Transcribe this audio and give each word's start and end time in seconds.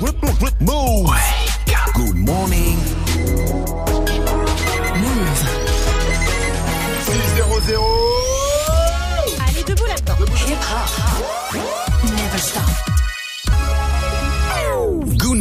Move. 0.00 1.10
Good 1.94 2.16
morning. 2.16 2.78
Move. 4.96 5.40
6-0-0. 7.04 7.82
Allez, 9.48 9.64
debout 9.64 9.86
là-dedans. 9.86 10.16
Hip 10.46 10.62
hop. 10.62 10.88
Never 12.04 12.38
stop. 12.38 13.01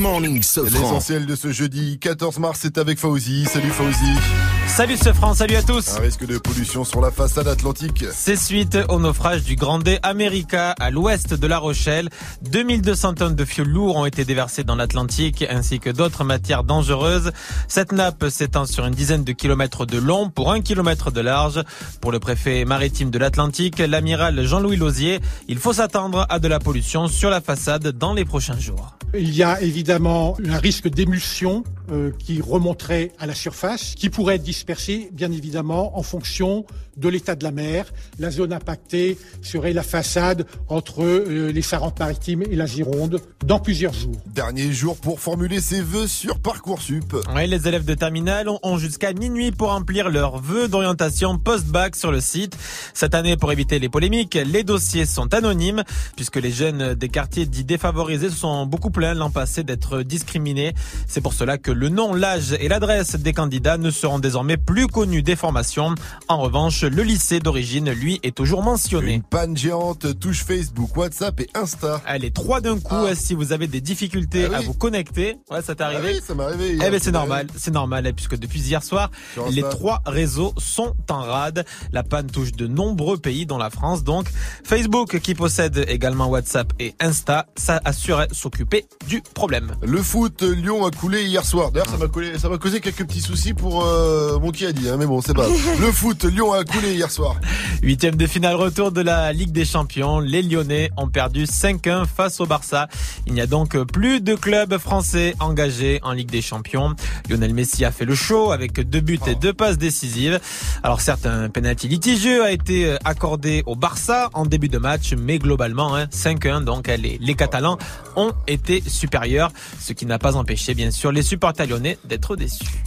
Morning, 0.01 0.41
Sofran. 0.41 0.79
L'essentiel 0.79 1.27
de 1.27 1.35
ce 1.35 1.51
jeudi 1.51 1.99
14 1.99 2.39
mars, 2.39 2.59
c'est 2.63 2.79
avec 2.79 2.97
Fauzi. 2.97 3.45
Salut 3.45 3.69
Fauzi. 3.69 4.17
Salut 4.65 4.97
ce 4.97 5.13
France, 5.13 5.37
salut 5.37 5.57
à 5.57 5.61
tous. 5.61 5.95
Un 5.97 6.01
risque 6.01 6.25
de 6.25 6.39
pollution 6.39 6.83
sur 6.83 7.01
la 7.01 7.11
façade 7.11 7.47
atlantique. 7.47 8.05
C'est 8.11 8.35
suite 8.35 8.79
au 8.89 8.99
naufrage 8.99 9.43
du 9.43 9.55
Grande 9.55 9.87
America 10.01 10.71
à 10.79 10.89
l'ouest 10.89 11.35
de 11.35 11.45
La 11.45 11.59
Rochelle. 11.59 12.09
2200 12.49 13.13
tonnes 13.15 13.35
de 13.35 13.45
fioul 13.45 13.67
lourds 13.67 13.97
ont 13.97 14.05
été 14.07 14.25
déversées 14.25 14.63
dans 14.63 14.75
l'Atlantique 14.75 15.45
ainsi 15.47 15.79
que 15.79 15.91
d'autres 15.91 16.23
matières 16.23 16.63
dangereuses. 16.63 17.31
Cette 17.67 17.91
nappe 17.91 18.25
s'étend 18.29 18.65
sur 18.65 18.87
une 18.87 18.95
dizaine 18.95 19.23
de 19.23 19.33
kilomètres 19.33 19.85
de 19.85 19.99
long 19.99 20.29
pour 20.31 20.51
un 20.51 20.61
kilomètre 20.61 21.11
de 21.11 21.21
large. 21.21 21.61
Pour 21.99 22.11
le 22.11 22.19
préfet 22.19 22.65
maritime 22.65 23.11
de 23.11 23.19
l'Atlantique, 23.19 23.77
l'amiral 23.77 24.43
Jean-Louis 24.47 24.77
Lausier, 24.77 25.19
il 25.47 25.59
faut 25.59 25.73
s'attendre 25.73 26.25
à 26.29 26.39
de 26.39 26.47
la 26.47 26.57
pollution 26.57 27.07
sur 27.07 27.29
la 27.29 27.41
façade 27.41 27.89
dans 27.89 28.15
les 28.15 28.25
prochains 28.25 28.57
jours. 28.57 28.95
Il 29.13 29.35
y 29.35 29.43
a 29.43 29.61
évidemment 29.61 29.90
un 29.91 30.57
risque 30.57 30.87
d'émulsion 30.87 31.63
euh, 31.91 32.11
qui 32.17 32.41
remonterait 32.41 33.11
à 33.19 33.25
la 33.25 33.33
surface, 33.35 33.95
qui 33.95 34.09
pourrait 34.09 34.35
être 34.35 34.43
dispersé, 34.43 35.09
bien 35.11 35.31
évidemment, 35.31 35.97
en 35.97 36.03
fonction 36.03 36.65
de 36.97 37.09
l'état 37.09 37.35
de 37.35 37.43
la 37.43 37.51
mer. 37.51 37.85
La 38.19 38.31
zone 38.31 38.53
impactée 38.53 39.17
serait 39.41 39.73
la 39.73 39.81
façade 39.83 40.45
entre 40.67 41.03
euh, 41.03 41.51
les 41.51 41.61
Charentes-Maritimes 41.61 42.43
et 42.43 42.55
la 42.55 42.65
Gironde 42.65 43.21
dans 43.45 43.59
plusieurs 43.59 43.93
jours. 43.93 44.15
Dernier 44.27 44.71
jour 44.71 44.97
pour 44.97 45.19
formuler 45.19 45.59
ses 45.61 45.81
vœux 45.81 46.07
sur 46.07 46.39
Parcoursup. 46.39 47.15
Oui, 47.35 47.47
les 47.47 47.67
élèves 47.67 47.85
de 47.85 47.93
terminale 47.95 48.49
ont- 48.49 48.59
ont 48.63 48.77
jusqu'à 48.77 49.13
minuit 49.13 49.51
pour 49.51 49.69
remplir 49.69 50.09
leurs 50.09 50.39
vœux 50.39 50.67
d'orientation 50.67 51.37
post-bac 51.37 51.95
sur 51.95 52.11
le 52.11 52.21
site. 52.21 52.55
Cette 52.93 53.15
année, 53.15 53.35
pour 53.37 53.51
éviter 53.51 53.79
les 53.79 53.89
polémiques, 53.89 54.35
les 54.45 54.63
dossiers 54.63 55.05
sont 55.05 55.33
anonymes 55.33 55.83
puisque 56.15 56.37
les 56.37 56.51
jeunes 56.51 56.93
des 56.93 57.09
quartiers 57.09 57.45
dits 57.45 57.63
défavorisés 57.63 58.29
se 58.29 58.35
sont 58.37 58.65
beaucoup 58.65 58.91
plaints 58.91 59.13
l'an 59.15 59.31
passé 59.31 59.63
d'être 59.63 59.80
discriminés. 60.03 60.73
C'est 61.07 61.21
pour 61.21 61.33
cela 61.33 61.57
que 61.57 61.71
le 61.71 61.89
nom, 61.89 62.13
l'âge 62.13 62.53
et 62.59 62.67
l'adresse 62.67 63.15
des 63.15 63.33
candidats 63.33 63.77
ne 63.77 63.91
seront 63.91 64.19
désormais 64.19 64.57
plus 64.57 64.87
connus 64.87 65.23
des 65.23 65.35
formations. 65.35 65.95
En 66.27 66.37
revanche, 66.39 66.83
le 66.83 67.03
lycée 67.03 67.39
d'origine, 67.39 67.91
lui, 67.91 68.19
est 68.23 68.35
toujours 68.35 68.63
mentionné. 68.63 69.13
Une 69.13 69.23
panne 69.23 69.57
géante 69.57 70.19
touche 70.19 70.43
Facebook, 70.43 70.95
WhatsApp 70.95 71.39
et 71.41 71.49
Insta. 71.53 72.01
Est 72.07 72.33
trois 72.35 72.61
d'un 72.61 72.79
coup. 72.79 72.93
Ah. 72.95 73.15
Si 73.15 73.33
vous 73.33 73.51
avez 73.51 73.67
des 73.67 73.81
difficultés 73.81 74.45
Ah 74.45 74.49
oui. 74.51 74.55
à 74.55 74.61
vous 74.61 74.73
connecter, 74.73 75.37
ouais, 75.49 75.61
ça 75.61 75.75
t'est 75.75 75.83
Ah 75.83 75.87
arrivé. 75.87 76.13
oui, 76.15 76.21
ça 76.25 76.35
m'est 76.35 76.43
arrivé. 76.43 76.67
Eh 76.71 76.75
hier. 76.75 76.91
ben 76.91 76.99
c'est 77.01 77.11
normal, 77.11 77.47
c'est 77.57 77.71
normal, 77.73 78.05
hein, 78.05 78.11
puisque 78.15 78.37
depuis 78.37 78.59
hier 78.61 78.83
soir, 78.83 79.09
les 79.49 79.61
trois 79.63 80.01
réseaux 80.05 80.53
sont 80.57 80.93
en 81.09 81.21
rade. 81.21 81.65
La 81.91 82.03
panne 82.03 82.27
touche 82.29 82.51
de 82.51 82.67
nombreux 82.67 83.17
pays, 83.17 83.45
dont 83.45 83.57
la 83.57 83.69
France. 83.69 84.03
Donc, 84.03 84.27
Facebook, 84.63 85.19
qui 85.19 85.33
possède 85.35 85.83
également 85.87 86.27
WhatsApp 86.27 86.71
et 86.79 86.93
Insta, 86.99 87.47
ça 87.55 87.81
assurait 87.85 88.27
s'occuper 88.31 88.85
du 89.07 89.21
problème. 89.33 89.70
Le 89.81 90.01
foot, 90.01 90.41
Lyon 90.43 90.85
a 90.85 90.91
coulé 90.91 91.23
hier 91.23 91.45
soir. 91.45 91.71
D'ailleurs, 91.71 91.89
ça 91.89 91.97
m'a 91.97 92.07
collé- 92.07 92.37
ça 92.37 92.49
m'a 92.49 92.57
causé 92.57 92.79
quelques 92.81 93.05
petits 93.05 93.21
soucis 93.21 93.53
pour 93.53 93.85
euh, 93.85 94.39
mon 94.39 94.51
qui 94.51 94.65
a 94.65 94.71
dit, 94.71 94.89
hein, 94.89 94.97
mais 94.97 95.05
bon, 95.05 95.21
c'est 95.21 95.33
pas. 95.33 95.47
Le 95.79 95.91
foot, 95.91 96.23
Lyon 96.25 96.53
a 96.53 96.63
coulé 96.63 96.93
hier 96.93 97.09
soir. 97.11 97.35
Huitième 97.81 98.15
de 98.15 98.27
finale 98.27 98.55
retour 98.55 98.91
de 98.91 99.01
la 99.01 99.33
Ligue 99.33 99.51
des 99.51 99.65
Champions. 99.65 100.19
Les 100.19 100.41
Lyonnais 100.41 100.91
ont 100.97 101.07
perdu 101.07 101.45
5-1 101.45 102.05
face 102.05 102.39
au 102.39 102.45
Barça. 102.45 102.87
Il 103.25 103.33
n'y 103.33 103.41
a 103.41 103.47
donc 103.47 103.77
plus 103.85 104.21
de 104.21 104.35
clubs 104.35 104.77
français 104.77 105.35
engagés 105.39 105.99
en 106.03 106.11
Ligue 106.11 106.29
des 106.29 106.41
Champions. 106.41 106.95
Lionel 107.29 107.53
Messi 107.53 107.83
a 107.85 107.91
fait 107.91 108.05
le 108.05 108.15
show 108.15 108.51
avec 108.51 108.73
deux 108.87 108.99
buts 109.01 109.19
et 109.27 109.35
deux 109.35 109.53
passes 109.53 109.77
décisives. 109.77 110.39
Alors 110.83 111.01
certes, 111.01 111.25
un 111.25 111.49
penalty 111.49 111.87
litigieux 111.87 112.43
a 112.43 112.51
été 112.51 112.95
accordé 113.03 113.63
au 113.65 113.75
Barça 113.75 114.29
en 114.33 114.45
début 114.45 114.69
de 114.69 114.77
match, 114.77 115.13
mais 115.17 115.39
globalement, 115.39 115.95
hein, 115.95 116.05
5-1, 116.11 116.63
donc 116.63 116.87
les, 116.87 117.17
les 117.19 117.33
Catalans 117.35 117.77
ont 118.15 118.31
été 118.47 118.83
supérieurs, 118.87 119.51
ce 119.79 119.93
qui 119.93 120.05
n'a 120.05 120.19
pas 120.19 120.35
empêché 120.35 120.73
bien 120.73 120.91
sûr 120.91 121.11
les 121.11 121.23
supporters 121.23 121.67
lyonnais 121.67 121.97
d'être 122.05 122.35
déçus. 122.35 122.83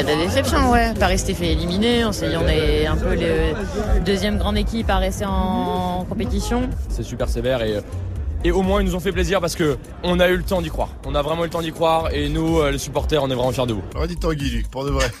Il 0.00 0.08
y 0.08 0.10
a 0.10 0.16
des 0.16 0.26
déceptions, 0.26 0.72
ouais. 0.72 0.92
Paris 0.94 1.18
s'était 1.18 1.34
fait 1.34 1.52
éliminer. 1.52 2.04
On 2.04 2.10
s'est 2.12 2.28
dit 2.28 2.36
on 2.36 2.48
est 2.48 2.86
un 2.86 2.96
peu 2.96 3.14
le 3.14 4.00
deuxième 4.04 4.38
grande 4.38 4.56
équipe 4.58 4.90
à 4.90 4.98
rester 4.98 5.24
en 5.24 6.04
compétition. 6.08 6.68
c'est 6.88 7.04
super 7.04 7.28
sévère 7.28 7.62
et, 7.62 7.78
et 8.44 8.52
au 8.52 8.62
moins 8.62 8.80
ils 8.82 8.86
nous 8.86 8.94
ont 8.94 9.00
fait 9.00 9.12
plaisir 9.12 9.40
parce 9.40 9.54
que 9.56 9.76
on 10.02 10.20
a 10.20 10.28
eu 10.28 10.36
le 10.36 10.42
temps 10.42 10.62
d'y 10.62 10.68
croire. 10.70 10.90
On 11.06 11.14
a 11.14 11.22
vraiment 11.22 11.42
eu 11.42 11.46
le 11.46 11.50
temps 11.50 11.62
d'y 11.62 11.72
croire 11.72 12.12
et 12.12 12.28
nous, 12.28 12.60
euh, 12.60 12.70
les 12.70 12.78
supporters, 12.78 13.22
on 13.22 13.30
est 13.30 13.34
vraiment 13.34 13.52
fiers 13.52 13.66
de 13.66 13.72
vous. 13.74 13.82
J'aurais 13.92 14.08
dit 14.08 14.16
Tanguy, 14.16 14.50
Luc, 14.50 14.70
pour 14.70 14.84
de 14.84 14.90
vrai. 14.90 15.10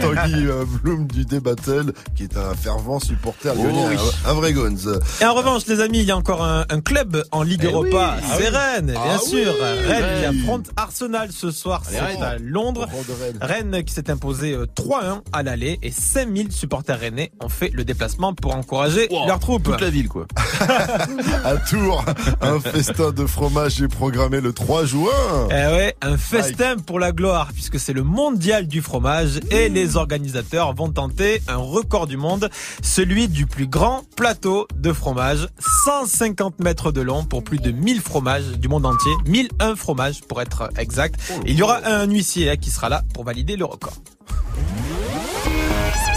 Tanguy 0.00 0.46
euh, 0.46 0.64
Bloom 0.82 1.06
du 1.06 1.24
Débattle, 1.24 1.92
qui 2.16 2.24
est 2.24 2.36
un 2.36 2.54
fervent 2.54 2.98
supporter 3.00 3.54
lyonnais, 3.54 3.84
Oh 3.84 3.88
oui. 3.90 3.96
un, 4.26 4.30
un 4.30 4.34
vrai 4.34 4.52
Gonz. 4.52 5.00
Et 5.20 5.24
en 5.24 5.34
revanche, 5.34 5.66
les 5.66 5.80
amis, 5.80 5.98
il 6.00 6.04
y 6.06 6.10
a 6.10 6.16
encore 6.16 6.42
un, 6.44 6.64
un 6.70 6.80
club 6.80 7.24
en 7.32 7.42
Ligue 7.42 7.60
Eh 7.64 7.72
Europa. 7.72 8.16
oui. 8.18 8.24
c'est 8.38 8.50
Ah. 8.54 8.58
Rennes, 8.74 8.86
bien 8.86 9.00
Ah 9.14 9.18
sûr. 9.18 9.52
oui. 9.54 9.86
Rennes 9.86 10.20
qui 10.20 10.26
affronte 10.42 10.70
Arsenal 10.76 11.28
ce 11.32 11.50
soir. 11.50 11.82
C'est 11.88 12.00
Rennes. 12.00 12.22
à 12.22 12.36
Londres. 12.38 12.86
Rennes. 13.20 13.38
Rennes 13.40 13.84
qui 13.84 13.92
s'est 13.94 14.10
imposé 14.10 14.52
euh, 14.52 14.66
3-1 14.76 15.20
à 15.32 15.42
l'aller 15.42 15.78
et 15.82 15.90
5000 15.90 16.52
supporters 16.52 16.98
rennais 16.98 17.32
ont 17.42 17.48
fait 17.48 17.70
le 17.72 17.84
déplacement 17.84 18.34
pour 18.34 18.54
encourager 18.54 19.08
leurs 19.26 19.38
troupes. 19.38 19.64
Toute 19.64 19.80
la 19.80 19.90
ville, 19.90 20.08
quoi. 20.08 20.26
À 21.44 21.56
Tours, 21.56 22.04
un 22.40 22.58
festin 22.64 23.10
de 23.12 23.26
fromage 23.26 23.80
est 23.82 23.88
programmé 23.88 24.40
le 24.40 24.52
3 24.52 24.86
juin. 24.86 25.10
Eh 25.50 25.52
ouais, 25.52 25.96
un 26.02 26.16
festin 26.16 26.76
pour 26.76 26.98
la 26.98 27.12
gloire 27.12 27.48
puisque 27.52 27.78
c'est 27.78 27.92
le 27.92 28.02
mondial 28.02 28.66
du 28.66 28.80
fromage 28.80 29.40
et 29.50 29.68
les 29.68 29.96
organisateurs 29.96 30.74
vont 30.74 30.90
tenter 30.90 31.42
un 31.48 31.56
record 31.56 32.06
du 32.06 32.16
monde, 32.16 32.50
celui 32.82 33.28
du 33.28 33.46
plus 33.46 33.66
grand 33.66 34.02
plateau 34.16 34.66
de 34.76 34.92
fromage, 34.92 35.48
150 35.84 36.60
mètres 36.60 36.92
de 36.92 37.00
long 37.00 37.24
pour 37.24 37.44
plus 37.44 37.58
de 37.58 37.70
1000 37.70 38.00
fromages 38.00 38.58
du 38.58 38.68
monde 38.68 38.86
entier, 38.86 39.12
1001 39.26 39.76
fromages 39.76 40.22
pour 40.22 40.40
être 40.40 40.70
exact. 40.78 41.20
Et 41.46 41.52
il 41.52 41.58
y 41.58 41.62
aura 41.62 41.80
un 41.84 42.06
huissier 42.06 42.50
hein, 42.50 42.56
qui 42.56 42.70
sera 42.70 42.88
là 42.88 43.02
pour 43.12 43.24
valider 43.24 43.56
le 43.56 43.64
record. 43.64 43.94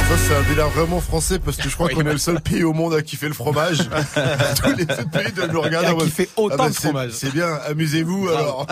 Ça, 0.07 0.15
c'est 0.17 0.35
un 0.35 0.43
délire 0.43 0.69
vraiment 0.69 1.01
français 1.01 1.37
parce 1.37 1.57
que 1.57 1.67
je 1.69 1.75
crois 1.75 1.89
qu'on 1.89 1.99
est 2.05 2.11
le 2.13 2.17
seul 2.17 2.39
pays 2.39 2.63
au 2.63 2.71
monde 2.71 2.93
à 2.93 3.01
kiffer 3.01 3.27
le 3.27 3.33
fromage. 3.33 3.77
Tous 4.63 4.73
les 4.77 4.83
autres 4.83 5.09
pays 5.11 5.31
doivent 5.33 5.51
nous 5.51 5.61
regarder. 5.61 5.91
Mode, 5.93 6.05
kiffer 6.05 6.29
autant 6.37 6.55
bah, 6.55 6.69
de 6.69 6.73
c'est- 6.73 6.81
fromage. 6.87 7.11
C'est 7.11 7.33
bien, 7.33 7.59
amusez-vous 7.67 8.29
alors. 8.29 8.65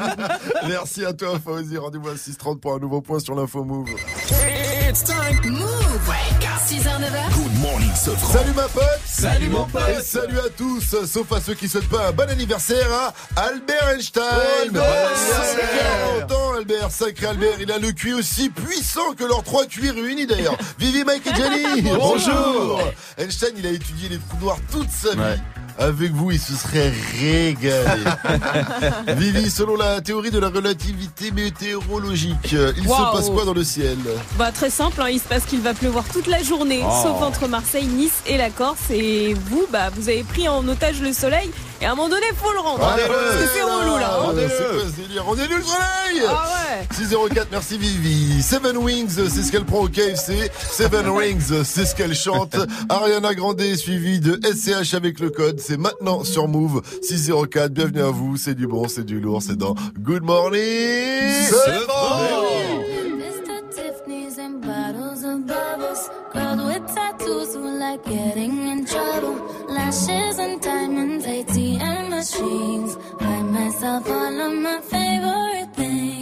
Merci 0.68 1.04
à 1.04 1.12
toi, 1.12 1.38
Fauzi. 1.44 1.76
Rendez-vous 1.76 2.08
à 2.08 2.14
6h30 2.14 2.58
pour 2.60 2.74
un 2.74 2.78
nouveau 2.78 3.02
point 3.02 3.18
sur 3.18 3.34
l'info 3.34 3.64
Move. 3.64 3.90
It's 4.92 5.02
time. 5.04 5.40
Move. 5.50 6.12
6h, 6.68 6.84
9h. 6.84 7.34
Good 7.34 7.58
morning, 7.62 7.90
Sofran. 7.94 8.30
Salut 8.30 8.52
ma 8.54 8.68
pote 8.68 9.00
Salut, 9.06 9.48
mon 9.48 9.64
pote. 9.64 9.88
Et 9.88 10.02
salut 10.02 10.38
à 10.38 10.50
tous, 10.50 10.80
sauf 11.06 11.32
à 11.32 11.40
ceux 11.40 11.54
qui 11.54 11.66
souhaitent 11.66 11.88
pas 11.88 12.08
un 12.08 12.12
bon 12.12 12.28
anniversaire 12.28 12.92
à 12.92 13.14
Albert 13.40 13.88
Einstein 13.88 14.22
Oh 14.74 14.76
sacré. 14.76 15.62
anniversaire 15.62 16.26
40 16.28 16.32
ans 16.32 16.52
Albert, 16.58 16.90
sacré 16.90 17.26
Albert, 17.26 17.54
il 17.60 17.72
a 17.72 17.78
le 17.78 17.92
cuit 17.92 18.12
aussi 18.12 18.50
puissant 18.50 19.14
que 19.16 19.24
leurs 19.24 19.42
trois 19.42 19.64
cuits 19.64 19.90
réunis 19.90 20.26
d'ailleurs 20.26 20.58
Vivi, 20.78 21.04
Mike 21.04 21.26
et 21.26 21.34
Jenny 21.36 21.82
Bonjour 21.98 22.80
Einstein, 23.16 23.52
il 23.56 23.66
a 23.66 23.70
étudié 23.70 24.10
les 24.10 24.18
trous 24.18 24.36
noirs 24.42 24.58
toute 24.70 24.90
sa 24.90 25.12
vie 25.14 25.20
Ouais. 25.20 25.38
Avec 25.78 26.12
vous, 26.12 26.30
il 26.30 26.38
se 26.40 26.54
serait 26.54 26.92
régalé. 27.20 28.02
Vivi, 29.16 29.50
selon 29.50 29.76
la 29.76 30.00
théorie 30.00 30.30
de 30.30 30.38
la 30.38 30.48
relativité 30.48 31.30
météorologique, 31.30 32.52
il 32.76 32.82
se 32.84 33.12
passe 33.12 33.30
quoi 33.30 33.44
dans 33.44 33.54
le 33.54 33.64
ciel 33.64 33.96
Bah 34.36 34.50
très 34.52 34.70
simple, 34.70 35.00
hein, 35.02 35.08
il 35.10 35.18
se 35.20 35.28
passe 35.28 35.44
qu'il 35.44 35.60
va 35.60 35.74
pleuvoir 35.74 36.04
toute 36.12 36.26
la 36.26 36.42
journée, 36.42 36.80
Oh. 36.84 36.90
sauf 37.02 37.22
entre 37.22 37.48
Marseille, 37.48 37.86
Nice 37.86 38.22
et 38.26 38.36
la 38.36 38.50
Corse. 38.50 38.90
Et 38.90 39.34
vous, 39.34 39.66
bah 39.72 39.90
vous 39.96 40.08
avez 40.08 40.22
pris 40.24 40.48
en 40.48 40.66
otage 40.68 41.00
le 41.00 41.12
soleil. 41.12 41.50
Et 41.80 41.84
à 41.84 41.92
un 41.92 41.94
moment 41.96 42.08
donné, 42.08 42.26
faut 42.36 42.52
le 42.52 42.60
rendre. 42.60 42.84
hein, 42.86 42.92
Allez, 42.94 43.02
parce 43.08 43.36
que 43.36 43.48
c'est 43.54 43.62
relou 43.62 43.98
là. 43.98 44.18
hein. 44.20 44.26
On 45.26 45.34
est 45.36 45.48
nul 45.48 45.58
le 45.58 45.62
soleil 45.64 46.22
Ah 46.28 46.44
ouais. 46.78 46.86
604, 46.96 47.48
merci 47.50 47.76
Vivi. 47.78 48.40
Seven 48.42 48.76
Wings, 48.76 49.08
c'est 49.28 49.42
ce 49.42 49.50
qu'elle 49.50 49.64
prend 49.64 49.80
au 49.80 49.88
KFC. 49.88 50.50
Seven 50.70 51.08
Rings, 51.16 51.64
c'est 51.64 51.84
ce 51.86 51.94
qu'elle 51.96 52.14
chante. 52.14 52.54
Ariana 52.88 53.34
Grande 53.34 53.60
suivi 53.76 54.20
de 54.20 54.38
SCH 54.44 54.94
avec 54.94 55.18
le 55.18 55.30
code. 55.30 55.60
C'est 55.62 55.76
maintenant 55.76 56.24
sur 56.24 56.48
Move 56.48 56.82
604. 57.02 57.72
Bienvenue 57.72 58.00
à 58.00 58.10
vous. 58.10 58.36
C'est 58.36 58.56
du 58.56 58.66
bon, 58.66 58.88
c'est 58.88 59.04
du 59.04 59.20
lourd. 59.20 59.40
C'est 59.40 59.56
dans 59.56 59.76
Good 59.96 60.24
Morning. 60.24 60.60
C'est 60.60 61.78
Mr. 63.16 63.62
Tiffany's 63.70 64.40
and 64.40 64.60
bottles 64.60 65.24
of 65.24 65.46
bubbles. 65.46 66.10
Girls 66.34 66.66
with 66.66 66.84
tattoos 66.92 67.54
who 67.54 67.78
like 67.78 68.04
getting 68.04 68.66
in 68.72 68.84
trouble. 68.84 69.36
Lashes 69.68 70.40
and 70.40 70.60
diamonds, 70.60 71.26
ATM 71.26 72.10
machines. 72.10 72.96
Buy 73.20 73.42
myself 73.42 74.10
all 74.10 74.40
of 74.40 74.54
my 74.54 74.80
favorite 74.80 75.76
things. 75.76 76.21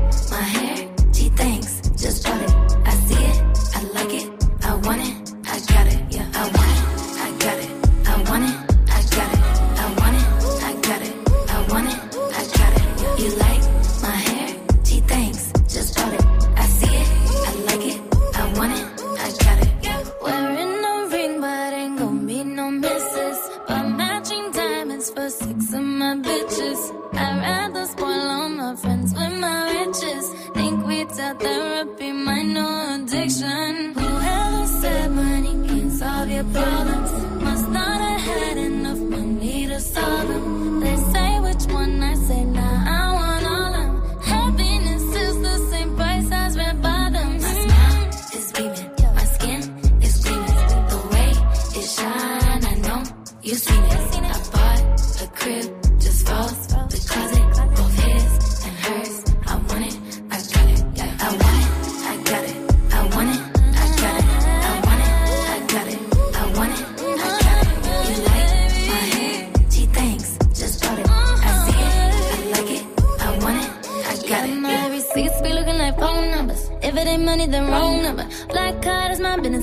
therapy, 31.43 32.11
my 32.11 32.41
new 32.55 32.73
addiction. 32.95 33.93
Whoever 33.93 34.65
said 34.79 35.11
money 35.11 35.53
can 35.67 35.91
solve 35.91 36.29
your 36.29 36.43
problems. 36.45 37.10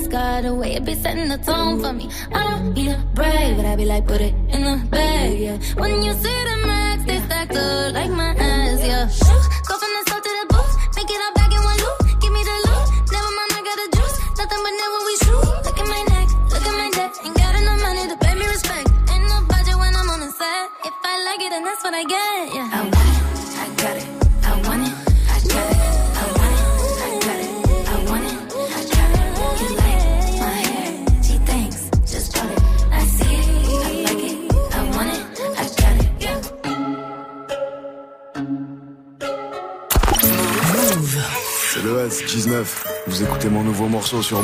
Card. 0.09 0.45
The 0.45 0.53
way 0.53 0.73
it 0.75 0.85
be 0.85 0.95
setting 0.95 1.29
the 1.29 1.37
tone 1.37 1.79
for 1.81 1.93
me. 1.93 2.09
I 2.33 2.43
don't 2.49 2.73
need 2.73 2.91
a 2.91 2.97
brag, 3.13 3.57
but 3.57 3.65
I 3.65 3.75
be 3.75 3.85
like, 3.85 4.07
put 4.07 4.21
it 4.21 4.33
in 4.49 4.61
the 4.63 4.87
bag, 4.89 5.39
yeah. 5.39 5.57
When 5.75 6.01
you 6.01 6.13
see 6.13 6.38
sur 44.01 44.39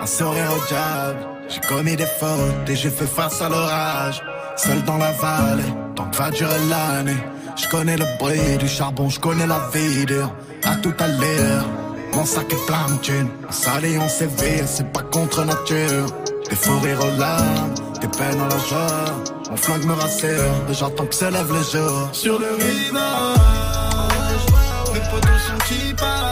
un 0.00 0.06
sourire 0.06 0.50
au 0.56 0.66
diable. 0.68 1.26
J'ai 1.48 1.60
commis 1.60 1.96
des 1.96 2.06
fautes 2.06 2.68
et 2.68 2.76
j'ai 2.76 2.90
fait 2.90 3.06
face 3.06 3.40
à 3.40 3.48
l'orage. 3.48 4.22
Seul 4.56 4.82
dans 4.84 4.98
la 4.98 5.12
vallée, 5.12 5.62
tant 5.94 6.06
que 6.10 6.16
va 6.16 6.30
durer 6.30 6.58
l'année. 6.68 7.16
Je 7.56 7.68
connais 7.68 7.96
le 7.96 8.04
bruit 8.18 8.58
du 8.58 8.68
charbon, 8.68 9.08
je 9.08 9.20
connais 9.20 9.46
la 9.46 9.60
vie. 9.72 10.06
À 10.64 10.76
tout 10.76 10.94
à 10.98 11.08
l'heure, 11.08 11.66
mon 12.14 12.24
sac 12.24 12.52
est 12.52 12.66
plein 12.66 12.86
de 12.94 13.00
thunes. 13.00 13.28
On 13.48 13.52
s'allie, 13.52 13.98
on 13.98 14.08
séville, 14.08 14.64
c'est 14.66 14.90
pas 14.92 15.02
contre 15.02 15.44
nature. 15.44 16.06
Des 16.48 16.56
fous 16.56 16.80
rires 16.80 17.00
aux 17.00 18.00
des 18.00 18.08
peines 18.08 18.40
à 18.40 18.48
la 18.48 18.58
joie. 18.58 19.31
Mon 19.52 19.58
flingue 19.58 19.84
me 19.84 19.92
rassure, 19.92 20.30
et 20.70 20.72
j'attends 20.72 21.04
que 21.04 21.14
s'élève 21.14 21.52
le 21.52 21.62
jour. 21.62 22.08
Sur 22.12 22.38
le 22.38 22.54
rivage, 22.54 22.96
mes 24.94 25.00
potos 25.10 25.40
sont 25.46 25.58
qui 25.68 25.92
partent 25.92 26.31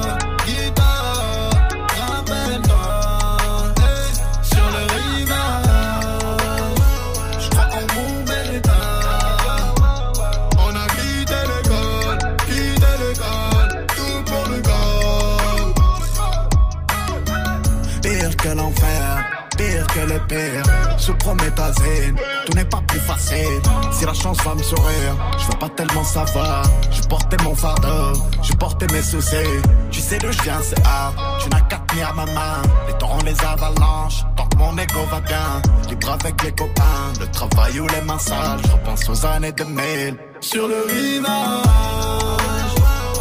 que 19.93 19.99
le 20.01 20.19
pire. 20.27 20.63
Je 20.97 21.11
promets 21.13 21.51
ta 21.51 21.71
zine, 21.73 22.15
tout 22.45 22.53
n'est 22.53 22.65
pas 22.65 22.81
plus 22.87 22.99
facile. 22.99 23.61
Si 23.91 24.05
la 24.05 24.13
chance 24.13 24.37
va 24.43 24.55
me 24.55 24.63
sourire, 24.63 25.15
je 25.37 25.45
veux 25.47 25.59
pas 25.59 25.69
tellement 25.69 26.03
savoir. 26.03 26.63
Je 26.91 27.01
portais 27.07 27.37
mon 27.43 27.55
fardeau, 27.55 28.19
je 28.41 28.53
portais 28.53 28.87
mes 28.93 29.01
soucis. 29.01 29.35
Tu 29.91 29.99
sais 29.99 30.17
d'où 30.17 30.31
je 30.31 30.41
viens, 30.43 30.61
c'est 30.61 30.79
hard. 30.85 31.15
Tu 31.41 31.49
n'as 31.49 31.61
qu'à 31.61 31.77
tenir 31.87 32.13
ma 32.15 32.25
main. 32.25 32.61
Les 32.87 32.97
torrents, 32.97 33.23
les 33.25 33.39
avalanches, 33.43 34.23
tant 34.35 34.47
que 34.47 34.57
mon 34.57 34.77
ego 34.77 34.99
va 35.09 35.19
bien. 35.21 35.61
Libre 35.89 36.11
avec 36.11 36.43
les 36.43 36.51
copains, 36.51 37.13
le 37.19 37.27
travail 37.27 37.79
ou 37.79 37.87
les 37.87 38.01
mains 38.01 38.19
sales. 38.19 38.59
Je 38.63 38.71
repense 38.71 39.09
aux 39.09 39.25
années 39.25 39.51
2000. 39.51 40.17
Sur 40.39 40.67
le 40.67 40.85
rivage, 40.87 41.27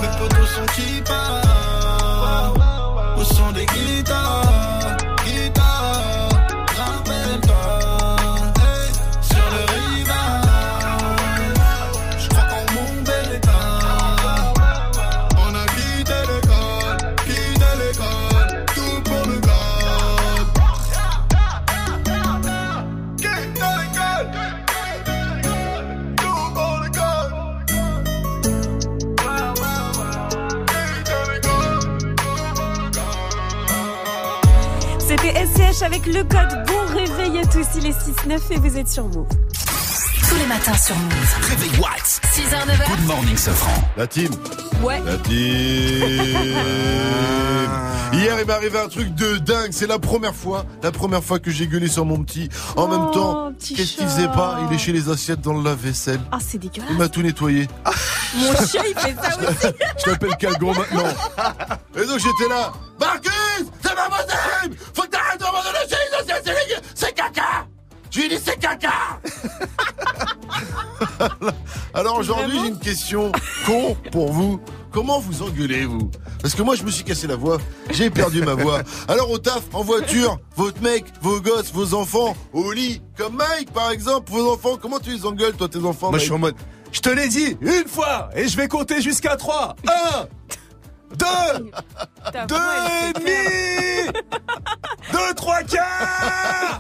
mes 0.00 0.08
potos 0.18 0.46
sont 0.46 0.66
qui 0.74 1.02
partent 1.02 2.58
Au 3.16 3.24
son 3.24 3.52
des 3.52 3.66
guitares? 3.66 5.09
Avec 35.82 36.04
le 36.06 36.22
code 36.24 36.66
Bon 36.66 36.94
Réveil 36.94 37.38
à 37.38 37.46
tous, 37.46 37.66
il 37.76 37.86
est 37.86 37.98
6-9 38.28 38.38
et 38.50 38.56
vous 38.58 38.76
êtes 38.76 38.88
sur 38.88 39.04
Move. 39.04 39.26
Tous 40.28 40.36
les 40.36 40.46
matins 40.46 40.74
sur 40.76 40.94
Move. 40.96 41.36
Réveil 41.48 41.70
What 41.80 41.88
6h, 42.34 42.66
9h. 42.66 42.86
Good 42.88 43.06
morning, 43.06 43.36
Safran. 43.36 43.82
La 43.96 44.06
team. 44.06 44.30
Ouais. 44.82 45.00
La 45.06 45.16
team. 45.16 45.34
Hier, 48.12 48.36
il 48.40 48.46
m'est 48.46 48.52
arrivé 48.52 48.78
un 48.78 48.88
truc 48.88 49.14
de 49.14 49.38
dingue. 49.38 49.70
C'est 49.72 49.86
la 49.86 49.98
première 49.98 50.34
fois, 50.34 50.66
la 50.82 50.92
première 50.92 51.24
fois 51.24 51.38
que 51.38 51.50
j'ai 51.50 51.66
gueulé 51.66 51.88
sur 51.88 52.04
mon 52.04 52.22
petit. 52.24 52.48
En 52.76 52.86
même 52.88 53.06
Oh, 53.08 53.14
temps, 53.14 53.52
qu'est-ce 53.58 53.96
qu'il 53.96 54.06
faisait 54.06 54.28
pas? 54.28 54.58
Il 54.64 54.70
léchait 54.72 54.92
les 54.92 55.08
assiettes 55.08 55.40
dans 55.40 55.54
le 55.54 55.62
lave-vaisselle. 55.62 56.20
Ah, 56.30 56.38
c'est 56.46 56.58
dégueulasse. 56.58 56.90
Il 56.90 56.98
m'a 56.98 57.08
tout 57.08 57.22
nettoyé. 57.22 57.68
Mon 58.36 58.54
chien, 58.66 58.82
il 58.88 58.98
fait 58.98 59.14
ça 59.20 59.36
aussi. 59.50 59.74
Je 59.98 60.04
t'appelle 60.10 60.36
Calgon 60.36 60.74
maintenant. 60.74 61.08
Et 61.96 62.04
donc 62.06 62.18
j'étais 62.18 62.48
là. 62.50 62.72
Marcus, 62.98 63.32
c'est 63.82 63.94
pas 63.94 64.08
possible 64.10 64.76
Faut 64.94 65.02
que 65.02 65.08
Je 68.10 68.18
lui 68.18 68.26
ai 68.26 68.28
dit 68.28 68.42
c'est 68.44 68.58
caca 68.58 68.90
Alors 71.94 72.18
aujourd'hui 72.18 72.58
j'ai 72.60 72.68
une 72.68 72.78
question 72.78 73.30
con 73.66 73.96
pour 74.10 74.32
vous. 74.32 74.60
Comment 74.90 75.20
vous 75.20 75.42
engueulez 75.42 75.84
vous 75.84 76.10
Parce 76.42 76.54
que 76.54 76.62
moi, 76.62 76.74
je 76.74 76.82
me 76.82 76.90
suis 76.90 77.04
cassé 77.04 77.28
la 77.28 77.36
voix. 77.36 77.58
J'ai 77.90 78.10
perdu 78.10 78.42
ma 78.42 78.54
voix. 78.54 78.82
Alors 79.06 79.30
au 79.30 79.38
taf, 79.38 79.62
en 79.72 79.82
voiture, 79.84 80.38
votre 80.56 80.82
mec, 80.82 81.04
vos 81.22 81.40
gosses, 81.40 81.72
vos 81.72 81.94
enfants, 81.94 82.36
au 82.52 82.72
lit, 82.72 83.00
comme 83.16 83.36
Mike 83.36 83.72
par 83.72 83.92
exemple, 83.92 84.32
vos 84.32 84.52
enfants, 84.52 84.76
comment 84.80 84.98
tu 84.98 85.10
les 85.10 85.24
engueules 85.24 85.54
toi 85.54 85.68
tes 85.68 85.84
enfants 85.84 86.10
Moi, 86.10 86.18
je 86.18 86.24
suis 86.24 86.32
en 86.32 86.38
mode. 86.38 86.56
Je 86.90 87.00
te 87.00 87.08
l'ai 87.08 87.28
dit 87.28 87.56
une 87.60 87.86
fois 87.86 88.30
et 88.34 88.48
je 88.48 88.56
vais 88.56 88.66
compter 88.66 89.00
jusqu'à 89.00 89.36
3. 89.36 89.76
1, 89.86 90.26
2, 91.18 91.26
T'as 92.32 92.46
2 92.46 92.54
vraiment 92.54 92.88
et 93.08 93.12
demi 93.18 94.12
2, 95.12 95.18
3 95.34 95.62
quarts 95.62 96.78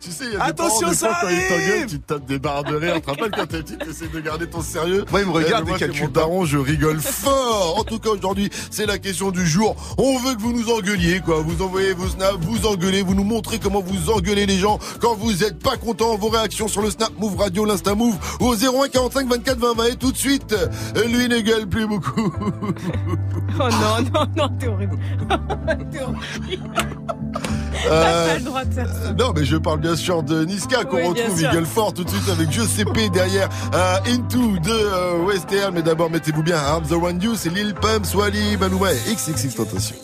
Tu 0.00 0.10
sais, 0.10 0.24
il 0.26 0.32
y 0.32 0.36
a 0.36 0.38
des 0.38 0.42
Attention, 0.42 0.80
parents, 0.80 0.90
des 0.90 0.96
ça 0.96 1.08
fois, 1.08 1.16
quand 1.22 1.28
ils 1.28 1.48
t'engueulent, 1.48 1.86
tu 1.86 2.00
te 2.00 2.12
tapes 2.14 2.26
des 2.26 2.38
barres 2.38 2.64
de 2.64 2.76
rire. 2.76 2.94
Tu 2.96 3.00
te 3.00 3.10
rappelles 3.10 3.30
quand 3.30 3.46
t'es 3.46 3.62
petit, 3.62 3.78
t'essaies 3.78 4.08
de 4.08 4.20
garder 4.20 4.48
ton 4.48 4.60
sérieux? 4.60 5.04
Moi, 5.10 5.20
il 5.20 5.26
me 5.26 5.32
regarde 5.32 5.68
et 5.68 5.72
pas. 5.72 6.06
daron, 6.08 6.44
je 6.44 6.58
rigole 6.58 7.00
fort. 7.00 7.78
En 7.78 7.84
tout 7.84 7.98
cas, 7.98 8.10
aujourd'hui, 8.10 8.50
c'est 8.70 8.86
la 8.86 8.98
question 8.98 9.30
du 9.30 9.46
jour. 9.46 9.76
On 9.96 10.18
veut 10.18 10.34
que 10.34 10.40
vous 10.40 10.52
nous 10.52 10.70
engueuliez, 10.70 11.20
quoi. 11.20 11.40
Vous 11.40 11.62
envoyez 11.64 11.94
vos 11.94 12.08
snaps, 12.08 12.36
vous 12.40 12.66
engueulez, 12.66 13.02
vous 13.02 13.14
nous 13.14 13.24
montrez 13.24 13.58
comment 13.58 13.80
vous 13.80 14.10
engueulez 14.10 14.44
les 14.46 14.58
gens 14.58 14.78
quand 15.00 15.14
vous 15.14 15.42
êtes 15.44 15.58
pas 15.62 15.76
contents. 15.76 16.16
Vos 16.16 16.28
réactions 16.28 16.68
sur 16.68 16.82
le 16.82 16.90
Snap 16.90 17.12
Move 17.18 17.36
Radio, 17.38 17.64
l'Insta 17.64 17.94
Move, 17.94 18.16
au 18.40 18.54
01 18.54 18.88
45 18.88 19.26
24 19.28 19.58
20 19.58 19.74
20. 19.74 19.84
Et 19.86 19.96
tout 19.96 20.12
de 20.12 20.16
suite, 20.18 20.54
lui 21.06 21.28
ne 21.28 21.40
gueule 21.40 21.66
plus 21.66 21.86
beaucoup. 21.86 22.32
Oh 23.56 23.68
non, 23.70 24.04
non, 24.12 24.26
non, 24.36 24.48
t'es 24.58 24.66
horrible. 24.68 24.98
t'es 25.92 26.00
horrible. 26.00 26.70
T'as 27.72 27.90
Euh, 27.90 28.28
pas 28.32 28.38
le 28.38 28.44
droit 28.44 28.64
de 28.64 28.72
faire 28.72 28.88
ça. 28.88 29.12
Non, 29.12 29.32
mais 29.36 29.44
je 29.44 29.56
parle 29.56 29.80
bien 29.80 29.94
sûr 29.96 30.22
de 30.22 30.44
Niska 30.44 30.84
qu'on 30.84 30.96
Oui, 30.96 31.08
retrouve, 31.08 31.40
gueule 31.42 31.66
fort 31.66 31.92
tout 31.92 32.02
de 32.04 32.08
suite 32.10 32.28
avec 32.30 32.50
Giuseppe 32.50 33.12
derrière 33.12 33.48
euh, 33.74 33.96
Into 34.06 34.58
de 34.60 34.70
euh, 34.70 35.24
Western. 35.24 35.74
Mais 35.74 35.82
d'abord, 35.82 36.10
mettez-vous 36.10 36.42
bien 36.42 36.56
I'm 36.56 36.82
the 36.88 36.92
One 36.92 37.20
You, 37.20 37.34
c'est 37.36 37.50
Lil 37.50 37.74
Pump, 37.74 38.06
Swally, 38.06 38.56
Manouma 38.56 38.92
et 38.92 39.14
XXX 39.14 39.54
Tentation. 39.54 39.96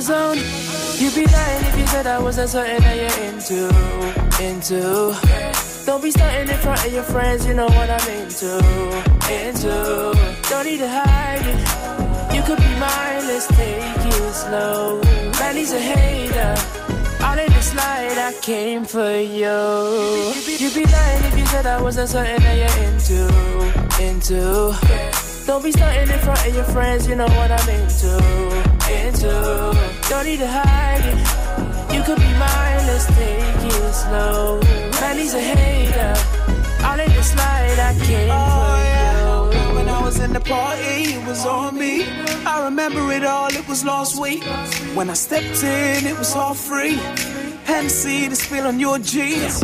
Zone. 0.00 0.38
You'd 0.98 1.14
be 1.14 1.26
lying 1.26 1.64
if 1.66 1.78
you 1.78 1.86
said 1.86 2.06
I 2.06 2.18
wasn't 2.18 2.48
something 2.50 2.80
that 2.80 2.96
you're 2.96 3.18
into, 3.28 3.68
into. 4.42 5.14
Don't 5.86 6.02
be 6.02 6.10
starting 6.10 6.48
in 6.48 6.56
front 6.56 6.84
of 6.86 6.92
your 6.92 7.02
friends, 7.02 7.46
you 7.46 7.54
know 7.54 7.66
what 7.66 7.90
I'm 7.90 8.08
into, 8.20 8.58
into. 9.38 9.74
Don't 10.48 10.66
need 10.66 10.78
to 10.78 10.88
hide 10.88 11.46
it. 11.52 12.34
You 12.34 12.42
could 12.42 12.58
be 12.58 12.72
mine, 12.78 13.26
let's 13.26 13.46
take 13.48 13.80
it 13.80 14.32
slow. 14.32 15.00
Man, 15.38 15.56
he's 15.56 15.72
a 15.72 15.80
hater. 15.80 16.54
All 17.24 17.38
in 17.38 17.52
this 17.52 17.74
light, 17.74 18.16
I 18.16 18.32
came 18.40 18.84
for 18.84 19.16
you. 19.18 20.32
You'd 20.60 20.74
be 20.74 20.84
lying 20.84 21.24
if 21.24 21.38
you 21.38 21.46
said 21.46 21.66
I 21.66 21.80
wasn't 21.80 22.08
something 22.08 22.40
that 22.40 22.56
you're 22.56 22.76
into, 22.88 23.20
into. 24.02 25.20
Don't 25.46 25.64
be 25.64 25.72
starting 25.72 26.08
in 26.08 26.18
front 26.20 26.46
of 26.46 26.54
your 26.54 26.64
friends, 26.64 27.08
you 27.08 27.16
know 27.16 27.26
what 27.26 27.50
I'm 27.50 27.68
into, 27.68 28.18
into. 28.90 29.32
Don't 30.08 30.26
need 30.26 30.38
to 30.38 30.48
hide 30.48 31.04
it. 31.12 31.40
You 31.94 32.02
could 32.02 32.18
be 32.18 32.32
mine, 32.38 32.82
let's 32.86 33.06
take 33.06 33.64
it 33.76 33.92
slow. 33.92 34.60
Man, 35.00 35.16
he's 35.16 35.34
a 35.34 35.40
hater. 35.40 36.14
All 36.84 36.98
in 36.98 37.10
this 37.12 37.34
light, 37.36 37.78
I 37.78 37.92
came 38.06 38.28
oh, 38.30 39.50
you. 39.60 39.74
When 39.76 39.88
I 39.88 40.02
was 40.02 40.18
in 40.18 40.32
the 40.32 40.40
party, 40.40 41.14
it 41.16 41.26
was 41.26 41.44
on 41.46 41.78
me. 41.78 42.06
I 42.46 42.64
remember 42.64 43.12
it 43.12 43.24
all, 43.24 43.48
it 43.48 43.66
was 43.68 43.84
last 43.84 44.20
week. 44.20 44.44
When 44.94 45.10
I 45.10 45.14
stepped 45.14 45.62
in, 45.62 46.06
it 46.06 46.18
was 46.18 46.34
all 46.34 46.54
free. 46.54 46.96
Hennessy, 47.64 48.28
the 48.28 48.36
spill 48.36 48.66
on 48.66 48.80
your 48.80 48.98
jeans. 48.98 49.62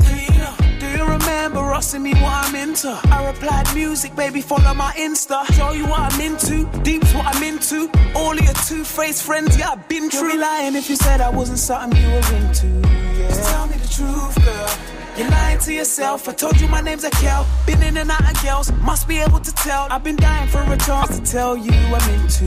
Asking 1.87 2.03
me 2.03 2.15
what 2.15 2.49
I'm 2.49 2.55
into? 2.57 2.99
I 3.13 3.31
replied, 3.31 3.73
music, 3.73 4.17
baby, 4.17 4.41
follow 4.41 4.75
my 4.75 4.91
Insta. 4.95 5.47
Show 5.55 5.71
you 5.71 5.87
what 5.87 6.01
I'm 6.01 6.21
into, 6.21 6.67
deep's 6.83 7.15
what 7.15 7.27
I'm 7.33 7.41
into. 7.45 7.89
All 8.13 8.33
of 8.33 8.43
your 8.43 8.55
two-faced 8.55 9.23
friends, 9.23 9.57
yeah, 9.57 9.71
I've 9.71 9.89
been 9.89 10.11
true. 10.11 10.27
You'd 10.27 10.33
be 10.33 10.39
lying 10.39 10.75
if 10.75 10.91
you 10.91 10.97
said 10.97 11.21
I 11.21 11.31
wasn't 11.31 11.61
something 11.61 11.97
you 12.03 12.09
were 12.09 12.35
into, 12.39 12.67
yeah. 12.67 13.29
Just 13.29 13.49
tell 13.49 13.69
me 13.69 13.77
the 13.77 13.87
truth, 13.87 14.35
girl. 14.45 14.71
You're 15.17 15.31
lying 15.31 15.61
to 15.61 15.73
yourself. 15.73 16.29
I 16.29 16.33
told 16.33 16.61
you 16.61 16.67
my 16.67 16.81
name's 16.81 17.05
Akel. 17.05 17.47
Been 17.69 17.81
in 17.85 17.97
and 17.99 18.11
out 18.11 18.33
of 18.33 18.43
girls, 18.43 18.73
must 18.83 19.07
be 19.07 19.19
able 19.19 19.39
to 19.39 19.55
tell. 19.55 19.87
I've 19.89 20.03
been 20.03 20.17
dying 20.17 20.49
for 20.49 20.65
a 20.65 20.77
chance 20.79 21.17
to 21.17 21.25
tell 21.25 21.57
you 21.57 21.71
I'm 21.71 22.21
into 22.21 22.47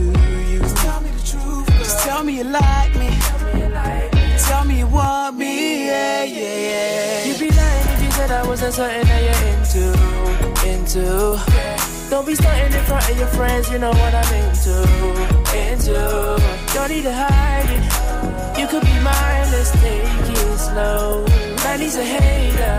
you. 0.50 0.58
Just 0.58 0.76
tell 0.76 1.00
me 1.00 1.08
the 1.12 1.26
truth, 1.26 1.66
girl. 1.66 1.78
Just 1.78 1.98
tell 2.00 2.22
me 2.22 2.36
you 2.36 2.44
like 2.44 2.94
me. 2.94 3.08
Tell 3.18 4.66
me 4.66 4.80
you 4.80 4.86
want 4.86 5.19
me, 5.19 5.19
said 8.30 8.44
I 8.44 8.48
wasn't 8.48 8.74
something 8.74 9.06
that 9.10 9.22
you're 9.26 9.44
into, 9.54 9.84
into. 10.72 11.06
Don't 12.10 12.26
be 12.26 12.34
starting 12.34 12.72
in 12.72 12.84
front 12.84 13.10
of 13.10 13.18
your 13.18 13.26
friends, 13.28 13.70
you 13.70 13.78
know 13.78 13.90
what 13.90 14.14
I'm 14.14 14.32
into, 14.42 14.76
into. 15.66 15.98
Don't 16.74 16.90
need 16.90 17.02
to 17.02 17.12
hide 17.12 17.70
it. 17.76 17.82
You 18.58 18.66
could 18.68 18.82
be 18.82 18.96
mine, 19.02 19.46
let's 19.54 19.72
take 19.82 20.28
it 20.38 20.58
slow. 20.58 21.24
Man, 21.64 21.80
he's 21.80 21.96
a 21.96 22.04
hater. 22.04 22.78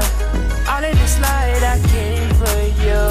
I'll 0.69 0.81
let 0.81 0.95
it 0.95 1.11
slide, 1.17 1.63
I 1.73 1.77
came 1.93 2.31
for 2.41 2.61
you. 2.85 3.03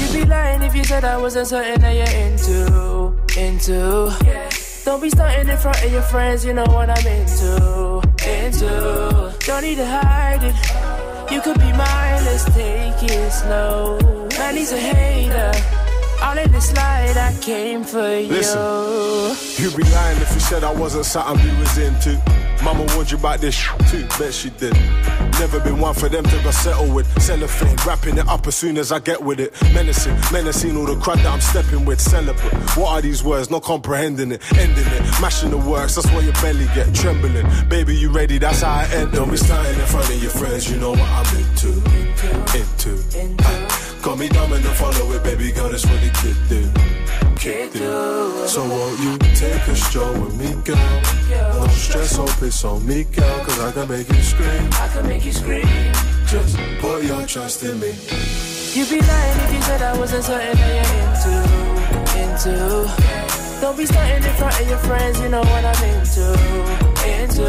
You'd 0.00 0.14
be 0.20 0.24
lying 0.24 0.62
if 0.62 0.74
you 0.74 0.84
said 0.84 1.04
I 1.04 1.18
wasn't 1.18 1.48
something 1.48 1.80
that 1.80 1.94
you're 2.00 2.14
into, 2.24 3.14
into. 3.38 3.80
Don't 4.84 5.00
be 5.00 5.10
starting 5.10 5.48
in 5.48 5.56
front 5.58 5.82
of 5.84 5.92
your 5.92 6.02
friends, 6.02 6.44
you 6.44 6.54
know 6.54 6.66
what 6.76 6.88
I'm 6.88 7.06
into, 7.06 8.02
into. 8.28 9.34
Don't 9.46 9.62
need 9.62 9.76
to 9.76 9.86
hide 9.86 10.42
it. 10.42 10.73
You 11.34 11.40
could 11.40 11.58
be 11.58 11.72
mine, 11.72 12.24
let's 12.26 12.44
take 12.44 13.10
it 13.10 13.32
slow. 13.32 13.98
Man, 14.38 14.56
he's 14.56 14.70
a 14.70 14.78
hater. 14.78 15.50
I'll 16.22 16.36
let 16.36 16.54
it 16.54 16.60
slide, 16.60 17.16
I 17.16 17.36
came 17.40 17.82
for 17.82 18.08
you. 18.18 18.28
Listen, 18.28 19.34
you'd 19.60 19.76
be 19.76 19.82
lying 19.82 20.20
if 20.22 20.32
you 20.32 20.38
said 20.38 20.62
I 20.62 20.72
wasn't 20.72 21.06
something 21.06 21.44
you 21.44 21.58
was 21.58 21.76
into. 21.76 22.22
Mama 22.62 22.86
warned 22.94 23.10
you 23.10 23.18
about 23.18 23.40
this 23.40 23.66
too, 23.90 24.06
bet 24.16 24.32
she 24.32 24.50
did. 24.50 24.76
Never 25.40 25.60
been 25.60 25.78
one 25.78 25.94
for 25.94 26.08
them 26.08 26.24
to 26.24 26.42
go 26.42 26.50
settle 26.50 26.92
with. 26.94 27.06
Cellophane, 27.20 27.76
wrapping 27.86 28.18
it 28.18 28.26
up 28.28 28.46
as 28.46 28.54
soon 28.54 28.78
as 28.78 28.92
I 28.92 28.98
get 28.98 29.22
with 29.22 29.40
it. 29.40 29.52
Menacing, 29.74 30.16
menacing 30.32 30.76
all 30.76 30.86
the 30.86 30.96
crowd 30.96 31.18
that 31.18 31.26
I'm 31.26 31.40
stepping 31.40 31.84
with. 31.84 32.00
Celebrate. 32.00 32.54
What 32.76 32.90
are 32.92 33.02
these 33.02 33.22
words? 33.22 33.50
Not 33.50 33.62
comprehending 33.62 34.32
it, 34.32 34.42
ending 34.56 34.86
it, 34.86 35.02
mashing 35.20 35.50
the 35.50 35.58
works. 35.58 35.96
That's 35.96 36.10
why 36.12 36.20
your 36.20 36.32
belly 36.34 36.66
get 36.74 36.94
trembling. 36.94 37.46
Baby, 37.68 37.96
you 37.96 38.10
ready? 38.10 38.38
That's 38.38 38.62
how 38.62 38.74
I 38.74 38.84
end. 38.94 39.12
Don't 39.12 39.30
be 39.30 39.36
starting 39.36 39.74
in 39.78 39.86
front 39.86 40.08
of 40.08 40.22
your 40.22 40.30
friends. 40.30 40.70
You 40.70 40.78
know 40.78 40.90
what 40.90 41.00
I'm 41.00 41.36
into, 41.36 41.68
into. 42.56 43.44
Aye. 43.44 44.00
Got 44.02 44.18
me 44.18 44.28
dumb 44.28 44.52
and 44.52 44.64
follow 44.64 45.12
it, 45.12 45.22
baby 45.22 45.50
girl. 45.50 45.70
That's 45.70 45.86
what 45.86 46.00
the 46.00 46.10
kid 46.20 46.36
do. 46.48 46.70
Kid 47.36 47.72
do. 47.72 48.46
So 48.46 48.62
won't 48.68 49.00
you 49.00 49.16
take 49.34 49.66
a 49.66 49.74
stroll 49.74 50.12
with 50.20 50.36
me, 50.38 50.54
girl? 50.62 51.53
Stress, 51.76 52.16
hope 52.16 52.42
it's 52.42 52.64
on 52.64 52.86
me, 52.86 53.04
girl. 53.04 53.44
Cause 53.44 53.60
I 53.60 53.72
can 53.72 53.88
make 53.88 54.08
you 54.08 54.22
scream. 54.22 54.68
I 54.72 54.88
can 54.88 55.08
make 55.08 55.24
you 55.24 55.32
scream. 55.32 55.66
Just 56.26 56.56
put 56.80 57.04
your 57.04 57.26
trust 57.26 57.62
in 57.64 57.78
me. 57.80 57.92
You'd 58.74 58.90
be 58.90 59.00
lying 59.00 59.38
if 59.44 59.52
you 59.54 59.62
said 59.62 59.82
I 59.82 59.96
wasn't 59.98 60.24
something 60.24 60.56
that 60.56 60.70
you're 60.74 60.90
into, 61.04 61.34
into. 62.22 63.60
Don't 63.60 63.76
be 63.76 63.86
starting 63.86 64.22
in 64.22 64.34
front 64.34 64.60
of 64.60 64.68
your 64.68 64.78
friends, 64.78 65.20
you 65.20 65.28
know 65.28 65.40
what 65.40 65.64
I'm 65.64 65.84
into, 65.94 66.26
into. 67.06 67.48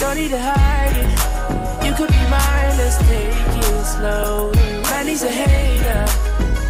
Don't 0.00 0.16
need 0.16 0.30
to 0.30 0.40
hide 0.40 0.96
it. 0.96 1.86
You 1.86 1.94
could 1.94 2.10
be 2.10 2.24
mine, 2.28 2.76
let's 2.78 2.98
take 2.98 3.30
it 3.30 3.84
slow. 3.84 4.52
Man, 4.90 5.06
he's 5.06 5.22
a 5.22 5.28
hater. 5.28 6.04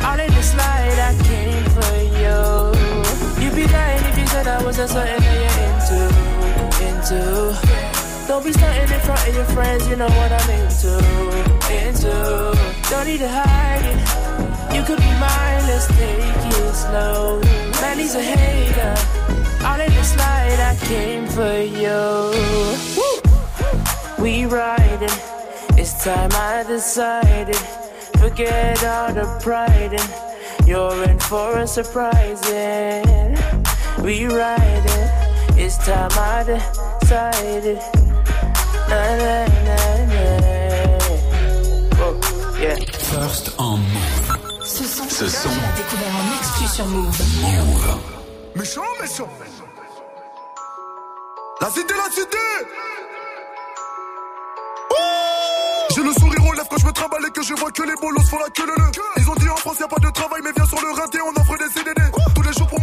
I'll 0.02 0.16
let 0.16 0.28
it 0.30 0.42
slide, 0.42 0.98
I 1.08 1.14
came 1.24 1.64
for 1.76 1.96
you. 2.20 3.44
You'd 3.44 3.54
be 3.56 3.66
lying 3.72 4.04
if 4.04 4.18
you 4.18 4.26
said 4.26 4.46
I 4.46 4.62
wasn't 4.62 4.90
something 4.90 5.20
that 5.20 5.36
you're 5.40 5.56
into, 5.66 6.19
into. 7.10 8.26
Don't 8.28 8.44
be 8.44 8.52
starting 8.52 8.82
in 8.82 9.00
front 9.00 9.28
of 9.28 9.34
your 9.34 9.44
friends, 9.46 9.88
you 9.88 9.96
know 9.96 10.06
what 10.06 10.32
I'm 10.32 10.50
into, 10.50 10.98
into. 11.86 12.54
Don't 12.88 13.06
need 13.06 13.18
to 13.18 13.28
hide 13.28 13.84
it. 13.84 14.74
You 14.74 14.82
could 14.84 14.98
be 14.98 15.12
mine, 15.18 15.62
let's 15.66 15.88
take 15.88 16.20
it 16.20 16.74
slow. 16.74 17.40
Man, 17.80 17.98
he's 17.98 18.14
a 18.14 18.22
hater. 18.22 18.94
I'll 19.64 19.78
let 19.78 19.90
it 19.90 20.04
slide, 20.04 20.60
I 20.60 20.76
came 20.86 21.26
for 21.26 21.58
you. 21.82 22.30
We 24.22 24.44
riding, 24.46 25.08
it's 25.76 26.04
time 26.04 26.30
I 26.32 26.64
decided. 26.66 27.56
Forget 28.18 28.84
all 28.84 29.12
the 29.12 29.26
pride 29.42 29.94
and 29.94 30.68
you're 30.68 31.02
in 31.04 31.18
for 31.18 31.58
a 31.58 31.66
surprising. 31.66 33.36
We 34.02 34.26
riding, 34.26 35.09
it's 35.62 35.76
time 35.78 36.10
I 36.12 36.44
decided. 36.44 37.78
Na, 38.88 39.00
na, 39.20 39.34
na, 39.66 39.76
na. 40.12 40.22
Oh, 42.02 42.14
yeah. 42.60 42.76
First 43.12 43.58
move. 43.58 43.80
Ce 44.64 44.84
son, 44.84 45.08
Ce 45.08 45.28
son. 45.28 45.48
découvert 45.76 46.14
en 46.16 46.38
exclu 46.38 46.66
sur 46.66 46.86
Move. 46.86 47.20
Move. 47.42 47.98
Méchant, 48.56 48.82
méchant. 49.00 49.28
La 51.60 51.68
cité, 51.70 51.94
la 51.94 52.10
cité. 52.10 52.38
Oh 54.92 54.94
J'ai 55.94 56.02
le 56.02 56.12
sourire 56.14 56.46
aux 56.46 56.52
lèvres 56.54 56.68
quand 56.70 56.78
je 56.78 56.86
me 56.86 56.92
trimballe 56.92 57.26
et 57.28 57.30
que 57.30 57.42
je 57.42 57.54
vois 57.54 57.70
que 57.70 57.82
les 57.82 57.94
bolos 58.00 58.22
font 58.30 58.38
la 58.38 58.48
queue 58.50 58.66
le 58.66 58.74
le. 58.82 58.90
Ils 59.18 59.28
ont 59.30 59.34
dit 59.34 59.48
en 59.48 59.56
France 59.56 59.76
y 59.80 59.82
a 59.82 59.88
pas 59.88 60.00
de 60.00 60.10
travail 60.10 60.40
mais 60.42 60.52
viens 60.56 60.64
sur 60.66 60.80
le 60.80 60.90
rinté 60.98 61.18
on 61.22 61.40
offre 61.40 61.58
des 61.58 61.68
CDD. 61.74 61.99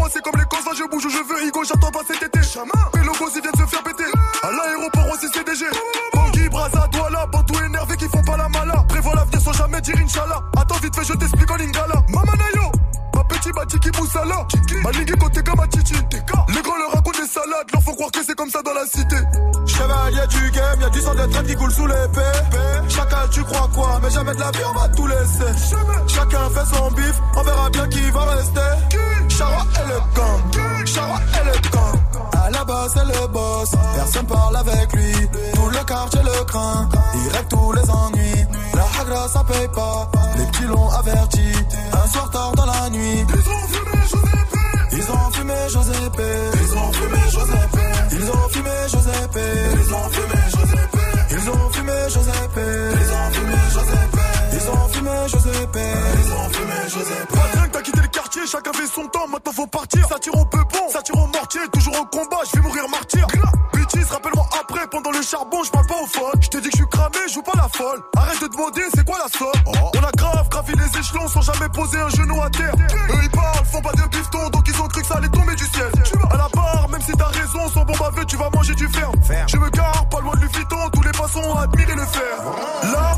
Moi 0.07 0.13
c'est 0.13 0.23
comme 0.23 0.39
les 0.39 0.45
cons 0.45 0.73
je 0.73 0.83
bouge 0.89 1.05
où 1.05 1.09
je 1.09 1.17
veux 1.17 1.47
Igo 1.47 1.63
j'attends 1.65 1.91
pas 1.91 1.99
cet 2.07 2.23
été. 2.23 2.39
Mes 2.39 3.03
logos 3.03 3.29
ils 3.35 3.41
viennent 3.41 3.55
se 3.55 3.65
faire 3.69 3.83
péter. 3.83 4.05
À 4.41 4.51
l'aéroport 4.51 5.09
aussi 5.11 5.27
CDG. 5.27 5.65
Bangui, 6.13 6.49
Braza, 6.49 6.87
Douala, 6.91 7.25
Bantou 7.27 7.53
énervé 7.65 7.97
qui 7.97 8.05
font 8.05 8.23
pas 8.23 8.37
la 8.37 8.47
mala. 8.47 8.85
Prévois 8.87 9.15
l'avenir 9.15 9.41
sans 9.41 9.53
jamais 9.53 9.81
dire 9.81 9.95
Inch'Allah. 9.97 10.41
Attends 10.55 10.77
vite 10.77 10.95
fait 10.95 11.03
je 11.03 11.13
t'explique 11.13 11.51
en 11.51 11.55
lingala. 11.57 11.95
Mamanayo. 12.09 12.71
Ma 13.15 13.23
petit 13.23 13.51
Batiki 13.51 13.89
Moussala 13.99 14.47
Malingue 14.83 15.17
côté 15.17 15.41
comme 15.41 15.59
Chichi 15.73 15.95
Les 16.49 16.61
grands 16.61 16.77
leur 16.77 16.91
racontent 16.91 17.19
des 17.19 17.27
salades 17.27 17.65
Leur 17.73 17.81
font 17.81 17.95
croire 17.95 18.11
que 18.11 18.23
c'est 18.23 18.35
comme 18.35 18.49
ça 18.51 18.61
dans 18.61 18.73
la 18.73 18.85
cité 18.85 19.15
Chevalier 19.65 20.27
du 20.27 20.51
game, 20.51 20.81
y'a 20.81 20.89
du 20.89 21.01
sang 21.01 21.15
de 21.15 21.25
traite 21.25 21.47
qui 21.47 21.55
coule 21.55 21.71
sous 21.71 21.87
l'épée. 21.87 22.89
Chacal, 22.89 23.29
tu 23.31 23.43
crois 23.43 23.69
quoi 23.73 23.99
Mais 24.03 24.09
jamais 24.11 24.33
de 24.33 24.39
la 24.39 24.51
vie, 24.51 24.59
on 24.69 24.79
va 24.79 24.87
tout 24.89 25.07
laisser. 25.07 25.75
Chacun 26.07 26.49
fait 26.51 26.75
son 26.75 26.91
bif, 26.91 27.21
on 27.35 27.43
verra 27.43 27.69
bien 27.69 27.87
qui 27.87 28.11
va 28.11 28.25
rester. 28.25 29.16
Chara 29.37 29.63
et 29.75 29.87
le 29.87 29.99
gang, 30.15 30.85
Chara 30.85 31.19
et 31.19 31.45
le 31.45 31.69
gang. 31.69 31.97
À 32.43 32.49
la 32.49 32.63
base, 32.63 32.93
c'est 32.95 33.05
le 33.05 33.27
boss, 33.27 33.71
personne 33.95 34.25
parle 34.25 34.55
avec 34.55 34.93
lui. 34.93 35.13
Tout 35.53 35.69
le 35.69 35.83
quartier 35.83 36.21
le 36.23 36.43
craint, 36.45 36.89
il 37.13 37.31
règle 37.31 37.47
tous 37.49 37.71
les 37.73 37.89
ennuis. 37.89 38.45
La 38.73 38.85
hagra, 38.99 39.27
ça 39.27 39.43
paye 39.43 39.67
pas, 39.67 40.09
les 40.37 40.45
petits 40.45 40.63
l'ont 40.63 40.89
averti. 40.89 41.51
Un 41.93 42.07
soir 42.07 42.29
tard 42.31 42.51
dans 42.53 42.65
la 42.65 42.89
nuit, 42.89 43.25
ils 43.29 43.49
ont 43.49 43.67
fumé. 43.67 43.97
Ils 44.93 45.11
ont 45.11 45.31
fumé 45.31 45.53
Giuseppe. 45.69 46.21
Ils 46.55 46.77
ont 46.77 46.91
fumé 46.93 47.19
Giuseppe. 47.29 47.79
Ils 48.11 48.31
ont 48.31 48.49
fumé 48.49 48.71
Giuseppe. 48.87 49.39
Ils 49.71 49.93
ont 49.93 50.09
fumé 50.09 50.39
Giuseppe. 50.47 50.99
Ils 51.29 51.49
ont 51.49 51.69
fumé 51.71 51.93
Giuseppe. 52.09 52.59
Ils 52.91 53.11
ont 53.13 53.31
fumé 53.31 53.57
Giuseppe. 53.69 54.36
Ils 54.57 54.69
ont 54.71 54.87
fumé 54.89 55.11
Giuseppe. 55.27 55.77
Ils 55.77 56.33
ont 56.33 56.49
fumé 56.49 56.73
Giuseppe. 56.89 57.31
Pas 57.31 57.41
rien 57.53 57.67
que 57.67 57.73
t'as 57.73 57.81
quitté 57.81 58.01
le 58.01 58.07
quartier, 58.07 58.41
chacun 58.47 58.73
fait 58.73 58.87
son 58.87 59.05
temps, 59.07 59.27
maintenant 59.27 59.51
faut 59.51 59.67
partir. 59.67 60.07
Ça 60.07 60.17
tire 60.17 60.33
au 60.33 60.45
peupon, 60.45 60.89
ça 60.91 61.01
tire 61.03 61.15
au 61.15 61.27
mortier, 61.27 61.61
toujours 61.71 61.93
au 62.01 62.05
combat, 62.05 62.37
je 62.47 62.57
vais 62.57 62.65
mourir 62.65 62.89
martyr. 62.89 63.27
Bitches, 63.73 64.09
rappelle-moi 64.09 64.47
après, 64.59 64.87
pendant 64.87 65.11
le 65.11 65.21
charbon, 65.21 65.63
je 65.63 65.69
parle 65.69 65.85
pas 65.85 66.01
au 66.01 66.07
phone. 66.07 66.41
Je 66.41 66.47
te 66.47 66.57
dis 66.57 66.69
que 66.69 66.77
je 66.77 66.81
suis 66.81 66.89
cramé, 66.89 67.17
je 67.27 67.33
joue 67.35 67.43
pas 67.43 67.55
la 67.55 67.69
folle. 67.69 68.01
Arrête 68.17 68.41
de 68.41 68.47
demander, 68.47 68.81
c'est 68.95 69.05
quoi 69.05 69.19
la 69.19 69.29
somme? 69.37 69.61
On 69.93 70.03
a 70.03 70.11
grave 70.17 70.49
gravi 70.49 70.73
les 70.73 70.99
échelons 70.99 71.27
sans 71.27 71.41
jamais 71.41 71.69
poser 71.69 71.99
un 71.99 72.09
genou 72.09 72.41
à 72.41 72.49
terre. 72.49 72.73
Eux 73.11 73.19
ils 73.21 73.29
parlent, 73.29 73.65
font 73.65 73.81
pas 73.81 73.93
de 73.93 74.07
bifton, 74.09 74.49
donc 74.49 74.65
ils 74.67 74.81
ont 74.81 74.87
cru 74.87 75.01
que 75.01 75.07
ça 75.07 75.15
allait 75.17 75.29
tomber 75.29 75.53
du 75.53 75.65
ciel. 75.65 75.91
À 76.31 76.37
la 76.37 76.47
barre, 76.49 76.89
même 76.89 77.01
si 77.01 77.11
t'as 77.11 77.27
raison, 77.27 77.69
sans 77.71 77.85
bon 77.85 77.93
baveux, 77.99 78.25
tu 78.25 78.37
vas 78.37 78.49
manger 78.49 78.73
du 78.73 78.87
fer. 78.87 79.11
Je 79.45 79.57
me 79.57 79.69
gare, 79.69 80.09
pas 80.09 80.19
loin 80.21 80.33
de 80.33 80.41
Lufiton, 80.41 80.89
tous 80.93 81.03
les 81.03 81.11
passants 81.11 81.43
ont 81.43 81.57
admiré 81.57 81.93
le 81.93 82.05
fer. 82.05 82.37
Là, 82.91 83.17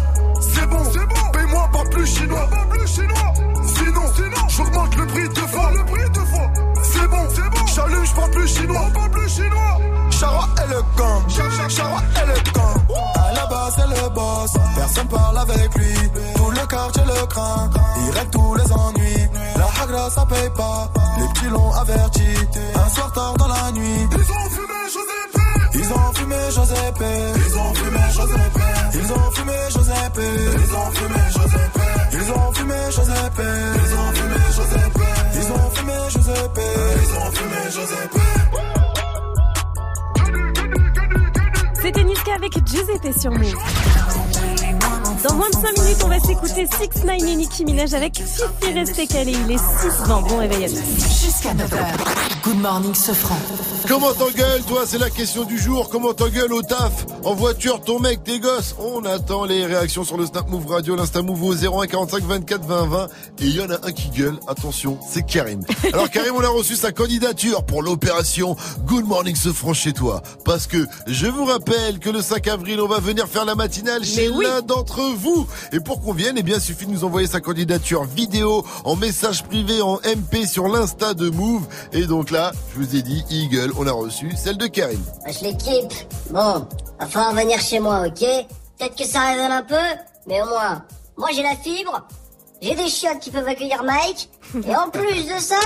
plus 1.99 2.15
chinois. 2.15 2.47
Pas 2.49 2.65
plus 2.69 2.87
chinois. 2.87 3.33
Sinon, 3.75 4.05
sinon, 4.15 4.47
j'augmente 4.47 4.95
le 4.95 5.05
prix 5.07 5.29
deux 5.29 5.47
fois. 5.47 5.71
Le 5.71 5.85
prix 5.85 6.09
deux 6.13 6.25
fois. 6.25 6.49
C'est 6.83 7.07
bon, 7.07 7.23
c'est 7.29 7.49
bon. 7.49 7.65
J'allume, 7.75 8.05
je 8.05 8.13
parle 8.13 8.31
plus 8.31 8.47
chinois. 8.47 8.87
Pas 8.93 9.09
plus 9.09 9.29
chinois. 9.29 9.77
Chara 10.11 10.47
et 10.63 10.69
le 10.69 10.81
gang, 10.97 11.21
Chara 11.69 12.01
et 12.21 12.27
le 12.27 12.51
gang. 12.53 12.77
À 13.15 13.33
la 13.33 13.45
base, 13.47 13.73
c'est 13.77 14.01
le 14.01 14.09
boss, 14.09 14.51
personne 14.75 15.07
parle 15.07 15.37
avec 15.37 15.75
lui. 15.75 15.93
Tout 16.35 16.51
le 16.51 16.67
quartier 16.67 17.03
le 17.05 17.25
craint, 17.27 17.69
il 18.05 18.11
règle 18.11 18.29
tous 18.31 18.55
les 18.55 18.71
ennuis. 18.71 19.27
La 19.55 19.83
hagra, 19.83 20.09
ça 20.09 20.25
paye 20.25 20.49
pas, 20.55 20.91
les 21.19 21.27
petits 21.33 21.49
l'ont 21.49 21.71
averti. 21.73 22.27
Un 22.75 22.89
soir 22.89 23.11
tard 23.13 23.33
dans 23.37 23.47
la 23.47 23.71
nuit, 23.71 24.07
Ils 24.11 24.31
ont 24.31 24.49
fumé 24.49 24.79
Giuseppe. 24.87 25.41
ils 25.75 25.93
ont 25.93 26.13
fumé 26.13 26.35
Giuseppe. 26.49 27.03
Ils 27.45 27.57
ont 27.57 27.73
Giuseppe. 27.73 28.59
Ils 28.93 29.13
ont 29.13 29.31
fumé 29.31 29.53
Giuseppe. 29.69 30.21
Ils 30.57 30.75
ont 30.75 30.91
fumé 30.91 31.19
Giuseppe. 31.31 31.78
Ils 32.29 32.33
ont 32.33 32.53
fumé 32.53 32.75
Giuseppe. 32.91 33.41
Ils 33.41 33.93
ont 33.95 34.13
fumé 34.13 34.35
Giuseppe. 34.53 35.01
Ils 35.33 35.51
ont 35.51 35.69
fumé 35.71 35.93
Giuseppe. 36.09 36.61
Ils 37.01 37.13
ont 37.17 37.31
fumé 37.31 37.61
Giuseppe. 37.71 38.19
C'était 41.81 42.03
Niska 42.03 42.35
avec 42.35 42.53
Giuseppe 42.67 43.19
sur 43.19 43.31
Move. 43.31 43.55
Dans 45.27 45.35
moins 45.35 45.49
de 45.49 45.55
5 45.55 45.77
minutes, 45.79 45.97
on 46.05 46.07
va 46.07 46.19
s'écouter 46.19 46.65
6 46.65 47.03
9 47.03 47.17
et 47.17 47.35
Nicki 47.35 47.65
Minaj 47.65 47.93
avec 47.93 48.15
Fifi 48.15 48.73
Resté 48.73 49.05
Calé. 49.05 49.33
Il 49.33 49.51
est 49.51 49.57
6-20. 49.57 50.29
Bon 50.29 50.37
réveil 50.37 50.63
à 50.63 50.69
tous. 50.69 51.25
Jusqu'à 51.25 51.53
9h. 51.53 52.39
Good 52.43 52.61
morning, 52.61 52.95
Sofran. 52.95 53.37
Comment 53.87 54.13
t'engueules, 54.13 54.61
toi? 54.67 54.83
C'est 54.85 54.97
la 54.97 55.09
question 55.09 55.43
du 55.43 55.57
jour. 55.57 55.89
Comment 55.89 56.13
t'engueules 56.13 56.53
au 56.53 56.61
taf? 56.61 57.05
En 57.25 57.33
voiture, 57.33 57.81
ton 57.81 57.99
mec, 57.99 58.23
tes 58.23 58.39
gosses 58.39 58.75
On 58.79 59.03
attend 59.03 59.43
les 59.43 59.65
réactions 59.65 60.05
sur 60.05 60.15
le 60.15 60.25
Snap 60.25 60.47
Move 60.49 60.67
Radio, 60.67 60.95
l'Insta 60.95 61.21
Move 61.21 61.43
au 61.43 61.53
01 61.53 61.87
45 61.87 62.23
24 62.23 62.65
20 62.65 62.85
20. 62.85 63.05
Et 63.05 63.09
il 63.41 63.55
y 63.55 63.61
en 63.61 63.69
a 63.69 63.85
un 63.85 63.91
qui 63.91 64.09
gueule. 64.09 64.39
Attention, 64.47 64.97
c'est 65.05 65.25
Karim. 65.25 65.61
Alors 65.93 66.09
Karim, 66.09 66.35
on 66.37 66.43
a 66.43 66.47
reçu 66.49 66.75
sa 66.75 66.93
candidature 66.93 67.65
pour 67.65 67.83
l'opération 67.83 68.55
Good 68.85 69.05
Morning 69.05 69.35
se 69.35 69.51
franche 69.51 69.81
chez 69.81 69.93
toi. 69.93 70.21
Parce 70.45 70.65
que 70.65 70.85
je 71.07 71.27
vous 71.27 71.43
rappelle 71.43 71.99
que 71.99 72.09
le 72.09 72.21
5 72.21 72.47
avril, 72.47 72.79
on 72.79 72.87
va 72.87 72.99
venir 72.99 73.27
faire 73.27 73.43
la 73.43 73.55
matinale 73.55 74.05
chez 74.05 74.29
l'un 74.29 74.61
d'entre 74.61 74.99
vous. 75.15 75.47
Et 75.71 75.79
pour 75.79 76.01
qu'on 76.01 76.13
vienne, 76.13 76.35
eh 76.37 76.43
bien, 76.43 76.59
suffit 76.59 76.85
de 76.85 76.91
nous 76.91 77.03
envoyer 77.03 77.27
sa 77.27 77.41
candidature 77.41 78.03
vidéo 78.03 78.65
en 78.83 78.95
message 78.95 79.43
privé 79.43 79.81
en 79.81 79.95
MP 79.97 80.45
sur 80.45 80.67
l'Insta 80.67 81.13
de 81.13 81.29
Move. 81.29 81.67
Et 81.93 82.05
donc 82.05 82.31
là, 82.31 82.51
je 82.73 82.79
vous 82.79 82.95
ai 82.95 83.01
dit, 83.01 83.23
Eagle, 83.29 83.73
on 83.77 83.87
a 83.87 83.91
reçu 83.91 84.35
celle 84.35 84.57
de 84.57 84.67
Karim. 84.67 85.01
Wesh 85.25 85.41
l'équipe, 85.41 85.93
bon, 86.29 86.67
va 86.99 87.07
falloir 87.07 87.33
venir 87.33 87.59
chez 87.59 87.79
moi, 87.79 88.07
ok? 88.07 88.19
Peut-être 88.77 88.95
que 88.95 89.05
ça 89.05 89.21
résonne 89.31 89.51
un 89.51 89.63
peu, 89.63 89.75
mais 90.27 90.41
au 90.41 90.45
moins, 90.45 90.83
moi 91.17 91.29
j'ai 91.33 91.43
la 91.43 91.55
fibre, 91.55 92.07
j'ai 92.61 92.75
des 92.75 92.87
chiottes 92.87 93.19
qui 93.19 93.29
peuvent 93.29 93.47
accueillir 93.47 93.83
Mike, 93.83 94.29
et 94.65 94.75
en 94.75 94.89
plus 94.89 95.25
de 95.25 95.39
ça, 95.39 95.59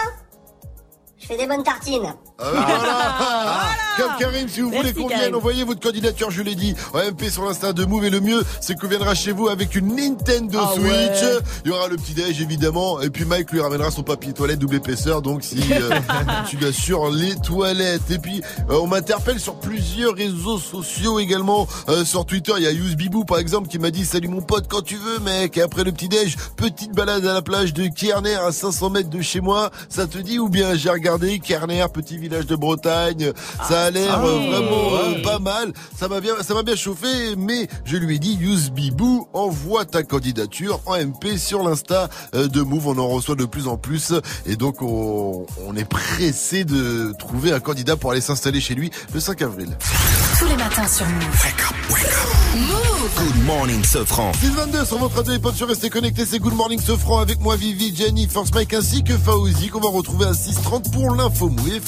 je 1.19 1.27
fais 1.27 1.37
des 1.37 1.45
bonnes 1.45 1.63
tartines. 1.63 2.15
Ah, 2.39 2.49
voilà. 2.51 3.69
Comme 3.97 4.17
Karim, 4.19 4.47
si 4.49 4.61
vous 4.61 4.69
Merci, 4.71 4.91
voulez 4.91 5.01
qu'on 5.03 5.07
vienne, 5.07 5.19
Karim. 5.19 5.35
envoyez 5.35 5.63
votre 5.63 5.79
candidature, 5.79 6.31
je 6.31 6.41
l'ai 6.41 6.55
dit, 6.55 6.73
en 6.93 6.99
MP 6.99 7.29
sur 7.29 7.45
l'Insta 7.45 7.73
de 7.73 7.85
Move. 7.85 8.05
Et 8.05 8.09
le 8.09 8.21
mieux, 8.21 8.43
c'est 8.59 8.73
qu'on 8.77 8.87
viendra 8.87 9.13
chez 9.13 9.31
vous 9.31 9.49
avec 9.49 9.75
une 9.75 9.95
Nintendo 9.95 10.59
Ah 10.61 10.71
Switch. 10.73 10.83
ouais. 10.87 11.39
Il 11.63 11.69
y 11.69 11.73
aura 11.73 11.87
le 11.87 11.95
petit 11.97 12.13
déj, 12.13 12.41
évidemment. 12.41 13.01
Et 13.01 13.09
puis 13.11 13.25
Mike 13.25 13.51
lui 13.51 13.61
ramènera 13.61 13.91
son 13.91 14.01
papier 14.01 14.33
toilette 14.33 14.57
double 14.59 14.75
épaisseur. 14.75 15.21
Donc 15.21 15.43
si 15.43 15.59
euh, 15.71 15.91
tu 16.49 16.57
l'assures, 16.57 17.11
les 17.11 17.35
toilettes. 17.35 18.09
Et 18.09 18.17
puis, 18.17 18.41
euh, 18.71 18.79
on 18.81 18.87
m'interpelle 18.87 19.39
sur 19.39 19.59
plusieurs 19.59 20.15
réseaux 20.15 20.57
sociaux 20.57 21.19
également. 21.19 21.67
Euh, 21.89 22.03
sur 22.03 22.25
Twitter, 22.25 22.53
il 22.57 22.63
y 22.63 22.67
a 22.67 22.71
Yous 22.71 22.95
Bibou, 22.95 23.25
par 23.25 23.37
exemple, 23.37 23.67
qui 23.67 23.77
m'a 23.77 23.91
dit 23.91 24.05
Salut 24.05 24.27
mon 24.27 24.41
pote, 24.41 24.65
quand 24.67 24.81
tu 24.81 24.95
veux, 24.95 25.19
mec. 25.19 25.55
Et 25.57 25.61
après 25.61 25.83
le 25.83 25.91
petit 25.91 26.09
déj, 26.09 26.35
petite 26.57 26.93
balade 26.93 27.25
à 27.27 27.33
la 27.33 27.41
plage 27.43 27.73
de 27.73 27.85
Kierner 27.87 28.33
à 28.35 28.51
500 28.51 28.89
mètres 28.89 29.09
de 29.11 29.21
chez 29.21 29.39
moi. 29.39 29.69
Ça 29.87 30.07
te 30.07 30.17
dit 30.17 30.39
ou 30.39 30.49
bien 30.49 30.73
j'ai 30.75 30.89
regardé 30.89 31.37
Kierner, 31.39 31.85
petit 31.93 32.17
village 32.23 32.45
de 32.45 32.55
Bretagne. 32.55 33.31
Ça 33.67 33.83
a 33.83 33.89
l'air 33.91 34.15
Ah, 34.19 34.25
euh, 34.25 34.49
vraiment 34.49 34.91
ouais. 34.93 35.17
euh, 35.17 35.21
pas 35.23 35.39
mal. 35.39 35.73
Ça 35.97 36.07
m'a 36.07 36.19
bien, 36.19 36.33
ça 36.41 36.53
m'a 36.53 36.63
bien 36.63 36.75
chauffé. 36.75 37.35
Mais 37.37 37.67
je 37.85 37.97
lui 37.97 38.15
ai 38.15 38.19
dit 38.19 38.33
Yous 38.39 38.71
Bibou, 38.71 39.27
envoie 39.33 39.85
ta 39.85 40.03
candidature 40.03 40.79
en 40.85 40.97
MP 40.97 41.37
sur 41.37 41.63
l'Insta 41.63 42.09
euh, 42.35 42.47
de 42.47 42.61
Move. 42.61 42.87
On 42.87 42.97
en 42.97 43.07
reçoit 43.07 43.35
de 43.35 43.45
plus 43.45 43.67
en 43.67 43.77
plus. 43.77 44.13
Et 44.45 44.55
donc 44.55 44.81
on, 44.81 45.45
on 45.67 45.75
est 45.75 45.85
pressé 45.85 46.63
de 46.65 47.13
trouver 47.19 47.51
un 47.51 47.59
candidat 47.59 47.95
pour 47.95 48.11
aller 48.11 48.21
s'installer 48.21 48.61
chez 48.61 48.75
lui 48.75 48.89
le 49.13 49.19
5 49.19 49.41
avril. 49.41 49.69
Tous 50.39 50.45
les 50.47 50.55
matins 50.55 50.87
sur 50.87 51.05
Move. 51.05 51.23
Move. 52.55 53.09
Good 53.17 53.45
morning, 53.45 53.83
Sofran. 53.83 54.31
622 54.33 54.85
sur 54.85 54.97
votre 54.97 55.15
radio 55.17 55.51
sur 55.53 55.67
Restez 55.67 55.89
connectés, 55.89 56.25
c'est 56.25 56.39
Good 56.39 56.53
Morning 56.53 56.79
Sofran 56.79 57.19
avec 57.19 57.39
moi 57.41 57.55
Vivi, 57.55 57.95
Jenny, 57.95 58.27
Force 58.27 58.53
Mike 58.53 58.73
ainsi 58.73 59.03
que 59.03 59.17
Fauzi 59.17 59.69
qu'on 59.69 59.79
va 59.79 59.89
retrouver 59.89 60.25
à 60.25 60.31
6h30 60.31 60.91
pour 60.91 61.13
l'info 61.15 61.49
mou. 61.49 61.67
Et 61.67 61.79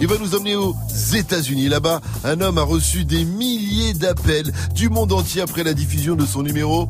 Il 0.00 0.06
va 0.06 0.16
nous 0.18 0.34
emmener 0.34 0.56
aux 0.56 0.74
États-Unis. 1.14 1.68
Là-bas, 1.68 2.00
un 2.24 2.40
homme 2.40 2.58
a 2.58 2.62
reçu 2.62 3.04
des 3.04 3.24
milliers 3.24 3.94
d'appels 3.94 4.52
du 4.74 4.88
monde 4.88 5.12
entier 5.12 5.42
après 5.42 5.62
la 5.62 5.74
diffusion 5.74 6.14
de 6.16 6.26
son 6.26 6.42
numéro 6.42 6.88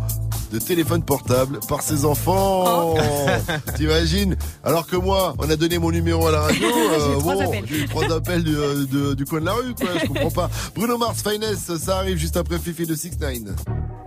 de 0.52 0.58
téléphone 0.58 1.02
portable 1.02 1.60
par 1.66 1.80
ses 1.82 2.04
enfants. 2.04 2.94
T'imagines? 3.76 4.36
Alors 4.64 4.86
que 4.86 4.96
moi, 4.96 5.34
on 5.38 5.48
a 5.48 5.56
donné 5.56 5.78
mon 5.78 5.90
numéro 5.90 6.26
à 6.26 6.30
la 6.30 6.40
radio. 6.42 6.68
J'ai 6.68 7.14
eu 7.14 7.18
trois 7.18 7.34
bon, 7.34 7.40
appels. 7.48 7.64
j'ai 7.66 7.76
eu 7.78 7.88
trois 7.88 8.12
appels 8.12 8.44
du, 8.44 8.54
euh, 8.56 8.84
de- 8.90 9.14
du 9.14 9.24
coin 9.24 9.40
de 9.40 9.46
la 9.46 9.52
rue, 9.54 9.74
quoi. 9.74 9.88
Je 10.00 10.06
comprends 10.06 10.30
pas. 10.30 10.50
Bruno 10.74 10.98
Mars, 10.98 11.22
Finesse, 11.22 11.74
ça 11.78 11.98
arrive 11.98 12.18
juste 12.18 12.36
après 12.36 12.58
Fifi 12.58 12.84
de 12.86 12.94
6 12.94 13.12
9 13.18 13.32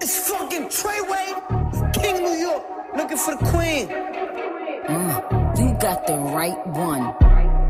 It's 0.03 0.19
fucking 0.27 0.67
Treyway, 0.69 1.91
King 1.93 2.21
New 2.23 2.39
York, 2.39 2.61
looking 2.95 3.17
for 3.17 3.33
the 3.35 3.43
queen. 3.51 3.87
Mm, 4.87 5.57
you 5.57 5.71
got 5.79 6.05
the 6.05 6.13
right 6.35 6.57
one. 6.67 7.11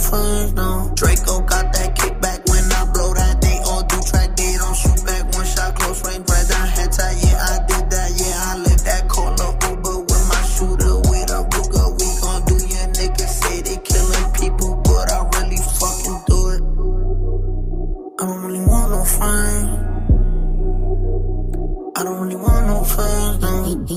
Really 0.00 0.12
want 0.12 0.50
no 0.50 0.50
friends, 0.50 0.52
no. 0.54 0.92
Draco 0.94 1.40
got 1.40 1.72
that 1.72 1.79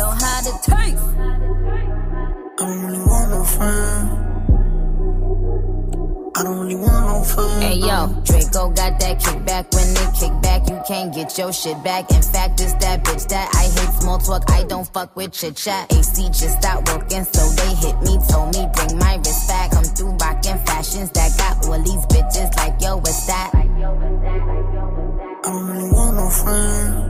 Yo, 0.00 0.06
how 0.08 0.40
it 0.40 0.62
taste? 0.62 1.04
I 1.12 1.36
don't 2.56 2.80
really 2.86 3.04
want 3.04 3.30
no 3.30 3.44
friends. 3.44 4.08
I 6.36 6.42
don't 6.42 6.58
really 6.58 6.76
want 6.76 7.04
no 7.06 7.22
friends. 7.22 7.62
Hey 7.62 7.74
yo, 7.74 8.08
Draco 8.24 8.70
got 8.70 8.98
that 8.98 9.20
kickback. 9.20 9.68
When 9.76 9.92
they 9.92 10.08
kick 10.18 10.32
back, 10.40 10.66
you 10.70 10.80
can't 10.88 11.14
get 11.14 11.36
your 11.36 11.52
shit 11.52 11.84
back. 11.84 12.10
In 12.12 12.22
fact, 12.22 12.62
it's 12.62 12.72
that 12.80 13.04
bitch 13.04 13.28
that 13.28 13.54
I 13.54 13.64
hate 13.64 14.00
small 14.00 14.16
talk. 14.16 14.50
I 14.50 14.62
don't 14.64 14.88
fuck 14.90 15.14
with 15.16 15.32
chit 15.32 15.56
chat. 15.56 15.92
AC 15.92 16.28
just 16.28 16.56
stopped 16.62 16.88
working, 16.88 17.24
so 17.24 17.46
they 17.60 17.74
hit 17.74 18.00
me. 18.00 18.16
Told 18.26 18.56
me 18.56 18.66
bring 18.72 18.96
my 18.96 19.16
wrist 19.16 19.48
back. 19.48 19.72
Come 19.72 19.84
through 19.84 20.12
rockin' 20.12 20.64
fashions 20.64 21.10
that 21.10 21.36
got 21.36 21.68
all 21.68 21.76
these 21.76 22.06
bitches 22.06 22.56
like 22.56 22.80
yo, 22.80 22.96
what's 22.96 23.26
that? 23.26 23.50
I 23.54 23.66
don't 25.44 25.68
really 25.68 25.92
want 25.92 26.16
no 26.16 26.30
friends. 26.30 27.09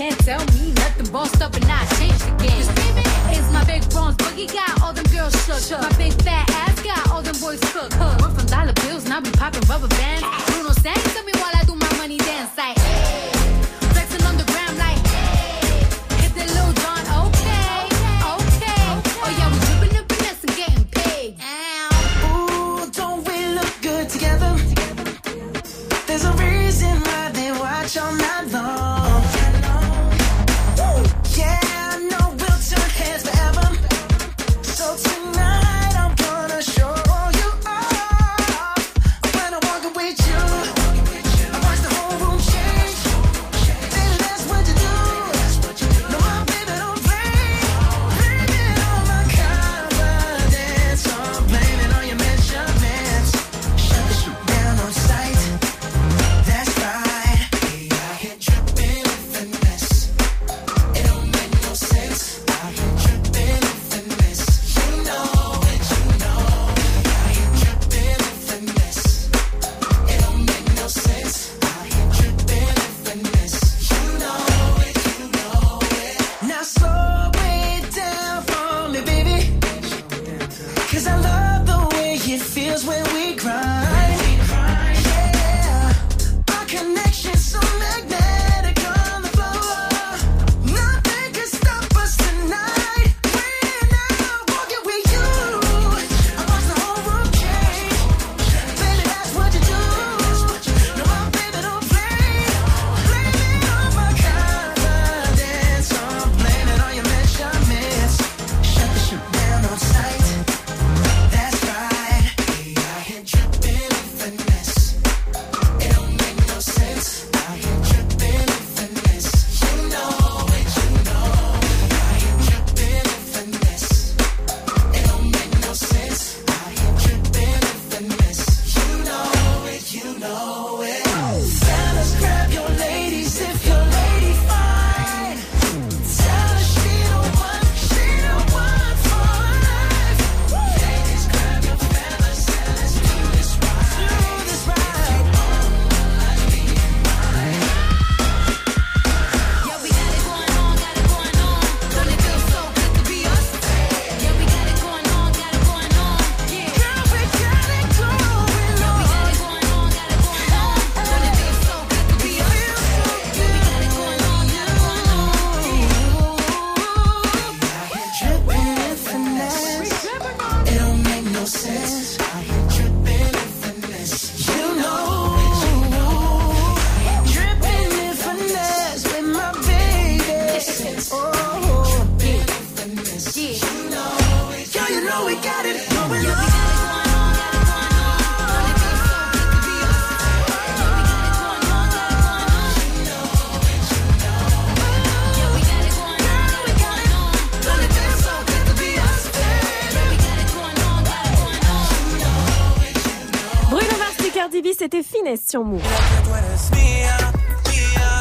can't 0.00 0.18
tell 0.20 0.40
me 0.56 0.72
nothing. 0.72 1.12
Bossed 1.12 1.42
up 1.42 1.54
and 1.54 1.66
I 1.68 1.84
changed 1.98 2.24
the 2.24 2.32
game. 2.42 2.64
It's 3.36 3.52
my 3.52 3.62
big 3.64 3.82
bronze 3.90 4.16
boogie 4.16 4.50
got 4.50 4.80
all 4.82 4.94
them 4.94 5.04
girls 5.12 5.34
shook. 5.44 5.82
My 5.82 5.92
big 5.98 6.14
fat 6.22 6.48
ass 6.62 6.80
got 6.82 7.10
all 7.10 7.20
them 7.20 7.36
boys 7.38 7.60
cooked. 7.72 7.94
We're 8.00 8.30
from 8.30 8.46
dollar 8.46 8.72
bills, 8.72 9.04
now 9.04 9.20
be 9.20 9.30
popping 9.30 9.68
rubber 9.68 9.88
bands. 9.88 10.24
Bruno 10.46 10.72
sang 10.72 10.94
to 10.96 11.22
me 11.22 11.32
while 11.36 11.52
I 11.54 11.64
do 11.66 11.74
my 11.74 11.92
money 11.98 12.16
dance 12.16 12.56
like. 12.56 12.79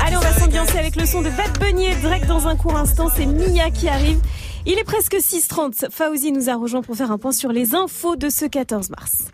Allez, 0.04 0.18
on 0.18 0.20
va 0.20 0.34
s'ambiancer 0.34 0.80
avec 0.80 0.96
le 0.96 1.06
son 1.06 1.22
de 1.22 1.30
Bad 1.30 1.60
Bunny 1.60 1.86
et 1.86 1.96
Drake 1.96 2.26
dans 2.26 2.48
un 2.48 2.56
court 2.56 2.76
instant. 2.76 3.08
C'est 3.16 3.28
Mia 3.28 3.70
qui 3.70 3.88
arrive. 3.88 4.20
Il 4.66 4.80
est 4.80 4.84
presque 4.84 5.14
6h30. 5.14 5.92
Fauzi 5.92 6.32
nous 6.32 6.50
a 6.50 6.56
rejoint 6.56 6.82
pour 6.82 6.96
faire 6.96 7.12
un 7.12 7.20
point 7.20 7.32
sur 7.32 7.52
les 7.52 7.76
infos 7.76 8.16
de 8.16 8.30
ce 8.30 8.46
14 8.46 8.90
mars. 8.90 9.26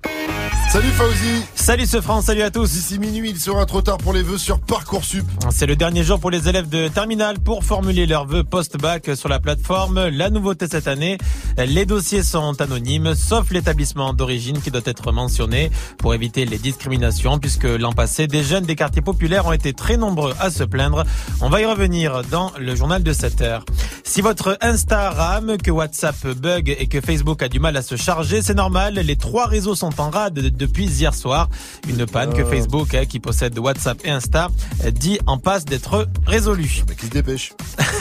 Salut 0.71 0.89
Fauzi 0.89 1.45
Salut 1.65 1.87
ce 1.87 1.99
France, 1.99 2.25
salut 2.25 2.43
à 2.43 2.51
tous 2.51 2.73
D'ici 2.73 2.99
minuit, 2.99 3.31
il 3.31 3.39
sera 3.39 3.65
trop 3.65 3.81
tard 3.81 3.97
pour 3.97 4.13
les 4.13 4.21
vœux 4.21 4.37
sur 4.37 4.59
Parcoursup. 4.59 5.25
C'est 5.49 5.65
le 5.65 5.75
dernier 5.75 6.03
jour 6.03 6.19
pour 6.19 6.29
les 6.29 6.47
élèves 6.47 6.69
de 6.69 6.89
terminale 6.89 7.39
pour 7.39 7.63
formuler 7.63 8.05
leurs 8.05 8.27
vœux 8.27 8.43
post-bac 8.43 9.09
sur 9.15 9.29
la 9.29 9.39
plateforme. 9.39 10.09
La 10.09 10.29
nouveauté 10.29 10.67
cette 10.69 10.87
année, 10.87 11.17
les 11.57 11.87
dossiers 11.87 12.21
sont 12.21 12.61
anonymes, 12.61 13.15
sauf 13.15 13.49
l'établissement 13.49 14.13
d'origine 14.13 14.61
qui 14.61 14.69
doit 14.69 14.83
être 14.85 15.11
mentionné 15.11 15.71
pour 15.97 16.13
éviter 16.13 16.45
les 16.45 16.59
discriminations, 16.59 17.39
puisque 17.39 17.63
l'an 17.63 17.93
passé, 17.93 18.27
des 18.27 18.43
jeunes 18.43 18.65
des 18.65 18.75
quartiers 18.75 19.01
populaires 19.01 19.47
ont 19.47 19.53
été 19.53 19.73
très 19.73 19.97
nombreux 19.97 20.35
à 20.39 20.51
se 20.51 20.63
plaindre. 20.63 21.03
On 21.41 21.49
va 21.49 21.61
y 21.61 21.65
revenir 21.65 22.21
dans 22.29 22.51
le 22.59 22.75
journal 22.75 23.01
de 23.01 23.11
7 23.11 23.41
heures. 23.41 23.65
Si 24.03 24.21
votre 24.21 24.55
Insta 24.61 25.09
rame, 25.09 25.57
que 25.57 25.71
WhatsApp 25.71 26.27
bug 26.27 26.75
et 26.77 26.85
que 26.85 27.01
Facebook 27.01 27.41
a 27.41 27.49
du 27.49 27.59
mal 27.59 27.75
à 27.75 27.81
se 27.81 27.95
charger, 27.95 28.43
c'est 28.43 28.53
normal. 28.53 28.93
Les 28.93 29.15
trois 29.15 29.47
réseaux 29.47 29.73
sont 29.73 29.99
en 29.99 30.11
rade 30.11 30.35
depuis 30.35 30.85
hier 30.85 31.15
soir. 31.15 31.49
Une 31.87 32.05
panne 32.05 32.33
que 32.33 32.43
Facebook, 32.43 32.93
hein, 32.93 33.05
qui 33.05 33.19
possède 33.19 33.57
WhatsApp 33.57 33.99
et 34.03 34.09
Insta, 34.09 34.49
dit 34.91 35.19
en 35.27 35.37
passe 35.37 35.65
d'être 35.65 36.07
résolue. 36.25 36.83
Qui 36.97 37.05
se 37.05 37.11
dépêche. 37.11 37.53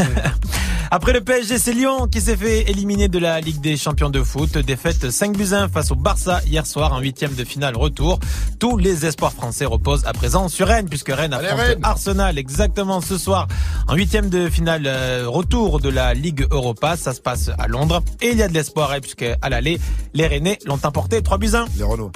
Après 0.90 1.12
le 1.12 1.22
PSG, 1.22 1.58
c'est 1.58 1.72
Lyon 1.72 2.06
qui 2.06 2.20
s'est 2.20 2.36
fait 2.36 2.70
éliminer 2.70 3.08
de 3.08 3.18
la 3.18 3.40
Ligue 3.40 3.60
des 3.60 3.76
champions 3.76 4.10
de 4.10 4.22
foot. 4.22 4.58
Défaite 4.58 5.10
5 5.10 5.36
buts 5.36 5.52
1 5.52 5.68
face 5.68 5.90
au 5.90 5.96
Barça 5.96 6.40
hier 6.46 6.64
soir 6.66 6.92
en 6.92 7.00
huitième 7.00 7.34
de 7.34 7.42
finale 7.42 7.76
retour. 7.76 8.20
Tous 8.60 8.76
les 8.76 9.04
espoirs 9.04 9.32
français 9.32 9.64
reposent 9.64 10.04
à 10.06 10.12
présent 10.12 10.48
sur 10.48 10.68
Rennes 10.68 10.88
puisque 10.88 11.10
Rennes 11.10 11.32
affronte 11.32 11.58
Rennes. 11.58 11.80
Arsenal 11.82 12.38
exactement 12.38 13.00
ce 13.00 13.18
soir 13.18 13.48
en 13.88 13.96
huitième 13.96 14.28
de 14.28 14.48
finale 14.48 14.84
euh, 14.86 15.24
retour 15.26 15.80
de 15.80 15.88
la 15.88 16.14
Ligue 16.14 16.46
Europa. 16.52 16.96
Ça 16.96 17.12
se 17.12 17.20
passe 17.20 17.50
à 17.58 17.66
Londres 17.66 18.00
et 18.20 18.30
il 18.30 18.38
y 18.38 18.42
a 18.42 18.48
de 18.48 18.54
l'espoir 18.54 18.92
hein, 18.92 19.00
puisque 19.00 19.26
à 19.42 19.48
l'aller, 19.48 19.80
les 20.12 20.28
Rennais 20.28 20.60
l'ont 20.64 20.78
emporté 20.82 21.22
3 21.22 21.38
buts 21.38 21.50
1. 21.54 21.64
Les 21.76 21.82
Renault. 21.82 22.12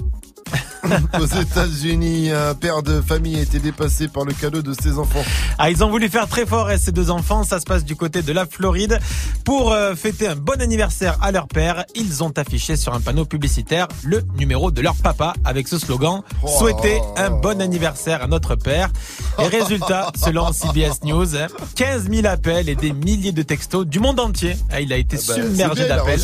Aux 1.21 1.27
États-Unis, 1.27 2.31
un 2.31 2.55
père 2.55 2.83
de 2.83 3.01
famille 3.01 3.37
a 3.39 3.43
été 3.43 3.59
dépassé 3.59 4.09
par 4.09 4.25
le 4.25 4.33
cadeau 4.33 4.63
de 4.63 4.75
ses 4.81 4.99
enfants. 4.99 5.23
Ah, 5.59 5.71
ils 5.71 5.83
ont 5.85 5.91
voulu 5.91 6.09
faire 6.09 6.29
très 6.29 6.47
fort 6.47 6.71
et 6.71 6.79
ces 6.79 6.93
deux 6.93 7.11
enfants, 7.11 7.43
ça 7.45 7.61
se 7.61 7.65
passe 7.65 7.85
du 7.85 7.97
côté 7.97 8.23
de 8.23 8.33
la 8.33 8.47
Floride. 8.47 8.99
Pour 9.45 9.73
euh, 9.73 9.95
fêter 9.95 10.29
un 10.29 10.37
bon 10.37 10.61
anniversaire 10.63 11.19
à 11.21 11.33
leur 11.33 11.49
père, 11.49 11.85
ils 11.95 12.23
ont 12.23 12.33
affiché 12.37 12.77
sur 12.77 12.95
un 12.95 13.01
panneau 13.01 13.25
publicitaire 13.25 13.89
le 14.05 14.23
numéro 14.39 14.71
de 14.71 14.81
leur 14.81 14.95
papa 14.95 15.35
avec 15.45 15.69
ce 15.69 15.79
slogan 15.79 16.23
Oh. 16.43 16.49
Souhaitez 16.59 17.01
un 17.17 17.31
bon 17.31 17.61
anniversaire 17.61 18.23
à 18.23 18.27
notre 18.27 18.55
père. 18.55 18.91
Et 19.39 19.47
résultat, 19.47 20.13
selon 20.17 20.53
CBS 20.53 21.03
News, 21.05 21.27
15 21.75 22.09
000 22.11 22.27
appels 22.27 22.69
et 22.69 22.77
des 22.77 22.93
milliers 22.93 23.33
de 23.33 23.43
textos 23.43 23.87
du 23.87 23.99
monde 24.01 24.21
entier. 24.21 24.57
Ah, 24.71 24.81
Il 24.81 24.93
a 24.93 24.97
été 24.97 25.17
Ah 25.19 25.25
bah, 25.27 25.35
submergé 25.35 25.89
d'appels. 25.89 26.21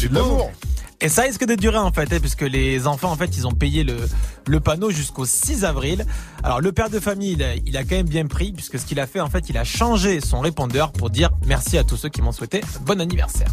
Et 1.05 1.11
ça 1.11 1.21
risque 1.21 1.45
de 1.45 1.55
durer 1.55 1.77
en 1.77 1.93
fait, 1.93 2.11
hein, 2.15 2.19
puisque 2.19 2.41
les 2.41 2.87
enfants 2.87 3.13
en 3.13 3.17
fait 3.17 3.37
ils 3.37 3.47
ont 3.47 3.53
payé 3.53 3.85
le, 3.85 4.61
panneau 4.61 4.91
jusqu'au 4.91 5.27
6 5.27 5.67
avril. 5.67 6.07
Alors 6.43 6.63
le 6.63 6.73
père 6.73 6.89
de 6.89 6.99
famille 6.99 7.33
il 7.33 7.43
a, 7.43 7.57
il 7.57 7.77
a 7.77 7.85
quand 7.85 7.97
même 7.97 8.09
bien 8.09 8.27
pris, 8.27 8.53
puisque 8.53 8.79
ce 8.79 8.87
qu'il 8.87 8.99
a 8.99 9.07
fait 9.07 9.21
en 9.21 9.29
fait 9.29 9.51
il 9.51 9.59
a 9.59 9.65
changé 9.65 10.23
son 10.23 10.41
répondeur 10.41 10.93
pour 10.93 11.11
dire 11.11 11.29
merci 11.45 11.77
à 11.77 11.85
tous 11.85 11.99
ceux 11.99 12.09
qui 12.09 12.23
m'ont 12.23 12.33
souhaité 12.33 12.63
bon 12.87 13.03
anniversaire. 13.03 13.49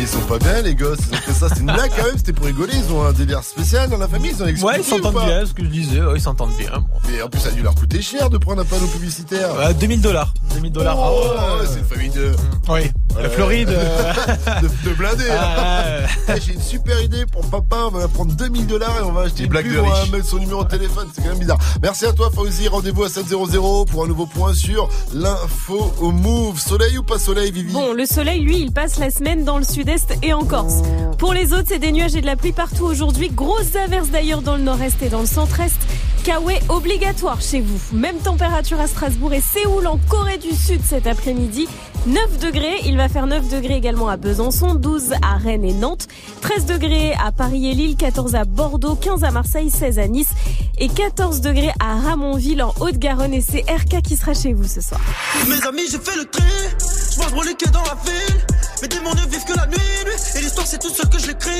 Mais 0.00 0.06
ils 0.06 0.08
sont 0.08 0.20
pas 0.20 0.38
bien, 0.38 0.62
les 0.62 0.74
gosses. 0.74 0.98
Ils 1.10 1.14
ont 1.14 1.20
fait 1.20 1.32
ça. 1.34 1.48
C'est 1.50 1.60
une 1.60 1.66
blague 1.66 1.90
quand 1.94 2.04
même. 2.04 2.16
C'était 2.16 2.32
pour 2.32 2.46
rigoler. 2.46 2.72
Ils 2.74 2.90
ont 2.94 3.04
un 3.04 3.12
délire 3.12 3.44
spécial 3.44 3.90
dans 3.90 3.98
la 3.98 4.08
famille. 4.08 4.30
Ils 4.34 4.42
ont 4.42 4.46
expliqué. 4.46 4.64
Ouais 4.66 4.80
ils 4.80 4.84
s'entendent 4.84 5.22
bien, 5.26 5.44
ce 5.44 5.52
que 5.52 5.62
je 5.62 5.68
disais, 5.68 6.00
ouais, 6.00 6.14
ils 6.16 6.20
s'entendent 6.22 6.56
bien. 6.56 6.70
Mais 7.10 7.20
en 7.20 7.28
plus, 7.28 7.38
ça 7.40 7.48
a 7.50 7.52
dû 7.52 7.62
leur 7.62 7.74
coûter 7.74 8.00
cher 8.00 8.30
de 8.30 8.38
prendre 8.38 8.62
un 8.62 8.64
panneau 8.64 8.86
publicitaire. 8.86 9.54
Ouais, 9.58 9.74
2000 9.74 10.00
dollars. 10.00 10.32
2000 10.54 10.72
dollars. 10.72 10.96
Oh, 10.98 11.22
c'est 11.66 11.80
une 11.80 11.84
famille 11.84 12.08
de. 12.10 12.32
Oui. 12.70 12.90
La 13.20 13.28
Floride. 13.28 13.68
euh, 13.68 14.12
de, 14.62 14.88
de 14.88 14.94
blindés. 14.94 15.24
Ah, 15.30 15.98
Eh, 16.28 16.40
J'ai 16.40 16.54
une 16.54 16.62
super 16.62 17.02
idée 17.02 17.26
pour 17.26 17.44
papa. 17.50 17.76
On 17.88 17.90
va 17.98 18.08
prendre 18.08 18.32
2000 18.32 18.66
dollars 18.66 18.96
et 19.00 19.02
on 19.02 19.12
va 19.12 19.22
acheter 19.22 19.42
une 19.44 19.50
blagues 19.50 19.64
pub. 19.66 19.74
de 19.74 19.80
On 19.80 19.90
va 19.90 20.06
mettre 20.06 20.26
son 20.28 20.38
numéro 20.38 20.64
de 20.64 20.68
téléphone. 20.70 21.08
C'est 21.14 21.20
quand 21.22 21.28
même 21.28 21.38
bizarre. 21.38 21.58
Merci 21.82 22.06
à 22.06 22.12
toi, 22.14 22.30
Fauzi. 22.34 22.68
Rendez-vous 22.68 23.04
à 23.04 23.10
700 23.10 23.84
pour 23.84 24.04
un 24.04 24.08
nouveau 24.08 24.24
point 24.24 24.54
sur 24.54 24.88
l'info 25.12 25.92
au 26.00 26.10
move. 26.10 26.58
Soleil 26.58 26.96
ou 26.96 27.02
pas 27.02 27.18
soleil, 27.18 27.50
Vivi? 27.50 27.72
Bon, 27.74 27.92
le 27.92 28.06
soleil, 28.06 28.40
lui, 28.42 28.60
il 28.60 28.72
passe 28.72 28.98
la 28.98 29.10
semaine 29.10 29.44
dans 29.44 29.58
le 29.58 29.64
et 30.22 30.32
en 30.32 30.44
Corse. 30.44 30.82
Pour 31.18 31.34
les 31.34 31.52
autres, 31.52 31.66
c'est 31.68 31.78
des 31.80 31.90
nuages 31.90 32.14
et 32.14 32.20
de 32.20 32.26
la 32.26 32.36
pluie 32.36 32.52
partout 32.52 32.84
aujourd'hui. 32.84 33.28
Grosses 33.28 33.74
averses 33.74 34.10
d'ailleurs 34.10 34.40
dans 34.40 34.56
le 34.56 34.62
nord-est 34.62 35.02
et 35.02 35.08
dans 35.08 35.20
le 35.20 35.26
centre-est. 35.26 35.76
Kawaii 36.22 36.60
obligatoire 36.68 37.40
chez 37.40 37.60
vous. 37.60 37.80
Même 37.92 38.18
température 38.18 38.78
à 38.78 38.86
Strasbourg 38.86 39.32
et 39.32 39.40
Séoul 39.40 39.86
en 39.88 39.98
Corée 40.08 40.38
du 40.38 40.54
Sud 40.54 40.80
cet 40.84 41.08
après-midi. 41.08 41.66
9 42.06 42.38
degrés, 42.38 42.78
il 42.84 42.96
va 42.96 43.08
faire 43.08 43.26
9 43.26 43.48
degrés 43.48 43.74
également 43.74 44.08
à 44.08 44.16
Besançon, 44.16 44.74
12 44.74 45.14
à 45.22 45.36
Rennes 45.36 45.64
et 45.64 45.74
Nantes, 45.74 46.06
13 46.42 46.66
degrés 46.66 47.12
à 47.14 47.32
Paris 47.32 47.68
et 47.68 47.74
Lille, 47.74 47.96
14 47.96 48.36
à 48.36 48.44
Bordeaux, 48.44 48.94
15 48.94 49.24
à 49.24 49.30
Marseille, 49.32 49.70
16 49.70 49.98
à 49.98 50.06
Nice 50.06 50.30
et 50.78 50.88
14 50.88 51.40
degrés 51.40 51.72
à 51.80 51.96
Ramonville 51.96 52.62
en 52.62 52.74
Haute-Garonne 52.80 53.34
et 53.34 53.40
c'est 53.40 53.64
RK 53.68 54.02
qui 54.02 54.16
sera 54.16 54.34
chez 54.34 54.52
vous 54.52 54.68
ce 54.68 54.80
soir. 54.80 55.00
Mes 55.48 55.66
amis, 55.66 55.88
j'ai 55.90 55.98
fait 55.98 56.16
le 56.16 56.26
tri. 56.26 56.44
Je 56.78 57.70
dans 57.70 57.82
la 57.82 57.96
ville. 58.04 58.69
Mes 58.82 58.88
démons 58.88 59.14
ne 59.14 59.30
vivent 59.30 59.44
que 59.44 59.56
la 59.56 59.66
nuit, 59.66 59.76
nuit. 59.76 60.12
Et 60.36 60.40
l'histoire, 60.40 60.66
c'est 60.66 60.78
tout 60.78 60.88
seul 60.88 61.08
que 61.08 61.18
je 61.18 61.26
l'écris. 61.28 61.50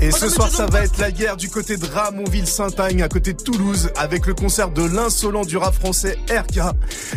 Et 0.00 0.10
ce 0.10 0.28
soir, 0.28 0.50
ça 0.50 0.66
va 0.66 0.82
être 0.82 0.98
la 0.98 1.10
guerre 1.12 1.36
du 1.36 1.48
côté 1.48 1.76
de 1.76 1.86
Ramonville-Saint-Agne, 1.86 3.02
à 3.02 3.08
côté 3.08 3.32
de 3.32 3.42
Toulouse, 3.42 3.90
avec 3.96 4.26
le 4.26 4.34
concert 4.34 4.70
de 4.70 4.84
l'insolent 4.84 5.44
du 5.44 5.56
rap 5.56 5.74
français 5.74 6.18
RK. 6.28 6.60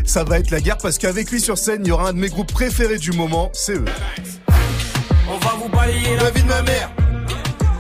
Ça 0.05 0.23
va 0.23 0.39
être 0.39 0.51
la 0.51 0.61
guerre 0.61 0.77
parce 0.77 0.97
qu'avec 0.97 1.31
lui 1.31 1.41
sur 1.41 1.57
scène, 1.57 1.81
il 1.83 1.89
y 1.89 1.91
aura 1.91 2.09
un 2.09 2.13
de 2.13 2.19
mes 2.19 2.29
groupes 2.29 2.51
préférés 2.51 2.99
du 2.99 3.11
moment, 3.11 3.49
c'est 3.53 3.73
eux. 3.73 3.85
On 5.27 5.37
va 5.39 5.55
vous 5.61 5.69
balayer 5.69 6.15
la 6.15 6.29
vie 6.31 6.43
de 6.43 6.47
ma 6.47 6.61
mère. 6.61 6.91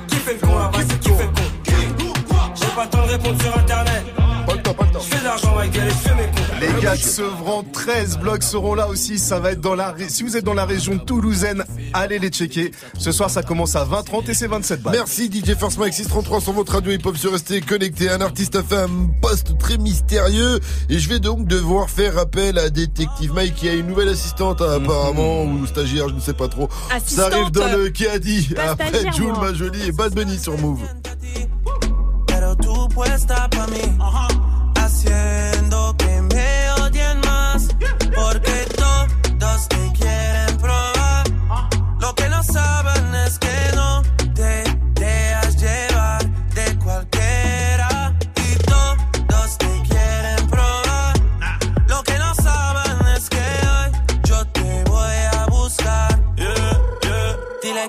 Qui 0.07 0.15
fait 0.15 0.33
le 0.33 0.39
con 0.47 0.57
là-bas, 0.57 0.79
c'est 0.89 0.99
qui 0.99 1.09
fait 1.09 1.23
le 1.23 1.29
con? 1.29 2.13
J'ai 2.55 2.65
pas 2.75 2.83
le 2.83 2.89
temps 2.89 3.05
de 3.05 3.11
répondre 3.11 3.41
sur 3.41 3.57
internet. 3.57 4.03
Pas 4.45 4.53
le 4.53 4.61
temps, 4.61 4.73
pas 4.73 4.85
le 4.85 4.91
temps. 4.91 4.99
Je 5.01 5.15
fais 5.15 5.19
de 5.19 5.25
l'argent 5.25 5.57
avec 5.57 5.75
elle 5.75 5.87
et 5.87 5.91
je 5.91 5.95
fais 5.95 6.15
mes 6.15 6.23
cons. 6.23 6.38
Les 6.59 6.81
gars 6.81 6.95
de 6.95 7.01
Sevran, 7.01 7.63
13 7.71 8.17
blocs 8.17 8.43
seront 8.43 8.73
là 8.73 8.87
aussi. 8.87 9.17
Ça 9.17 9.39
va 9.39 9.51
être 9.51 9.61
dans 9.61 9.75
la, 9.75 9.91
ré- 9.91 10.09
si 10.09 10.23
vous 10.23 10.35
êtes 10.35 10.43
dans 10.43 10.53
la 10.53 10.65
région 10.65 10.97
toulousaine, 10.97 11.63
allez 11.93 12.19
les 12.19 12.29
checker. 12.29 12.71
Ce 12.97 13.11
soir, 13.11 13.29
ça 13.29 13.43
commence 13.43 13.75
à 13.75 13.85
20h30 13.85 14.29
et 14.29 14.33
c'est 14.33 14.47
27 14.47 14.81
balles. 14.81 14.95
Merci 14.95 15.31
DJ 15.31 15.55
First 15.57 15.77
Mike 15.77 15.93
633 15.93 16.41
sur 16.41 16.51
votre 16.53 16.73
radio 16.73 16.91
hip-hop 16.91 17.15
sur 17.15 17.31
rester 17.31 17.61
connecté. 17.61 18.09
Un 18.09 18.19
artiste 18.21 18.55
a 18.57 18.63
fait 18.63 18.77
un 18.77 18.89
poste 19.21 19.57
très 19.57 19.77
mystérieux 19.77 20.59
et 20.89 20.99
je 20.99 21.07
vais 21.09 21.19
donc 21.19 21.45
devoir 21.47 21.89
faire 21.89 22.17
appel 22.17 22.57
à 22.57 22.69
Détective 22.69 23.33
Mike 23.33 23.55
qui 23.55 23.69
a 23.69 23.73
une 23.73 23.87
nouvelle 23.87 24.09
assistante 24.09 24.61
apparemment 24.61 25.43
ou 25.45 25.65
stagiaire, 25.65 26.09
je 26.09 26.15
ne 26.15 26.19
sais 26.19 26.33
pas 26.33 26.47
trop. 26.49 26.67
Ça 27.05 27.27
arrive 27.27 27.51
dans 27.51 27.71
le 27.71 27.89
qui 27.89 28.05
a 28.07 28.19
dit 28.19 28.49
après 28.57 29.11
Jules 29.15 29.27
moi. 29.33 29.51
Majoli 29.51 29.87
et 29.87 29.91
Bad 29.91 30.13
Bunny 30.13 30.37
sur 30.37 30.57
Move. 30.57 30.81
Pero 32.27 32.55
tú 32.55 32.87
puesta 32.89 33.47
pa' 33.49 33.67
mí, 33.67 33.81
haciendo 34.75 35.57
que 35.57 35.58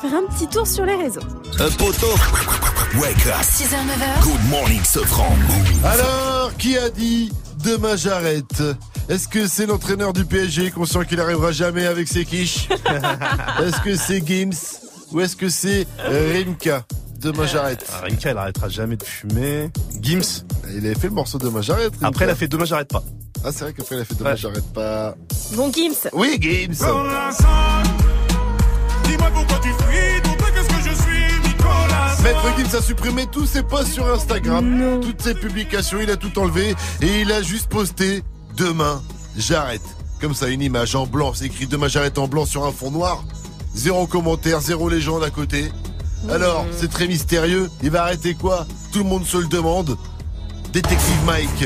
faire 0.00 0.14
un 0.14 0.32
petit 0.32 0.46
tour 0.48 0.66
sur 0.66 0.84
les 0.86 0.94
réseaux. 0.96 1.20
Un 1.58 1.70
poteau 1.70 2.06
Wake 2.98 3.26
up 3.26 3.42
6h, 3.42 3.74
9h 3.74 4.22
Good 4.22 4.48
morning, 4.50 4.82
Sofran 4.84 5.32
Alors, 5.84 6.52
qui 6.58 6.76
a 6.78 6.88
dit 6.90 7.30
Demain 7.64 7.96
j'arrête? 7.96 8.62
Est-ce 9.08 9.28
que 9.28 9.46
c'est 9.46 9.66
l'entraîneur 9.66 10.12
du 10.12 10.24
PSG 10.24 10.70
conscient 10.70 11.04
qu'il 11.04 11.18
n'arrivera 11.18 11.52
jamais 11.52 11.86
avec 11.86 12.08
ses 12.08 12.24
quiches? 12.24 12.68
Est-ce 13.62 13.80
que 13.82 13.96
c'est 13.96 14.26
Gims 14.26 14.78
Ou 15.12 15.20
est-ce 15.20 15.36
que 15.36 15.48
c'est 15.48 15.86
euh, 16.00 16.32
Rimka? 16.32 16.84
Demain 17.18 17.46
j'arrête. 17.46 17.84
Ah, 17.92 18.00
Rimka 18.04 18.30
elle 18.30 18.38
arrêtera 18.38 18.68
jamais 18.68 18.96
de 18.96 19.04
fumer. 19.04 19.70
Gims? 20.00 20.44
Il 20.74 20.86
avait 20.86 20.94
fait 20.94 21.08
le 21.08 21.14
morceau 21.14 21.38
Demain 21.38 21.60
j'arrête. 21.60 21.92
Après 22.02 22.24
elle 22.24 22.30
a 22.30 22.34
fait 22.34 22.48
Demain 22.48 22.64
j'arrête 22.64 22.88
pas. 22.88 23.02
Ah 23.44 23.50
c'est 23.52 23.64
vrai 23.64 23.72
qu'après 23.74 23.96
elle 23.96 24.02
a 24.02 24.04
fait 24.04 24.14
Demain 24.14 24.30
ouais. 24.30 24.36
j'arrête 24.36 24.72
pas. 24.72 25.14
Bon 25.52 25.70
Gims 25.72 26.08
Oui 26.14 26.38
Gims 26.40 26.86
Dis-moi 29.10 29.30
pourquoi 29.34 29.58
tu 29.58 29.70
qu'est-ce 29.70 30.68
que 30.68 30.88
je 30.88 30.94
suis, 30.94 31.48
Nicolas. 31.48 32.16
Maître 32.22 32.56
Gims 32.56 32.78
a 32.78 32.80
supprimé 32.80 33.26
tous 33.26 33.44
ses 33.44 33.64
posts 33.64 33.92
sur 33.92 34.08
Instagram, 34.08 35.00
toutes 35.02 35.20
ses 35.20 35.34
publications, 35.34 35.98
il 36.00 36.10
a 36.10 36.16
tout 36.16 36.38
enlevé 36.38 36.76
et 37.00 37.22
il 37.22 37.32
a 37.32 37.42
juste 37.42 37.68
posté 37.68 38.22
Demain, 38.56 39.02
j'arrête. 39.36 39.82
Comme 40.20 40.34
ça, 40.34 40.48
une 40.48 40.62
image 40.62 40.94
en 40.94 41.06
blanc, 41.06 41.32
c'est 41.34 41.46
écrit 41.46 41.66
Demain, 41.66 41.88
j'arrête 41.88 42.18
en 42.18 42.28
blanc 42.28 42.46
sur 42.46 42.64
un 42.64 42.70
fond 42.70 42.92
noir. 42.92 43.24
Zéro 43.74 44.06
commentaire, 44.06 44.60
zéro 44.60 44.88
légende 44.88 45.24
à 45.24 45.30
côté. 45.30 45.72
Alors, 46.28 46.64
c'est 46.70 46.90
très 46.90 47.08
mystérieux. 47.08 47.68
Il 47.82 47.90
va 47.90 48.02
arrêter 48.02 48.34
quoi? 48.34 48.66
Tout 48.92 48.98
le 48.98 49.06
monde 49.06 49.24
se 49.24 49.38
le 49.38 49.46
demande. 49.46 49.96
Détective 50.72 51.24
Mike, 51.26 51.64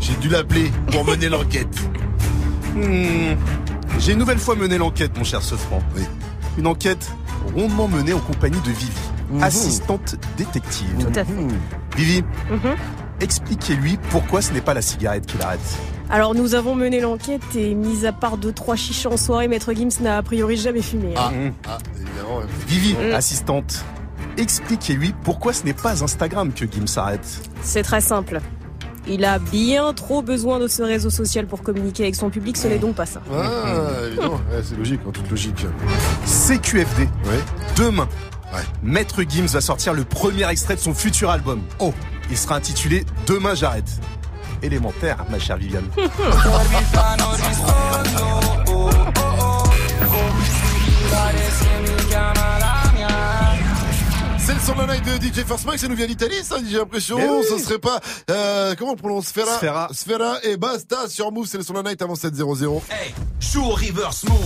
j'ai 0.00 0.14
dû 0.14 0.28
l'appeler 0.28 0.72
pour 0.90 1.04
mener 1.04 1.28
l'enquête. 1.28 1.68
Hmm. 2.74 3.36
J'ai 4.00 4.12
une 4.12 4.18
nouvelle 4.18 4.38
fois 4.38 4.56
mené 4.56 4.76
l'enquête, 4.78 5.16
mon 5.16 5.24
cher 5.24 5.42
Sefran. 5.42 5.80
Oui. 5.94 6.02
Une 6.60 6.66
enquête 6.66 7.10
rondement 7.56 7.88
menée 7.88 8.12
en 8.12 8.18
compagnie 8.18 8.60
de 8.60 8.70
Vivi, 8.70 8.92
Mhm. 9.30 9.42
assistante 9.42 10.16
détective. 10.36 10.94
Tout 10.98 11.18
à 11.18 11.24
fait. 11.24 11.32
Vivi, 11.96 12.22
Mhm. 12.50 12.76
expliquez-lui 13.18 13.98
pourquoi 14.10 14.42
ce 14.42 14.52
n'est 14.52 14.60
pas 14.60 14.74
la 14.74 14.82
cigarette 14.82 15.24
qui 15.24 15.38
l'arrête. 15.38 15.58
Alors 16.10 16.34
nous 16.34 16.54
avons 16.54 16.74
mené 16.74 17.00
l'enquête 17.00 17.40
et 17.56 17.74
mis 17.74 18.04
à 18.04 18.12
part 18.12 18.36
deux 18.36 18.52
trois 18.52 18.76
chiches 18.76 19.06
en 19.06 19.16
soirée, 19.16 19.48
Maître 19.48 19.72
Gims 19.72 20.02
n'a 20.02 20.18
a 20.18 20.22
priori 20.22 20.58
jamais 20.58 20.82
fumé. 20.82 21.14
hein. 21.16 21.30
Ah, 21.66 21.70
ah, 21.70 21.78
évidemment. 21.96 22.40
Vivi, 22.68 22.94
assistante, 23.14 23.82
expliquez-lui 24.36 25.14
pourquoi 25.24 25.54
ce 25.54 25.64
n'est 25.64 25.72
pas 25.72 26.02
Instagram 26.04 26.52
que 26.52 26.66
Gims 26.70 26.88
s'arrête. 26.88 27.26
C'est 27.62 27.82
très 27.84 28.02
simple. 28.02 28.42
Il 29.12 29.24
a 29.24 29.40
bien 29.40 29.92
trop 29.92 30.22
besoin 30.22 30.60
de 30.60 30.68
ce 30.68 30.84
réseau 30.84 31.10
social 31.10 31.46
pour 31.46 31.62
communiquer 31.62 32.04
avec 32.04 32.14
son 32.14 32.30
public, 32.30 32.56
ce 32.56 32.68
n'est 32.68 32.78
donc 32.78 32.94
pas 32.94 33.06
ça. 33.06 33.20
Ah, 33.34 34.06
évidemment, 34.06 34.34
Ouais, 34.52 34.62
c'est 34.62 34.76
logique, 34.76 35.00
en 35.04 35.10
toute 35.10 35.28
logique. 35.28 35.66
CQFD. 36.24 37.02
Ouais. 37.02 37.40
Demain, 37.76 38.08
Maître 38.84 39.22
Gims 39.28 39.46
va 39.46 39.60
sortir 39.60 39.94
le 39.94 40.04
premier 40.04 40.48
extrait 40.48 40.76
de 40.76 40.80
son 40.80 40.94
futur 40.94 41.30
album. 41.30 41.60
Oh, 41.80 41.92
il 42.30 42.38
sera 42.38 42.54
intitulé 42.54 43.04
Demain 43.26 43.56
j'arrête. 43.56 43.90
Élémentaire, 44.62 45.16
ma 45.28 45.40
chère 45.40 45.56
Viviane. 45.56 45.88
C'est 54.50 54.56
le 54.56 54.62
son 54.62 54.82
de 54.82 54.88
la 54.88 54.94
night 54.94 55.04
de 55.04 55.24
DJ 55.24 55.46
First 55.46 55.64
Mike, 55.64 55.78
ça 55.78 55.86
nous 55.86 55.94
vient 55.94 56.08
d'Italie, 56.08 56.42
ça, 56.42 56.56
j'ai 56.68 56.76
l'impression. 56.76 57.16
Mais 57.18 57.28
oui. 57.28 57.44
Ce 57.48 57.56
serait 57.58 57.78
pas, 57.78 58.00
euh, 58.32 58.74
comment 58.76 58.92
on 58.92 58.96
prononce 58.96 59.28
Sfera? 59.28 59.56
Sfera. 59.58 59.88
Sfera 59.92 60.38
et 60.42 60.56
basta 60.56 61.08
sur 61.08 61.30
Move, 61.30 61.46
c'est 61.46 61.58
le 61.58 61.62
son 61.62 61.72
de 61.74 61.78
la 61.78 61.90
night 61.90 62.02
avant 62.02 62.14
7-0-0. 62.14 62.82
Hey, 62.90 63.14
joue 63.38 63.62
au 63.62 63.68
reverse 63.68 64.24
move. 64.24 64.40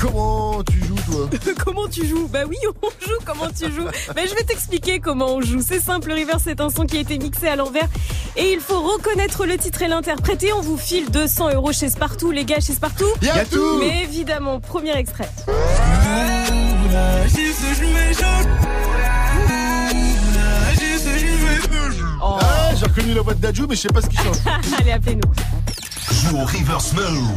Comment 0.00 0.62
tu 0.62 0.78
joues, 0.84 0.94
toi? 1.10 1.28
comment 1.64 1.88
tu 1.88 2.06
joues? 2.06 2.28
Bah 2.28 2.44
oui, 2.48 2.56
on 2.82 2.88
joue 3.04 3.18
comment 3.24 3.48
tu 3.48 3.64
joues? 3.72 3.88
Bah 4.14 4.22
je 4.28 4.32
vais 4.32 4.44
t'expliquer 4.44 5.00
comment 5.00 5.34
on 5.34 5.40
joue. 5.40 5.60
C'est 5.60 5.80
simple, 5.80 6.12
River, 6.12 6.34
c'est 6.42 6.60
un 6.60 6.70
son 6.70 6.86
qui 6.86 6.98
a 6.98 7.00
été 7.00 7.18
mixé 7.18 7.48
à 7.48 7.56
l'envers 7.56 7.88
et 8.36 8.52
il 8.52 8.60
faut 8.60 8.80
reconnaître 8.80 9.44
le 9.44 9.58
titre 9.58 9.82
et 9.82 9.88
l'interpréter. 9.88 10.52
On 10.52 10.60
vous 10.60 10.76
file 10.76 11.10
200 11.10 11.54
euros 11.54 11.72
chez 11.72 11.88
Spartoo, 11.88 12.30
les 12.30 12.44
gars, 12.44 12.60
chez 12.60 12.74
Spartoo. 12.74 13.08
Y 13.20 13.28
a 13.28 13.44
tout. 13.44 13.78
Mais 13.80 14.04
évidemment, 14.04 14.60
premier 14.60 14.96
extrait. 14.96 15.28
Oh. 22.24 22.36
Ah, 22.40 22.74
j'ai 22.76 22.84
reconnu 22.86 23.14
la 23.14 23.22
voix 23.22 23.34
de 23.34 23.40
Dadju, 23.40 23.66
mais 23.68 23.74
je 23.74 23.80
sais 23.80 23.88
pas 23.88 24.00
ce 24.00 24.06
qu'il 24.06 24.18
chante. 24.20 24.40
Allez, 24.78 24.92
appelez-nous. 24.92 25.32
Joue 26.12 26.36
au 26.36 26.44
reverse 26.44 26.92
move. 26.92 27.30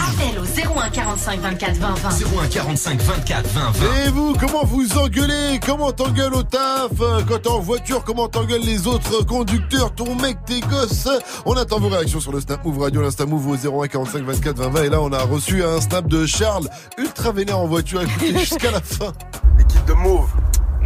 Appel 0.00 0.38
au 0.38 0.78
01 0.80 0.88
45 0.88 1.40
24 1.40 1.76
20 1.76 1.94
20. 1.94 2.08
01 2.42 2.46
45 2.48 3.00
24 3.02 3.46
20 3.48 3.70
20. 3.70 4.06
Et 4.06 4.10
vous, 4.10 4.34
comment 4.40 4.64
vous 4.64 4.98
engueulez? 4.98 5.60
Comment 5.64 5.92
t'engueules 5.92 6.34
au 6.34 6.42
taf? 6.42 6.90
Quand 7.28 7.38
t'es 7.42 7.48
en 7.48 7.60
voiture, 7.60 8.02
comment 8.04 8.28
t'engueules 8.28 8.62
les 8.62 8.86
autres 8.86 9.24
conducteurs? 9.26 9.94
Ton 9.94 10.14
mec, 10.14 10.38
tes 10.46 10.60
gosses? 10.60 11.08
On 11.44 11.54
attend 11.54 11.78
vos 11.78 11.88
réactions 11.88 12.20
sur 12.20 12.32
le 12.32 12.40
Snap 12.40 12.64
Move 12.64 12.78
Radio, 12.78 13.02
l'Insta 13.02 13.26
Move 13.26 13.46
au 13.48 13.82
01 13.82 13.88
45 13.88 14.22
24 14.24 14.56
20 14.56 14.68
20. 14.70 14.82
Et 14.84 14.88
là, 14.88 15.00
on 15.02 15.12
a 15.12 15.22
reçu 15.22 15.62
un 15.62 15.80
snap 15.82 16.06
de 16.06 16.24
Charles, 16.24 16.68
ultra 16.96 17.32
vénère 17.32 17.58
en 17.58 17.66
voiture. 17.66 18.00
Écoutez 18.00 18.38
jusqu'à 18.38 18.70
la 18.70 18.80
fin. 18.80 19.12
L'équipe 19.58 19.84
de 19.84 19.92
Move, 19.92 20.30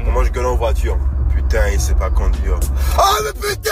comment 0.05 0.25
je 0.25 0.33
gueule 0.33 0.47
en 0.47 0.57
voiture 0.57 0.99
Putain, 1.49 1.69
il 1.73 1.81
sait 1.81 1.95
pas 1.95 2.11
conduire. 2.11 2.59
Oh 2.99 3.03
mais 3.25 3.33
putain 3.49 3.71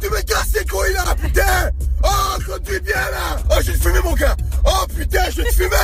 Tu 0.00 0.10
me 0.10 0.20
casses 0.22 0.54
les 0.54 0.64
couilles 0.66 0.92
là, 0.94 1.14
putain 1.14 1.70
Oh, 2.02 2.36
conduis 2.44 2.80
bien 2.80 2.96
là 2.96 3.36
Oh, 3.50 3.54
je 3.62 3.70
vais 3.70 3.78
te 3.78 3.82
fumer 3.82 4.00
mon 4.02 4.12
gars 4.14 4.36
Oh 4.64 4.84
putain, 4.92 5.20
je 5.30 5.42
vais 5.42 5.48
te 5.48 5.54
fumer 5.54 5.76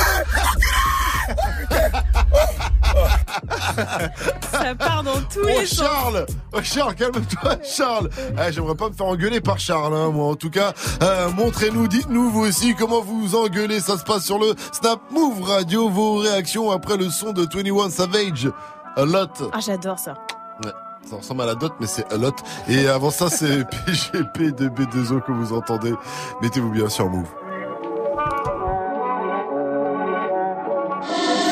Ça 4.51 4.75
part 4.75 5.03
dans 5.03 5.21
tous 5.31 5.39
Oh 5.43 5.47
les 5.47 5.65
sens. 5.65 5.77
Charles 5.79 6.25
Oh 6.51 6.59
Charles, 6.61 6.95
calme-toi 6.95 7.55
Charles 7.63 8.09
Ah, 8.37 8.51
J'aimerais 8.51 8.75
pas 8.75 8.89
me 8.89 8.93
faire 8.93 9.05
engueuler 9.05 9.39
par 9.39 9.59
Charles, 9.59 9.95
hein, 9.95 10.09
moi 10.09 10.27
en 10.31 10.35
tout 10.35 10.49
cas. 10.49 10.73
Euh, 11.01 11.29
Montrez-nous, 11.29 11.87
dites-nous 11.87 12.31
vous 12.31 12.41
aussi 12.41 12.75
comment 12.75 13.01
vous 13.01 13.35
engueulez. 13.35 13.79
Ça 13.79 13.97
se 13.97 14.03
passe 14.03 14.25
sur 14.25 14.39
le 14.39 14.55
Snap 14.73 14.99
Move 15.11 15.41
Radio. 15.43 15.89
Vos 15.89 16.17
réactions 16.17 16.69
après 16.71 16.97
le 16.97 17.09
son 17.09 17.31
de 17.31 17.43
21 17.43 17.89
Savage. 17.89 18.49
A 18.97 19.05
lot. 19.05 19.29
Ah, 19.53 19.59
j'adore 19.65 19.99
ça. 19.99 20.15
Ça 21.05 21.15
ressemble 21.15 21.41
à 21.41 21.45
la 21.45 21.55
dot, 21.55 21.73
mais 21.79 21.87
c'est 21.87 22.11
a 22.13 22.17
lot. 22.17 22.35
Et 22.67 22.87
avant 22.87 23.09
ça, 23.09 23.29
c'est 23.29 23.65
PGP 23.85 24.51
de 24.51 24.69
B2O 24.69 25.21
que 25.21 25.31
vous 25.31 25.53
entendez. 25.53 25.93
Mettez-vous 26.41 26.69
bien 26.69 26.89
sur 26.89 27.09
Move. 27.09 27.25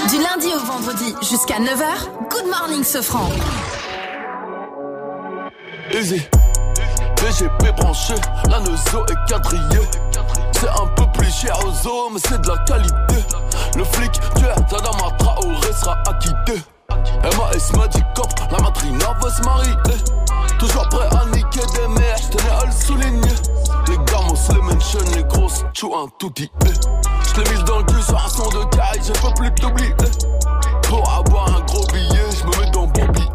Du 0.10 0.18
lundi 0.22 0.48
au 0.56 0.60
vendredi 0.60 1.16
jusqu'à 1.22 1.56
9h, 1.60 2.30
Good 2.30 2.48
Morning 2.50 2.84
Sofran. 2.84 3.30
Easy. 5.94 6.22
BGP 7.18 7.76
branché, 7.76 8.14
la 8.50 8.60
Neuzo 8.60 9.06
est 9.10 9.30
quadrillée. 9.32 9.88
C'est 10.52 10.70
un 10.70 10.88
peu 10.96 11.04
plus 11.14 11.32
cher 11.32 11.58
aux 11.66 11.72
zoo, 11.72 12.10
mais 12.12 12.20
c'est 12.20 12.40
de 12.42 12.48
la 12.48 12.58
qualité. 12.60 13.16
Le 13.76 13.84
flic, 13.84 14.12
tueur, 14.36 14.56
Tadama 14.68 15.12
Traoré 15.18 15.74
sera 15.74 15.98
acquitté. 16.08 16.62
MAS 17.24 17.78
Magic 17.78 18.06
Cop, 18.16 18.28
la 18.52 18.60
matrina 18.60 19.14
veut 19.22 19.30
se 19.30 19.42
marier. 19.44 19.74
Toujours 20.60 20.88
prêt 20.90 21.08
à 21.12 21.26
niquer 21.26 21.66
des 21.76 21.88
mères, 21.88 22.18
j'tenais 22.18 22.50
à 22.50 22.66
le 22.66 22.72
souligner. 22.72 23.36
Les 23.88 23.98
gamos, 23.98 24.36
les 24.50 24.62
mentions, 24.62 25.00
les 25.16 25.24
grosses, 25.24 25.64
tchou 25.74 25.96
un 25.96 26.08
tout 26.18 26.32
dit. 26.36 26.52
J'l'ai 27.36 27.50
mis 27.52 27.64
dans 27.64 27.80
le 27.80 27.84
cul 27.86 28.02
sur 28.02 28.18
un 28.18 28.30
son 28.30 28.50
de 28.50 28.64
caille, 28.76 29.02
je 29.02 29.14
peux 29.14 29.34
plus 29.36 29.52
t'oublier. 29.54 29.96
Pour 30.84 31.10
avoir 31.10 31.48
un 31.56 31.62
gros 31.62 31.86
billet, 31.88 32.26
j'me 32.40 32.62
mets 32.62 32.72
dans 32.72 32.88
Bobby. 32.88 33.30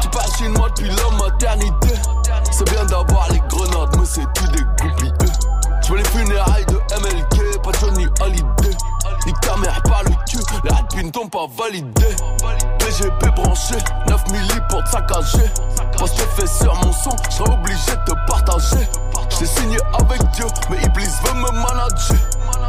Tu 0.00 0.08
passes 0.08 0.40
une 0.40 0.52
moi 0.52 0.68
depuis 0.68 0.90
la 0.90 1.24
maternité. 1.24 1.94
C'est 2.50 2.70
bien 2.70 2.84
d'avoir 2.84 3.28
les 3.30 3.40
grenades, 3.48 3.96
mais 3.98 4.06
c'est 4.06 4.32
tout 4.34 4.46
des 4.48 4.62
goupilles. 4.62 5.12
Veux 5.88 5.96
les 5.96 6.04
funérailles 6.04 6.66
t'ont 11.10 11.28
pas 11.28 11.46
validé. 11.56 12.06
PGP 12.78 13.30
branché, 13.36 13.74
9 14.08 14.30
milli 14.32 14.60
pour 14.68 14.82
te 14.84 14.90
saccager. 14.90 15.50
Parce 15.98 16.12
que 16.12 16.22
fait 16.36 16.46
sur 16.46 16.74
mon 16.76 16.92
son, 16.92 17.10
j'serais 17.30 17.52
obligé 17.52 17.90
de 17.90 18.12
te 18.12 18.26
partager. 18.26 18.88
J't'ai 19.30 19.46
signé 19.46 19.78
avec 19.94 20.22
Dieu, 20.32 20.46
mais 20.70 20.76
Iblis 20.82 21.10
veut 21.24 21.34
me 21.34 21.50
manager. 21.50 22.16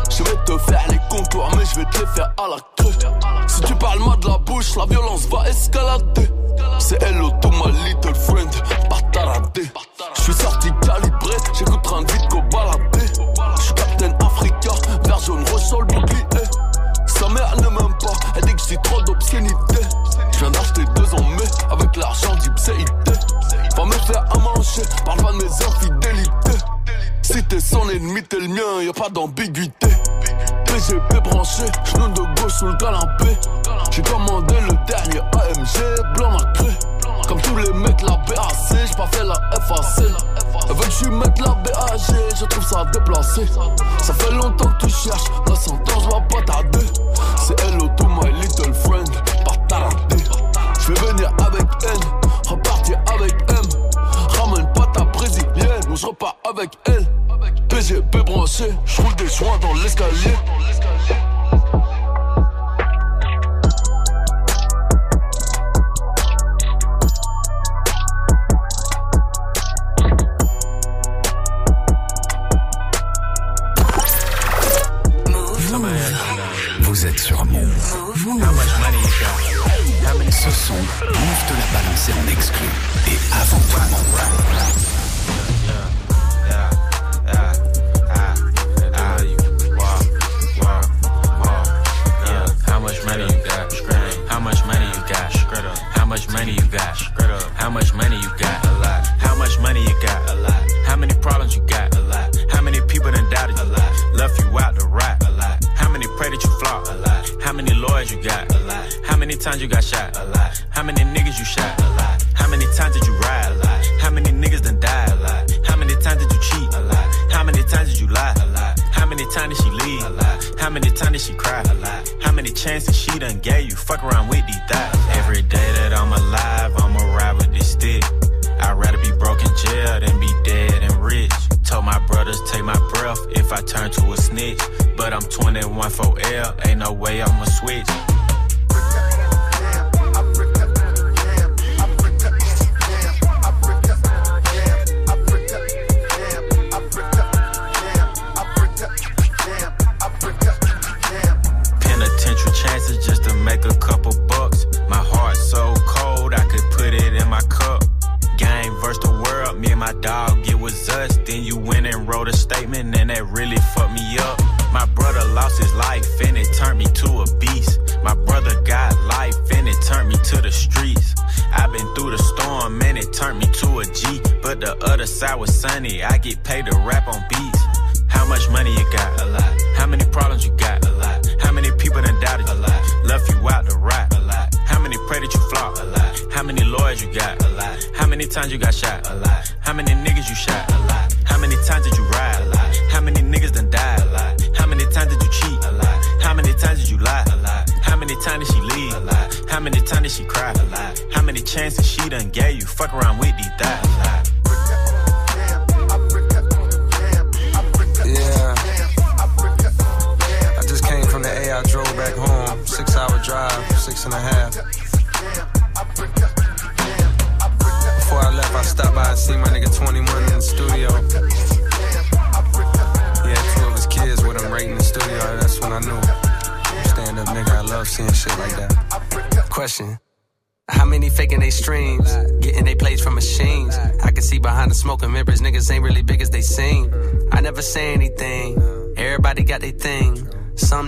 Je 0.10 0.24
vais 0.24 0.38
te 0.46 0.58
faire 0.70 0.84
les 0.90 1.00
contours, 1.10 1.50
mais 1.58 1.66
je 1.66 1.80
vais 1.80 1.86
te 1.86 2.00
les 2.00 2.08
faire 2.08 2.32
à 2.38 2.48
la 2.50 2.58
queue. 2.78 2.92
Si 3.48 3.62
tu 3.62 3.76
parles 3.76 4.00
mal 4.00 4.20
de 4.20 4.28
la 4.28 4.38
bouche, 4.38 4.76
la 4.76 4.86
violence 4.86 5.28
va 5.28 5.50
escalader. 5.50 6.30
C'est 6.80 7.02
hello 7.04 7.32
to 7.42 7.50
my 7.52 7.72
little 7.84 8.16
friend, 8.16 8.50
pas 8.90 9.02
taradé. 9.12 9.64
Je 10.16 10.22
suis 10.22 10.34
sorti 10.34 10.70
calibré, 10.82 11.36
j'écoute 11.54 11.84
de 11.84 12.12
vite 12.12 12.28
qu'au 12.30 12.42
baladé. 12.42 13.06
Je 13.58 13.62
suis 13.62 13.74
Captain 13.74 14.12
Africa, 14.26 14.72
vert 15.06 15.20
jaune 15.20 15.46
sur 15.58 15.82
le 15.82 15.88
bouclier. 15.88 16.26
Sa 17.26 17.34
mère 17.34 17.56
ne 17.58 17.70
m'aime 17.70 17.98
pas, 18.00 18.14
elle 18.36 18.44
dit 18.44 18.54
que 18.54 18.62
j'ai 18.70 18.78
trop 18.84 19.02
d'obscénité. 19.02 19.82
Je 20.32 20.40
viens 20.40 20.52
d'acheter 20.52 20.84
deux 20.96 21.12
en 21.16 21.24
mai 21.32 21.50
avec 21.72 21.96
l'argent 21.96 22.36
d'Ipséité. 22.36 23.14
Va 23.76 23.86
me 23.86 23.94
faire 23.94 24.24
à 24.32 24.38
manger, 24.38 24.84
parle 25.04 25.24
pas 25.24 25.32
de 25.32 25.38
mes 25.38 25.46
infidélités. 25.46 26.64
Si 27.24 27.44
t'es 27.46 27.60
son 27.60 27.90
ennemi, 27.90 28.22
t'es 28.22 28.40
le 28.40 28.50
mien, 28.50 28.84
y 28.84 28.90
a 28.90 28.94
pas 28.94 29.10
d'ambiguïté. 29.10 29.88
PGP 30.66 31.20
branché, 31.24 31.64
genou 31.86 32.10
de 32.10 32.42
gauche 32.42 32.54
sous 32.54 32.68
le 32.68 32.76
canapé. 32.76 33.36
J'ai 33.90 34.04
commandé 34.04 34.56
le 34.62 34.86
dernier 34.86 35.22
AMG, 35.22 36.16
blanc 36.16 36.30
macré. 36.30 36.70
Comme 37.28 37.42
tous 37.42 37.56
les 37.58 37.74
mecs, 37.74 38.02
la 38.02 38.18
BAC, 38.28 38.56
j'ai 38.70 38.96
pas 38.96 39.08
fait 39.08 39.24
la 39.24 39.36
FAC. 39.62 40.06
Elle 40.68 40.76
veut 40.76 40.86
que 40.86 40.92
je 40.92 41.06
la 41.10 41.50
BAG, 41.56 42.36
je 42.40 42.46
trouve 42.46 42.66
ça 42.66 42.86
déplacé. 42.94 43.48
Ça 44.02 44.14
fait 44.14 44.32
longtemps 44.32 44.70
que 44.80 44.86
tu 44.86 44.92
cherches, 44.92 45.24
dans 45.46 45.56
100 45.56 45.74
ans, 45.74 45.80
je 45.88 46.06
vais 46.06 46.28
pas 46.30 46.54
tarder. 46.54 46.86
C'est 47.38 47.60
hello 47.62 47.90
to 47.98 48.06
my 48.06 48.32
little 48.42 48.74
friend, 48.74 49.10
pas 49.44 49.56
taradé. 49.68 50.24
Je 50.80 50.92
vais 50.92 51.12
venir 51.12 51.32
avec 51.40 51.68
N, 51.84 52.00
repartir 52.48 53.00
avec 53.14 53.34
M. 53.50 53.62
Ramène 54.40 54.68
pas 54.74 54.88
ta 54.94 55.06
brésilienne, 55.06 55.82
ou 55.90 55.96
je 55.96 56.06
repars 56.06 56.38
avec 56.48 56.72
elle. 56.86 57.06
PGP 57.70 58.18
branché, 58.24 58.72
je 58.86 59.02
roule 59.02 59.16
des 59.16 59.28
joints 59.28 59.58
dans 59.62 59.74
l'escalier. 59.82 60.36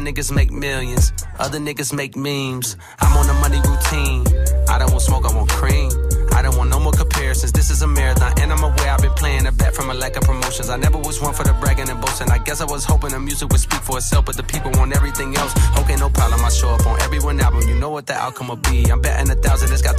Niggas 0.08 0.32
make 0.32 0.52
millions, 0.52 1.12
other 1.38 1.60
niggas 1.60 1.92
make 1.92 2.16
memes. 2.16 2.78
I'm 3.00 3.18
on 3.18 3.30
a 3.30 3.34
money 3.42 3.60
routine. 3.68 4.24
I 4.70 4.80
don't 4.80 4.92
want 4.92 5.02
smoke, 5.02 5.26
I 5.30 5.36
want 5.36 5.50
cream. 5.50 5.92
I 6.32 6.42
don't 6.42 6.56
want 6.56 6.70
no 6.70 6.80
more 6.80 6.94
comparisons. 6.94 7.52
This 7.52 7.70
is 7.70 7.82
a 7.82 7.88
marathon, 7.88 8.32
and 8.40 8.54
I'm 8.54 8.64
aware 8.64 8.92
I've 8.92 9.02
been 9.02 9.14
playing 9.14 9.48
a 9.48 9.52
bet 9.52 9.76
from 9.76 9.90
a 9.90 9.94
lack 9.94 10.16
of 10.16 10.24
promotions. 10.24 10.70
I 10.70 10.78
never 10.78 10.98
was 10.98 11.20
one 11.20 11.34
for 11.34 11.44
the 11.44 11.54
bragging 11.60 11.90
and 11.90 12.00
boasting. 12.00 12.32
I 12.32 12.38
guess 12.38 12.62
I 12.62 12.66
was 12.66 12.86
hoping 12.86 13.10
the 13.10 13.20
music 13.20 13.50
would 13.50 13.60
speak 13.60 13.82
for 13.82 13.98
itself, 13.98 14.26
but 14.26 14.38
the 14.38 14.44
people 14.44 14.72
want 14.76 14.96
everything 14.96 15.36
else. 15.36 15.54
Okay, 15.80 15.98
no 15.98 16.10
problem. 16.10 16.40
I 16.46 16.50
show 16.50 16.70
up 16.70 16.86
on 16.88 17.02
every 17.02 17.20
one 17.20 17.40
album. 17.42 17.68
You 17.68 17.76
know 17.76 17.90
what 17.90 18.06
the 18.06 18.14
outcome 18.14 18.48
will 18.48 18.64
be. 18.72 18.90
I'm 18.90 19.02
betting 19.02 19.30
a 19.30 19.36
thousand. 19.36 19.74
It's 19.74 19.82
got 19.82 19.97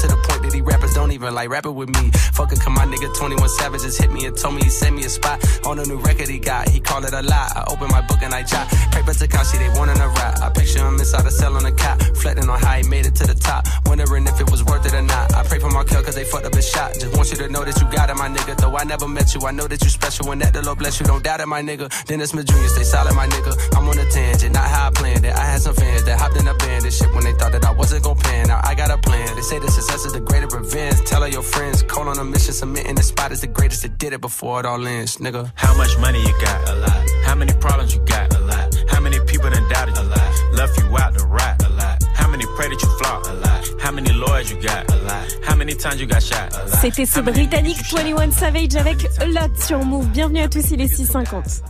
like 1.38 1.50
rapping 1.50 1.76
with 1.76 1.88
me. 1.88 2.10
Fuck 2.34 2.50
it, 2.50 2.60
come 2.60 2.74
my 2.74 2.84
nigga 2.84 3.14
21 3.14 3.48
Savage 3.48 3.82
just 3.82 4.00
hit 4.02 4.10
me 4.10 4.26
and 4.26 4.36
told 4.36 4.54
me 4.56 4.62
he 4.62 4.70
sent 4.70 4.96
me 4.96 5.04
a 5.04 5.08
spot 5.08 5.38
on 5.64 5.78
a 5.78 5.84
new 5.84 5.98
record 5.98 6.28
he 6.28 6.38
got. 6.38 6.68
He 6.68 6.80
called 6.80 7.04
it 7.04 7.12
a 7.12 7.22
lie. 7.22 7.52
I 7.54 7.62
open 7.70 7.88
my 7.90 8.00
book 8.08 8.22
and 8.22 8.34
I 8.34 8.42
jot. 8.42 8.66
Paper 8.90 9.14
Takashi, 9.14 9.56
they 9.62 9.70
wanting 9.78 10.00
a 10.00 10.08
rap. 10.18 10.42
I 10.42 10.50
picture 10.50 10.82
him 10.84 10.94
inside 10.98 11.24
a 11.26 11.30
cell 11.30 11.54
on 11.54 11.64
a 11.64 11.70
cot, 11.70 11.96
reflecting 12.10 12.48
on 12.50 12.58
how 12.58 12.74
he 12.74 12.82
made 12.88 13.06
it 13.06 13.14
to 13.22 13.24
the 13.24 13.34
top. 13.34 13.68
Wondering 13.86 14.26
if 14.26 14.40
it 14.40 14.50
was 14.50 14.64
worth 14.64 14.84
it 14.84 14.94
or 14.94 15.02
not. 15.02 15.32
I 15.32 15.44
pray 15.44 15.60
for 15.60 15.70
Markel 15.70 16.02
cause 16.02 16.16
they 16.16 16.24
fucked 16.24 16.46
up 16.46 16.54
his 16.54 16.68
shot. 16.68 16.94
Just 16.94 17.16
want 17.16 17.30
you 17.30 17.36
to 17.36 17.48
know 17.48 17.64
that 17.64 17.80
you 17.80 17.86
got 17.92 18.10
it, 18.10 18.16
my 18.16 18.28
nigga. 18.28 18.56
Though 18.56 18.76
I 18.76 18.82
never 18.82 19.06
met 19.06 19.32
you, 19.34 19.40
I 19.46 19.52
know 19.52 19.68
that 19.68 19.80
you 19.80 19.90
special 19.90 20.32
and 20.32 20.42
that 20.42 20.52
the 20.52 20.62
Lord 20.62 20.78
bless 20.78 20.98
you. 20.98 21.06
Don't 21.06 21.22
doubt 21.22 21.40
it, 21.40 21.46
my 21.46 21.62
nigga. 21.62 21.86
Dennis 22.06 22.32
Jr., 22.32 22.68
stay 22.74 22.82
solid, 22.82 23.14
my 23.14 23.28
nigga. 23.28 23.54
I'm 23.76 23.86
on 23.88 23.96
a 23.96 24.10
tangent, 24.10 24.54
not 24.54 24.66
how 24.66 24.88
I 24.88 24.90
planned 24.90 25.24
it. 25.24 25.34
I 25.34 25.44
had 25.44 25.60
some 25.60 25.74
fans 25.74 26.02
that 26.02 26.18
hopped 26.18 26.36
in 26.36 26.48
a 26.48 26.54
band 26.54 26.84
and 26.84 26.92
shit 26.92 27.14
when 27.14 27.22
they 27.22 27.34
thought 27.34 27.52
that 27.52 27.64
I 27.64 27.70
wasn't 27.70 28.02
gon' 28.02 28.16
pan. 28.16 28.50
out. 28.50 28.66
I 28.66 28.74
got 28.74 28.90
a. 28.90 28.97
They 29.38 29.42
say 29.42 29.60
the 29.60 29.70
success 29.70 30.04
is 30.04 30.12
the 30.12 30.18
greater 30.18 30.48
revenge. 30.48 30.98
Tell 31.04 31.22
all 31.22 31.28
your 31.28 31.44
friends, 31.44 31.84
call 31.84 32.08
on 32.08 32.18
a 32.18 32.24
mission, 32.24 32.52
submitting 32.52 32.96
the 32.96 33.04
spot 33.04 33.30
is 33.30 33.40
the 33.40 33.46
greatest 33.46 33.82
that 33.82 33.96
did 33.96 34.12
it 34.12 34.20
before 34.20 34.58
it 34.58 34.66
all 34.66 34.84
ends, 34.84 35.18
nigga. 35.18 35.52
How 35.54 35.76
much 35.76 35.96
money 35.98 36.20
you 36.20 36.34
got? 36.40 36.68
A 36.68 36.74
lot. 36.74 37.10
How 37.24 37.36
many 37.36 37.52
problems 37.52 37.94
you 37.94 38.00
got? 38.00 38.34
A 38.34 38.40
lot. 38.40 38.74
How 38.88 38.98
many 39.00 39.20
people 39.30 39.48
done 39.48 39.62
doubted 39.68 39.96
you? 39.96 40.02
A 40.02 40.10
lot. 40.10 40.54
Left 40.54 40.76
you 40.76 40.98
out 40.98 41.16
to 41.16 41.24
rot? 41.26 41.62
A 41.64 41.68
lot. 41.68 42.02
How 42.14 42.26
many 42.28 42.46
pray 42.56 42.68
that 42.68 42.82
you 42.82 42.88
flop? 42.98 43.26
A 43.26 43.34
lot. 43.34 43.80
How 43.80 43.92
many 43.92 44.12
lawyers 44.12 44.50
you 44.50 44.60
got? 44.60 44.90
A 44.90 44.96
lot. 45.06 45.32
How 45.44 45.54
many 45.54 45.74
times 45.74 46.00
you 46.00 46.08
got 46.08 46.20
shot? 46.20 46.52
A 46.54 46.64
lot. 46.66 46.80
C'était 46.80 47.06
ce 47.06 47.20
britannique 47.20 47.78
21 47.92 48.32
Savage 48.32 48.74
avec 48.74 49.06
A 49.20 49.26
Lot 49.26 49.56
sur 49.64 49.84
Move. 49.84 50.08
Bienvenue 50.08 50.40
à 50.40 50.48
tous, 50.48 50.68
il 50.72 50.80
est 50.80 50.92
6h50. 50.92 51.62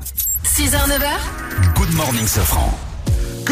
6h, 0.42 0.88
9h. 0.88 1.74
Good 1.74 1.92
morning, 1.92 2.26
Sofran. 2.26 2.87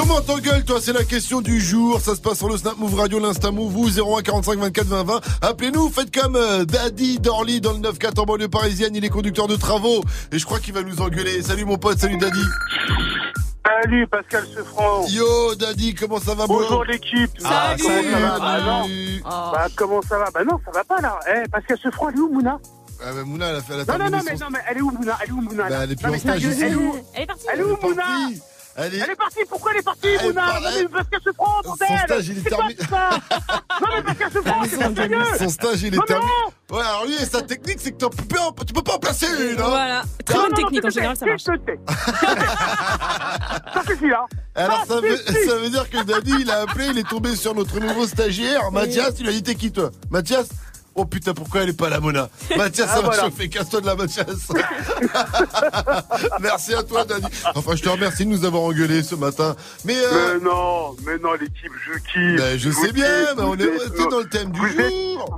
Comment 0.07 0.21
t'engueules 0.21 0.65
toi? 0.65 0.79
C'est 0.81 0.93
la 0.93 1.03
question 1.03 1.41
du 1.41 1.61
jour. 1.61 2.01
Ça 2.01 2.15
se 2.15 2.21
passe 2.21 2.39
sur 2.39 2.49
le 2.49 2.57
Snap 2.57 2.77
Move 2.79 2.95
Radio, 2.95 3.19
l'Insta 3.19 3.51
Move, 3.51 3.73
vous 3.73 3.99
01 3.99 4.23
45 4.23 4.59
24 4.61 4.87
20 4.87 5.03
20. 5.05 5.21
Appelez-nous, 5.43 5.89
faites 5.91 6.15
comme 6.17 6.37
euh, 6.37 6.65
Daddy 6.65 7.19
Dorly 7.19 7.61
dans 7.61 7.73
le 7.73 7.79
9-4 7.81 8.21
en 8.21 8.25
banlieue 8.25 8.47
parisienne. 8.49 8.95
Il 8.95 9.05
est 9.05 9.09
conducteur 9.09 9.49
de 9.49 9.57
travaux 9.57 10.05
et 10.31 10.39
je 10.39 10.45
crois 10.45 10.61
qu'il 10.61 10.75
va 10.75 10.83
nous 10.83 11.01
engueuler. 11.01 11.43
Salut 11.43 11.65
mon 11.65 11.77
pote, 11.77 11.99
salut 11.99 12.19
Daddy. 12.19 12.41
Salut 13.67 14.07
Pascal 14.07 14.45
Sefranc. 14.55 15.07
Yo 15.09 15.55
Daddy, 15.57 15.95
comment 15.97 16.21
ça 16.21 16.35
va 16.35 16.47
Bonjour 16.47 16.85
l'équipe. 16.85 17.31
Ah, 17.45 17.75
comment 17.77 17.95
salut, 17.97 18.11
ça 18.13 18.19
va 18.21 18.39
Bah 18.39 18.61
non. 18.61 18.83
salut. 18.85 19.23
Bah 19.25 19.67
comment 19.75 20.03
ça 20.03 20.19
va? 20.19 20.31
Bah 20.33 20.45
non, 20.45 20.61
ça 20.65 20.71
va 20.71 20.85
pas 20.85 21.01
là. 21.01 21.19
Eh 21.35 21.49
Pascal 21.49 21.79
Sefranc, 21.83 22.11
elle 22.11 22.17
est 22.17 22.21
où 22.21 22.29
Mouna? 22.33 22.61
Ah 23.05 23.13
bah 23.13 23.25
Mouna, 23.25 23.49
elle 23.49 23.57
a 23.57 23.61
fait 23.61 23.73
elle 23.75 23.81
a 23.81 23.85
Non 23.85 23.93
non 24.05 24.11
terminé 24.11 24.13
non 24.13 24.19
son- 24.21 24.25
mais 24.29 24.39
non 24.39 24.47
mais 24.53 24.59
elle 24.71 24.79
est 24.79 24.83
où 24.83 24.91
Mouna? 24.93 25.19
Elle 25.21 25.29
est 25.29 25.33
où 25.33 25.41
Mouna? 25.41 25.69
Bah, 25.69 25.77
elle 25.83 25.91
est 25.91 25.97
plus 25.97 26.07
Non, 26.07 26.15
en 26.15 26.19
stage. 26.19 26.45
Elle 26.45 26.63
est 26.63 26.75
où? 26.77 26.95
Elle 27.13 27.23
est 27.23 27.27
partie. 27.27 27.47
Elle 27.53 27.61
est 27.61 27.65
où 27.65 27.77
Mouna? 27.83 28.05
Elle 28.29 28.35
est... 28.35 28.39
Elle 28.79 28.95
est 28.95 28.99
partie, 28.99 29.07
pourquoi 29.07 29.16
elle 29.77 29.81
est 29.81 29.83
partie 29.83 30.09
Mouna 30.25 30.43
part- 30.43 30.61
Non 30.61 30.69
mais 30.75 30.89
Pascal 30.89 31.21
Sefranc, 31.25 31.61
bordel. 31.65 31.89
stage, 32.05 32.29
il 32.29 32.39
est 32.39 32.49
terminé. 32.49 32.75
Non 32.91 33.89
mais 33.95 34.03
Pascal 34.03 34.33
Sefranc, 34.33 34.63
c'est 34.69 34.77
pas 34.79 34.95
sérieux. 34.95 35.25
Son 35.39 35.49
stage 35.49 35.83
il 35.83 35.95
est 35.95 36.07
terminé. 36.07 36.31
non. 36.71 36.77
Ouais, 36.77 36.83
alors 36.83 37.05
lui, 37.07 37.15
sa 37.31 37.43
technique, 37.43 37.79
c'est 37.81 37.93
que 37.93 37.97
t'en 37.99 38.11
peux 38.11 38.25
pas- 38.25 38.65
tu 38.67 38.73
peux 38.73 38.83
pas 38.83 38.95
en 38.95 38.99
placer 38.99 39.27
une. 39.27 39.61
Hein. 39.61 39.65
Voilà. 39.69 40.03
Très 40.25 40.35
bonne 40.39 40.53
technique 40.55 40.85
en 40.85 40.91
général, 40.91 41.17
ça 41.17 41.27
marche. 41.27 41.43
Ça 41.45 41.53
suffit 43.87 44.09
là 44.09 44.25
Alors 44.55 44.81
Ça 44.87 44.95
ça 44.95 45.01
veut, 45.01 45.17
ça 45.17 45.57
veut 45.59 45.71
dire 45.71 45.89
que 45.91 46.03
Daddy 46.03 46.33
il 46.41 46.51
a 46.51 46.63
appelé, 46.63 46.87
il 46.89 46.99
est 46.99 47.09
tombé 47.09 47.37
sur 47.37 47.55
notre 47.55 47.79
nouveau 47.79 48.07
stagiaire, 48.07 48.71
Mathias, 48.73 49.15
il 49.19 49.23
lui 49.25 49.29
a 49.31 49.33
dit 49.33 49.43
t'es 49.43 49.55
qui 49.55 49.71
toi? 49.71 49.91
Mathias? 50.11 50.49
Oh 50.99 51.05
putain, 51.05 51.35
pourquoi 51.35 51.61
elle 51.63 51.69
est 51.69 51.79
pas 51.79 51.91
là, 51.91 52.01
Mona 52.01 52.31
Mathias, 52.57 52.87
ça 52.89 52.95
Ah, 52.97 53.01
va 53.01 53.07
voilà. 53.09 53.25
chauffer. 53.25 53.51
Casse-toi 53.51 53.83
de 53.83 53.87
la 53.87 53.97
Mathias. 53.97 54.25
Merci 56.41 56.73
à 56.75 56.83
toi, 56.83 57.05
Dani. 57.05 57.27
Enfin, 57.55 57.77
je 57.77 57.83
te 57.83 57.89
remercie 57.91 58.25
de 58.25 58.31
nous 58.31 58.45
avoir 58.47 58.63
engueulés 58.63 59.03
ce 59.03 59.15
matin. 59.15 59.55
Mais, 59.85 59.95
euh, 59.97 60.39
Mais 60.39 60.45
non, 60.45 60.97
mais 61.05 61.19
non, 61.19 61.35
l'équipe, 61.35 61.71
je 61.87 61.93
kiffe. 61.99 62.39
Ben, 62.41 62.59
je 62.59 62.71
vous 62.71 62.83
sais 62.85 62.93
bien, 62.93 63.35
mais 63.37 63.43
on 63.43 63.55
vous 63.55 63.63
est 63.63 63.79
resté 63.79 64.07
dans 64.11 64.19
le 64.21 64.29
thème 64.29 64.51
du 64.53 64.59
vous 64.61 64.69
jour. 64.69 64.81
Êtes, 64.81 64.93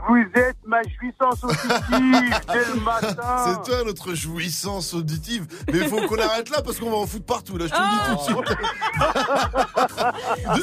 vous 0.09 0.25
êtes 0.41 0.57
ma 0.65 0.81
jouissance 0.83 1.43
auditive 1.43 2.41
dès 2.53 2.65
le 2.75 2.81
matin. 2.81 3.45
C'est 3.47 3.63
toi 3.71 3.83
notre 3.85 4.15
jouissance 4.15 4.95
auditive. 4.95 5.47
Mais 5.73 5.79
il 5.79 5.89
faut 5.89 6.01
qu'on 6.07 6.19
arrête 6.21 6.51
là 6.51 6.63
parce 6.63 6.79
qu'on 6.79 6.91
va 6.91 6.99
en 6.99 7.07
foutre 7.07 7.27
partout. 7.27 7.57
Là, 7.59 7.67
je 7.67 7.73
te 7.73 7.77
le 7.77 7.83
dis 7.85 8.27
tout 8.27 8.43
de 8.43 8.47
suite. 8.47 8.59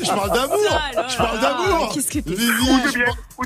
je 0.06 0.10
parle 0.10 0.32
d'amour. 0.32 0.82
Je 1.10 1.18
parle 1.18 1.40
d'amour. 1.42 1.92
Qu'est-ce 1.94 2.12
que 2.12 2.20
t'es 2.20 2.34
Vivi, 2.34 2.70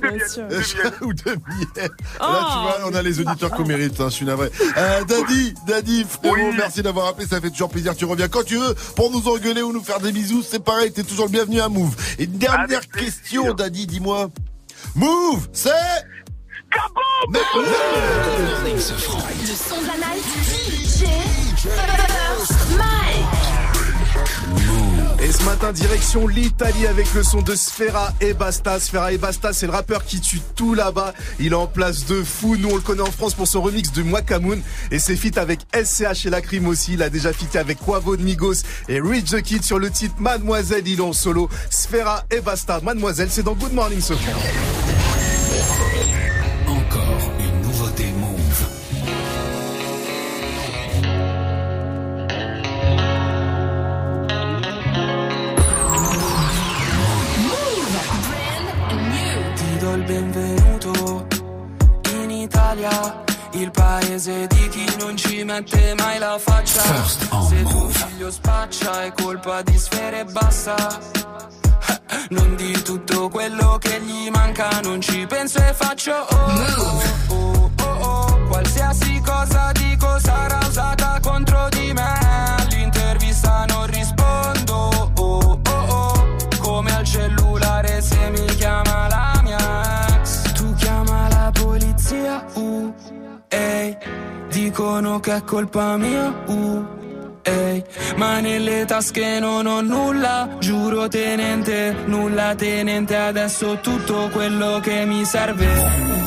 Ou 0.04 0.12
de 0.12 0.62
je 0.62 0.78
miel, 0.78 0.94
ou 1.02 1.14
de 1.14 1.32
miel. 1.32 1.90
Oh. 2.20 2.24
Là, 2.24 2.48
tu 2.52 2.58
vois, 2.60 2.78
on 2.92 2.96
a 2.96 3.02
les 3.02 3.20
auditeurs 3.20 3.52
qu'on 3.52 3.66
mérite, 3.66 4.00
hein, 4.00 4.08
je 4.10 4.16
suis 4.16 4.26
navré. 4.26 4.50
Euh, 4.78 5.04
Daddy, 5.06 5.54
Daddy, 5.68 6.06
frérot, 6.10 6.52
merci 6.58 6.82
d'avoir 6.82 7.08
appelé, 7.08 7.28
ça 7.28 7.40
fait 7.42 7.50
toujours 7.50 7.70
plaisir. 7.70 7.96
Tu 7.96 8.06
reviens 8.06 8.28
quand 8.28 8.44
tu 8.44 8.58
veux 8.58 8.74
pour 8.96 9.12
nous 9.12 9.28
engueuler 9.28 9.62
ou 9.62 9.74
nous 9.74 9.84
faire 9.84 10.00
des 10.00 10.12
bisous, 10.12 10.44
c'est 10.44 10.64
pareil, 10.64 10.92
t'es 10.92 11.04
toujours 11.04 11.26
le 11.26 11.32
bienvenu 11.32 11.60
à 11.60 11.70
Move. 11.70 11.96
Et 12.18 12.24
une 12.26 12.38
dernière 12.38 12.88
question, 12.88 13.54
Daddy, 13.54 13.88
dis-moi. 13.88 14.30
Move, 14.96 15.48
c'est... 15.54 15.70
Mais- 17.30 17.40
Le 18.74 18.80
son 18.80 19.82
de 19.82 19.88
la 19.88 19.98
night, 19.98 20.24
DJ 20.46 21.06
First 21.58 22.78
Mike. 22.78 23.26
Et 25.22 25.34
ce 25.34 25.44
matin, 25.44 25.74
direction 25.74 26.28
l'Italie 26.28 26.88
avec 26.88 27.14
le 27.14 27.24
son 27.24 27.42
de 27.42 27.54
Sfera 27.54 28.14
et 28.22 28.34
Basta. 28.34 28.80
Sfera 28.80 29.12
et 29.12 29.18
Basta, 29.18 29.52
c'est 29.52 29.66
le 29.66 29.74
rappeur 29.74 30.06
qui 30.06 30.22
tue 30.22 30.40
tout 30.56 30.74
là-bas. 30.74 31.14
Il 31.40 31.52
est 31.52 31.56
en 31.56 31.68
place 31.68 32.06
de 32.06 32.24
fou. 32.24 32.56
Nous, 32.58 32.70
on 32.70 32.76
le 32.76 32.82
connaît 32.82 33.02
en 33.02 33.12
France 33.12 33.34
pour 33.34 33.46
son 33.46 33.62
remix 33.62 33.92
de 33.92 34.02
Mwakamoon. 34.02 34.60
Et 34.92 35.00
c'est 35.00 35.18
feat 35.18 35.38
avec 35.38 35.60
SCH 35.74 36.26
et 36.26 36.30
Lacrim 36.30 36.68
aussi. 36.68 36.94
Il 36.94 37.04
a 37.04 37.10
déjà 37.10 37.34
fité 37.34 37.60
avec 37.60 37.80
Quavo 37.80 38.16
de 38.16 38.24
Migos 38.24 38.64
et 38.88 39.02
Rich 39.02 39.32
the 39.32 39.42
Kid 39.42 39.64
sur 39.64 39.78
le 39.78 39.90
titre 39.90 40.16
Mademoiselle. 40.20 40.88
Il 40.88 41.00
est 41.00 41.04
en 41.04 41.12
solo. 41.12 41.50
Sfera 41.70 42.24
et 42.32 42.40
Basta. 42.40 42.80
Mademoiselle, 42.82 43.28
c'est 43.30 43.44
dans 43.44 43.56
Good 43.56 43.74
Morning 43.74 44.00
ce 44.00 44.14
paese 64.20 64.48
di 64.48 64.68
chi 64.70 64.96
non 64.98 65.16
ci 65.16 65.44
mette 65.44 65.96
mai 65.98 66.20
la 66.20 66.38
faccia. 66.38 66.82
Se 67.06 67.64
tuo 67.64 67.88
figlio 67.88 68.30
spaccia 68.30 69.06
è 69.06 69.14
colpa 69.14 69.62
di 69.62 69.78
sfere 69.78 70.20
e 70.22 70.26
bassa. 70.26 70.76
Non 72.30 72.56
di 72.56 72.80
tutto 72.84 73.30
quello 73.30 73.78
che 73.80 74.02
gli 74.02 74.30
manca, 74.30 74.80
non 74.84 75.00
ci 75.02 75.26
penso 75.26 75.58
e 75.60 75.74
faccio 75.74 76.12
oh, 76.12 76.36
oh, 76.78 77.34
oh, 77.34 77.72
oh, 77.82 77.86
oh. 77.86 78.48
Qualsiasi 78.50 79.22
cosa 79.26 79.72
dico 79.74 80.20
sarà 80.20 80.49
Dicono 95.00 95.22
che 95.22 95.34
è 95.34 95.44
colpa 95.46 95.96
mia, 95.96 96.28
uh, 96.48 96.86
ehi. 97.42 97.82
Ma 98.18 98.42
nelle 98.42 98.84
tasche 98.84 99.40
non 99.40 99.66
ho 99.66 99.80
nulla, 99.80 100.58
giuro 100.60 101.08
tenente, 101.08 101.96
nulla 102.04 102.54
tenente. 102.56 103.16
Adesso 103.16 103.80
tutto 103.80 104.28
quello 104.30 104.82
che 104.82 105.06
mi 105.06 105.24
serve. 105.24 105.68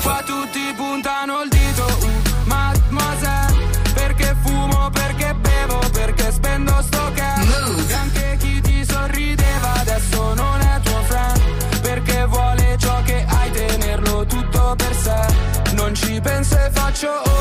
Qua 0.01 0.23
tutti 0.25 0.73
puntano 0.75 1.43
il 1.43 1.51
dito, 1.51 1.85
uh, 1.85 2.49
mademoiselle. 2.49 3.69
Perché 3.93 4.37
fumo, 4.43 4.89
perché 4.91 5.35
bevo, 5.39 5.79
perché 5.93 6.33
spendo 6.33 6.75
sto 6.81 7.13
cash. 7.15 7.89
E 7.89 7.93
anche 7.93 8.37
chi 8.39 8.59
ti 8.63 8.87
sorrideva 8.87 9.73
adesso 9.81 10.33
non 10.33 10.61
è 10.63 10.81
tuo 10.81 11.03
friend. 11.03 11.81
Perché 11.83 12.25
vuole 12.25 12.77
ciò 12.79 13.03
che 13.03 13.23
hai, 13.29 13.51
tenerlo 13.51 14.25
tutto 14.25 14.75
per 14.79 14.95
sé. 14.95 15.75
Non 15.75 15.95
ci 15.95 16.19
penso 16.23 16.57
e 16.57 16.71
faccio 16.73 17.32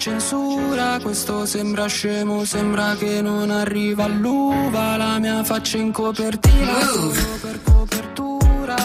censura. 0.00 0.98
Questo 1.02 1.44
sembra 1.44 1.86
scemo, 1.86 2.44
sembra 2.44 2.96
che 2.96 3.20
non 3.20 3.50
arriva 3.50 4.04
all'uva. 4.04 4.96
La 4.96 5.18
mia 5.18 5.44
faccia 5.44 5.76
in 5.76 5.92
copertina 5.92 6.80
solo 6.80 7.38
per 7.42 7.60
copertura 7.62 8.76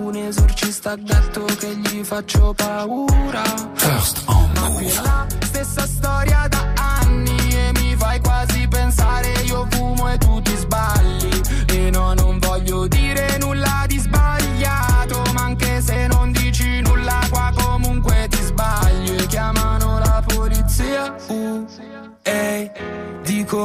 Un 0.00 0.16
esorcista 0.16 0.90
ha 0.90 0.96
detto 0.96 1.44
che 1.58 1.76
gli 1.76 2.02
faccio 2.02 2.52
paura. 2.54 3.42
First 3.74 4.22
on 4.26 4.50
ma 4.54 4.68
qui 4.70 4.86
è 4.86 4.94
la 5.00 5.26
stessa 5.44 5.86
storia 5.86 6.48
da 6.48 6.72
anni 6.74 7.36
e 7.52 7.70
mi 7.80 7.94
fai 7.96 8.20
quasi 8.20 8.66
pensare 8.66 9.32
io 9.44 9.66
fumo 9.70 10.10
e 10.10 10.18
tu 10.18 10.42
ti 10.42 10.56
sbagli. 10.56 11.40
E 11.68 11.90
no 11.90 12.14
non 12.14 12.38
voglio 12.40 12.88
dire 12.88 13.33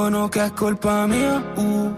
dicono 0.09 0.27
che 0.27 0.43
è 0.43 0.53
colpa 0.53 1.05
mia 1.05 1.35
uh, 1.55 1.95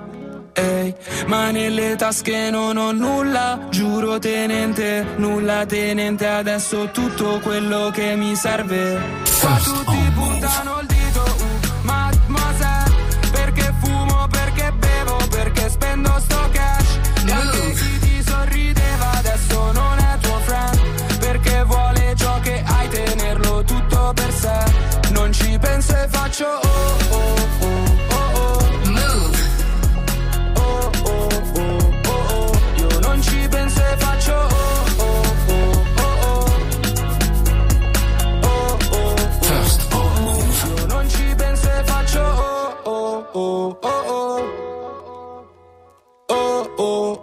ehi. 0.53 0.93
Ma 1.27 1.49
nelle 1.51 1.95
tasche 1.95 2.49
non 2.49 2.75
ho 2.75 2.91
nulla 2.91 3.67
giuro 3.69 4.19
tenente 4.19 5.05
nulla 5.15 5.65
tenente 5.65 6.27
adesso 6.27 6.89
tutto 6.91 7.39
quello 7.41 7.89
che 7.93 8.15
mi 8.15 8.35
serve. 8.35 8.99
Qua 9.39 9.57
tutti 9.63 10.11
puntano 10.13 10.79
il 10.81 10.87
dito 10.87 11.23
uh, 11.23 11.85
mademoiselle 11.85 12.95
perché 13.31 13.73
fumo 13.81 14.27
perché 14.29 14.73
bevo 14.77 15.17
perché 15.29 15.69
spendo 15.69 16.19
sto 16.19 16.49
cash? 16.51 16.99
E 17.25 17.31
anche 17.31 17.73
chi 17.73 17.99
ti 17.99 18.23
sorrideva 18.23 19.11
adesso 19.19 19.71
non 19.71 19.97
è 19.99 20.17
tuo 20.19 20.39
friend. 20.39 21.17
Perché 21.19 21.63
vuole 21.63 22.13
ciò 22.17 22.39
che 22.41 22.61
hai 22.65 22.89
tenerlo 22.89 23.63
tutto 23.63 24.11
per 24.13 24.33
sé. 24.33 25.09
Non 25.11 25.31
ci 25.31 25.57
penso 25.59 25.95
e 25.95 26.07
faccio 26.09 26.45
oh 26.45 27.15
oh 27.15 27.40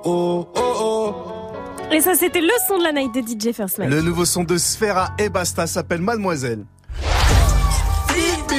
oh, 0.08 0.48
oh, 0.54 0.74
oh, 0.80 1.14
oh. 1.14 1.92
Et 1.92 2.00
ça, 2.00 2.14
c'était 2.14 2.40
le 2.40 2.50
son 2.66 2.78
de 2.78 2.84
la 2.84 2.92
night 2.92 3.14
de 3.14 3.20
DJ 3.20 3.54
First 3.54 3.78
Mike. 3.78 3.90
Le 3.90 4.02
nouveau 4.02 4.24
son 4.24 4.44
de 4.44 4.58
Sfera 4.58 5.10
et 5.18 5.28
Basta 5.28 5.66
s'appelle 5.66 6.00
Mademoiselle. 6.00 6.64
Philippe 8.08 8.52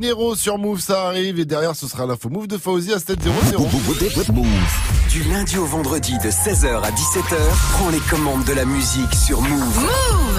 Dinero 0.00 0.36
sur 0.36 0.58
Move, 0.58 0.80
ça 0.80 1.08
arrive. 1.08 1.40
Et 1.40 1.44
derrière, 1.44 1.74
ce 1.74 1.88
sera 1.88 2.06
l'info 2.06 2.28
Move 2.28 2.46
de 2.46 2.56
Fauzi 2.56 2.92
à 2.92 2.98
7-0-0. 2.98 4.32
Move. 4.32 4.46
Du 5.10 5.24
lundi 5.24 5.58
au 5.58 5.64
vendredi 5.64 6.12
de 6.18 6.30
16h 6.30 6.82
à 6.82 6.90
17h, 6.90 7.36
prends 7.72 7.88
les 7.88 7.98
commandes 7.98 8.44
de 8.44 8.52
la 8.52 8.64
musique 8.64 9.12
sur 9.14 9.40
Move. 9.40 9.88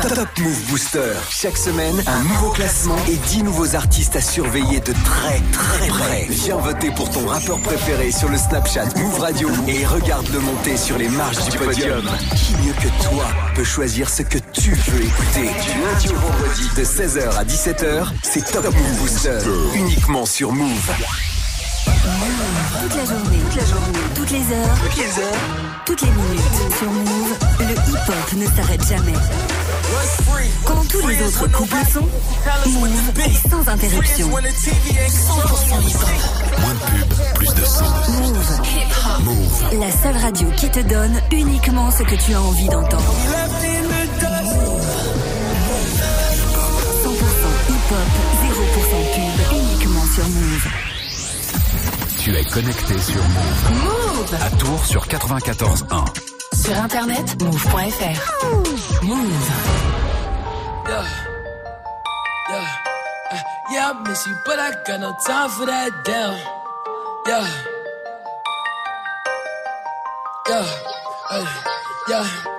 Top 0.02 0.30
Move 0.40 0.62
Booster. 0.70 1.12
Chaque 1.30 1.58
semaine, 1.58 2.02
un 2.08 2.24
nouveau 2.24 2.52
classement 2.52 2.96
et 3.10 3.16
10 3.16 3.44
nouveaux 3.44 3.76
artistes 3.76 4.16
à 4.16 4.22
surveiller 4.22 4.80
de 4.80 4.94
très 5.04 5.42
très 5.52 5.88
près. 5.88 6.28
Viens 6.30 6.56
voter 6.56 6.92
pour 6.92 7.10
ton 7.10 7.28
rappeur 7.28 7.60
préféré 7.60 8.14
sur 8.14 8.30
le 8.30 8.38
Snapchat 8.38 8.86
Move 8.96 9.20
Radio 9.20 9.50
et 9.68 9.86
regarde-le 9.86 10.40
monter 10.40 10.78
sur 10.78 10.98
les 10.98 11.10
marches 11.10 11.50
du 11.50 11.58
podium. 11.58 12.10
Qui 12.36 12.54
mieux 12.66 12.74
que 12.74 13.04
toi 13.04 13.26
peut 13.56 13.66
choisir 13.66 14.10
ce 14.10 14.22
que 14.22 14.38
tu 14.54 14.72
veux 14.72 15.02
écouter? 15.02 15.50
Du 15.64 15.82
lundi 15.82 16.08
au 16.10 16.20
vendredi 16.20 16.70
de 16.78 16.84
16h 16.86 17.36
à 17.36 17.44
17h, 17.44 18.08
c'est 18.24 18.52
Top 18.52 18.64
Move 18.66 19.00
Booster. 19.02 19.49
Uniquement 19.76 20.26
sur 20.26 20.52
Move. 20.52 20.92
Toute 22.82 22.96
la 22.96 23.06
journée. 23.06 23.38
Toute 23.44 23.56
la 23.56 23.66
journée. 23.66 24.00
Toutes 24.16 24.32
les 24.32 24.52
heures. 24.54 24.78
Toutes 24.84 24.98
les 24.98 25.20
heures. 25.20 25.40
Toutes 25.86 26.02
les 26.02 26.12
minutes. 26.12 26.42
Sur 26.78 26.92
Move, 26.92 27.38
le 27.60 27.74
hip-hop 27.74 28.34
ne 28.36 28.46
s'arrête 28.46 28.88
jamais. 28.88 29.14
Quand 30.66 30.88
tous 30.88 31.08
les 31.08 31.22
autres 31.24 31.52
couples 31.52 31.76
sont, 31.92 32.08
Move 32.70 33.20
est 33.26 33.50
sans 33.50 33.68
interruption. 33.68 34.30
100% 34.30 34.40
hip-hop. 35.82 36.10
Moins 36.60 36.74
de 36.74 36.80
pub, 36.80 37.34
plus 37.36 37.54
de 37.54 37.66
son. 37.66 37.86
Move. 38.12 38.62
Move. 39.24 39.80
La 39.80 39.92
seule 39.92 40.18
radio 40.22 40.48
qui 40.56 40.70
te 40.70 40.80
donne 40.80 41.20
uniquement 41.32 41.92
ce 41.92 42.04
que 42.04 42.16
tu 42.16 42.34
as 42.34 42.42
envie 42.42 42.70
d'entendre. 42.70 43.14
Hip-hop, 47.90 48.08
0% 48.42 49.04
pub, 49.16 49.58
uniquement 49.58 50.06
sur 50.14 50.28
Move. 50.30 50.68
Tu 52.20 52.36
es 52.36 52.44
connecté 52.44 53.00
sur 53.00 53.22
Move. 53.24 53.72
Move 53.84 54.36
À 54.42 54.50
Tours 54.58 54.86
sur 54.86 55.08
94.1. 55.08 56.06
Sur 56.54 56.78
internet, 56.78 57.42
move.fr. 57.42 58.44
Move. 59.04 59.52
Yeah. 60.88 61.04
Yeah. 62.50 62.66
Uh, 63.32 63.38
yeah, 63.72 63.92
I 63.92 64.10
miss 64.10 64.26
you, 64.26 64.36
but 64.46 64.60
I 64.60 64.72
got 64.86 65.00
no 65.00 65.16
time 65.26 65.50
for 65.50 65.66
that 65.66 65.92
damn. 66.04 66.36
Yeah. 67.28 67.48
Yeah. 70.48 70.66
Uh, 71.32 71.46
yeah. 72.10 72.59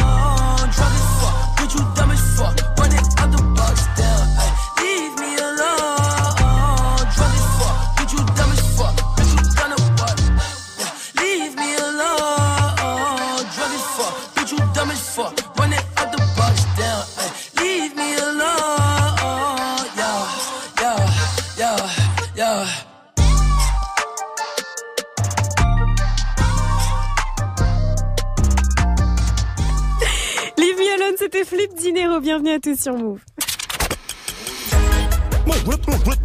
Leave 30.57 30.77
me 30.77 30.93
alone. 30.93 31.15
C'était 31.17 31.43
Flip 31.43 31.75
Dinero. 31.75 32.21
Bienvenue 32.21 32.53
à 32.53 32.59
tous 32.59 32.79
sur 32.79 32.93
Move. 32.93 33.19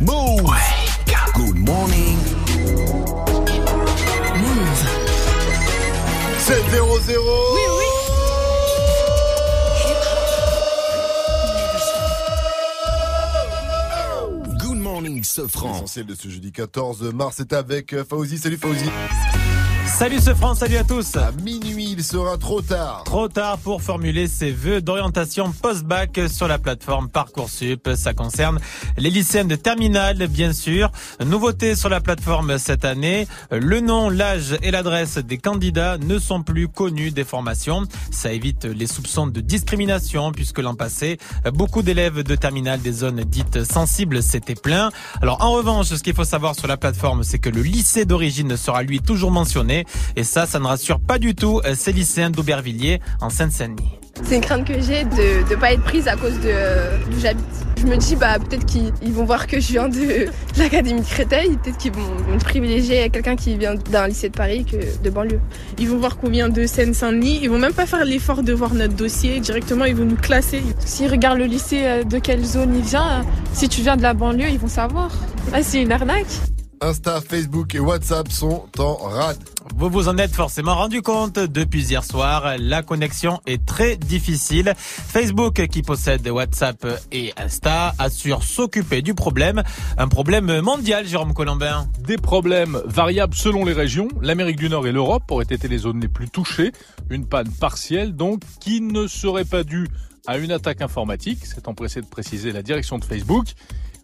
Move. 0.01 0.47
Good 1.35 1.57
morning. 1.57 2.17
L'essentiel 15.73 16.07
de 16.07 16.15
ce 16.15 16.29
jeudi 16.29 16.53
14 16.53 17.03
mars 17.15 17.41
est 17.41 17.53
avec 17.53 17.93
euh, 17.93 18.05
Fauzi. 18.05 18.39
Salut 18.39 18.59
Fauzi. 18.59 18.85
Salut 19.87 20.19
ce 20.21 20.35
France, 20.35 20.59
salut 20.59 20.77
à 20.77 20.85
tous. 20.85 21.17
À 21.17 21.33
minuit, 21.43 21.93
il 21.93 22.05
sera 22.05 22.37
trop 22.37 22.61
tard. 22.61 23.05
Trop 23.05 23.29
tard 23.29 23.57
pour 23.59 23.81
formuler 23.81 24.27
ses 24.27 24.51
vœux 24.51 24.83
d'orientation 24.83 25.53
post-bac 25.53 26.21
sur 26.29 26.49
la 26.49 26.59
plateforme 26.59 27.09
Parcoursup. 27.09 27.89
Ça 27.95 28.13
concerne 28.13 28.59
les 28.99 29.11
lycéennes 29.11 29.49
de 29.49 29.57
terminale, 29.57 30.27
bien 30.27 30.53
sûr. 30.53 30.91
Nouveauté 31.25 31.77
sur 31.77 31.89
la 31.89 32.01
plateforme 32.01 32.59
cette 32.59 32.85
année, 32.85 33.27
le 33.51 33.81
nom, 33.81 34.11
l'âge 34.11 34.59
et 34.63 34.71
l'adresse 34.71 35.19
des 35.19 35.39
candidats 35.39 35.99
ne 35.99 36.19
sont 36.19 36.43
plus 36.43 36.69
connus 36.69 37.13
des 37.13 37.25
formations. 37.25 37.85
Ça 38.11 38.33
évite 38.33 38.65
les 38.65 38.87
soupçons 38.87 39.27
de 39.27 39.41
discrimination 39.41 40.33
puisque 40.33 40.59
l'an 40.59 40.75
passé, 40.75 41.17
beaucoup 41.55 41.83
d'élèves 41.83 42.23
de 42.23 42.35
terminale 42.35 42.81
des 42.81 42.93
zones 42.93 43.23
dites 43.25 43.65
sensibles 43.65 44.23
s'étaient 44.23 44.57
plaints. 44.57 44.91
Alors 45.23 45.43
en 45.43 45.53
revanche, 45.53 45.87
ce 45.87 46.03
qu'il 46.03 46.15
faut 46.15 46.25
savoir 46.25 46.55
sur 46.55 46.67
la 46.67 46.77
plateforme, 46.77 47.23
c'est 47.23 47.39
que 47.39 47.51
le 47.51 47.63
lycée 47.63 48.05
d'origine 48.05 48.57
sera 48.57 48.83
lui 48.83 49.01
toujours 49.01 49.31
mentionné. 49.31 49.76
Et 50.17 50.25
ça, 50.25 50.47
ça 50.47 50.59
ne 50.59 50.67
rassure 50.67 51.01
pas 51.01 51.19
du 51.19 51.35
tout 51.35 51.61
ces 51.75 51.93
lycéens 51.93 52.31
d'Aubervilliers 52.31 53.01
en 53.21 53.31
Seine-Saint-Denis. 53.31 53.99
C'est 54.23 54.37
une 54.37 54.41
crainte 54.41 54.67
que 54.67 54.81
j'ai 54.81 55.05
de 55.05 55.49
ne 55.51 55.57
pas 55.57 55.73
être 55.73 55.83
prise 55.83 56.09
à 56.09 56.17
cause 56.17 56.35
de 56.41 56.47
euh, 56.47 56.97
d'où 57.11 57.21
j'habite. 57.21 57.45
Je 57.79 57.87
me 57.87 57.97
dis, 57.97 58.17
bah, 58.17 58.39
peut-être 58.39 58.65
qu'ils 58.65 58.91
ils 59.03 59.13
vont 59.13 59.25
voir 59.25 59.47
que 59.47 59.61
je 59.61 59.73
viens 59.73 59.89
de, 59.89 59.99
de 59.99 60.59
l'Académie 60.59 61.03
de 61.03 61.07
Créteil, 61.07 61.59
peut-être 61.63 61.77
qu'ils 61.77 61.93
vont, 61.93 62.39
privilégier 62.39 63.03
à 63.03 63.09
quelqu'un 63.11 63.37
qui 63.37 63.57
vient 63.57 63.75
d'un 63.75 64.09
lycée 64.09 64.31
de 64.31 64.35
Paris 64.35 64.65
que 64.65 64.77
de 65.03 65.11
banlieue. 65.11 65.41
Ils 65.79 65.89
vont 65.89 65.99
voir 65.99 66.17
qu'on 66.17 66.31
vient 66.31 66.49
de 66.49 66.67
Seine-Saint-Denis. 66.67 67.41
Ils 67.43 67.51
vont 67.51 67.59
même 67.59 67.75
pas 67.75 67.87
faire 67.87 68.05
l'effort 68.05 68.43
de 68.43 68.53
voir 68.55 68.73
notre 68.73 68.95
dossier. 68.95 69.39
Directement, 69.41 69.85
ils 69.85 69.95
vont 69.95 70.07
nous 70.07 70.17
classer. 70.17 70.63
S'ils 70.79 71.11
regardent 71.11 71.39
le 71.39 71.45
lycée, 71.45 71.83
euh, 71.85 72.05
de 72.05 72.19
quelle 72.19 72.45
zone 72.45 72.75
il 72.75 72.85
vient, 72.85 73.21
euh, 73.21 73.23
si 73.53 73.69
tu 73.69 73.83
viens 73.83 73.97
de 73.97 74.03
la 74.03 74.15
banlieue, 74.15 74.49
ils 74.49 74.59
vont 74.59 74.69
savoir. 74.69 75.11
Ah, 75.53 75.63
c'est 75.63 75.83
une 75.83 75.93
arnaque. 75.93 76.27
Insta, 76.81 77.21
Facebook 77.21 77.75
et 77.75 77.81
WhatsApp 77.81 78.31
sont 78.31 78.67
en 78.79 78.95
rade. 78.97 79.39
Vous 79.77 79.89
vous 79.89 80.09
en 80.09 80.19
êtes 80.19 80.35
forcément 80.35 80.75
rendu 80.75 81.01
compte 81.01 81.39
depuis 81.39 81.89
hier 81.89 82.05
soir, 82.05 82.57
la 82.59 82.83
connexion 82.83 83.41
est 83.47 83.65
très 83.65 83.97
difficile. 83.97 84.75
Facebook 84.77 85.67
qui 85.69 85.83
possède 85.83 86.27
WhatsApp 86.29 86.87
et 87.13 87.33
Insta 87.37 87.95
assure 87.99 88.43
s'occuper 88.43 89.01
du 89.01 89.15
problème, 89.15 89.63
un 89.97 90.09
problème 90.09 90.61
mondial 90.61 91.07
Jérôme 91.07 91.33
Colombin. 91.33 91.89
Des 92.01 92.19
problèmes 92.19 92.81
variables 92.85 93.35
selon 93.35 93.65
les 93.65 93.73
régions. 93.73 94.09
L'Amérique 94.21 94.57
du 94.57 94.69
Nord 94.69 94.87
et 94.87 94.93
l'Europe 94.93 95.31
auraient 95.31 95.47
été 95.49 95.69
les 95.69 95.79
zones 95.79 96.01
les 96.01 96.09
plus 96.09 96.29
touchées. 96.29 96.73
Une 97.11 97.27
panne 97.27 97.51
partielle 97.51 98.15
donc 98.15 98.41
qui 98.61 98.81
ne 98.83 99.07
serait 99.07 99.45
pas 99.45 99.65
due 99.65 99.89
à 100.27 100.39
une 100.39 100.51
attaque 100.51 100.83
informatique, 100.83 101.39
c'est 101.45 101.69
empressé 101.69 102.01
de 102.01 102.07
préciser 102.07 102.51
la 102.51 102.63
direction 102.63 102.99
de 102.99 103.05
Facebook. 103.05 103.47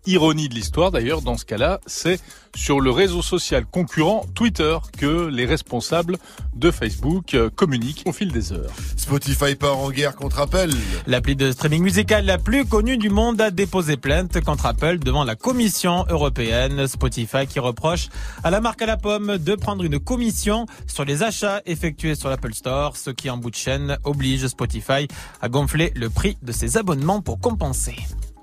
Ironie 0.05 0.49
de 0.49 0.55
l'histoire 0.55 0.91
d'ailleurs, 0.91 1.23
dans 1.23 1.37
ce 1.37 1.45
cas-là, 1.45 1.81
c'est 1.87 2.21
sur 2.57 2.81
le 2.81 2.91
réseau 2.91 3.23
social 3.23 3.65
concurrent 3.65 4.27
Twitter 4.35 4.77
que 4.99 5.27
les 5.27 5.47
responsables 5.47 6.19
de 6.57 6.71
Facebook 6.71 7.35
euh, 7.35 7.51
communiquent 7.51 8.03
au 8.07 8.13
fil 8.13 8.33
des 8.33 8.53
heures. 8.53 8.71
Spotify 8.97 9.55
part 9.55 9.79
en 9.79 9.91
guerre 9.91 10.17
contre 10.17 10.41
Apple. 10.41 10.71
L'appli 11.07 11.37
de 11.37 11.53
streaming 11.53 11.83
musical 11.83 12.25
la 12.25 12.39
plus 12.39 12.67
connue 12.67 12.99
du 12.99 13.11
monde 13.11 13.41
a 13.41 13.51
déposé 13.51 13.97
plainte 13.97 14.41
contre 14.41 14.67
Apple 14.67 14.99
devant 14.99 15.25
la 15.25 15.37
Commission 15.37 16.05
européenne. 16.09 16.87
Spotify 16.89 17.47
qui 17.49 17.61
reproche 17.61 18.09
à 18.43 18.51
la 18.51 18.61
marque 18.61 18.83
à 18.83 18.87
la 18.87 18.97
pomme 18.97 19.39
de 19.39 19.55
prendre 19.55 19.85
une 19.85 20.01
commission 20.01 20.67
sur 20.87 21.05
les 21.05 21.23
achats 21.23 21.63
effectués 21.65 22.17
sur 22.17 22.29
l'Apple 22.29 22.55
Store, 22.55 22.97
ce 22.97 23.11
qui 23.11 23.31
en 23.31 23.37
bout 23.37 23.51
de 23.51 23.57
chaîne 23.57 23.97
oblige 24.03 24.47
Spotify 24.49 25.07
à 25.41 25.49
gonfler 25.49 25.93
le 25.95 26.11
prix 26.11 26.37
de 26.43 26.51
ses 26.53 26.77
abonnements 26.77 27.23
pour 27.23 27.39
compenser. 27.39 27.95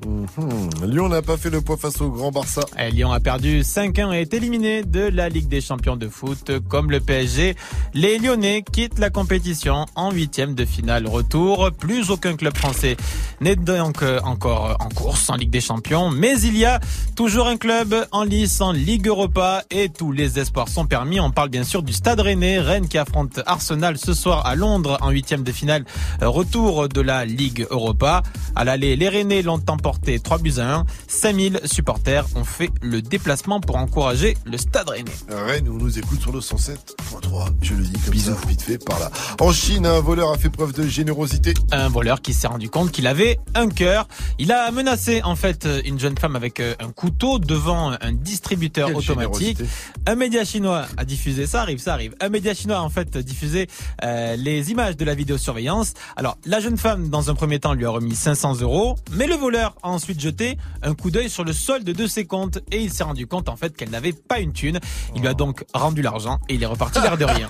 Mhm. 0.05 0.87
Lyon 0.89 1.09
n'a 1.09 1.21
pas 1.21 1.35
fait 1.35 1.49
le 1.49 1.59
poids 1.59 1.75
face 1.75 1.99
au 1.99 2.09
Grand 2.09 2.31
Barça. 2.31 2.61
Et 2.79 2.89
Lyon 2.89 3.11
a 3.11 3.19
perdu 3.19 3.63
5-1 3.63 4.13
et 4.13 4.21
est 4.21 4.33
éliminé 4.33 4.83
de 4.83 5.01
la 5.01 5.27
Ligue 5.27 5.49
des 5.49 5.59
champions 5.59 5.97
de 5.97 6.07
foot 6.07 6.51
comme 6.69 6.89
le 6.89 7.01
PSG. 7.01 7.55
Les 7.93 8.17
Lyonnais 8.17 8.63
quittent 8.63 8.97
la 8.97 9.09
compétition 9.09 9.85
en 9.95 10.11
huitième 10.11 10.55
de 10.55 10.63
finale 10.63 11.05
retour. 11.05 11.71
Plus 11.77 12.11
aucun 12.11 12.37
club 12.37 12.55
français 12.55 12.95
n'est 13.41 13.57
donc 13.57 14.03
encore 14.23 14.77
en 14.79 14.87
course 14.87 15.29
en 15.29 15.35
Ligue 15.35 15.49
des 15.49 15.59
champions, 15.59 16.09
mais 16.09 16.39
il 16.41 16.57
y 16.57 16.63
a 16.63 16.79
toujours 17.17 17.47
un 17.47 17.57
club 17.57 17.93
en 18.11 18.23
lice 18.23 18.61
en 18.61 18.71
Ligue 18.71 19.07
Europa 19.07 19.63
et 19.69 19.89
tous 19.89 20.13
les 20.13 20.39
espoirs 20.39 20.69
sont 20.69 20.85
permis. 20.85 21.19
On 21.19 21.31
parle 21.31 21.49
bien 21.49 21.63
sûr 21.63 21.83
du 21.83 21.91
Stade 21.91 22.21
Rennais, 22.21 22.59
Rennes 22.59 22.87
qui 22.87 22.97
affronte 22.97 23.41
Arsenal 23.45 23.97
ce 23.97 24.13
soir 24.13 24.45
à 24.45 24.55
Londres 24.55 24.97
en 25.01 25.09
huitième 25.09 25.43
de 25.43 25.51
finale 25.51 25.83
retour 26.21 26.87
de 26.87 27.01
la 27.01 27.25
Ligue 27.25 27.67
Europa. 27.69 28.23
À 28.55 28.63
l'aller, 28.63 28.95
les 28.95 29.09
Rennais 29.09 29.41
l'ont 29.41 29.61
emporté 29.67 29.88
3 29.97 30.37
buts 30.39 30.53
à 30.57 30.75
1. 30.79 30.85
5000 31.07 31.61
supporters 31.65 32.25
ont 32.35 32.43
fait 32.43 32.69
le 32.81 33.01
déplacement 33.01 33.59
pour 33.59 33.75
encourager 33.77 34.37
le 34.45 34.57
Stade 34.57 34.89
Rennais. 34.89 35.11
Rennes, 35.29 35.67
on 35.69 35.73
nous 35.75 35.97
écoute 35.97 36.21
sur 36.21 36.31
le 36.31 36.39
107.3. 36.39 37.49
Je 37.61 37.73
le 37.73 37.83
dis 37.83 37.99
comme 38.05 38.15
ça, 38.17 38.35
vite 38.47 38.61
fait 38.61 38.77
par 38.83 38.99
là. 38.99 39.11
En 39.39 39.51
Chine, 39.51 39.85
un 39.85 39.99
voleur 39.99 40.31
a 40.31 40.37
fait 40.37 40.49
preuve 40.49 40.73
de 40.73 40.87
générosité. 40.87 41.53
Un 41.71 41.89
voleur 41.89 42.21
qui 42.21 42.33
s'est 42.33 42.47
rendu 42.47 42.69
compte 42.69 42.91
qu'il 42.91 43.07
avait 43.07 43.39
un 43.55 43.69
cœur. 43.69 44.07
Il 44.37 44.51
a 44.51 44.69
menacé 44.71 45.21
en 45.23 45.35
fait 45.35 45.67
une 45.85 45.99
jeune 45.99 46.17
femme 46.17 46.35
avec 46.35 46.59
euh, 46.59 46.75
un 46.79 46.91
couteau 46.91 47.39
devant 47.39 47.91
un 47.99 48.11
distributeur 48.13 48.87
Quelle 48.87 48.97
automatique. 48.97 49.57
générosité. 49.57 49.65
Un 50.05 50.15
média 50.15 50.43
chinois 50.45 50.85
a 50.97 51.05
diffusé, 51.05 51.47
ça 51.47 51.61
arrive, 51.61 51.79
ça 51.79 51.93
arrive. 51.93 52.15
Un 52.21 52.29
média 52.29 52.53
chinois 52.53 52.77
a 52.77 52.81
en 52.81 52.89
fait 52.89 53.17
diffusé 53.17 53.67
euh, 54.03 54.35
les 54.35 54.71
images 54.71 54.97
de 54.97 55.05
la 55.05 55.15
vidéosurveillance. 55.15 55.93
Alors 56.15 56.37
la 56.45 56.59
jeune 56.59 56.77
femme, 56.77 57.09
dans 57.09 57.29
un 57.29 57.35
premier 57.35 57.59
temps, 57.59 57.73
lui 57.73 57.85
a 57.85 57.89
remis 57.89 58.15
500 58.15 58.61
euros, 58.61 58.95
mais 59.11 59.27
le 59.27 59.35
voleur 59.35 59.75
a 59.83 59.89
ensuite 59.89 60.19
jeté 60.19 60.57
un 60.81 60.93
coup 60.93 61.11
d'œil 61.11 61.29
sur 61.29 61.43
le 61.43 61.53
solde 61.53 61.85
de 61.85 62.07
ses 62.07 62.25
comptes 62.25 62.59
et 62.71 62.79
il 62.79 62.91
s'est 62.91 63.03
rendu 63.03 63.27
compte 63.27 63.49
en 63.49 63.55
fait 63.55 63.75
qu'elle 63.75 63.89
n'avait 63.89 64.13
pas 64.13 64.39
une 64.39 64.53
thune. 64.53 64.79
Il 65.15 65.21
lui 65.21 65.27
a 65.27 65.33
donc 65.33 65.65
rendu 65.73 66.01
l'argent 66.01 66.39
et 66.49 66.55
il 66.55 66.63
est 66.63 66.67
reparti 66.67 66.99
l'air 67.03 67.17
de 67.17 67.25
rien. 67.25 67.49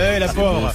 Eh 0.00 0.18
la 0.18 0.28
pauvre. 0.28 0.72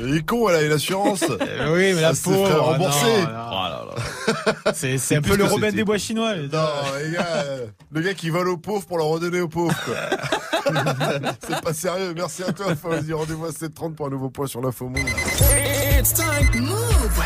Il 0.00 0.14
est 0.16 0.22
con, 0.24 0.48
elle 0.48 0.54
a 0.56 0.62
une 0.62 0.72
assurance. 0.72 1.24
Oui, 1.70 1.92
mais 1.94 2.00
la 2.00 2.14
Ça 2.14 2.30
pauvre. 2.30 2.56
rembourser. 2.60 3.22
non, 3.22 3.86
non. 3.86 4.72
C'est 4.74 4.96
c'est 4.98 5.16
un 5.16 5.22
peu 5.22 5.36
le 5.36 5.44
Robin 5.44 5.72
des 5.72 5.82
Bois 5.82 5.98
chinois. 5.98 6.36
Non, 6.36 6.68
les 7.02 7.10
gars, 7.12 7.44
le 7.90 8.00
gars 8.00 8.14
qui 8.14 8.30
vole 8.30 8.48
aux 8.48 8.56
pauvres 8.58 8.86
pour 8.86 8.98
leur 8.98 9.06
redonner 9.08 9.40
aux 9.40 9.48
pauvres. 9.48 9.74
C'est 11.48 11.60
pas 11.62 11.72
sérieux. 11.74 12.12
Merci 12.14 12.42
à 12.44 12.52
toi, 12.52 12.74
Fawzi. 12.76 13.12
Rendez-vous 13.12 13.46
à 13.46 13.50
7h30 13.50 13.94
pour 13.94 14.06
un 14.06 14.10
nouveau 14.10 14.28
point 14.30 14.46
sur 14.46 14.60
l'info 14.60 14.88
Move. 14.88 15.00
It's 15.98 16.12
time. 16.14 16.60
Move. 16.62 17.22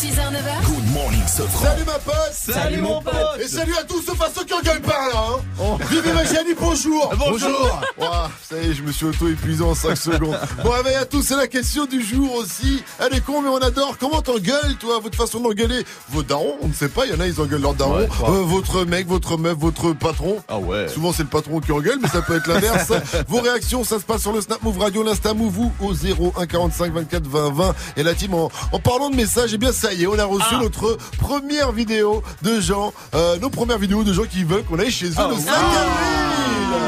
6h, 0.00 0.14
9h. 0.14 0.64
Good 0.64 0.94
morning, 0.94 1.20
Sofran. 1.26 1.62
Salut 1.62 1.84
ma 1.84 1.98
pote 1.98 2.32
Salut, 2.32 2.80
mon 2.80 3.02
pote. 3.02 3.12
Et 3.38 3.46
salut 3.46 3.74
à 3.78 3.82
tous, 3.84 4.00
sauf 4.00 4.18
à 4.22 4.30
ceux 4.34 4.46
qui 4.46 4.54
engueulent 4.54 4.80
par 4.80 5.08
là 5.08 5.36
hein. 5.60 5.76
Vive 5.90 6.14
Magiani, 6.14 6.54
bonjour 6.58 7.12
Bonjour. 7.18 7.80
Ouah, 7.98 8.30
Ça 8.48 8.56
y 8.56 8.70
est, 8.70 8.74
je 8.74 8.82
me 8.82 8.92
suis 8.92 9.04
auto-épuisé 9.04 9.62
en 9.62 9.74
5 9.74 9.94
secondes. 9.96 10.38
Bon 10.64 10.70
réveil 10.70 10.94
à 10.94 11.04
tous, 11.04 11.20
c'est 11.20 11.36
la 11.36 11.48
question 11.48 11.84
du 11.84 12.02
jour 12.02 12.34
aussi. 12.36 12.82
Elle 12.98 13.14
est 13.14 13.20
con 13.20 13.42
mais 13.42 13.50
on 13.50 13.58
adore. 13.58 13.98
Comment 14.00 14.22
t'engueules 14.22 14.76
toi? 14.80 15.00
Votre 15.00 15.18
façon 15.18 15.40
d'engueuler 15.40 15.84
Vos 16.08 16.22
darons 16.22 16.56
On 16.62 16.68
ne 16.68 16.72
sait 16.72 16.88
pas, 16.88 17.04
il 17.04 17.12
y 17.12 17.14
en 17.14 17.20
a 17.20 17.26
ils 17.26 17.38
engueulent 17.38 17.60
leur 17.60 17.74
daron. 17.74 17.98
Ouais. 17.98 18.08
Euh, 18.24 18.42
votre 18.44 18.86
mec, 18.86 19.06
votre 19.06 19.36
meuf, 19.36 19.58
votre 19.58 19.92
patron. 19.92 20.42
Ah 20.48 20.58
ouais. 20.58 20.88
Souvent 20.88 21.12
c'est 21.12 21.24
le 21.24 21.28
patron 21.28 21.60
qui 21.60 21.72
engueule 21.72 21.98
mais 22.00 22.08
ça 22.08 22.22
peut 22.22 22.36
être 22.36 22.46
l'inverse. 22.46 22.90
Vos 23.28 23.40
réactions, 23.40 23.84
ça 23.84 23.98
se 23.98 24.04
passe 24.04 24.22
sur 24.22 24.32
le 24.32 24.40
Snap 24.40 24.62
Move 24.62 24.78
Radio, 24.78 25.02
l'Insta 25.02 25.34
Move 25.34 25.58
ou 25.58 25.72
au 25.80 25.92
01 25.92 26.46
45 26.46 26.90
24 26.94 27.26
20 27.26 27.50
20. 27.52 27.74
Et 27.98 28.02
la 28.02 28.14
team, 28.14 28.32
en, 28.32 28.50
en 28.72 28.78
parlant 28.78 29.10
de 29.10 29.16
messages, 29.16 29.52
eh 29.52 29.58
bien 29.58 29.72
ça 29.72 29.89
y 29.92 30.02
est, 30.02 30.06
on 30.06 30.18
a 30.18 30.24
reçu 30.24 30.44
Ah. 30.52 30.58
notre 30.62 30.96
première 31.18 31.72
vidéo 31.72 32.22
de 32.42 32.60
gens, 32.60 32.92
euh, 33.14 33.38
nos 33.38 33.50
premières 33.50 33.78
vidéos 33.78 34.02
de 34.04 34.12
gens 34.12 34.24
qui 34.24 34.44
veulent 34.44 34.64
qu'on 34.64 34.78
aille 34.78 34.90
chez 34.90 35.06
eux 35.08 35.14
Ah 35.16 35.28
le 35.28 35.34
ouais. 35.34 35.40
5 35.40 35.52
avril. 35.54 36.78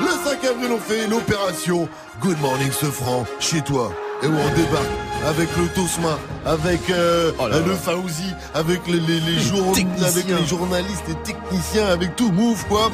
Le 0.00 0.30
5 0.30 0.44
avril, 0.44 0.70
on 0.72 0.78
fait 0.78 1.06
l'opération 1.06 1.88
Good 2.20 2.40
Morning 2.40 2.72
Sofran 2.72 3.24
chez 3.40 3.60
toi. 3.62 3.92
Et 4.22 4.26
où 4.26 4.30
on 4.34 4.54
débarque 4.56 4.86
avec 5.26 5.48
le 5.56 5.66
Tosma, 5.68 6.16
avec 6.46 6.88
euh, 6.90 7.32
Oh 7.40 7.48
là 7.48 7.58
le 7.58 7.72
là. 7.72 7.76
Fauzi, 7.76 8.32
avec 8.54 8.86
les, 8.86 9.00
les, 9.00 9.20
les, 9.20 9.40
jour- 9.40 9.74
avec 10.04 10.28
les 10.28 10.46
journalistes 10.46 11.04
et 11.10 11.14
techniciens, 11.24 11.86
avec 11.86 12.14
tout 12.16 12.30
Move 12.30 12.64
quoi. 12.68 12.90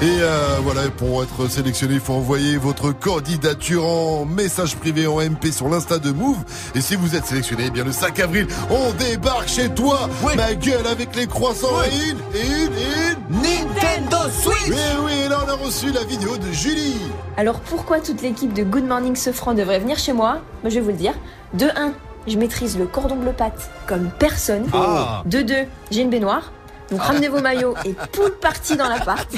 Et 0.00 0.18
euh, 0.20 0.58
voilà, 0.62 0.82
pour 0.96 1.24
être 1.24 1.50
sélectionné, 1.50 1.94
il 1.94 2.00
faut 2.00 2.12
envoyer 2.12 2.56
votre 2.56 2.92
candidature 2.92 3.84
en 3.84 4.24
message 4.24 4.76
privé 4.76 5.08
en 5.08 5.20
MP 5.20 5.46
sur 5.50 5.68
l'insta 5.68 5.98
de 5.98 6.12
Move. 6.12 6.36
Et 6.76 6.80
si 6.80 6.94
vous 6.94 7.16
êtes 7.16 7.26
sélectionné, 7.26 7.64
eh 7.66 7.70
bien 7.70 7.82
le 7.82 7.90
5 7.90 8.20
avril, 8.20 8.46
on 8.70 8.92
débarque 8.92 9.48
chez 9.48 9.68
toi, 9.70 10.08
ma 10.36 10.54
gueule 10.54 10.86
avec 10.86 11.16
les 11.16 11.26
croissants 11.26 11.82
et 11.82 12.10
une, 12.10 12.18
et 12.32 12.46
une, 12.46 12.72
et 12.74 13.10
une 13.10 13.42
Nintendo 13.42 14.18
Switch. 14.30 14.68
Oui, 14.68 15.04
oui, 15.04 15.12
et 15.24 15.28
là 15.28 15.40
on 15.44 15.50
a 15.50 15.54
reçu 15.54 15.90
la 15.90 16.04
vidéo 16.04 16.36
de 16.36 16.52
Julie. 16.52 17.00
Alors 17.36 17.58
pourquoi 17.58 17.98
toute 17.98 18.22
l'équipe 18.22 18.52
de 18.52 18.62
Good 18.62 18.84
Morning 18.86 19.16
Sofran 19.16 19.54
devrait 19.54 19.80
venir 19.80 19.98
chez 19.98 20.12
moi? 20.12 20.42
Moi, 20.62 20.70
Je 20.70 20.76
vais 20.76 20.80
vous 20.80 20.90
le 20.90 20.94
dire. 20.94 21.14
De 21.54 21.66
1, 21.74 21.92
je 22.28 22.38
maîtrise 22.38 22.78
le 22.78 22.86
cordon 22.86 23.16
bleu 23.16 23.32
pâte 23.32 23.68
comme 23.88 24.10
personne. 24.16 24.66
Ah. 24.72 25.24
De 25.26 25.42
2, 25.42 25.54
j'ai 25.90 26.02
une 26.02 26.10
baignoire. 26.10 26.52
Donc 26.90 27.00
ramenez 27.02 27.28
vos 27.28 27.40
maillots 27.40 27.74
et 27.84 27.94
poule 28.12 28.32
partie 28.40 28.76
dans 28.76 28.88
l'appart. 28.88 29.28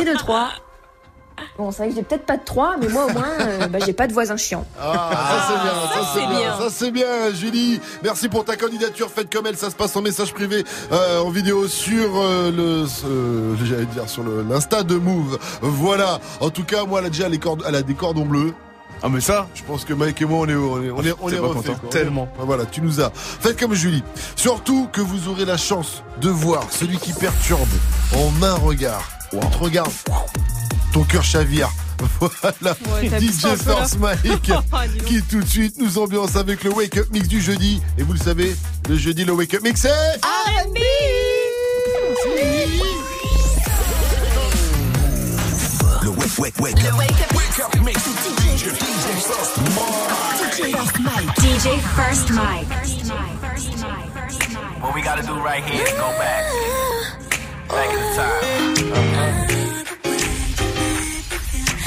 Et 0.00 0.04
de 0.04 0.16
3, 0.16 0.48
bon 1.58 1.70
c'est 1.70 1.78
vrai 1.78 1.88
que 1.90 1.94
j'ai 1.96 2.02
peut-être 2.02 2.24
pas 2.26 2.36
de 2.36 2.44
3, 2.44 2.76
mais 2.80 2.88
moi 2.88 3.06
au 3.06 3.10
moins 3.12 3.28
euh, 3.40 3.66
bah, 3.68 3.78
j'ai 3.84 3.92
pas 3.92 4.06
de 4.06 4.12
voisin 4.12 4.36
chiant. 4.36 4.64
Ah, 4.80 5.10
ça 5.12 5.46
c'est 5.48 5.60
bien, 5.62 5.72
ça, 5.72 5.92
ça, 6.00 6.08
c'est 6.14 6.26
bien, 6.26 6.38
bien. 6.38 6.58
ça 6.58 6.66
c'est 6.70 6.90
bien, 6.90 7.34
Julie. 7.34 7.80
Merci 8.02 8.28
pour 8.28 8.44
ta 8.44 8.56
candidature. 8.56 9.10
Faites 9.10 9.32
comme 9.32 9.46
elle, 9.46 9.56
ça 9.56 9.70
se 9.70 9.74
passe 9.76 9.94
en 9.96 10.02
message 10.02 10.32
privé, 10.32 10.64
euh, 10.92 11.18
en 11.20 11.30
vidéo 11.30 11.66
sur 11.68 12.16
euh, 12.16 12.50
le, 12.50 13.64
j'allais 13.64 13.86
dire 13.86 14.08
sur 14.08 14.22
le- 14.22 14.42
l'insta 14.48 14.82
de 14.82 14.94
Move. 14.96 15.38
Voilà. 15.62 16.20
En 16.40 16.50
tout 16.50 16.64
cas, 16.64 16.84
moi, 16.84 17.00
elle 17.00 17.06
a 17.06 17.10
déjà 17.10 17.28
les 17.28 17.38
cordes, 17.38 17.64
elle 17.66 17.74
a 17.74 17.82
des 17.82 17.94
cordons 17.94 18.24
bleus. 18.24 18.54
Ah 19.02 19.08
mais 19.08 19.20
ça 19.20 19.48
Je 19.54 19.62
pense 19.62 19.84
que 19.84 19.92
Mike 19.94 20.20
et 20.22 20.24
moi, 20.24 20.40
on 20.40 20.48
est, 20.48 20.54
on 20.54 20.82
est, 20.82 20.90
on 20.90 21.02
est, 21.02 21.14
on 21.20 21.28
T'es 21.28 21.36
est 21.36 21.38
refait, 21.38 21.72
quoi. 21.80 21.90
Tellement. 21.90 22.28
Ah, 22.38 22.42
Voilà, 22.44 22.66
tu 22.66 22.80
nous 22.80 23.00
as. 23.00 23.12
Faites 23.14 23.58
comme 23.58 23.74
Julie. 23.74 24.02
Surtout 24.36 24.88
que 24.92 25.00
vous 25.00 25.28
aurez 25.28 25.44
la 25.44 25.56
chance 25.56 26.02
de 26.20 26.28
voir 26.28 26.64
celui 26.70 26.98
qui 26.98 27.12
perturbe 27.12 27.68
en 28.16 28.42
un 28.42 28.54
regard. 28.54 29.08
On 29.32 29.40
te 29.40 29.58
regarde, 29.58 29.92
ton 30.92 31.04
cœur 31.04 31.22
chavire. 31.24 31.68
Voilà, 32.20 32.76
Ouais, 32.94 33.08
DJ 33.20 33.56
First 33.56 33.98
Mike 33.98 34.52
Ah, 34.72 34.84
qui 35.04 35.20
tout 35.22 35.40
de 35.40 35.46
suite 35.48 35.76
nous 35.80 35.98
ambiance 35.98 36.36
avec 36.36 36.62
le 36.62 36.70
Wake 36.70 36.96
Up 36.96 37.08
Mix 37.12 37.26
du 37.26 37.40
jeudi. 37.40 37.82
Et 37.98 38.02
vous 38.04 38.12
le 38.12 38.18
savez, 38.20 38.54
le 38.88 38.96
jeudi, 38.96 39.24
le 39.24 39.32
Wake 39.32 39.54
Up 39.54 39.62
Mix, 39.64 39.80
c'est... 39.80 40.20
Wake 46.36 46.58
Wake, 46.58 46.76
wake 46.76 46.84
up. 46.84 46.98
Wake 46.98 47.58
up 47.64 47.72
mix. 47.82 48.02
DJ, 48.02 48.68
DJ 48.76 49.16
First 50.60 51.00
Mike. 51.00 51.28
DJ 51.36 51.80
First 51.96 52.30
Mike. 52.32 52.68
What 54.82 54.94
we 54.94 55.00
gotta 55.00 55.22
do 55.22 55.32
right 55.40 55.64
here 55.64 55.84
is 55.84 55.92
go 55.92 56.10
back. 56.18 56.44
Back 57.68 57.90
in 57.90 57.98
the 57.98 58.10
time. 58.16 59.18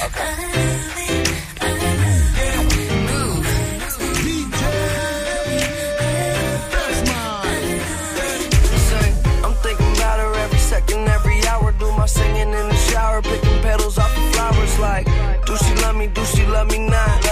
I'm 0.03 0.60
me? 16.01 16.07
Do 16.07 16.23
she 16.25 16.45
love 16.45 16.67
me 16.71 16.79
not? 16.79 17.30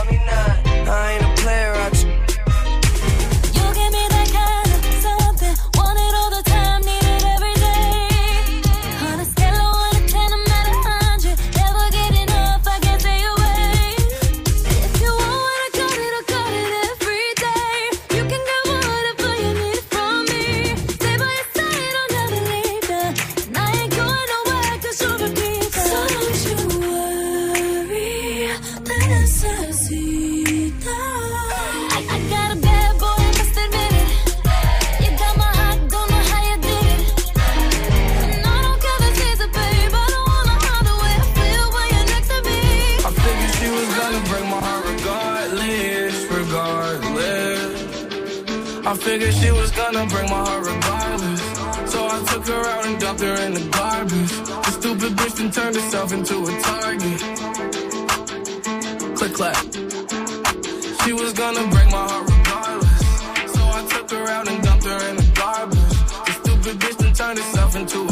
Her 53.21 53.35
in 53.45 53.53
the 53.53 53.67
garbage. 53.71 54.31
The 54.65 54.71
stupid 54.71 55.11
bitch 55.17 55.35
then 55.37 55.51
turned 55.51 55.75
herself 55.75 56.13
into 56.13 56.35
a 56.43 56.61
target. 56.61 57.19
Click 59.17 59.33
clack. 59.33 59.63
She 61.03 61.13
was 61.13 61.33
gonna 61.33 61.67
break 61.69 61.89
my 61.91 62.05
heart 62.09 62.29
regardless. 62.29 63.53
So 63.53 63.61
I 63.77 63.81
took 63.89 64.11
her 64.11 64.27
out 64.27 64.47
and 64.47 64.63
dumped 64.63 64.85
her 64.85 65.09
in 65.09 65.15
the 65.17 65.31
garbage. 65.35 65.95
The 66.27 66.33
stupid 66.41 66.79
bitch 66.79 66.97
then 66.97 67.13
turned 67.13 67.39
herself 67.39 67.75
into 67.75 67.99
a 68.03 68.08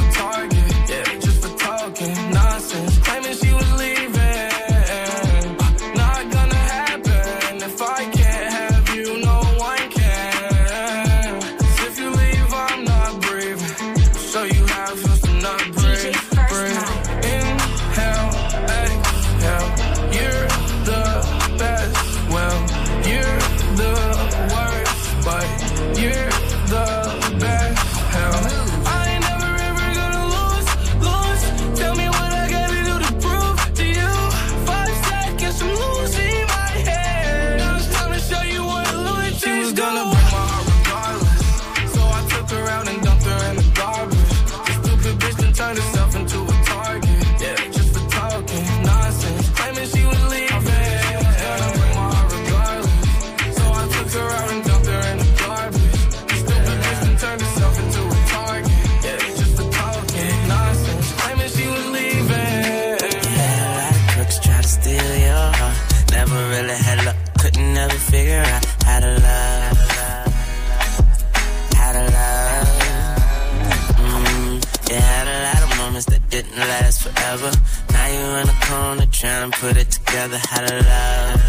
forever. 77.28 77.52
Now 77.92 78.08
you 78.08 78.26
in 78.42 78.50
a 78.50 78.58
corner 78.66 79.06
trying 79.12 79.52
to 79.52 79.60
put 79.60 79.78
it 79.78 79.92
together. 79.92 80.38
How 80.38 80.66
to 80.66 80.76
love. 80.76 81.42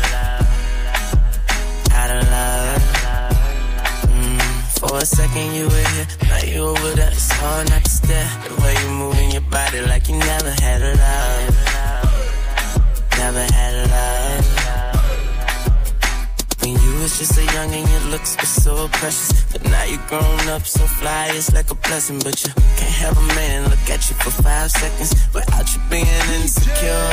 How 1.94 2.06
to 2.12 2.20
love. 2.34 2.82
Mm, 4.12 4.40
for 4.80 4.98
a 4.98 5.06
second 5.06 5.55
you 5.55 5.64
were 5.64 5.88
here, 5.94 6.06
now 6.28 6.42
you 6.44 6.60
over 6.62 6.90
there. 6.96 7.10
It's 7.10 7.30
hard 7.32 7.70
not 7.70 7.84
to 7.84 7.90
stare. 7.90 8.30
The 8.48 8.55
way 8.62 8.74
you 8.82 8.90
moving 8.90 9.30
your 9.30 9.42
body 9.42 9.80
like 9.82 10.09
you 10.09 10.16
never 10.16 10.50
had 10.50 10.82
a 10.82 10.92
love. 11.05 11.55
Never 13.18 13.44
had 13.52 13.74
a 13.74 13.86
love. 13.88 14.68
Just 17.16 17.39
a 17.39 17.44
young 17.55 17.72
and 17.72 17.89
your 17.89 18.01
looks 18.12 18.36
were 18.36 18.47
so 18.47 18.86
precious. 18.89 19.32
But 19.51 19.64
now 19.64 19.82
you're 19.85 20.06
grown 20.06 20.48
up 20.51 20.62
so 20.62 20.86
fly, 20.86 21.30
it's 21.32 21.52
like 21.52 21.68
a 21.70 21.74
blessing. 21.74 22.20
But 22.20 22.36
you 22.44 22.52
can't 22.76 22.94
have 23.02 23.16
a 23.18 23.26
man 23.35 23.64
look 23.64 23.90
at 23.90 24.09
you 24.09 24.14
for 24.22 24.30
five 24.30 24.70
seconds 24.70 25.10
without 25.35 25.66
you 25.74 25.80
being 25.90 26.06
insecure. 26.39 27.10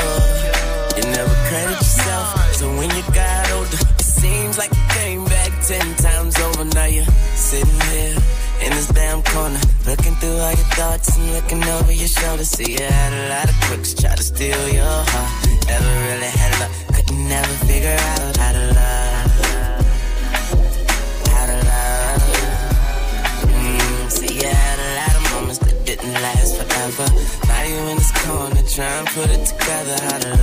You 0.96 1.02
never 1.10 1.34
credit 1.48 1.78
yourself. 1.82 2.54
So 2.54 2.68
when 2.76 2.90
you 2.94 3.02
got 3.14 3.50
older, 3.52 3.78
it 3.98 4.00
seems 4.00 4.58
like 4.58 4.70
you 4.70 4.84
came 4.90 5.24
back 5.24 5.50
ten 5.66 5.86
times 5.96 6.38
over. 6.38 6.64
Now 6.66 6.84
you're 6.84 7.10
sitting 7.34 7.80
here 7.90 8.14
in 8.62 8.70
this 8.70 8.86
damn 8.88 9.22
corner, 9.22 9.58
looking 9.86 10.14
through 10.22 10.38
all 10.38 10.54
your 10.54 10.70
thoughts 10.78 11.16
and 11.16 11.32
looking 11.32 11.64
over 11.64 11.90
your 11.90 12.08
shoulder. 12.08 12.44
See, 12.44 12.72
you 12.78 12.84
had 12.84 13.12
a 13.12 13.28
lot 13.28 13.48
of 13.48 13.56
crooks 13.62 13.92
try 13.94 14.14
to 14.14 14.22
steal 14.22 14.68
your 14.68 14.84
heart. 14.86 15.66
Never 15.66 15.92
really 16.06 16.30
had 16.30 16.52
luck, 16.60 16.70
couldn't 16.94 17.28
never 17.28 17.54
figure 17.66 17.96
out 17.98 18.36
how 18.36 18.52
to 18.52 18.66
love. 18.72 19.05
Last 26.12 26.56
forever. 26.56 27.06
Now 27.48 27.62
you 27.64 27.78
in 27.90 27.96
this 27.96 28.12
corner 28.22 28.62
trying 28.62 29.06
to 29.06 29.12
put 29.12 29.30
it 29.30 29.44
together. 29.46 29.96
How 30.06 30.18
to 30.18 30.36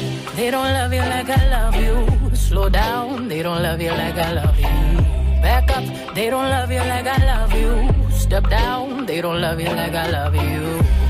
up, 0.00 0.36
they 0.36 0.50
don't 0.50 0.72
love 0.72 0.92
you 0.92 1.00
like 1.00 1.28
I 1.28 1.48
love 1.50 1.76
you. 1.76 2.36
Slow 2.36 2.68
down, 2.68 3.28
they 3.28 3.42
don't 3.42 3.62
love 3.62 3.80
you 3.80 3.90
like 3.90 4.16
I 4.16 4.32
love 4.32 4.58
you. 4.58 5.42
Back 5.42 5.70
up, 5.76 6.14
they 6.14 6.30
don't 6.30 6.48
love 6.48 6.70
you 6.70 6.78
like 6.78 7.06
I 7.06 7.18
love 7.32 7.52
you. 7.52 7.72
Step 8.12 8.48
down, 8.48 9.06
they 9.06 9.20
don't 9.20 9.40
love 9.40 9.60
you 9.60 9.68
like 9.68 9.94
I 9.94 10.10
love 10.10 10.34
you. 10.34 11.09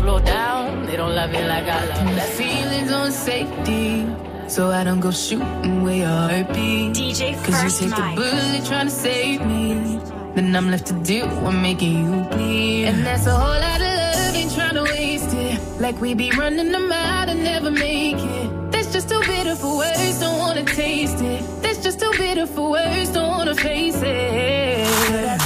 Slow 0.00 0.18
down, 0.18 0.86
they 0.86 0.96
don't 0.96 1.14
love 1.14 1.30
you 1.34 1.44
like 1.44 1.64
I 1.64 1.84
love. 1.84 2.16
That 2.16 2.28
feelings 2.30 2.90
on 2.90 3.12
safety. 3.12 4.06
So 4.48 4.70
I 4.70 4.82
don't 4.82 4.98
go 5.00 5.10
shooting 5.10 5.82
where 5.82 5.96
your 5.96 6.08
heart 6.08 6.48
beat. 6.54 6.94
DJ 6.94 7.36
Cause 7.44 7.62
you 7.64 7.88
take 7.88 7.98
Mike. 7.98 8.16
the 8.16 8.22
bullet 8.22 8.64
trying 8.64 8.86
to 8.86 8.90
save 8.92 9.44
me. 9.44 10.00
Then 10.34 10.56
I'm 10.56 10.70
left 10.70 10.86
to 10.86 10.94
deal 10.94 11.28
with 11.28 11.54
making 11.54 11.92
you 11.98 12.22
bleed. 12.30 12.86
And 12.86 13.04
that's 13.04 13.26
a 13.26 13.34
whole 13.36 13.60
lot 13.66 13.80
of 13.82 13.92
love, 14.00 14.34
ain't 14.36 14.54
trying 14.54 14.74
to 14.80 14.84
waste 14.84 15.34
it. 15.34 15.60
Like 15.82 16.00
we 16.00 16.14
be 16.14 16.30
running 16.30 16.72
them 16.72 16.90
out 16.90 17.28
and 17.28 17.44
never 17.44 17.70
make 17.70 18.16
it. 18.16 18.72
That's 18.72 18.90
just 18.94 19.10
too 19.10 19.20
bitter 19.20 19.54
for 19.54 19.76
words, 19.76 20.18
don't 20.18 20.38
wanna 20.38 20.64
taste 20.64 21.20
it. 21.20 21.42
That's 21.60 21.82
just 21.82 22.00
too 22.00 22.12
bitter 22.16 22.46
for 22.46 22.70
words, 22.70 23.10
don't 23.10 23.28
wanna 23.28 23.54
face 23.54 24.00
it. 24.02 25.39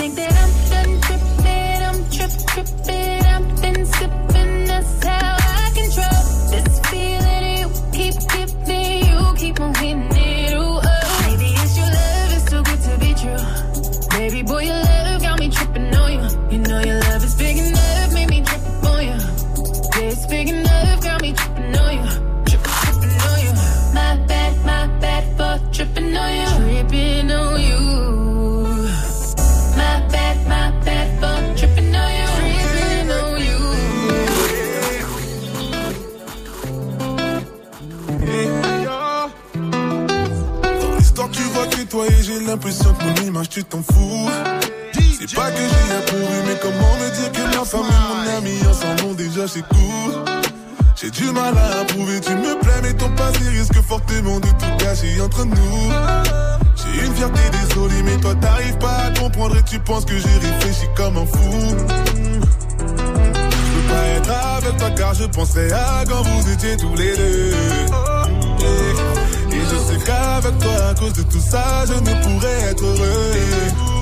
Tu 41.34 41.42
vois 41.52 41.66
que 41.66 41.82
toi 41.82 42.06
et 42.06 42.22
j'ai 42.22 42.40
l'impression 42.40 42.94
que 42.94 43.04
mon 43.04 43.26
image, 43.26 43.48
tu 43.48 43.64
t'en 43.64 43.82
fous. 43.82 44.30
C'est 45.18 45.34
pas 45.34 45.50
que 45.50 45.58
j'ai 45.58 45.96
approuvé, 45.96 46.36
mais 46.46 46.58
comment 46.60 46.94
me 47.00 47.10
dire 47.14 47.32
que 47.32 47.56
ma 47.56 47.64
femme 47.64 47.86
et 47.90 48.30
mon 48.30 48.36
ami 48.38 48.58
ensemble 48.68 49.10
ont 49.10 49.14
déjà 49.14 49.46
chez 49.46 49.62
court? 49.62 50.24
J'ai 51.00 51.10
du 51.10 51.24
mal 51.32 51.54
à 51.56 51.80
approuver, 51.80 52.20
tu 52.20 52.30
me 52.32 52.58
plais, 52.60 52.80
mais 52.82 52.92
ton 52.92 53.08
passé 53.10 53.48
risque 53.48 53.80
fortement 53.82 54.38
de 54.38 54.46
tout 54.46 54.76
gâcher 54.78 55.20
entre 55.20 55.44
nous. 55.44 55.90
J'ai 56.76 57.06
une 57.06 57.14
fierté, 57.14 57.40
désolé, 57.50 58.02
mais 58.04 58.16
toi 58.18 58.34
t'arrives 58.36 58.78
pas 58.78 58.96
à 59.06 59.10
comprendre 59.18 59.56
et 59.56 59.62
tu 59.62 59.78
penses 59.80 60.04
que 60.04 60.16
j'ai 60.16 60.38
réfléchi 60.48 60.86
comme 60.96 61.16
un 61.16 61.26
fou. 61.26 61.52
Je 62.16 62.30
peux 63.74 63.92
pas 63.92 64.04
être 64.16 64.30
avec 64.56 64.76
toi 64.76 64.90
car 64.90 65.14
je 65.14 65.24
pensais 65.24 65.72
à 65.72 66.04
quand 66.08 66.22
vous 66.22 66.52
étiez 66.52 66.76
tous 66.76 66.94
les 66.94 67.16
deux. 67.16 67.54
Sais 69.94 70.00
qu'avec 70.04 70.58
toi, 70.58 70.88
à 70.90 70.94
cause 70.94 71.12
de 71.12 71.22
tout 71.22 71.40
ça, 71.40 71.84
je 71.86 71.92
ne 71.94 72.22
pourrais 72.22 72.60
être 72.70 72.82
heureux. 72.82 73.32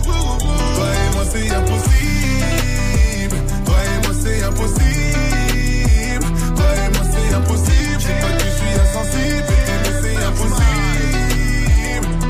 Toi 0.05 0.87
et 0.89 1.11
moi, 1.15 1.25
c'est 1.31 1.51
impossible. 1.51 3.37
Toi 3.67 3.77
et 3.85 3.99
moi, 4.03 4.15
c'est 4.23 4.43
impossible. 4.43 6.27
Toi 6.57 6.65
et 6.77 6.89
moi, 6.95 7.05
c'est 7.13 7.35
impossible. 7.35 7.99
Je 7.99 8.05
sais 8.07 8.21
pas 8.23 8.33
que 8.33 8.45
je 8.45 8.51
suis 8.57 8.75
insensible. 8.83 9.45
Mais 9.85 9.95
c'est 10.03 10.21
impossible. 10.25 11.27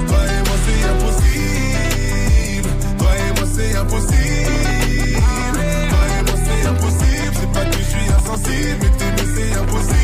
Toi 0.08 0.20
et 0.26 0.42
moi, 0.48 0.56
c'est 0.66 0.82
impossible. 0.92 2.70
Toi 2.98 3.10
et 3.14 3.30
impossible. 3.30 3.78
Toi 5.90 6.02
et 6.08 6.66
impossible. 6.68 7.32
Je 7.32 7.38
sais 7.38 7.52
pas 7.52 7.64
que 7.64 7.78
je 7.78 7.84
suis 7.84 8.06
insensible. 8.18 8.86
Mais 8.98 9.26
c'est 9.36 9.52
impossible. 9.60 10.01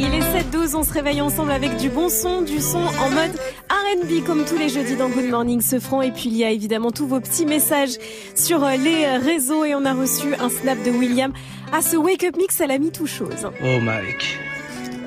Il 0.00 0.14
est 0.14 0.20
7-12, 0.20 0.76
on 0.76 0.84
se 0.84 0.92
réveille 0.92 1.20
ensemble 1.20 1.50
avec 1.50 1.76
du 1.76 1.90
bon 1.90 2.08
son, 2.08 2.42
du 2.42 2.60
son 2.60 2.78
en 2.78 3.10
mode 3.10 3.32
R&B 3.68 4.24
comme 4.24 4.44
tous 4.44 4.56
les 4.56 4.68
jeudis 4.68 4.94
dans 4.94 5.08
Good 5.08 5.28
Morning 5.28 5.60
ce 5.60 5.80
franc. 5.80 6.02
Et 6.02 6.12
puis 6.12 6.26
il 6.26 6.36
y 6.36 6.44
a 6.44 6.50
évidemment 6.50 6.92
tous 6.92 7.08
vos 7.08 7.18
petits 7.18 7.46
messages 7.46 7.98
sur 8.36 8.62
euh, 8.62 8.76
les 8.76 9.04
euh, 9.04 9.18
réseaux 9.18 9.64
et 9.64 9.74
on 9.74 9.84
a 9.84 9.94
reçu 9.94 10.36
un 10.36 10.50
snap 10.50 10.80
de 10.84 10.92
William. 10.92 11.32
À 11.72 11.82
ce 11.82 11.96
Wake 11.96 12.22
Up 12.22 12.36
Mix, 12.36 12.60
elle 12.60 12.70
a 12.70 12.78
mis 12.78 12.92
tout 12.92 13.08
chose. 13.08 13.50
Oh 13.60 13.80
Mike, 13.80 14.38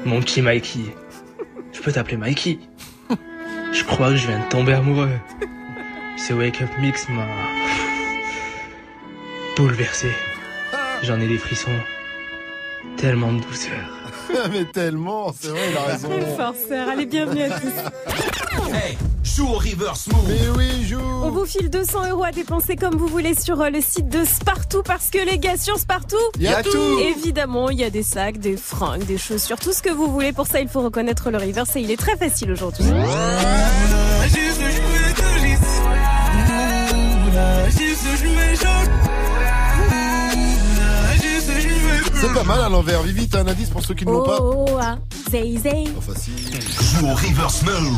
mon 0.04 0.20
petit 0.20 0.42
Mikey. 0.42 0.82
Je 1.72 1.80
peux 1.80 1.94
t'appeler 1.94 2.18
Mikey? 2.18 2.60
Je 3.72 3.86
crois 3.86 4.10
que 4.10 4.18
je 4.18 4.28
viens 4.28 4.40
de 4.40 4.50
tomber 4.50 4.74
amoureux. 4.74 5.18
Ce 6.18 6.34
Wake 6.34 6.62
Up 6.62 6.70
Mix 6.82 7.08
m'a 7.08 7.28
bouleversé. 9.56 10.12
J'en 11.02 11.18
ai 11.22 11.28
des 11.30 11.38
frissons. 11.38 11.80
Tellement 12.98 13.32
de 13.32 13.40
douceur. 13.40 14.01
Mais 14.52 14.66
tellement, 14.66 15.34
c'est 15.40 15.50
vrai, 15.50 15.60
il 15.72 15.78
a 15.78 15.82
raison. 15.82 16.10
Quel 16.10 16.36
forceur, 16.36 16.90
allez 16.90 17.06
bienvenue 17.06 17.44
à 17.44 17.50
tous. 17.50 18.74
Hey, 18.74 18.98
joue 19.24 19.48
au 19.48 19.54
reverse 19.58 20.08
move. 20.08 20.26
Mais 20.28 20.50
oui, 20.58 20.86
joue. 20.86 21.00
On 21.00 21.30
vous 21.30 21.46
file 21.46 21.70
200 21.70 22.10
euros 22.10 22.24
à 22.24 22.32
dépenser 22.32 22.76
comme 22.76 22.96
vous 22.96 23.08
voulez 23.08 23.34
sur 23.36 23.60
euh, 23.62 23.70
le 23.70 23.82
site 23.82 24.10
de 24.10 24.24
Spartoo 24.26 24.84
parce 24.84 25.10
que 25.10 25.20
les 25.20 25.38
gars 25.38 25.58
sur 25.58 25.78
Spartoo, 25.78 26.18
Y 26.40 26.48
a 26.48 26.64
tout. 26.64 27.00
Évidemment, 27.00 27.70
il 27.70 27.80
y 27.80 27.84
a 27.84 27.90
des 27.90 28.04
sacs, 28.04 28.38
des 28.38 28.58
fringues, 28.58 29.06
des 29.06 29.18
chaussures, 29.18 29.60
tout 29.60 29.74
ce 29.74 29.82
que 29.82 29.92
vous 29.92 30.08
voulez. 30.08 30.34
Pour 30.34 30.48
ça, 30.48 30.62
il 30.62 30.68
faut 30.68 30.82
reconnaître 30.82 31.32
le 31.32 31.38
reverse 31.38 31.76
et 31.76 31.82
il 31.82 31.92
est 31.92 31.98
très 31.98 32.18
facile 32.18 32.52
aujourd'hui. 32.52 32.86
C'est 42.22 42.34
pas 42.34 42.44
mal 42.44 42.62
à 42.62 42.70
l'envers. 42.70 43.02
Vivi, 43.02 43.28
t'as 43.28 43.40
un 43.42 43.48
indice 43.48 43.70
pour 43.70 43.84
ceux 43.84 43.96
qui 43.96 44.06
ne 44.06 44.12
l'ont 44.12 44.24
pas 44.24 44.38
Oh, 44.40 44.68
ah, 44.80 44.98
zay 45.32 45.58
zay. 45.58 45.86
Oh, 45.98 46.02
facile. 46.02 46.34
Joue 47.00 47.08
au 47.08 47.14
reverse 47.16 47.64
move. 47.64 47.98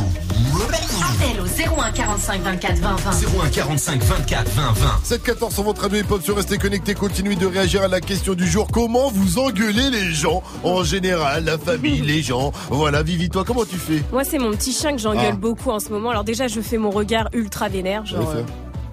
Appel 1.03 1.41
au 1.41 1.81
01 1.81 1.91
45 1.91 2.41
24 2.41 2.77
20 2.77 2.95
20. 2.95 3.11
01 3.45 3.49
45 3.49 4.01
24 4.03 4.49
20 4.51 4.71
20. 4.71 5.17
7-14 5.17 5.51
sur 5.53 5.63
votre 5.63 5.81
radio 5.81 5.99
hip-hop 5.99 6.23
sur 6.23 6.35
Restez 6.37 6.57
Connectés. 6.57 6.93
Continuez 6.93 7.35
de 7.35 7.45
réagir 7.45 7.83
à 7.83 7.87
la 7.89 7.99
question 7.99 8.33
du 8.33 8.47
jour. 8.47 8.67
Comment 8.71 9.09
vous 9.11 9.39
engueulez 9.39 9.89
les 9.89 10.13
gens? 10.13 10.41
En 10.63 10.83
général, 10.85 11.43
la 11.43 11.57
famille, 11.57 12.01
les 12.05 12.21
gens. 12.21 12.53
Voilà, 12.69 13.03
Vivi, 13.03 13.29
toi, 13.29 13.43
comment 13.45 13.65
tu 13.65 13.75
fais? 13.77 14.01
Moi, 14.13 14.23
c'est 14.23 14.39
mon 14.39 14.51
petit 14.51 14.71
chien 14.71 14.93
que 14.93 14.99
j'engueule 15.01 15.33
Ah. 15.33 15.35
beaucoup 15.35 15.71
en 15.71 15.79
ce 15.81 15.89
moment. 15.89 16.11
Alors 16.11 16.23
déjà, 16.23 16.47
je 16.47 16.61
fais 16.61 16.77
mon 16.77 16.91
regard 16.91 17.27
ultra 17.33 17.67
vénère, 17.67 18.05
genre 18.05 18.29
euh, 18.35 18.43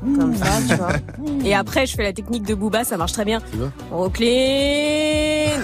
comme 0.01 0.37
ça, 0.37 0.47
tu 0.69 0.75
vois. 0.75 0.93
Et 1.45 1.55
après, 1.55 1.87
je 1.87 1.95
fais 1.95 2.03
la 2.03 2.13
technique 2.13 2.45
de 2.45 2.55
Booba, 2.55 2.85
ça 2.85 2.97
marche 2.97 3.13
très 3.13 3.25
bien. 3.25 3.41
Brooklyn 3.91 4.29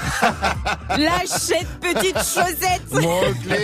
Lâchette 0.99 1.67
petite 1.81 2.17
chaussette 2.17 2.83
Brooklyn 2.91 3.57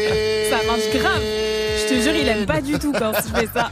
Ça 0.51 0.57
marche 0.67 0.91
grave. 0.95 1.21
Je 1.23 1.89
te 1.95 2.01
jure, 2.03 2.15
il 2.15 2.29
aime 2.29 2.47
pas 2.47 2.61
du 2.61 2.79
tout 2.79 2.93
quand 2.93 3.13
je 3.17 3.41
fais 3.41 3.49
ça. 3.53 3.71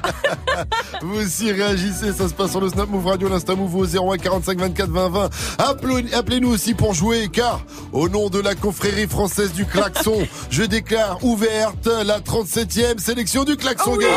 Vous 1.03 1.21
aussi 1.21 1.53
réagissez, 1.53 2.13
ça 2.13 2.29
se 2.29 2.35
passe 2.35 2.51
sur 2.51 2.61
le 2.61 2.69
Snap 2.69 2.89
Move 2.89 3.07
Radio, 3.07 3.29
l'Insta 3.29 3.55
Move 3.55 3.75
au 3.77 3.85
01 3.87 4.17
45 4.19 4.59
24 4.59 4.91
20 4.91 5.09
20. 5.09 5.31
Appelez- 5.59 6.15
Appelez-nous 6.15 6.51
aussi 6.51 6.75
pour 6.75 6.95
jouer, 6.95 7.29
car 7.33 7.61
au 7.93 8.09
nom 8.09 8.29
de 8.29 8.41
la 8.41 8.55
confrérie 8.55 9.07
française 9.07 9.53
du 9.53 9.65
klaxon, 9.67 10.27
je 10.51 10.63
déclare 10.65 11.19
ouverte 11.25 11.89
la 12.05 12.21
37e 12.21 12.99
sélection 12.99 13.45
du 13.45 13.57
klaxon 13.57 13.97
game. 13.97 14.09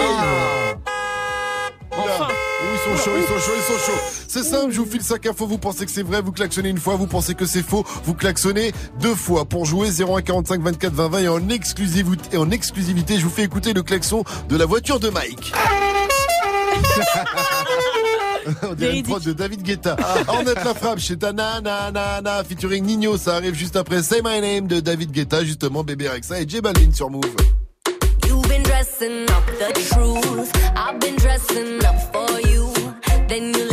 Ils 2.72 2.80
sont 2.80 3.04
chauds, 3.04 3.18
ils 3.18 3.24
sont 3.24 3.40
chauds, 3.40 3.56
ils 3.56 3.64
sont 3.64 3.80
chauds. 3.86 4.00
C'est 4.28 4.44
simple, 4.44 4.72
je 4.72 4.80
vous 4.80 4.86
file 4.86 5.04
5 5.04 5.26
infos, 5.28 5.48
vous 5.48 5.58
pensez 5.58 5.86
que 5.86 5.92
c'est 5.92 6.04
vrai, 6.04 6.22
vous 6.22 6.32
klaxonnez 6.32 6.70
une 6.70 6.80
fois, 6.80 6.96
vous 6.96 7.08
pensez 7.08 7.36
que 7.36 7.46
c'est 7.46 7.64
faux, 7.64 7.86
vous 8.06 8.14
klaxonnez 8.14 8.74
deux 9.00 9.16
fois. 9.16 9.46
Pour 9.46 9.66
jouer 9.66 9.90
01 9.90 10.22
45 10.22 10.62
24 10.62 10.94
20 10.94 11.08
20 11.10 11.20
et 11.20 11.28
en 11.28 11.50
exclusivité, 11.50 12.36
et 12.36 12.38
en 12.38 12.50
exclusivité, 12.52 13.18
je 13.20 13.24
vous 13.24 13.30
fais 13.30 13.44
écouter 13.44 13.74
le 13.74 13.84
klaxon 13.84 14.24
de 14.50 14.58
la 14.58 14.66
voiture 14.66 15.00
de 15.00 15.10
Mike. 15.10 15.54
On 18.64 18.74
dirait 18.74 18.98
une 18.98 19.04
prod 19.04 19.24
de 19.24 19.34
David 19.34 19.62
Guetta. 19.64 19.96
Ornette 20.28 20.64
la 20.64 20.74
frappe 20.74 21.00
chez 21.00 21.18
ta 21.18 21.32
nanana 21.32 22.44
featuring 22.44 22.86
Nino. 22.86 23.18
Ça 23.18 23.36
arrive 23.36 23.56
juste 23.56 23.76
après 23.76 24.04
Say 24.04 24.22
My 24.24 24.42
Name 24.42 24.68
de 24.68 24.80
David 24.80 25.12
Guetta, 25.12 25.44
justement 25.44 25.84
Bébé 25.84 26.10
Rexa 26.10 26.42
et 26.42 26.48
J 26.48 26.62
Balvin 26.62 26.92
sur 26.94 27.10
Move. 27.10 27.24
You've 28.28 28.48
been 28.48 28.64
dressing 28.64 29.24
up 29.30 29.46
the 29.60 29.74
truth. 29.74 30.52
I've 30.76 31.00
been 31.00 31.16
dressing 31.16 31.84
up 31.86 31.96
for 32.12 32.42
you. 32.50 32.53
Then 33.28 33.54
you 33.54 33.73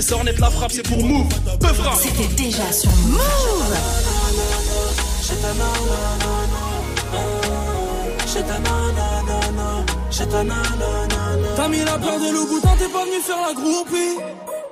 Ouais, 0.00 0.06
ouais, 0.06 0.08
ça 0.08 0.16
en 0.16 0.26
est 0.26 0.32
de 0.32 0.40
la 0.40 0.50
frappe, 0.50 0.72
c'est 0.72 0.88
pour 0.88 1.02
Move. 1.04 1.28
Peu 1.60 1.66
frappe. 1.68 1.98
C'était 2.00 2.34
déjà 2.34 2.72
sur 2.72 2.90
Move. 2.90 3.20
T'as 11.56 11.68
mis 11.68 11.84
la 11.84 11.98
peur 11.98 12.18
de 12.18 12.32
Louboutin, 12.32 12.70
t'es 12.78 12.88
pas 12.88 13.04
venu 13.04 13.20
faire 13.20 13.40
la 13.46 13.52
groupie. 13.52 14.18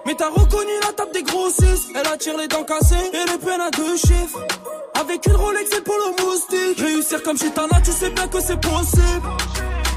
Mais 0.07 0.15
t'as 0.15 0.31
reconnu 0.31 0.73
la 0.87 0.93
table 0.95 1.13
des 1.13 1.23
grossistes. 1.23 1.91
Elle 1.95 2.07
attire 2.07 2.39
les 2.39 2.49
dents 2.49 2.65
cassées 2.65 2.95
et 3.13 3.31
les 3.31 3.39
peines 3.39 3.61
à 3.61 3.71
deux 3.71 3.97
chiffres. 3.99 4.47
Avec 4.99 5.27
une 5.27 5.37
Rolex 5.37 5.71
et 5.77 5.83
pour 5.83 5.95
le 5.95 6.25
moustique. 6.25 6.81
Réussir 6.81 7.23
comme 7.23 7.37
chez 7.37 7.51
Tana, 7.51 7.81
tu 7.85 7.93
sais 7.93 8.11
bien 8.11 8.29
que 8.29 8.41
c'est 8.41 8.61
possible. 8.61 9.29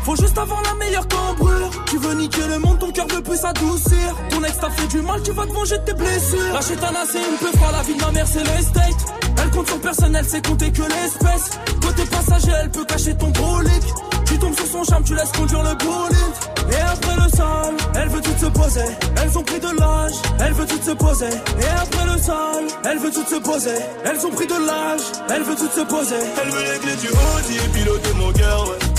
Faut 0.04 0.16
juste 0.16 0.38
avoir 0.38 0.62
la 0.64 0.74
meilleure 0.74 1.08
cambrure. 1.08 1.61
Tu 1.92 1.98
veux 1.98 2.14
niquer 2.14 2.48
le 2.48 2.58
monde, 2.60 2.80
ton 2.80 2.90
cœur 2.90 3.06
veut 3.10 3.22
plus 3.22 3.36
s'adoucir. 3.36 4.16
Ton 4.30 4.42
ex 4.46 4.58
t'a 4.60 4.70
fait 4.70 4.88
du 4.88 5.02
mal, 5.02 5.22
tu 5.24 5.32
vas 5.32 5.46
te 5.46 5.52
venger 5.52 5.78
de 5.78 5.84
tes 5.84 5.94
blessures. 5.94 6.54
La 6.54 6.62
chétana, 6.62 7.00
c'est 7.06 7.18
une 7.18 7.38
peu 7.38 7.58
froide, 7.58 7.74
la 7.74 7.84
vie 7.84 7.96
de 7.96 8.02
ma 8.02 8.12
mère, 8.12 8.26
c'est 8.32 8.46
l'estate. 8.46 8.96
Elle 9.44 9.50
compte 9.50 9.68
sur 9.68 9.82
personne, 9.82 10.16
elle 10.16 10.26
sait 10.26 10.42
compter 10.42 10.72
que 10.72 10.84
l'espèce. 10.84 11.60
Côté 11.82 12.04
passager, 12.06 12.52
elle 12.64 12.72
peut 12.72 12.86
cacher 12.86 13.14
ton 13.18 13.28
brolic. 13.32 13.84
Tu 14.26 14.40
tombes 14.40 14.56
sur 14.56 14.68
son 14.68 14.86
charme, 14.86 15.04
tu 15.04 15.14
laisses 15.16 15.34
conduire 15.34 15.64
le 15.64 15.76
bolide. 15.76 16.72
Et 16.72 16.82
après 16.82 17.16
le 17.18 17.30
sale, 17.36 17.76
elle 17.96 18.08
veut 18.08 18.22
tout 18.22 18.40
se 18.40 18.46
poser. 18.46 18.86
Elles 19.22 19.38
ont 19.38 19.44
pris 19.44 19.60
de 19.60 19.78
l'âge, 19.78 20.14
elle 20.40 20.54
veut 20.54 20.68
tout 20.68 20.82
se 20.82 20.92
poser. 20.92 21.26
Et 21.26 21.68
après 21.78 22.06
le 22.06 22.22
sale, 22.22 22.68
elle 22.86 23.00
veut 23.00 23.12
tout 23.12 23.26
se 23.30 23.36
poser. 23.42 23.76
Elles 24.06 24.26
ont 24.26 24.32
pris 24.32 24.48
de 24.48 24.54
l'âge, 24.66 25.02
elle 25.30 25.44
veut 25.44 25.56
tout 25.56 25.70
se 25.76 25.82
poser. 25.82 26.16
Elle 26.42 26.52
veut 26.52 26.72
les 26.72 26.80
clés 26.80 26.96
du 26.96 27.10
Audi 27.10 27.58
et 27.58 27.68
piloter 27.78 28.14
mon 28.14 28.32
cœur, 28.32 28.70
ouais. 28.70 28.91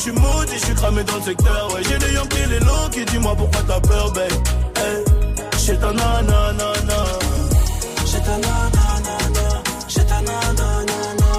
Que 0.00 0.06
je 0.06 0.12
suis 0.12 0.18
maudit, 0.18 0.54
je 0.54 0.64
suis 0.64 0.74
cramé 0.74 1.04
dans 1.04 1.16
le 1.16 1.22
secteur, 1.22 1.74
ouais. 1.74 1.82
J'ai 1.86 1.98
les 1.98 2.14
Yankees, 2.14 2.46
les 2.48 2.60
low 2.60 2.88
qui 2.90 3.04
dis-moi 3.04 3.34
pourquoi 3.36 3.60
t'as 3.68 3.80
peur, 3.80 4.10
babe? 4.12 4.32
Hey, 4.76 5.04
j'ai 5.58 5.76
ta 5.76 5.92
nanana. 5.92 6.72
J'ai 8.06 8.20
ta 8.20 8.36
nanana. 8.38 9.62
J'ai 9.88 10.06
ta 10.06 10.20
nanana. 10.22 11.30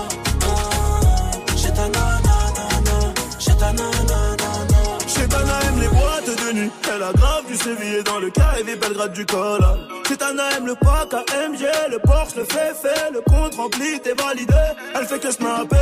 J'ai 1.56 1.70
ta 1.70 1.88
nanana. 1.88 3.14
J'ai 3.40 3.56
ta 3.56 3.72
nanana. 3.72 4.62
Chetana 5.08 5.60
aime 5.68 5.80
les 5.82 5.88
boîtes 5.88 6.46
de 6.46 6.54
nuit. 6.54 6.72
Elle 6.94 7.02
a 7.02 7.14
grave 7.14 7.46
du 7.48 7.56
sévillé 7.56 8.04
dans 8.04 8.20
le 8.20 8.30
carré 8.30 8.64
Belgrade 8.64 9.14
du 9.14 9.26
col. 9.26 9.66
Chetana 10.08 10.44
aime 10.58 10.68
le 10.68 10.76
pack 10.76 11.14
AMG, 11.14 11.66
le 11.90 11.98
Porsche, 11.98 12.36
le 12.36 12.44
fait 12.44 12.76
fait, 12.80 13.12
le 13.12 13.22
compte 13.22 13.56
rempli, 13.56 14.00
t'es 14.04 14.14
validé. 14.14 14.54
Elle 14.94 15.08
fait 15.08 15.20
que 15.20 15.32
snapper. 15.32 15.76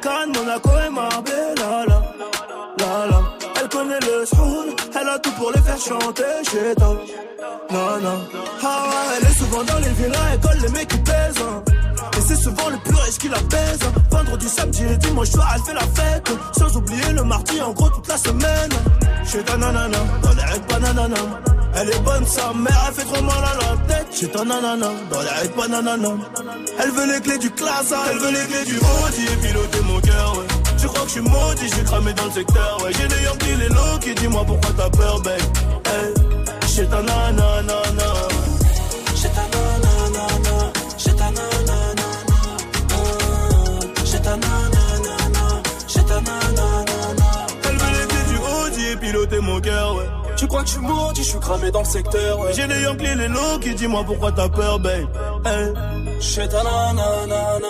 Cannes, 0.00 0.32
Monaco 0.34 0.70
et 0.86 0.90
Marbella. 0.90 2.01
Elle 3.60 3.68
connaît 3.68 4.00
le 4.00 4.26
soul, 4.26 4.74
elle 5.00 5.08
a 5.08 5.18
tout 5.18 5.30
pour 5.32 5.52
les 5.52 5.60
faire 5.62 5.78
chanter. 5.78 6.22
Chetana. 6.44 6.86
Non, 7.70 8.00
non. 8.02 8.18
Ah 8.62 8.84
elle 9.16 9.24
est 9.28 9.38
souvent 9.38 9.62
dans 9.64 9.78
les 9.78 9.90
villas, 9.90 10.18
elle 10.32 10.40
colle 10.40 10.58
les 10.62 10.68
mecs 10.70 10.88
qui 10.88 10.98
pèsent. 10.98 11.34
hein. 11.40 11.62
Et 12.18 12.20
c'est 12.26 12.36
souvent 12.36 12.68
le 12.68 12.76
plus 12.78 12.94
riche 12.96 13.18
qui 13.18 13.28
la 13.28 13.38
baise. 13.38 13.78
hein. 13.86 13.92
Vendredi, 14.10 14.48
samedi 14.48 14.82
et 14.84 14.96
dimanche 14.96 15.30
soir, 15.30 15.48
elle 15.54 15.62
fait 15.62 15.74
la 15.74 15.80
fête. 16.02 16.28
Sans 16.58 16.76
oublier 16.76 17.12
le 17.12 17.22
mardi, 17.24 17.60
en 17.60 17.72
gros, 17.72 17.88
toute 17.88 18.08
la 18.08 18.16
semaine. 18.18 18.70
Chez 19.30 19.42
ta 19.44 19.56
nanana, 19.56 19.98
dans 20.22 20.32
les 20.34 20.42
règles 20.42 20.66
bananana. 20.68 21.16
Elle 21.74 21.88
est 21.90 22.00
bonne, 22.00 22.26
sa 22.26 22.52
mère, 22.52 22.84
elle 22.88 22.94
fait 22.94 23.04
trop 23.04 23.22
mal 23.22 23.36
à 23.36 23.54
la 23.56 23.94
tête. 23.94 24.06
Chez 24.12 24.28
ta 24.28 24.44
nanana, 24.44 24.88
dans 25.10 25.20
les 25.22 25.28
règles 25.28 25.56
bananana. 25.56 26.08
Elle 26.80 26.90
veut 26.90 27.12
les 27.14 27.20
clés 27.20 27.38
du 27.38 27.50
classe, 27.50 27.94
elle 28.10 28.18
veut 28.18 28.30
les 28.32 28.46
clés 28.46 28.64
du 28.64 28.76
Audi 28.76 29.24
et 29.32 29.36
piloter 29.46 29.80
mon 29.86 30.00
cœur, 30.00 30.36
ouais. 30.38 30.46
Tu 30.82 30.88
crois 30.88 31.02
que 31.02 31.06
je 31.06 31.12
suis 31.12 31.20
maudit, 31.20 31.70
suis 31.70 31.84
cramé 31.84 32.12
dans 32.12 32.24
le 32.24 32.30
secteur, 32.32 32.78
ouais. 32.82 32.90
J'ai 32.98 33.06
des 33.06 33.22
Yankees, 33.22 33.56
les 33.56 33.68
low 33.68 33.98
qui 34.00 34.14
dis-moi 34.16 34.42
pourquoi 34.44 34.70
t'as 34.76 34.90
peur, 34.90 35.20
babe? 35.20 35.40
Hey, 35.86 36.12
chez 36.66 36.86
ta 36.86 37.00
nanana. 37.02 37.72
Chez 39.14 39.28
ta 39.28 39.42
nanana. 39.52 40.72
Chez 40.98 41.14
ta 41.14 41.30
nanana. 41.30 42.08
Chez 44.04 44.20
ta 44.22 44.36
nanana. 44.36 45.62
Chez 45.86 46.02
ta 46.02 46.20
nanana. 46.20 47.46
Elle 47.64 47.76
veut 47.76 48.06
clés 48.08 48.26
du 48.32 48.38
Audi 48.38 48.86
et 48.88 48.96
piloter 48.96 49.38
mon 49.38 49.60
cœur, 49.60 49.94
ouais. 49.94 50.08
Tu 50.36 50.48
crois 50.48 50.62
que 50.62 50.66
je 50.66 50.72
suis 50.72 50.82
maudit, 50.82 51.22
je 51.22 51.28
suis 51.28 51.38
cramé 51.38 51.70
dans 51.70 51.82
le 51.82 51.84
secteur. 51.86 52.40
Ouais. 52.40 52.52
J'ai 52.54 52.66
des 52.66 52.80
Yankees, 52.80 53.14
les 53.14 53.28
low 53.28 53.58
qui 53.60 53.72
dis-moi 53.76 54.02
pourquoi 54.04 54.32
t'as 54.32 54.48
peur, 54.48 54.80
babe? 54.80 55.06
Hey. 55.46 55.72
Chez 56.20 56.48
ta 56.48 56.60
nanana. 56.64 57.60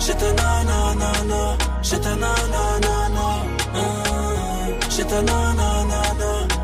Chez 0.00 0.14
ta 0.14 0.32
nanana. 0.32 1.67
Chez 1.82 1.98
ta 2.00 2.14
nanana. 2.16 3.28
Chez 4.90 5.04
ta 5.04 5.22
nanana. 5.22 6.00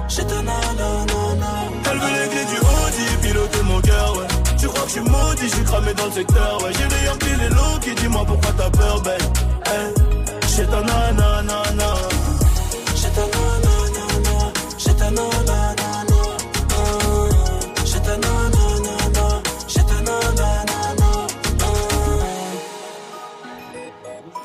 Chez 0.08 0.24
ta 0.24 0.42
nanana. 0.42 1.50
Elle 1.90 1.98
veut 1.98 2.12
les 2.18 2.28
clés 2.28 2.46
du 2.52 2.58
Audi 2.58 3.06
piloter 3.22 3.62
mon 3.62 3.80
cœur, 3.80 4.16
ouais. 4.18 4.26
Tu 4.58 4.66
crois 4.68 4.82
que 4.82 4.88
je 4.88 4.92
suis 4.92 5.00
maudit, 5.00 5.48
je 5.48 5.62
cramé 5.64 5.94
dans 5.94 6.06
le 6.06 6.12
secteur, 6.12 6.62
ouais. 6.62 6.72
J'ai 6.78 6.88
des 6.88 7.04
Yankees, 7.06 7.36
les 7.42 7.48
low 7.48 7.78
qui 7.80 7.94
dis-moi 7.94 8.24
pourquoi 8.26 8.52
t'as 8.56 8.70
peur, 8.70 9.00
babe. 9.02 9.22
Hey. 9.66 10.48
Chez 10.54 10.66
ta 10.66 10.80
nanana. 10.82 11.33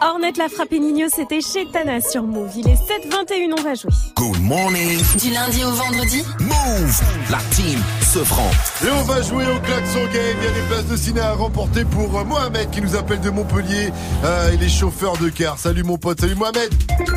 Ornette 0.10 0.38
la 0.38 0.49
frappe 0.49 0.72
et 0.73 0.80
Nino, 0.80 1.07
c'était 1.14 1.40
chez 1.41 1.68
Tana 1.72 2.02
sur 2.02 2.23
Move. 2.23 2.49
Il 2.56 2.68
est 2.68 2.73
7h21, 2.73 3.53
on 3.60 3.61
va 3.61 3.76
jouer. 3.76 3.91
Good 4.15 4.40
morning. 4.41 4.98
Du 5.22 5.30
lundi 5.31 5.64
au 5.64 5.72
vendredi. 5.72 6.23
Move. 6.40 7.02
La 7.30 7.38
team 7.56 7.80
se 8.02 8.19
prend. 8.19 8.49
Et 8.84 8.90
on 8.91 9.03
va 9.03 9.22
jouer 9.22 9.45
au 9.45 9.60
klaxon 9.60 10.03
game. 10.11 10.36
Il 10.40 10.45
y 10.45 10.48
a 10.48 10.52
des 10.52 10.68
places 10.68 10.86
de 10.88 10.98
ciné 10.98 11.19
à 11.22 11.34
remporter 11.34 11.86
pour 11.86 12.18
euh, 12.18 12.23
Mohamed 12.23 12.69
qui 12.72 12.81
nous 12.81 12.95
appelle 12.95 13.19
de 13.22 13.30
Montpellier. 13.30 13.91
Euh, 14.23 14.52
il 14.53 14.64
est 14.64 14.69
chauffeur 14.69 15.15
de 15.18 15.30
car. 15.30 15.57
Salut 15.60 15.84
mon 15.84 15.98
pote. 15.98 16.22
Salut 16.22 16.36
Mohamed. 16.36 16.69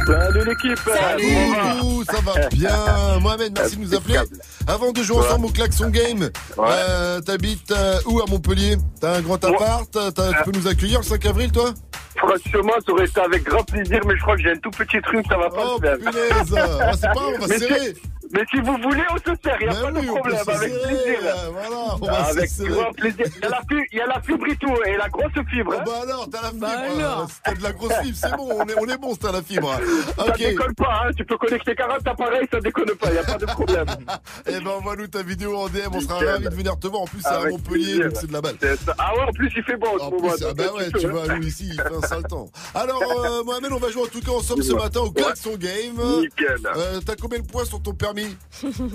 Salut 0.06 0.44
l'équipe. 0.44 0.80
Salut. 0.84 2.04
Ça 2.10 2.20
va 2.24 2.48
bien. 2.48 3.18
Mohamed, 3.20 3.52
merci 3.56 3.76
de 3.76 3.82
nous 3.82 3.94
appeler. 3.94 4.18
Avant 4.66 4.92
de 4.92 5.02
jouer 5.02 5.16
Ouais. 5.18 5.26
ensemble 5.28 5.46
au 5.46 5.50
klaxon 5.50 5.88
game, 5.90 6.30
euh, 6.58 7.20
t'habites 7.20 7.70
euh, 7.72 7.98
où 8.06 8.20
à 8.20 8.24
Montpellier? 8.28 8.76
T'as 9.00 9.16
un 9.16 9.20
grand 9.22 9.42
appart? 9.44 9.90
T'as- 9.90 10.12
Tu 10.12 10.50
peux 10.50 10.58
nous 10.58 10.66
accueillir 10.68 10.98
le 11.00 11.04
5 11.06 11.24
avril, 11.26 11.50
toi? 11.52 11.72
Franchement, 12.16 12.72
ça 12.86 12.92
aurait 12.92 13.06
été 13.06 13.20
avec 13.20 13.42
grand 13.44 13.64
plaisir, 13.64 14.00
mais 14.06 14.16
je 14.16 14.22
crois 14.22 14.36
que 14.36 14.42
j'ai 14.42 14.52
un 14.52 14.56
tout 14.56 14.70
petit 14.70 15.00
truc, 15.00 15.24
ça 15.28 15.36
va 15.38 15.48
pas 15.50 15.64
Oh, 15.66 15.78
le 15.80 15.88
faire. 15.88 15.98
punaise. 15.98 16.54
Ah, 16.80 16.92
c'est 16.94 17.06
pas, 17.08 17.12
on 17.26 17.38
va 17.38 17.46
Mais 17.48 17.58
serrer. 17.58 17.94
Mais 18.32 18.44
si 18.50 18.60
vous 18.60 18.76
voulez, 18.82 19.02
on 19.12 19.16
se 19.18 19.36
sert, 19.44 19.56
il 19.60 19.68
n'y 19.68 19.76
a 19.76 19.80
pas 19.82 19.92
de 19.92 20.06
problème, 20.06 20.38
se 20.44 20.50
avec 20.50 20.70
serrer, 20.72 20.94
plaisir. 20.94 21.34
voilà, 21.52 21.96
on 22.00 22.06
va 22.06 22.24
avec 22.24 22.48
se 22.48 22.54
serrer. 22.56 22.68
grand 22.70 22.92
plaisir. 22.92 23.26
Il 23.36 23.42
y 23.42 23.44
a 23.44 23.48
la 23.50 23.60
fibre, 23.60 23.82
il 23.92 23.98
y 23.98 24.00
a 24.00 24.06
la 24.06 24.20
fibre 24.22 24.46
et 24.48 24.56
tout, 24.56 24.74
et 24.86 24.96
la 24.96 25.08
grosse 25.10 25.46
fibre. 25.50 25.72
hein. 25.78 25.82
Bah 25.84 25.92
alors, 26.02 26.28
t'as 26.30 26.42
la 26.42 26.48
fibre. 26.50 26.66
euh, 26.68 27.26
Si 27.28 27.40
t'as 27.44 27.54
de 27.54 27.62
la 27.62 27.72
grosse 27.72 27.92
fibre, 28.02 28.16
c'est 28.20 28.36
bon, 28.36 28.48
on 28.52 28.66
est, 28.66 28.74
on 28.78 28.86
est 28.88 28.96
bon 28.98 29.12
si 29.12 29.18
t'as 29.18 29.32
la 29.32 29.42
fibre. 29.42 29.74
Ça 30.16 30.24
Ok. 30.28 30.38
déconne 30.38 30.74
pas, 30.74 31.02
hein. 31.04 31.10
tu 31.16 31.24
peux 31.26 31.36
connecter 31.36 31.74
40 31.74 32.08
appareils, 32.08 32.48
ça 32.50 32.60
déconne 32.60 32.94
pas, 32.94 33.08
il 33.08 33.12
n'y 33.12 33.18
a 33.18 33.24
pas 33.24 33.38
de 33.38 33.46
problème. 33.46 33.86
Eh 34.46 34.52
ben, 34.60 34.68
envoie-nous 34.70 35.06
ta 35.08 35.22
vidéo 35.22 35.56
en 35.56 35.68
DM, 35.68 35.88
on 35.94 36.00
sera 36.00 36.18
ravis 36.18 36.44
de 36.44 36.54
venir 36.54 36.78
te 36.78 36.86
voir. 36.86 37.02
En 37.02 37.06
plus, 37.06 37.20
c'est 37.22 37.28
à 37.28 37.44
Montpellier, 37.48 37.84
plaisir. 37.84 38.04
donc 38.08 38.16
c'est 38.20 38.26
de 38.28 38.32
la 38.32 38.40
balle. 38.40 38.56
Ah 38.98 39.14
ouais, 39.14 39.22
en 39.28 39.32
plus 39.32 39.50
il 39.56 39.62
fait 39.62 39.76
bon 39.76 39.88
en 40.00 40.10
plus, 40.10 40.44
ah 40.48 40.54
bah 40.54 40.64
ouais, 40.74 40.90
tu 40.98 41.06
vois, 41.08 41.26
nous 41.28 41.46
ici, 41.46 41.68
il 41.72 41.80
fait 41.80 41.94
un 41.94 42.00
sale 42.06 42.22
temps. 42.24 42.48
Alors, 42.74 43.02
euh, 43.02 43.44
Mohamed, 43.44 43.72
on 43.72 43.78
va 43.78 43.90
jouer 43.90 44.02
en 44.02 44.06
tout 44.06 44.20
cas 44.20 44.32
ensemble 44.32 44.62
ce 44.64 44.72
matin 44.72 45.00
au 45.00 45.10
Klaxon 45.10 45.56
Game. 45.56 45.96
Nickel. 46.20 46.56
Euh, 46.76 47.00
T'as 47.04 47.14
combien 47.16 47.38
de 47.40 47.46
points 47.46 47.64
sur 47.64 47.80
ton 47.82 47.92
permis 47.94 48.21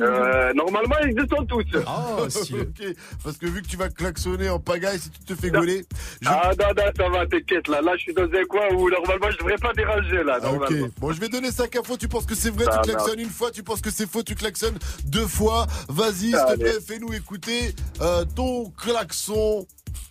Euh, 0.02 0.54
normalement, 0.54 0.95
ils 1.06 1.16
sont 1.30 1.45
tous. 1.45 1.66
Ah, 1.86 2.18
ok. 2.22 2.95
Parce 3.24 3.38
que 3.38 3.45
vu 3.48 3.62
que 3.62 3.68
tu 3.68 3.78
vas 3.78 3.90
klaxonner 3.90 4.49
en 4.49 4.60
pagaille 4.60 4.99
si 4.99 5.10
tu 5.10 5.20
te 5.20 5.36
fais 5.36 5.49
gauler. 5.49 5.86
je- 6.22 6.28
Ah 6.30 6.52
non, 6.60 6.66
non, 6.76 6.91
ça 6.98 7.10
va, 7.10 7.26
t'inquiète, 7.28 7.68
là. 7.68 7.82
Là, 7.82 7.94
je 7.98 8.02
suis 8.04 8.14
dans 8.14 8.24
un 8.24 8.44
coin 8.49 8.68
où 8.74 8.90
normalement, 8.90 9.32
je 9.32 9.38
devrais 9.38 9.58
pas 9.58 9.74
déranger, 9.74 10.24
là, 10.24 10.40
Ah, 10.41 10.48
ok. 10.48 10.52
normalement. 10.52 10.88
Bon, 10.99 11.12
je 11.12 11.20
vais 11.20 11.30
donner 11.30 11.52
5 11.52 11.76
infos. 11.76 11.98
Tu 11.98 12.08
penses 12.08 12.26
que 12.26 12.36
c'est 12.36 12.49
vrai, 12.52 12.66
Ça 12.66 12.82
tu 12.84 12.90
klaxonnes 12.91 13.20
une 13.20 13.30
fois. 13.30 13.52
Tu 13.52 13.64
penses 13.64 13.82
que 13.82 13.91
c'est 13.91 14.10
faux, 14.10 14.24
tu 14.24 14.36
klaxonnes 14.36 14.78
deux 15.06 15.28
fois. 15.28 15.68
Vas-y, 15.90 16.14
s'il 16.14 16.32
te 16.32 16.38
Allez. 16.38 16.64
plaît, 16.64 16.78
fais-nous 16.86 17.14
écouter 17.14 17.76
euh, 18.02 18.26
ton 18.36 18.70
klaxon. 18.72 19.66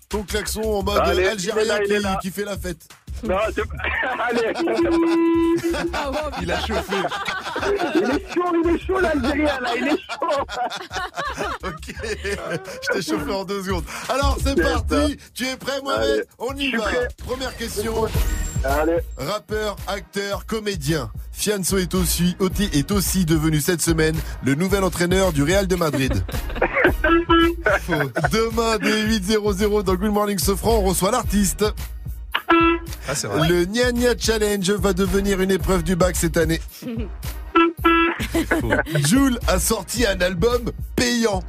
Ton 0.09 0.23
klaxon 0.23 0.63
en 0.63 0.83
mode 0.85 0.99
Allez, 0.99 1.23
il 1.23 1.25
est 1.25 1.29
algérien 1.31 1.65
là, 1.65 1.79
il 1.85 1.93
est 1.93 1.97
qui, 1.97 2.03
là. 2.03 2.19
qui 2.23 2.31
fait 2.31 2.45
la 2.45 2.57
fête. 2.57 2.87
Non, 3.25 3.37
Allez. 4.29 4.53
Il 6.43 6.53
a 6.53 6.61
chauffé. 6.61 6.97
Il 7.95 8.03
est 8.03 8.35
chaud, 8.35 8.53
il 8.65 8.71
est 8.75 8.87
chaud, 8.87 9.01
l'Algérien, 9.01 9.61
là, 9.61 9.71
il 9.77 9.87
est 9.89 9.91
chaud. 9.91 10.45
ok, 11.65 11.95
je 12.05 12.93
t'ai 12.93 13.03
chauffé 13.03 13.33
en 13.33 13.45
deux 13.45 13.63
secondes. 13.63 13.85
Alors, 14.09 14.37
c'est 14.43 14.61
parti. 14.61 15.17
Tu 15.35 15.47
es 15.47 15.57
prêt, 15.57 15.81
Mohamed 15.83 16.09
Allez, 16.11 16.23
On 16.39 16.55
y 16.55 16.71
va. 16.73 16.83
prêt. 16.83 17.09
Première 17.27 17.57
question. 17.57 17.95
Allez. 18.65 18.99
Rappeur, 19.17 19.77
acteur, 19.87 20.45
comédien. 20.47 21.11
Fianso 21.33 21.79
est 21.79 21.95
aussi, 21.95 22.37
Oti 22.39 22.69
est 22.73 22.91
aussi 22.91 23.25
devenu 23.25 23.61
cette 23.61 23.83
semaine 23.83 24.17
le 24.45 24.55
nouvel 24.55 24.85
entraîneur 24.85 25.33
du 25.33 25.43
Real 25.43 25.67
de 25.67 25.77
Madrid. 25.77 26.13
Demain, 28.33 28.79
dès 28.79 29.03
8.00 29.07 29.83
dans 29.83 29.95
Good 29.95 30.11
Morning 30.13 30.39
Sofran, 30.39 30.79
on 30.79 30.83
reçoit 30.83 31.11
l'artiste. 31.11 31.65
Ah, 33.09 33.15
c'est 33.15 33.27
vrai. 33.27 33.49
Le 33.49 33.65
Nya 33.65 33.93
Nya 33.93 34.11
Challenge 34.19 34.71
va 34.73 34.93
devenir 34.93 35.41
une 35.41 35.51
épreuve 35.51 35.83
du 35.83 35.97
bac 35.97 36.15
cette 36.17 36.37
année. 36.37 36.61
Jules 39.07 39.39
a 39.49 39.59
sorti 39.59 40.05
un 40.07 40.21
album 40.21 40.71
payant. 40.97 41.43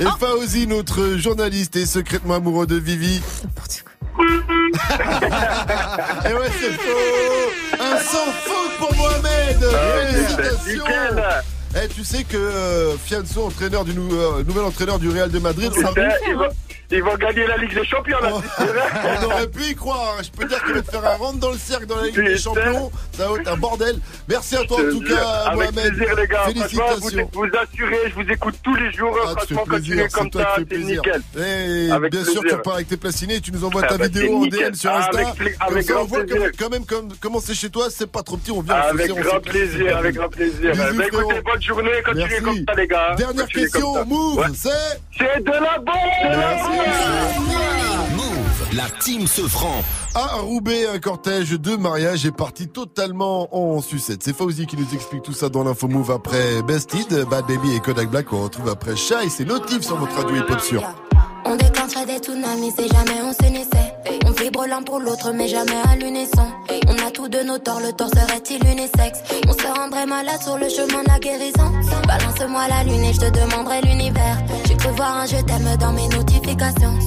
Et 0.00 0.04
Fauzi, 0.18 0.66
notre 0.66 1.16
journaliste 1.16 1.76
et 1.76 1.86
secrètement 1.86 2.34
amoureux 2.36 2.66
de 2.66 2.76
Vivi. 2.76 3.20
Et 4.20 4.24
ouais, 6.34 6.50
c'est 6.60 6.72
faux 6.72 7.80
Un 7.80 7.96
sans 7.98 8.26
faute 8.32 8.72
pour 8.78 8.94
Mohamed 8.96 9.64
Ah, 9.72 10.06
Félicitations. 10.06 10.84
Eh, 11.82 11.88
tu 11.88 12.04
sais 12.04 12.24
que 12.24 12.36
euh, 12.36 12.96
Fianso, 12.98 13.44
entraîneur 13.44 13.84
du 13.84 13.94
nou- 13.94 14.12
euh, 14.12 14.42
nouvel 14.44 14.64
entraîneur 14.64 14.98
du 14.98 15.08
Real 15.08 15.30
de 15.30 15.38
Madrid, 15.38 15.72
ça- 15.72 15.92
ils 16.90 17.02
vont- 17.02 17.16
gagner 17.16 17.46
la 17.46 17.56
Ligue 17.58 17.74
des 17.74 17.84
Champions, 17.84 18.18
là. 18.22 18.32
on 19.20 19.24
aurait 19.24 19.48
pu 19.48 19.62
y 19.64 19.74
croire. 19.74 20.16
hein. 20.18 20.22
Je 20.24 20.30
peux 20.30 20.46
dire 20.46 20.62
qu'il 20.64 20.74
va 20.74 20.82
te 20.82 20.90
faire 20.90 21.04
un 21.06 21.16
rentre 21.16 21.38
dans 21.38 21.50
le 21.50 21.58
cercle 21.58 21.86
dans 21.86 21.96
la 21.96 22.06
Ligue 22.06 22.16
des. 22.24 22.38
Champions. 22.38 22.90
Ça 23.12 23.28
va 23.28 23.36
être 23.38 23.48
un 23.52 23.56
bordel. 23.56 23.98
Merci 24.28 24.56
à 24.56 24.64
toi 24.64 24.78
en 24.78 24.90
tout 24.90 25.02
cas, 25.02 25.16
Avec 25.46 25.72
Mohamed. 25.74 25.94
plaisir, 25.96 26.14
les 26.16 26.26
gars. 26.26 26.42
Félicitations. 26.46 27.30
vous, 27.32 27.40
vous 27.42 27.46
assurez, 27.58 27.98
je 28.10 28.14
vous 28.14 28.30
écoute 28.30 28.54
tous 28.62 28.74
les 28.76 28.90
jours. 28.92 29.16
Ah, 29.22 29.34
tu 29.40 29.48
fais 29.48 29.54
Franchement, 29.54 29.64
plaisir, 29.64 29.96
continuez 29.96 30.02
c'est 30.08 30.18
comme 30.18 30.30
toi 30.30 30.42
ça, 30.42 30.56
c'est 30.70 30.78
nickel. 30.78 31.22
Et 31.38 31.90
Avec 31.90 32.12
bien 32.12 32.24
sûr, 32.24 32.42
tu 32.48 32.54
repars 32.54 32.74
avec 32.74 32.88
tes 32.88 32.96
placinés 32.96 33.40
tu 33.40 33.52
nous 33.52 33.64
envoies 33.64 33.82
Ah 33.84 33.88
ta 33.88 33.98
bah, 33.98 34.04
vidéo 34.06 34.38
en. 34.38 34.46
DM 34.46 34.74
sur 34.74 34.90
Ah, 34.90 34.98
Insta. 35.00 35.18
avec 35.28 35.56
avec 35.60 35.84
ça, 35.84 36.00
on 36.00 36.04
voit 36.04 36.24
quand 36.58 36.70
même 36.70 36.86
comme, 36.86 37.08
comment 37.20 37.40
c'est 37.40 37.54
chez 37.54 37.70
toi, 37.70 37.86
c'est 37.90 38.10
pas 38.10 38.22
trop 38.22 38.36
petit, 38.36 38.50
on 38.52 38.62
vient 38.62 38.82
se 38.82 38.88
Avec 38.88 39.10
grand 39.12 39.40
plaisir, 39.40 39.96
avec 39.98 40.14
grand 40.14 40.28
plaisir. 40.28 40.70
Écoutez, 40.72 41.40
bonne 41.44 41.62
journée, 41.62 41.90
continuez 42.04 42.40
comme 42.42 42.56
ça, 42.66 42.74
les 42.76 42.86
gars. 42.86 43.14
Dernière 43.16 43.44
Continuez 43.44 43.64
question. 43.64 44.04
Move, 44.06 44.46
c'est 44.54 44.70
C'est 45.18 45.44
de 45.44 45.50
la 45.52 45.78
bombe 45.78 46.79
la 48.80 48.88
team 49.00 49.26
se 49.26 49.42
franc. 49.42 49.82
À 50.14 50.36
Roubaix, 50.40 50.86
un 50.86 50.98
cortège 50.98 51.50
de 51.50 51.76
mariage 51.76 52.24
est 52.24 52.34
parti 52.34 52.68
totalement 52.68 53.48
en 53.54 53.80
sucette. 53.80 54.22
C'est 54.22 54.34
Fauzi 54.34 54.66
qui 54.66 54.76
nous 54.76 54.94
explique 54.94 55.22
tout 55.22 55.32
ça 55.32 55.48
dans 55.48 55.64
l'info 55.64 55.86
Move 55.88 56.10
après 56.10 56.62
Bested, 56.62 57.26
Bad 57.28 57.46
Baby 57.46 57.74
et 57.76 57.80
Kodak 57.80 58.10
Black 58.10 58.26
qu'on 58.26 58.42
retrouve 58.42 58.68
après 58.68 58.96
Shy. 58.96 59.28
C'est 59.28 59.44
Notif 59.44 59.82
sur 59.82 59.96
votre 59.96 60.14
radio 60.16 60.36
hip-hop 60.36 60.60
sûr. 60.60 60.82
On 61.44 61.56
déclencherait 61.56 62.06
des 62.06 62.18
tsunamis 62.18 62.70
si 62.70 62.88
jamais 62.88 63.20
on 63.22 63.32
s'unissait. 63.32 63.94
On 64.26 64.30
vibre 64.30 64.66
l'un 64.66 64.82
pour 64.82 65.00
l'autre, 65.00 65.32
mais 65.32 65.48
jamais 65.48 65.80
à 65.90 65.96
l'unisson. 65.96 66.46
On 66.86 67.06
a 67.06 67.10
tous 67.10 67.28
de 67.28 67.42
nos 67.42 67.58
torts, 67.58 67.80
le 67.80 67.92
tort 67.92 68.08
serait-il 68.08 68.64
unisexe? 68.66 69.20
On 69.48 69.52
se 69.52 69.78
rendrait 69.78 70.06
malade 70.06 70.40
sur 70.42 70.58
le 70.58 70.68
chemin 70.68 71.02
de 71.02 71.08
la 71.08 71.18
guérison. 71.18 71.72
Balance-moi 72.06 72.68
la 72.68 72.84
lune 72.84 73.04
et 73.04 73.12
je 73.12 73.20
te 73.20 73.30
demanderai 73.30 73.80
l'univers. 73.82 74.38
Voir 74.96 75.16
un 75.18 75.26
je 75.26 75.36
t'aime 75.36 75.76
dans 75.78 75.92
mes 75.92 76.08
notifications. 76.08 76.98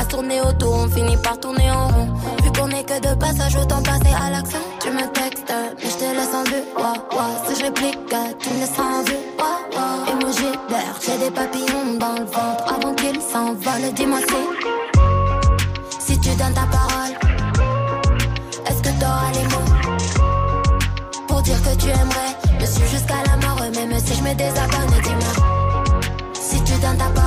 À 0.00 0.04
tourner 0.06 0.40
autour, 0.40 0.74
on 0.74 0.88
finit 0.88 1.16
par 1.18 1.38
tourner 1.38 1.70
en 1.70 1.88
rond. 1.88 2.08
Vu 2.42 2.50
qu'on 2.52 2.68
est 2.68 2.84
que 2.84 2.98
de 3.00 3.14
passage, 3.16 3.56
autant 3.56 3.82
passer 3.82 4.14
à 4.14 4.30
l'action. 4.30 4.60
Tu 4.80 4.90
me 4.90 5.06
textes, 5.12 5.52
mais 5.82 5.90
je 5.90 5.96
te 5.96 6.04
laisse 6.04 6.34
en 6.34 6.44
vue. 6.44 6.64
Ouah, 6.78 6.94
ouah. 7.14 7.30
Si 7.46 7.58
je 7.58 7.64
réplique, 7.64 7.98
tu 8.40 8.50
me 8.50 8.60
laisses 8.60 8.78
en 8.78 9.02
vue. 9.02 9.16
Ouah, 9.38 9.60
ouah. 9.74 10.12
Emoji 10.12 10.50
vert, 10.70 10.96
j'ai 11.04 11.18
des 11.18 11.30
papillons 11.30 11.98
dans 11.98 12.14
le 12.14 12.24
ventre 12.24 12.74
avant 12.74 12.94
qu'ils 12.94 13.20
s'envolent. 13.20 13.92
Dis-moi 13.94 14.20
si, 14.28 16.12
si 16.12 16.20
tu 16.20 16.30
donnes 16.36 16.54
ta 16.54 16.66
parole, 16.66 17.14
est-ce 18.66 18.82
que 18.82 18.98
t'auras 18.98 19.32
les 19.34 19.44
mots 19.52 19.72
pour 21.28 21.42
dire 21.42 21.60
que 21.62 21.74
tu 21.76 21.88
aimerais? 21.88 22.32
Me 22.60 22.66
suivre 22.66 22.88
jusqu'à 22.88 23.22
la 23.26 23.36
mort, 23.46 23.60
même 23.74 23.98
si 23.98 24.14
je 24.14 24.22
me 24.22 24.34
désabonne. 24.34 25.00
Dis-moi 25.02 25.32
si 26.34 26.62
tu 26.64 26.72
donnes 26.80 26.98
ta 26.98 27.04
parole, 27.04 27.21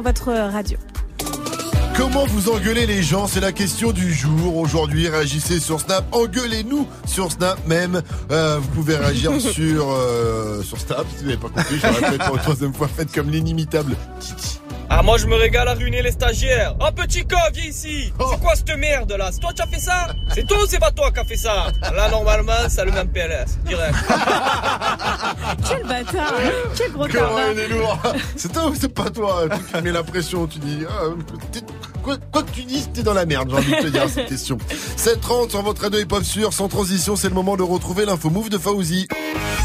sur 0.00 0.02
votre 0.02 0.28
euh, 0.28 0.50
radio. 0.50 0.78
Comment 1.96 2.24
vous 2.26 2.48
engueulez 2.48 2.86
les 2.86 3.02
gens? 3.02 3.26
C'est 3.26 3.40
la 3.40 3.52
question 3.52 3.92
du 3.92 4.14
jour. 4.14 4.56
Aujourd'hui, 4.56 5.08
réagissez 5.08 5.60
sur 5.60 5.80
Snap. 5.80 6.04
Engueulez-nous 6.12 6.88
sur 7.04 7.30
Snap 7.30 7.58
même. 7.66 8.00
Euh, 8.30 8.58
vous 8.60 8.68
pouvez 8.68 8.96
réagir 8.96 9.32
sur 9.40 9.90
euh, 9.90 10.62
sur 10.62 10.78
Snap. 10.78 11.04
Si 11.10 11.24
vous 11.24 11.30
n'avez 11.30 11.36
pas 11.36 11.48
compris, 11.48 11.78
je 11.78 11.86
le 11.86 11.92
répète 11.92 12.26
pour 12.26 12.36
une 12.36 12.42
troisième 12.42 12.72
fois. 12.72 12.88
Faites 12.88 13.12
comme 13.12 13.30
l'inimitable 13.30 13.94
Titi. 14.20 14.60
Ah 14.92 15.02
moi 15.02 15.18
je 15.18 15.26
me 15.26 15.36
régale 15.36 15.68
à 15.68 15.74
ruiner 15.74 16.02
les 16.02 16.10
stagiaires. 16.10 16.74
Oh 16.80 16.88
petit 16.96 17.24
con, 17.24 17.36
viens 17.52 17.64
ici. 17.64 18.12
C'est 18.18 18.40
quoi 18.40 18.56
cette 18.56 18.76
merde 18.76 19.12
là? 19.12 19.28
C'est 19.30 19.38
toi 19.38 19.52
qui 19.52 19.62
as 19.62 19.66
fait 19.66 19.78
ça? 19.78 20.08
C'est 20.34 20.44
toi 20.46 20.58
ou 20.64 20.66
c'est 20.66 20.80
pas 20.80 20.90
toi 20.90 21.12
qui 21.12 21.20
as 21.20 21.24
fait 21.24 21.36
ça? 21.36 21.68
Là 21.94 22.10
normalement 22.10 22.68
ça 22.68 22.84
le 22.84 22.90
même 22.90 23.08
PLS, 23.08 23.58
direct. 23.66 23.94
Quel 26.00 26.06
bâtard 26.06 26.34
Quel 26.76 26.92
gros 26.92 27.06
Comment 27.06 27.26
tarbin 27.26 27.52
il 27.52 27.58
est 27.60 27.68
lourd 27.68 27.98
C'est 28.36 28.52
toi 28.52 28.68
ou 28.68 28.74
c'est 28.74 28.88
pas 28.94 29.10
toi 29.10 29.44
Tu 29.74 29.82
mets 29.82 29.92
la 29.92 30.02
pression, 30.02 30.46
tu 30.46 30.58
dis. 30.58 30.78
ah, 30.88 31.04
quoi, 32.02 32.16
quoi 32.32 32.42
que 32.42 32.50
tu 32.50 32.62
dises, 32.64 32.88
t'es 32.92 33.02
dans 33.02 33.14
la 33.14 33.26
merde, 33.26 33.50
j'ai 33.50 33.56
envie 33.56 33.70
de 33.72 33.82
te 33.82 33.86
dire 33.88 34.08
cette 34.08 34.28
question. 34.28 34.58
7h30 34.96 35.50
sur 35.50 35.62
votre 35.62 35.82
radio 35.82 36.00
hip-hop 36.00 36.24
sûr, 36.24 36.52
sans 36.52 36.68
transition, 36.68 37.16
c'est 37.16 37.28
le 37.28 37.34
moment 37.34 37.56
de 37.56 37.62
retrouver 37.62 38.04
l'info 38.06 38.30
move 38.30 38.48
de 38.48 38.58
Fauzi. 38.58 39.06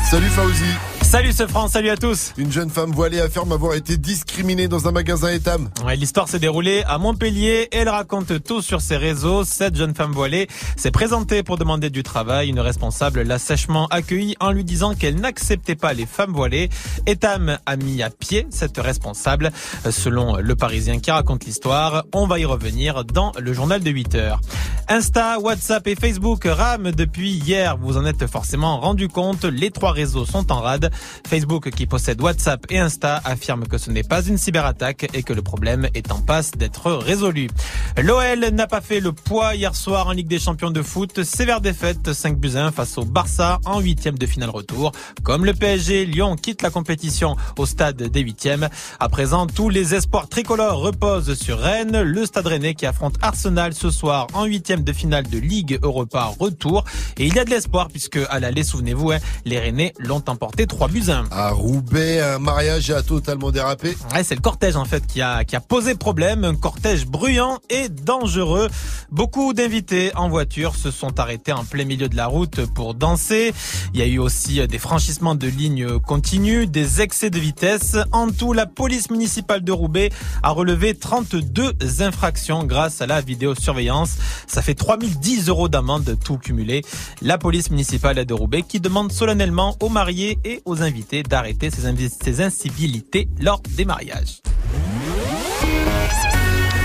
Salut 0.09 0.27
Fauzi. 0.27 0.94
Salut 1.15 1.31
ce 1.31 1.47
France, 1.47 1.71
salut 1.71 1.91
à 1.91 1.95
tous. 1.95 2.33
Une 2.37 2.51
jeune 2.51 2.69
femme 2.69 2.91
voilée 2.91 3.21
affirme 3.21 3.53
avoir 3.53 3.73
été 3.75 3.95
discriminée 3.95 4.67
dans 4.67 4.89
un 4.89 4.91
magasin 4.91 5.29
Etam. 5.29 5.69
Ouais, 5.85 5.95
L'histoire 5.95 6.27
s'est 6.27 6.39
déroulée 6.39 6.83
à 6.85 6.97
Montpellier 6.97 7.69
et 7.71 7.77
elle 7.77 7.87
raconte 7.87 8.43
tout 8.43 8.61
sur 8.61 8.81
ses 8.81 8.97
réseaux. 8.97 9.45
Cette 9.45 9.77
jeune 9.77 9.95
femme 9.95 10.11
voilée 10.11 10.49
s'est 10.75 10.91
présentée 10.91 11.41
pour 11.41 11.57
demander 11.57 11.89
du 11.89 12.03
travail. 12.03 12.49
Une 12.49 12.59
responsable 12.59 13.21
l'a 13.21 13.39
sèchement 13.39 13.87
accueillie 13.91 14.35
en 14.41 14.51
lui 14.51 14.65
disant 14.65 14.93
qu'elle 14.93 15.15
n'acceptait 15.15 15.77
pas 15.77 15.93
les 15.93 16.05
femmes 16.05 16.33
voilées. 16.33 16.67
Etam 17.05 17.59
a 17.65 17.77
mis 17.77 18.03
à 18.03 18.09
pied 18.09 18.45
cette 18.49 18.77
responsable. 18.77 19.53
Selon 19.89 20.35
le 20.35 20.55
Parisien 20.57 20.99
qui 20.99 21.11
raconte 21.11 21.45
l'histoire, 21.45 22.03
on 22.13 22.27
va 22.27 22.39
y 22.39 22.45
revenir 22.45 23.05
dans 23.05 23.31
le 23.39 23.53
journal 23.53 23.81
de 23.81 23.89
8 23.89 24.15
heures. 24.15 24.41
Insta, 24.87 25.39
WhatsApp 25.39 25.87
et 25.87 25.95
Facebook 25.95 26.45
rament 26.45 26.91
depuis 26.91 27.31
hier. 27.31 27.75
Vous 27.77 27.97
en 27.97 28.05
êtes 28.05 28.27
forcément 28.27 28.79
rendu 28.79 29.07
compte. 29.07 29.43
Les 29.43 29.71
trois 29.71 29.91
réseaux 29.91 30.25
sont 30.25 30.51
en 30.51 30.61
rade. 30.61 30.91
Facebook, 31.27 31.71
qui 31.71 31.87
possède 31.87 32.21
WhatsApp 32.21 32.67
et 32.69 32.77
Insta, 32.77 33.19
affirme 33.25 33.65
que 33.65 33.79
ce 33.79 33.89
n'est 33.89 34.03
pas 34.03 34.23
une 34.23 34.37
cyberattaque 34.37 35.07
et 35.15 35.23
que 35.23 35.33
le 35.33 35.41
problème 35.41 35.89
est 35.95 36.11
en 36.11 36.19
passe 36.19 36.51
d'être 36.51 36.91
résolu. 36.91 37.49
L'OL 37.97 38.47
n'a 38.53 38.67
pas 38.67 38.79
fait 38.79 38.99
le 38.99 39.11
poids 39.11 39.55
hier 39.55 39.75
soir 39.75 40.07
en 40.07 40.11
Ligue 40.11 40.27
des 40.27 40.37
Champions 40.37 40.69
de 40.69 40.83
foot. 40.83 41.23
Sévère 41.23 41.61
défaite 41.61 42.13
5 42.13 42.37
buts 42.37 42.55
à 42.55 42.67
1 42.67 42.71
face 42.71 42.99
au 42.99 43.05
Barça 43.05 43.59
en 43.65 43.79
huitième 43.79 44.19
de 44.19 44.27
finale 44.27 44.51
retour. 44.51 44.91
Comme 45.23 45.45
le 45.45 45.53
PSG, 45.53 46.05
Lyon 46.05 46.35
quitte 46.35 46.61
la 46.61 46.69
compétition 46.69 47.35
au 47.57 47.65
stade 47.65 48.03
des 48.03 48.21
huitièmes. 48.21 48.69
À 48.99 49.09
présent, 49.09 49.47
tous 49.47 49.69
les 49.69 49.95
espoirs 49.95 50.29
tricolores 50.29 50.79
reposent 50.79 51.33
sur 51.33 51.57
Rennes. 51.57 52.01
Le 52.01 52.25
stade 52.27 52.45
rennais 52.45 52.75
qui 52.75 52.85
affronte 52.85 53.15
Arsenal 53.23 53.73
ce 53.73 53.89
soir 53.89 54.27
en 54.33 54.45
huitième 54.45 54.74
de 54.83 54.93
finale 54.93 55.27
de 55.27 55.37
Ligue 55.37 55.79
Europa 55.81 56.31
retour. 56.39 56.83
Et 57.17 57.25
il 57.25 57.35
y 57.35 57.39
a 57.39 57.45
de 57.45 57.49
l'espoir 57.49 57.87
puisque 57.89 58.19
à 58.29 58.39
l'aller, 58.39 58.63
souvenez-vous, 58.63 59.11
hein, 59.11 59.19
les 59.45 59.59
Rennais 59.59 59.93
l'ont 59.99 60.23
emporté 60.27 60.67
3 60.67 60.87
buts 60.87 61.03
à 61.07 61.19
1. 61.19 61.25
À 61.31 61.49
Roubaix, 61.51 62.21
un 62.21 62.39
mariage 62.39 62.89
a 62.91 63.01
totalement 63.01 63.51
dérapé. 63.51 63.95
Ouais, 64.13 64.23
c'est 64.23 64.35
le 64.35 64.41
cortège 64.41 64.75
en 64.75 64.85
fait 64.85 65.05
qui 65.05 65.21
a 65.21 65.43
qui 65.43 65.55
a 65.55 65.59
posé 65.59 65.95
problème, 65.95 66.43
un 66.43 66.55
cortège 66.55 67.05
bruyant 67.05 67.59
et 67.69 67.89
dangereux. 67.89 68.69
Beaucoup 69.11 69.53
d'invités 69.53 70.11
en 70.15 70.29
voiture 70.29 70.75
se 70.75 70.91
sont 70.91 71.19
arrêtés 71.19 71.53
en 71.53 71.63
plein 71.63 71.85
milieu 71.85 72.09
de 72.09 72.15
la 72.15 72.27
route 72.27 72.65
pour 72.73 72.93
danser. 72.93 73.53
Il 73.93 73.99
y 73.99 74.03
a 74.03 74.07
eu 74.07 74.19
aussi 74.19 74.65
des 74.67 74.79
franchissements 74.79 75.35
de 75.35 75.47
lignes 75.47 75.99
continues, 75.99 76.67
des 76.67 77.01
excès 77.01 77.29
de 77.29 77.39
vitesse. 77.39 77.97
En 78.11 78.29
tout, 78.29 78.53
la 78.53 78.65
police 78.65 79.09
municipale 79.09 79.63
de 79.63 79.71
Roubaix 79.71 80.09
a 80.43 80.49
relevé 80.49 80.95
32 80.95 81.73
infractions 81.99 82.63
grâce 82.63 83.01
à 83.01 83.07
la 83.07 83.21
vidéosurveillance. 83.21 84.17
Ça 84.47 84.61
fait 84.65 84.73
3010 84.73 85.47
euros 85.49 85.69
d'amende 85.69 86.17
tout 86.23 86.37
cumulé. 86.39 86.81
La 87.21 87.37
police 87.37 87.69
municipale 87.69 88.25
de 88.25 88.33
Roubaix 88.33 88.63
qui 88.67 88.79
demande 88.79 89.11
solennellement 89.11 89.75
aux 89.79 89.89
mariés 89.89 90.39
et 90.43 90.61
aux 90.65 90.81
invités 90.81 91.21
d'arrêter 91.21 91.69
ces, 91.69 91.85
invi- 91.85 92.09
ces 92.23 92.41
incivilités 92.41 93.27
lors 93.39 93.61
des 93.77 93.85
mariages. 93.85 94.41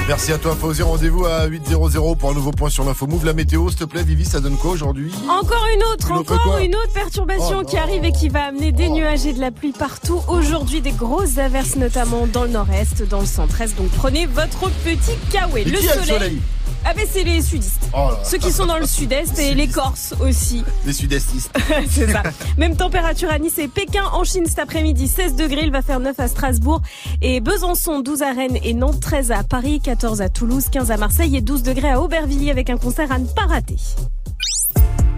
Merci 0.09 0.33
à 0.33 0.39
toi 0.39 0.57
Fauzi, 0.57 0.83
rendez-vous 0.83 1.25
à 1.25 1.47
8.00 1.47 2.17
pour 2.17 2.31
un 2.31 2.35
nouveau 2.35 2.51
point 2.51 2.69
sur 2.69 2.85
l'info 2.85 3.07
move. 3.07 3.25
La 3.25 3.33
météo, 3.33 3.69
s'il 3.71 3.79
te 3.79 3.85
plaît, 3.85 4.03
Vivi, 4.03 4.25
ça 4.25 4.41
donne 4.41 4.57
quoi 4.57 4.73
aujourd'hui? 4.73 5.13
Encore 5.29 5.65
une 5.75 5.83
autre, 5.85 6.11
Une 6.11 6.17
autre 6.19 6.35
encore 6.35 6.59
une 6.59 6.75
autre 6.75 6.93
perturbation 6.93 7.61
Oh 7.63 7.65
qui 7.65 7.77
arrive 7.77 8.05
et 8.05 8.11
qui 8.13 8.29
va 8.29 8.45
amener 8.47 8.73
des 8.73 8.89
nuages 8.89 9.25
et 9.25 9.33
de 9.33 9.41
la 9.41 9.53
pluie 9.53 9.73
partout. 9.73 10.21
Aujourd'hui, 10.27 10.81
des 10.81 10.91
grosses 10.91 11.39
averses, 11.39 11.77
notamment 11.77 12.27
dans 12.27 12.43
le 12.43 12.51
nord-est, 12.51 13.09
dans 13.09 13.21
le 13.21 13.27
centre-est. 13.27 13.77
Donc 13.79 13.89
prenez 13.91 14.27
votre 14.27 14.69
petit 14.85 15.17
kawaii. 15.31 15.65
Le 15.65 15.79
soleil? 15.79 16.41
Ah 16.85 16.95
ben 16.95 17.07
c'est 17.11 17.25
les 17.25 17.43
sudistes. 17.43 17.89
Oh 17.93 18.11
là. 18.11 18.19
Ceux 18.25 18.39
qui 18.39 18.51
sont 18.51 18.67
dans 18.67 18.79
le 18.79 18.87
sud-est 18.87 19.39
et 19.39 19.55
les 19.55 19.69
Corses 19.69 20.15
aussi. 20.21 20.65
Les 20.87 20.93
sud-estistes. 20.93 21.51
c'est 21.91 22.11
ça. 22.11 22.23
Même 22.57 22.77
température 22.77 23.31
à 23.31 23.39
Nice 23.39 23.59
et 23.59 23.69
Pékin 23.69 24.05
en 24.13 24.25
Chine 24.25 24.47
cet 24.47 24.59
après-midi, 24.59 25.07
16 25.07 25.37
degrés, 25.37 25.65
il 25.65 25.71
va 25.73 25.83
faire 25.83 26.01
9 26.01 26.19
à 26.19 26.29
Strasbourg 26.29 26.81
et 27.21 27.41
Besançon, 27.41 28.01
12 28.01 28.23
à 28.23 28.33
Rennes 28.33 28.59
et 28.63 28.75
Nantes, 28.75 29.01
13 29.01 29.31
à 29.33 29.43
Paris, 29.45 29.81
14 29.81 30.23
à 30.23 30.29
Toulouse, 30.29 30.67
15 30.71 30.91
à 30.91 30.97
Marseille 30.97 31.37
et 31.37 31.41
12 31.41 31.63
degrés 31.63 31.91
à 31.91 32.01
Aubervilliers 32.01 32.51
avec 32.51 32.71
un 32.71 32.77
concert 32.77 33.13
à 33.13 33.19
ne 33.19 33.27
pas 33.27 33.47
rater. 33.47 33.77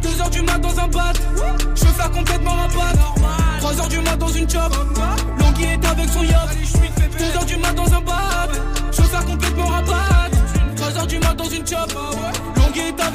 2 0.03 0.21
heures 0.21 0.31
du 0.31 0.43
mat 0.43 0.59
dans 0.59 0.79
un 0.81 0.89
bat, 0.89 1.13
je 1.75 1.85
veux 1.85 1.93
faire 1.93 2.11
complètement 2.11 2.53
rapat. 2.53 2.93
3 3.61 3.81
heures 3.81 3.89
du 3.89 4.01
mat 4.01 4.17
dans 4.17 4.29
une 4.29 4.51
chop, 4.51 4.73
Longhi 5.39 5.65
est 5.65 5.85
avec 5.87 6.09
son 6.09 6.23
yacht. 6.25 6.49
2 7.19 7.25
heures 7.37 7.45
du 7.45 7.57
mat 7.57 7.73
dans 7.73 7.95
un 7.95 8.01
bat, 8.01 8.49
je 8.91 9.03
veux 9.03 9.09
faire 9.09 9.25
complètement 9.25 9.67
rapat. 9.67 10.12
3 10.12 10.12
heures 11.03 11.07
du 11.07 11.19
mat 11.19 11.35
dans 11.35 11.49
une 11.49 11.65
avec 11.65 12.32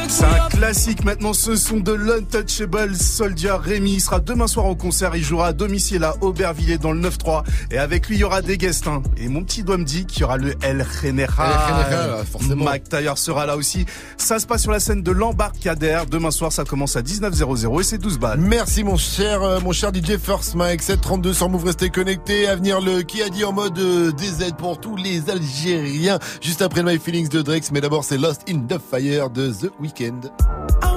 C'est 0.10 0.24
un 0.24 0.48
classique 0.50 1.04
maintenant, 1.04 1.34
ce 1.34 1.56
sont 1.56 1.80
de 1.80 1.92
l'Untouchable 1.92 2.96
Soldier 2.96 3.52
Rémi. 3.62 3.96
Il 3.96 4.00
sera 4.02 4.20
demain 4.20 4.48
soir 4.48 4.66
en 4.66 4.74
concert, 4.74 5.16
il 5.16 5.24
jouera 5.24 5.48
à 5.48 5.54
domicile 5.54 6.04
à 6.04 6.16
Aubervilliers 6.22 6.78
dans 6.78 6.92
le 6.94 7.02
9-3. 7.02 7.44
Et 7.72 7.78
avec 7.78 8.08
lui, 8.08 8.16
il 8.16 8.20
y 8.20 8.24
aura 8.24 8.42
des 8.42 8.58
guests. 8.58 8.88
hein. 8.88 9.04
Et 9.18 9.28
mon 9.28 9.44
petit 9.44 9.64
doigt 9.64 9.78
me 9.78 9.84
dit 9.84 10.06
qu'il 10.06 10.22
y 10.22 10.24
aura 10.24 10.38
le 10.38 10.56
El 10.62 10.86
General. 11.04 12.26
Forcément. 12.32 12.64
Mike 12.64 12.90
Taylor 12.90 13.18
sera 13.18 13.46
là 13.46 13.58
aussi. 13.58 13.86
Ça 14.18 14.40
se 14.40 14.48
passe 14.48 14.62
sur 14.64 14.72
la 14.72 14.80
scène 14.80 15.04
de 15.04 15.12
l'embarcadère. 15.12 16.06
Demain 16.06 16.32
soir, 16.32 16.52
ça 16.52 16.64
commence 16.64 16.96
à 16.96 17.02
19h00 17.02 17.82
et 17.82 17.84
c'est 17.84 17.98
12 17.98 18.18
balles. 18.18 18.40
Merci 18.40 18.84
mon 18.84 18.98
cher, 18.98 19.44
euh, 19.44 19.60
mon 19.60 19.74
cher 19.74 19.92
DJ 19.94 20.18
First 20.18 20.56
Mike, 20.56 20.82
732 20.82 21.34
sur 21.34 21.50
Move, 21.50 21.66
restez 21.66 21.90
connectés. 21.90 22.48
À 22.48 22.56
venir 22.56 22.82
le 22.82 23.02
qui 23.04 23.22
a 23.22 23.30
dit 23.30 23.44
en 23.44 23.52
mode 23.54 23.78
euh, 23.78 24.12
DZ 24.14 24.54
pour 24.58 24.80
tous 24.80 24.96
les 24.96 25.30
Algériens. 25.30 26.18
Juste 26.42 26.62
après 26.62 26.82
le 26.82 26.92
My 26.94 26.98
Feelings 26.98 27.30
de 27.30 27.42
Drex, 27.42 27.72
mais 27.72 27.82
d'abord 27.82 28.04
c'est 28.04 28.18
Lost 28.18 28.42
in 28.50 28.60
the 28.62 28.80
Fire 28.90 29.30
de 29.30 29.52
The 29.52 29.70
Weeknd. 29.80 29.97
I 30.00 30.94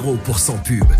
0% 0.00 0.62
pub. 0.62 0.99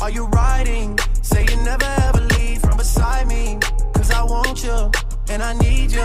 Are 0.00 0.10
you 0.10 0.26
riding? 0.26 0.96
Say 1.22 1.44
you 1.50 1.56
never 1.64 1.84
ever 2.06 2.20
leave 2.20 2.60
from 2.60 2.76
beside 2.76 3.26
me. 3.26 3.58
Cause 3.92 4.10
I 4.12 4.22
want 4.22 4.62
you, 4.62 4.90
and 5.28 5.42
I 5.42 5.54
need 5.58 5.90
you. 5.90 6.00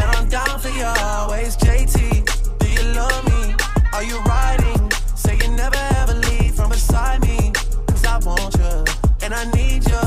And 0.00 0.08
I'm 0.16 0.28
down 0.28 0.58
for 0.58 0.70
you 0.70 0.84
always, 0.84 1.56
JT. 1.58 2.58
Do 2.58 2.66
you 2.66 2.94
love 2.94 3.24
me? 3.26 3.54
Are 3.92 4.02
you 4.02 4.18
riding? 4.22 4.90
Say 5.14 5.36
you 5.36 5.50
never 5.50 5.76
ever 6.00 6.14
leave 6.14 6.54
from 6.54 6.70
beside 6.70 7.20
me. 7.20 7.52
Cause 7.86 8.04
I 8.06 8.18
want 8.18 8.54
you, 8.56 8.84
and 9.22 9.34
I 9.34 9.44
need 9.52 9.86
you. 9.86 10.00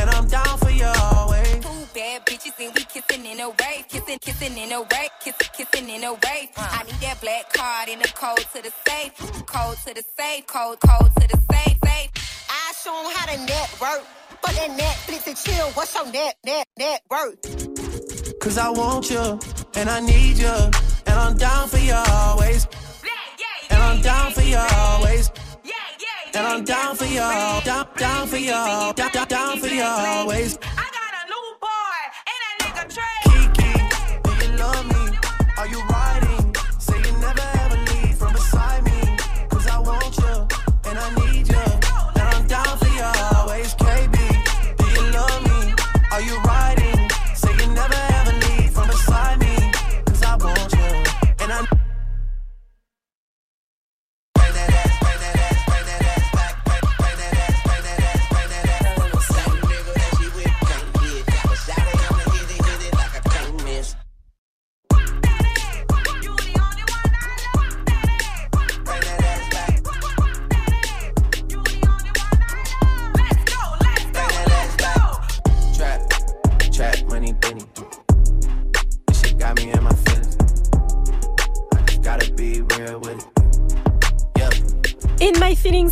And 0.00 0.08
I'm 0.08 0.26
down 0.26 0.56
for 0.58 0.70
you 0.70 0.86
always. 1.12 1.60
Two 1.60 1.84
bad 1.94 2.24
bitches 2.24 2.58
and 2.64 2.74
we 2.74 2.84
kissing 2.84 3.26
in 3.26 3.40
a 3.40 3.50
wave, 3.50 3.84
kissing, 3.88 4.18
kissing 4.20 4.56
in 4.56 4.72
a 4.72 4.80
wave, 4.80 5.12
kissing, 5.22 5.50
kissing 5.54 5.88
in 5.90 6.04
a 6.04 6.12
wave. 6.14 6.48
I 6.56 6.82
need 6.86 7.00
that 7.02 7.20
black 7.20 7.52
card 7.52 7.90
in 7.90 7.98
the 7.98 8.08
code 8.08 8.46
to 8.54 8.62
the 8.62 8.72
safe, 8.88 9.12
code 9.44 9.76
to 9.86 9.94
the 9.94 10.02
safe, 10.16 10.46
code, 10.46 10.80
code 10.80 11.10
to 11.20 11.28
the 11.28 11.38
safe, 11.52 11.76
safe. 11.84 12.29
I 12.50 12.72
show 12.82 12.94
'em 12.98 13.10
how 13.14 13.26
to 13.26 13.38
network. 13.38 14.02
But 14.42 14.52
that 14.56 14.70
Netflix 14.70 15.26
and 15.26 15.36
chill, 15.36 15.68
what's 15.76 15.94
your 15.94 16.06
net, 16.06 16.34
net, 16.44 16.66
net 16.78 17.02
worth? 17.10 17.38
Cause 18.40 18.56
I 18.58 18.70
want 18.70 19.10
you, 19.10 19.38
and 19.74 19.90
I 19.90 20.00
need 20.00 20.38
you, 20.38 20.56
and 21.06 21.16
I'm 21.24 21.36
down 21.36 21.68
for 21.68 21.78
you 21.78 21.94
always. 21.94 22.66
And 23.70 23.82
I'm 23.82 24.00
down 24.00 24.32
for 24.32 24.42
you 24.42 24.56
always. 24.56 25.30
And 26.32 26.46
I'm 26.46 26.64
down 26.64 26.96
for 26.96 27.04
you, 27.04 27.18
down, 27.64 27.86
down 27.96 28.26
for 28.28 28.36
you, 28.36 28.50
down, 28.50 28.94
down, 28.94 29.28
down 29.28 29.58
for 29.60 29.66
you 29.66 29.82
always. 29.82 30.58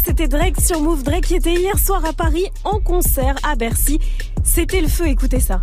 C'était 0.04 0.26
Drake 0.26 0.60
sur 0.60 0.80
Move. 0.80 1.04
Drake 1.04 1.26
qui 1.26 1.36
était 1.36 1.54
hier 1.54 1.78
soir 1.78 2.04
à 2.04 2.12
Paris 2.12 2.46
en 2.64 2.80
concert 2.80 3.36
à 3.44 3.54
Bercy. 3.54 4.00
C'était 4.42 4.80
le 4.80 4.88
feu, 4.88 5.06
écoutez 5.06 5.38
ça. 5.38 5.62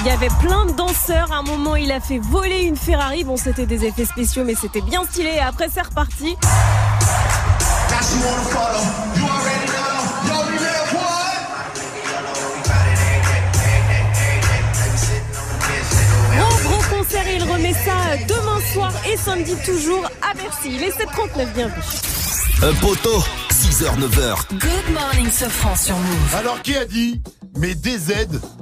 Il 0.00 0.06
y 0.06 0.10
avait 0.10 0.28
plein 0.40 0.66
de 0.66 0.72
danseurs. 0.72 1.32
À 1.32 1.36
un 1.36 1.42
moment, 1.42 1.76
il 1.76 1.90
a 1.90 2.00
fait 2.00 2.18
voler 2.18 2.64
une 2.64 2.76
Ferrari. 2.76 3.24
Bon, 3.24 3.38
c'était 3.38 3.64
des 3.64 3.86
effets 3.86 4.04
spéciaux, 4.04 4.44
mais 4.44 4.54
c'était 4.54 4.82
bien 4.82 5.04
stylé. 5.04 5.30
Et 5.36 5.40
après, 5.40 5.68
c'est 5.72 5.80
reparti. 5.80 6.36
Et 17.32 17.36
il 17.36 17.44
remet 17.44 17.72
ça 17.72 18.16
demain 18.28 18.60
soir 18.72 18.92
et 19.10 19.16
samedi 19.16 19.54
toujours 19.64 20.04
à 20.22 20.34
Bercy. 20.34 20.70
Il 20.76 20.82
est 20.82 20.90
7h39, 20.90 21.52
bienvenue. 21.54 21.82
Un 22.62 22.72
poteau, 22.74 23.18
6h, 23.50 23.98
9h. 23.98 24.48
Good 24.58 24.94
morning, 24.94 25.30
Sofran 25.30 25.74
sur 25.76 25.96
Move. 25.96 26.34
Alors 26.36 26.60
qui 26.62 26.74
a 26.76 26.84
dit 26.84 27.20
Mais 27.58 27.74
des 27.74 27.96
Z 27.98 28.12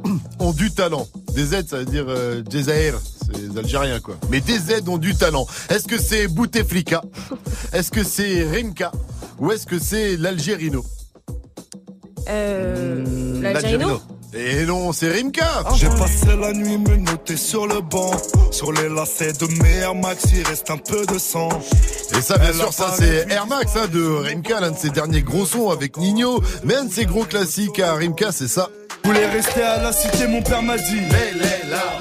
ont 0.38 0.52
du 0.52 0.70
talent? 0.70 1.06
Des 1.34 1.44
Z, 1.46 1.66
ça 1.68 1.78
veut 1.78 1.84
dire 1.84 2.06
euh, 2.08 2.42
Jazair, 2.50 2.94
c'est 3.26 3.36
les 3.36 3.58
Algériens 3.58 4.00
quoi. 4.00 4.16
Mais 4.30 4.40
des 4.40 4.58
Z 4.58 4.88
ont 4.88 4.98
du 4.98 5.14
talent. 5.14 5.46
Est-ce 5.68 5.86
que 5.86 5.98
c'est 6.00 6.28
Bouteflika? 6.28 7.02
Est-ce 7.72 7.90
que 7.90 8.04
c'est 8.04 8.44
Rimka 8.50 8.92
Ou 9.38 9.52
est-ce 9.52 9.66
que 9.66 9.78
c'est 9.78 10.16
l'Algérino 10.16 10.84
Euh. 12.28 13.40
L'Algérino 13.42 14.00
Et 14.32 14.64
non, 14.64 14.92
c'est 14.92 15.08
Rimka 15.08 15.64
J'ai 15.76 15.88
passé 15.88 16.36
la 16.40 16.52
nuit 16.52 16.78
me 16.78 16.96
noter 16.96 17.36
sur 17.36 17.66
le 17.66 17.80
banc. 17.80 18.12
Sur 18.52 18.72
les 18.72 18.88
lacets 18.88 19.32
de 19.32 19.46
mes 19.62 19.78
Air 19.78 19.94
Max, 19.94 20.24
il 20.32 20.46
reste 20.46 20.70
un 20.70 20.76
peu 20.76 21.04
de 21.06 21.18
sang. 21.18 21.48
Et 22.16 22.20
ça, 22.20 22.38
bien 22.38 22.48
Elle 22.48 22.54
sûr, 22.54 22.72
ça 22.72 22.94
c'est 22.96 23.28
Air 23.30 23.46
Max 23.46 23.72
hein, 23.76 23.88
de 23.92 24.02
Rimka, 24.02 24.60
l'un 24.60 24.70
de 24.70 24.78
ses 24.78 24.90
derniers 24.90 25.22
gros 25.22 25.46
sons 25.46 25.70
avec 25.70 25.96
Nino. 25.96 26.40
Mais 26.64 26.76
un 26.76 26.84
de 26.84 26.92
ses 26.92 27.06
gros 27.06 27.24
classiques 27.24 27.80
à 27.80 27.94
Rimka, 27.94 28.30
c'est 28.30 28.48
ça. 28.48 28.68
Je 29.02 29.08
voulais 29.08 29.26
rester 29.26 29.62
à 29.62 29.82
la 29.82 29.92
cité, 29.92 30.26
mon 30.28 30.42
père 30.42 30.62
m'a 30.62 30.76
dit. 30.76 31.00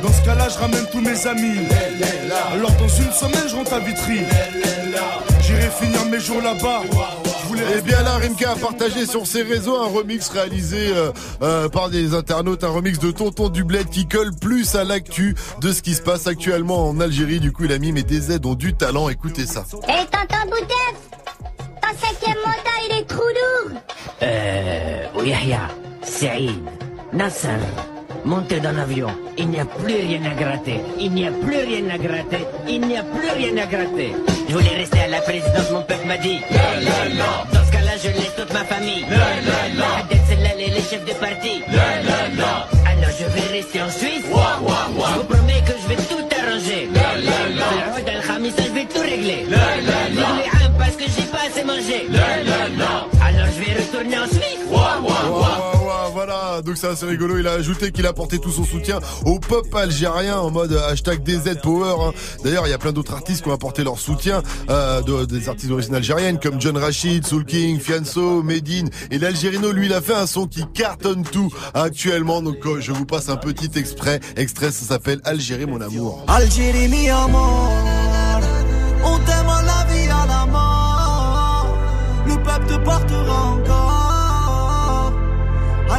Dans 0.03 0.13
ce 0.13 0.25
cas-là, 0.25 0.49
je 0.49 0.57
ramène 0.59 0.85
tous 0.91 1.01
mes 1.01 1.25
amis. 1.25 1.59
Alors 2.51 2.71
dans 2.71 2.87
une 2.87 3.11
semaine, 3.11 3.47
je 3.49 3.55
rentre 3.55 3.73
à 3.73 3.79
Vitry. 3.79 4.19
J'irai 5.41 5.69
finir 5.79 6.05
mes 6.05 6.19
jours 6.19 6.41
là-bas. 6.41 6.81
Voulais 7.59 7.75
Eh 7.77 7.81
bien 7.81 8.01
là, 8.03 8.17
Rimka 8.17 8.51
a 8.51 8.55
partagé 8.55 9.05
sur 9.05 9.25
ses 9.27 9.43
réseaux 9.43 9.75
un 9.77 9.87
remix 9.87 10.29
réalisé 10.29 10.91
euh, 10.93 11.11
euh, 11.41 11.69
par 11.69 11.89
des 11.89 12.13
internautes, 12.13 12.63
un 12.63 12.69
remix 12.69 12.99
de 12.99 13.11
Tonton 13.11 13.49
du 13.49 13.63
Bled 13.63 13.89
qui 13.89 14.07
colle 14.07 14.31
plus 14.35 14.75
à 14.75 14.83
l'actu 14.83 15.35
de 15.61 15.71
ce 15.71 15.81
qui 15.81 15.93
se 15.93 16.01
passe 16.01 16.27
actuellement 16.27 16.87
en 16.89 16.99
Algérie. 16.99 17.39
Du 17.39 17.51
coup, 17.51 17.65
il 17.65 17.71
a 17.71 17.79
mis 17.79 17.91
mais 17.91 18.03
des 18.03 18.31
aides 18.31 18.45
ont 18.45 18.55
du 18.55 18.73
talent. 18.73 19.09
Écoutez 19.09 19.45
ça. 19.45 19.63
Et 19.83 20.05
tonton 20.05 20.49
Boutef, 20.49 20.95
ton 21.81 21.89
cinquième 22.07 22.37
mandat, 22.45 22.79
il 22.89 22.97
est 22.99 23.05
trop 23.05 23.19
lourd. 23.23 23.79
Euh, 24.21 25.05
Yahya, 25.25 25.61
Saïd, 26.03 26.61
Nasser, 27.13 27.49
montez 28.29 28.59
dans 28.59 28.71
l'avion. 28.71 29.09
Il 29.37 29.49
n'y 29.49 29.59
a 29.59 29.65
plus 29.65 29.99
rien 30.07 30.21
à 30.31 30.33
gratter. 30.41 30.79
Il 30.99 31.11
n'y 31.11 31.27
a 31.27 31.31
plus 31.31 31.61
rien 31.69 31.89
à 31.89 31.97
gratter. 31.97 32.43
Il 32.67 32.81
n'y 32.81 32.95
a 32.95 33.03
plus 33.03 33.31
rien 33.31 33.57
à 33.57 33.65
gratter. 33.65 34.13
Je 34.47 34.53
voulais 34.53 34.75
rester 34.77 34.99
à 34.99 35.07
la 35.07 35.21
présidence, 35.21 35.71
mon 35.71 35.81
peuple 35.81 36.05
m'a 36.07 36.17
dit. 36.17 36.39
Dans 37.53 37.65
ce 37.65 37.71
cas-là, 37.71 37.93
je 38.03 38.09
laisse 38.09 38.35
toute 38.37 38.53
ma 38.53 38.63
famille. 38.65 39.03
Et 40.61 40.69
les 40.71 40.81
chefs 40.81 41.05
de 41.05 41.13
parti. 41.13 41.63
Alors 42.91 43.13
je 43.19 43.25
vais 43.33 43.47
rester 43.57 43.81
en 43.81 43.89
Suisse. 43.89 44.25
Je 44.25 45.13
vous 45.17 45.23
promets 45.23 45.61
que 45.65 45.73
je 45.81 45.87
vais 45.87 46.01
tout 46.09 46.25
arranger. 46.39 46.89
Je 48.57 48.73
vais 48.73 48.85
tout 48.85 49.01
régler. 49.01 49.45
Je 49.49 50.21
voulais 50.27 50.49
un 50.65 50.69
parce 50.77 50.95
que 50.97 51.05
j'ai 51.05 51.27
pas 51.33 51.43
assez 51.47 51.63
mangé. 51.63 52.07
Alors 53.21 53.47
je 53.55 53.59
vais 53.63 53.73
retourner 53.79 54.17
en 54.19 54.27
Suisse. 54.27 54.48
Voilà, 56.59 56.73
donc 56.73 56.77
c'est 56.77 56.87
assez 56.87 57.05
rigolo. 57.05 57.37
Il 57.37 57.47
a 57.47 57.53
ajouté 57.53 57.91
qu'il 57.91 58.05
a 58.05 58.09
apporté 58.09 58.37
tout 58.39 58.51
son 58.51 58.63
soutien 58.65 58.99
au 59.25 59.39
peuple 59.39 59.77
algérien 59.77 60.37
en 60.39 60.51
mode 60.51 60.73
hashtag 60.73 61.23
DZ 61.23 61.57
Power. 61.61 61.95
hein. 62.07 62.11
D'ailleurs, 62.43 62.67
il 62.67 62.71
y 62.71 62.73
a 62.73 62.77
plein 62.77 62.91
d'autres 62.91 63.13
artistes 63.13 63.43
qui 63.43 63.49
ont 63.49 63.53
apporté 63.53 63.81
leur 63.83 63.97
soutien, 63.99 64.41
euh, 64.69 65.01
de- 65.01 65.23
des 65.25 65.47
artistes 65.47 65.69
d'origine 65.69 65.95
algérienne 65.95 66.37
comme 66.39 66.59
John 66.59 66.75
Rachid, 66.77 67.25
Soul 67.25 67.45
King, 67.45 67.79
Fianso, 67.79 68.43
Medine. 68.43 68.89
Et 69.11 69.19
l'Algérino, 69.19 69.71
lui, 69.71 69.85
il 69.85 69.93
a 69.93 70.01
fait 70.01 70.15
un 70.15 70.27
son 70.27 70.47
qui 70.47 70.65
cartonne 70.73 71.23
tout 71.23 71.49
actuellement. 71.73 72.41
Donc 72.41 72.57
euh, 72.65 72.81
je 72.81 72.91
vous 72.91 73.05
passe 73.05 73.29
un 73.29 73.37
petit 73.37 73.69
extrait. 73.79 74.19
Extrait, 74.35 74.71
ça 74.71 74.85
s'appelle 74.85 75.21
Algérie, 75.23 75.65
mon 75.65 75.79
amour. 75.79 76.25
Algérie 76.27 76.89
mi 76.89 77.09
On 77.11 77.27
t'aime 79.19 79.47
la 79.65 79.85
vie 79.93 80.09
à 80.09 80.25
la 80.27 80.45
mort 80.45 81.67
Le 82.27 82.35
peuple 82.35 82.65
te 82.67 82.75
portera 82.83 83.57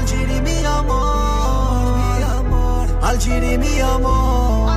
Algérie 0.00 0.40
mi 0.40 0.64
amor 0.64 1.96
Algérie 3.02 3.58
mi 3.58 3.80
amor 3.80 4.70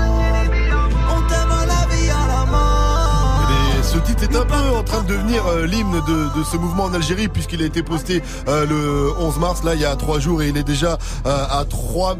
On 1.15 1.21
t'aime 1.29 1.51
à 1.51 1.65
la 1.65 1.95
vie 1.95 2.09
à 2.09 2.27
la 2.27 2.45
mort 2.51 3.49
Et 3.79 3.83
ce 3.83 3.97
titre 3.99 4.23
est 4.23 4.35
un 4.35 4.45
peu 4.45 4.77
en 4.77 4.83
train 4.83 5.01
de 5.03 5.07
devenir 5.07 5.45
euh, 5.47 5.65
l'hymne 5.65 6.01
de, 6.07 6.37
de 6.39 6.43
ce 6.43 6.57
mouvement 6.57 6.83
en 6.85 6.93
Algérie 6.93 7.29
puisqu'il 7.29 7.61
a 7.61 7.65
été 7.65 7.83
posté 7.83 8.21
euh, 8.49 8.65
le 8.65 9.11
11 9.17 9.39
mars, 9.39 9.63
là 9.63 9.75
il 9.75 9.81
y 9.81 9.85
a 9.85 9.95
trois 9.95 10.19
jours 10.19 10.41
et 10.41 10.49
il 10.49 10.57
est 10.57 10.63
déjà 10.63 10.97
euh, 11.25 11.45
à 11.49 11.63
3 11.63 12.17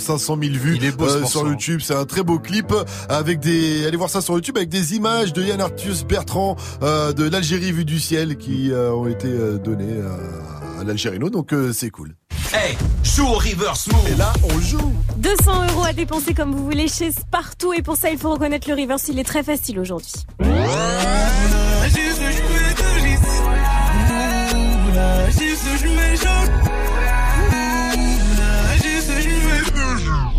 500 0.00 0.38
000 0.40 0.54
vues 0.54 0.76
Il 0.76 0.84
est 0.86 0.92
beau, 0.96 1.08
ce 1.08 1.16
euh, 1.16 1.20
morceau, 1.20 1.40
sur. 1.40 1.48
YouTube. 1.48 1.80
C'est 1.84 1.94
un 1.94 2.06
très 2.06 2.22
beau 2.22 2.38
clip 2.38 2.72
avec 3.10 3.40
des, 3.40 3.84
allez 3.86 3.96
voir 3.98 4.08
ça 4.08 4.20
sur 4.22 4.34
YouTube 4.34 4.56
avec 4.56 4.70
des 4.70 4.94
images 4.94 5.32
de 5.34 5.42
Yann 5.42 5.60
Arthus 5.60 6.04
Bertrand 6.08 6.56
euh, 6.82 7.12
de 7.12 7.28
l'Algérie 7.28 7.72
vue 7.72 7.84
du 7.84 8.00
ciel 8.00 8.36
qui 8.38 8.72
euh, 8.72 8.92
ont 8.92 9.06
été 9.06 9.28
euh, 9.28 9.58
données 9.58 10.00
à 10.00 10.55
l'Algérino. 10.84 11.30
Donc 11.30 11.52
euh, 11.52 11.72
c'est 11.72 11.90
cool. 11.90 12.14
Hey, 12.52 12.76
joue 13.02 13.26
au 13.26 13.34
reverse 13.38 13.88
move. 13.92 14.08
Et 14.10 14.14
là, 14.16 14.32
on 14.44 14.60
joue. 14.60 14.92
200 15.16 15.66
euros 15.70 15.84
à 15.84 15.92
dépenser 15.92 16.32
comme 16.34 16.54
vous 16.54 16.64
voulez 16.64 16.88
chez 16.88 17.10
Spartoo 17.12 17.72
et 17.72 17.82
pour 17.82 17.96
ça 17.96 18.10
il 18.10 18.18
faut 18.18 18.30
reconnaître 18.30 18.68
le 18.68 18.74
reverse, 18.80 19.08
il 19.08 19.18
est 19.18 19.24
très 19.24 19.42
facile 19.42 19.80
aujourd'hui. 19.80 20.12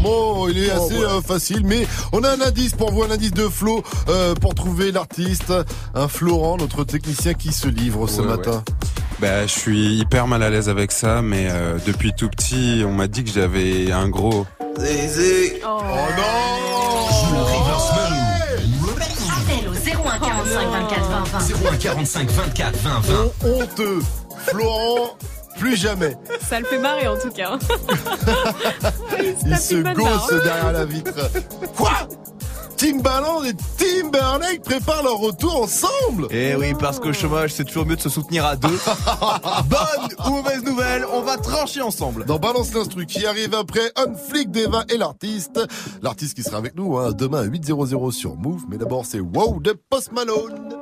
Bon, 0.01 0.47
il 0.47 0.57
est 0.64 0.69
assez 0.69 0.95
euh, 1.03 1.22
facile, 1.22 1.64
mais 1.65 1.85
on 2.14 2.23
a 2.23 2.30
un 2.31 2.41
indice 2.41 2.73
pour 2.73 2.91
vous, 2.91 3.03
un 3.03 3.11
indice 3.11 3.31
de 3.31 3.49
Flo 3.49 3.84
euh, 4.07 4.35
pour 4.35 4.53
trouver 4.55 4.91
l'artiste, 4.91 5.51
un 5.95 6.07
Florent, 6.07 6.57
notre 6.57 6.84
technicien 6.84 7.34
qui 7.34 7.51
se 7.51 7.68
livre 7.68 8.07
ce 8.07 8.22
Ouais, 8.22 8.27
matin. 8.27 8.51
ouais. 8.51 8.73
Bah, 9.19 9.48
je 9.48 9.52
suis 9.52 9.95
hyper 9.99 10.27
mal 10.27 10.44
à 10.44 10.49
l'aise 10.49 10.69
avec 10.69 10.91
ça, 10.91 11.22
mais 11.23 11.48
euh, 11.49 11.77
depuis 11.85 12.14
tout 12.14 12.30
petit, 12.30 12.84
on 12.85 12.91
m'a 12.91 13.07
dit 13.07 13.23
que 13.23 13.31
j'avais 13.31 13.91
un 13.91 14.07
gros. 14.10 14.45
Oh, 14.61 14.73
Le 14.80 14.85
reverse 17.41 17.91
move. 17.94 18.95
Appel 19.30 19.68
au 19.69 19.73
01 19.73 20.19
45 20.19 20.69
24 20.69 21.10
20 21.10 21.23
20. 21.64 21.69
01 21.72 21.77
45 21.77 22.30
24 22.30 22.77
20 22.77 22.99
20. 22.99 23.31
Honteux, 23.49 23.99
Florent, 24.45 25.18
plus 25.57 25.76
jamais. 25.76 26.15
Ça 26.48 26.60
le 26.60 26.65
fait 26.68 26.77
marrer 26.77 27.07
en 27.07 27.18
tout 27.18 27.31
cas. 27.31 27.57
Il 29.45 29.57
se 29.57 29.76
bonne 29.76 29.94
gosse 29.95 30.06
barre. 30.06 30.44
derrière 30.44 30.72
la 30.73 30.85
vitre. 30.85 31.14
Quoi? 31.76 31.91
Timbaland 32.88 33.43
et 33.43 33.53
Timberlake 33.77 34.61
préparent 34.64 35.03
leur 35.03 35.18
retour 35.18 35.64
ensemble 35.64 36.27
Eh 36.31 36.55
oui, 36.55 36.73
parce 36.80 37.01
qu'au 37.01 37.11
chômage, 37.11 37.51
c'est 37.51 37.65
toujours 37.65 37.85
mieux 37.85 37.97
de 37.97 38.01
se 38.01 38.07
soutenir 38.07 38.45
à 38.45 38.55
deux. 38.55 38.69
Bonne 39.65 40.26
ou 40.26 40.38
mauvaise 40.38 40.64
nouvelle, 40.64 41.05
on 41.11 41.22
va 41.22 41.35
trancher 41.35 41.81
ensemble. 41.81 42.23
Dans 42.23 42.39
Balance 42.39 42.73
l'instru 42.73 43.05
qui 43.05 43.26
arrive 43.26 43.53
après 43.53 43.91
Un 43.97 44.15
flic 44.15 44.51
d'Eva 44.51 44.85
et 44.89 44.95
l'artiste. 44.95 45.59
L'artiste 46.01 46.35
qui 46.35 46.43
sera 46.43 46.59
avec 46.59 46.76
nous 46.76 46.97
hein, 46.97 47.11
demain 47.11 47.41
à 47.41 47.45
8.00 47.45 48.11
sur 48.11 48.38
Move. 48.38 48.64
Mais 48.69 48.77
d'abord 48.77 49.05
c'est 49.05 49.19
Wow 49.19 49.59
de 49.59 49.73
Post 49.89 50.14
Malone. 50.14 50.77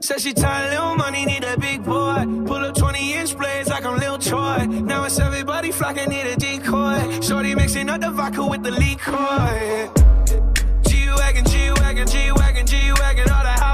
Said 0.00 0.20
she 0.20 0.34
tired, 0.34 0.70
little 0.70 0.96
money, 0.96 1.24
need 1.24 1.44
a 1.44 1.56
big 1.56 1.84
boy. 1.84 2.24
Pull 2.46 2.64
up 2.64 2.74
20 2.74 3.12
inch 3.12 3.36
blades 3.36 3.68
like 3.68 3.84
I'm 3.84 3.96
Lil 3.98 4.18
Troy. 4.18 4.66
Now 4.66 5.04
it's 5.04 5.20
everybody 5.20 5.70
flocking, 5.70 6.08
need 6.08 6.26
a 6.26 6.36
decoy. 6.36 7.20
Shorty 7.20 7.54
mixing 7.54 7.88
up 7.88 8.00
the 8.00 8.10
vodka 8.10 8.44
with 8.44 8.64
the 8.64 8.72
liquor. 8.72 10.17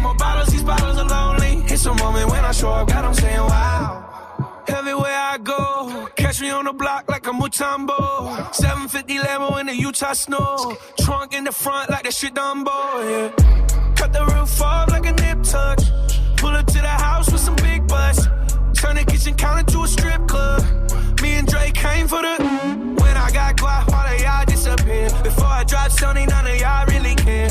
Get 0.00 0.06
more 0.06 0.14
bottles, 0.14 0.48
these 0.48 0.62
bottles 0.62 0.96
are 0.96 1.04
lonely. 1.04 1.62
It's 1.66 1.84
a 1.84 1.92
moment 1.92 2.30
when 2.30 2.42
I 2.42 2.52
show 2.52 2.70
up, 2.70 2.88
God, 2.88 3.04
I'm 3.04 3.12
saying 3.12 3.36
wow. 3.36 4.62
Everywhere 4.66 5.14
I 5.14 5.36
go, 5.36 6.08
catch 6.16 6.40
me 6.40 6.48
on 6.48 6.64
the 6.64 6.72
block 6.72 7.04
like 7.10 7.26
a 7.26 7.32
Mutombo. 7.32 8.54
750 8.54 9.18
Lambo 9.18 9.60
in 9.60 9.66
the 9.66 9.76
Utah 9.76 10.14
snow. 10.14 10.74
Trunk 11.00 11.34
in 11.34 11.44
the 11.44 11.52
front 11.52 11.90
like 11.90 12.04
that 12.04 12.14
shit 12.14 12.32
Dumbo, 12.32 12.78
yeah. 13.10 13.94
Cut 13.94 14.14
the 14.14 14.24
roof 14.24 14.62
off 14.62 14.88
like 14.88 15.04
a 15.04 15.12
nip 15.12 15.42
tuck. 15.42 15.78
Pull 16.38 16.56
up 16.56 16.66
to 16.68 16.80
the 16.80 16.96
house 17.04 17.30
with 17.30 17.42
some 17.42 17.56
big 17.56 17.86
butts. 17.86 18.24
Turn 18.80 18.96
the 18.96 19.04
kitchen 19.04 19.34
counter 19.34 19.70
to 19.70 19.82
a 19.82 19.88
strip 19.88 20.26
club. 20.26 20.62
Me 21.20 21.34
and 21.34 21.46
Drake 21.46 21.74
came 21.74 22.08
for 22.08 22.22
the. 22.22 22.36
When 23.02 23.16
I 23.18 23.30
got 23.32 23.58
guap, 23.58 23.92
all 23.92 24.14
of 24.14 24.18
y'all 24.18 24.46
disappear. 24.46 25.10
Before 25.22 25.44
I 25.44 25.64
drop 25.64 25.90
Sony, 25.90 26.26
none 26.26 26.46
of 26.46 26.58
y'all 26.58 26.86
really 26.86 27.14
care. 27.16 27.50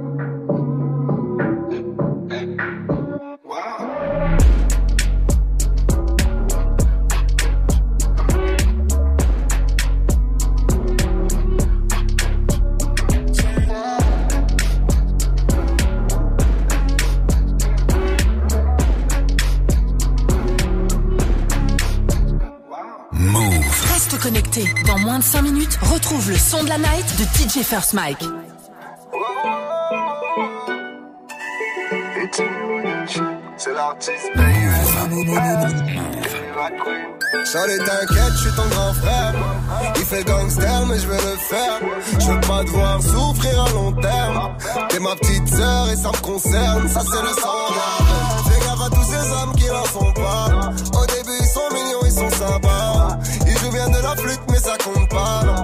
Connecté. 24.51 24.83
Dans 24.85 24.99
moins 24.99 25.19
de 25.19 25.23
5 25.23 25.41
minutes, 25.41 25.77
retrouve 25.81 26.29
le 26.29 26.37
son 26.37 26.63
de 26.63 26.69
la 26.69 26.77
night 26.77 27.05
de 27.17 27.23
DJ 27.23 27.63
First 27.63 27.93
Mike. 27.93 28.23
C'est 33.57 33.73
l'artiste. 33.73 34.31
Charlie 37.51 37.77
t'inquiète, 37.77 38.33
je 38.33 38.37
suis 38.37 38.51
ton 38.55 38.67
grand 38.67 38.93
frère. 38.93 39.33
Il 39.95 40.05
fait 40.05 40.23
gangster, 40.23 40.85
mais 40.87 40.99
je 40.99 41.07
vais 41.07 41.17
le 41.17 41.37
faire. 41.37 41.79
Je 42.19 42.31
veux 42.31 42.39
pas 42.41 42.63
te 42.63 42.69
voir 42.69 43.01
souffrir 43.01 43.63
à 43.63 43.69
long 43.71 43.91
terme. 43.93 44.55
T'es 44.89 44.99
ma 44.99 45.15
petite 45.15 45.47
sœur 45.47 45.89
et 45.89 45.95
ça 45.95 46.09
me 46.09 46.21
concerne. 46.21 46.87
Ça 46.87 47.01
c'est 47.01 47.21
le 47.21 47.41
sang 47.41 47.73
Fais 48.45 48.59
gaffe 48.65 48.81
à 48.81 48.89
tous 48.89 49.03
ces 49.03 49.31
hommes 49.31 49.55
qui 49.55 49.67
n'en 49.67 49.83
font 49.83 50.13
pas. 50.13 51.00
La 54.15 54.21
flûte, 54.21 54.41
mais 54.49 54.57
ça. 54.57 55.60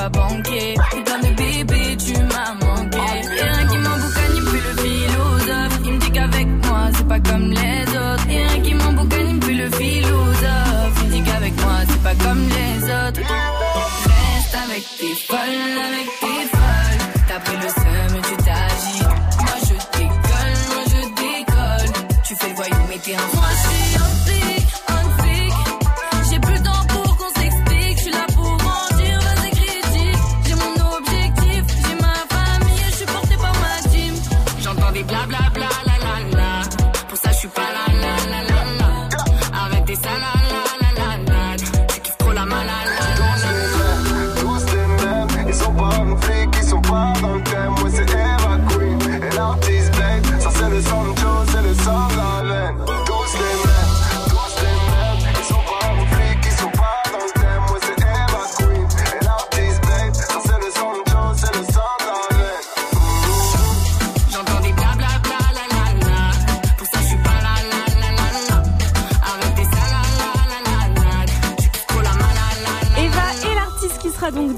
Vas 0.00 0.08
banquer. 0.08 0.74
Putain 0.90 1.18
bébé, 1.20 1.96
tu 1.96 2.14
m'as 2.32 2.54
manqué. 2.64 2.98
Et 3.38 3.42
rien 3.42 3.66
qui 3.70 3.76
m'emboucanime, 3.76 4.44
plus 4.50 4.62
le 4.68 4.74
philosophe. 4.82 5.80
Il 5.84 5.92
me 5.92 5.98
dit 5.98 6.10
qu'avec 6.10 6.46
moi, 6.66 6.82
c'est 6.94 7.08
pas 7.08 7.20
comme 7.20 7.50
les 7.50 7.82
autres. 8.04 8.26
Et 8.30 8.46
rien 8.46 8.62
qui 8.62 8.74
m'emboucanime, 8.74 9.40
plus 9.40 9.54
le 9.64 9.70
philosophe. 9.70 10.94
Il 11.02 11.06
me 11.06 11.12
dit 11.12 11.22
qu'avec 11.22 11.54
moi, 11.62 11.78
c'est 11.88 12.02
pas 12.02 12.14
comme 12.24 12.42
les 12.58 12.76
autres. 12.84 13.20
Reste 14.10 14.56
avec 14.66 14.82
tes 14.98 15.14
folles, 15.26 15.78
avec 15.88 16.06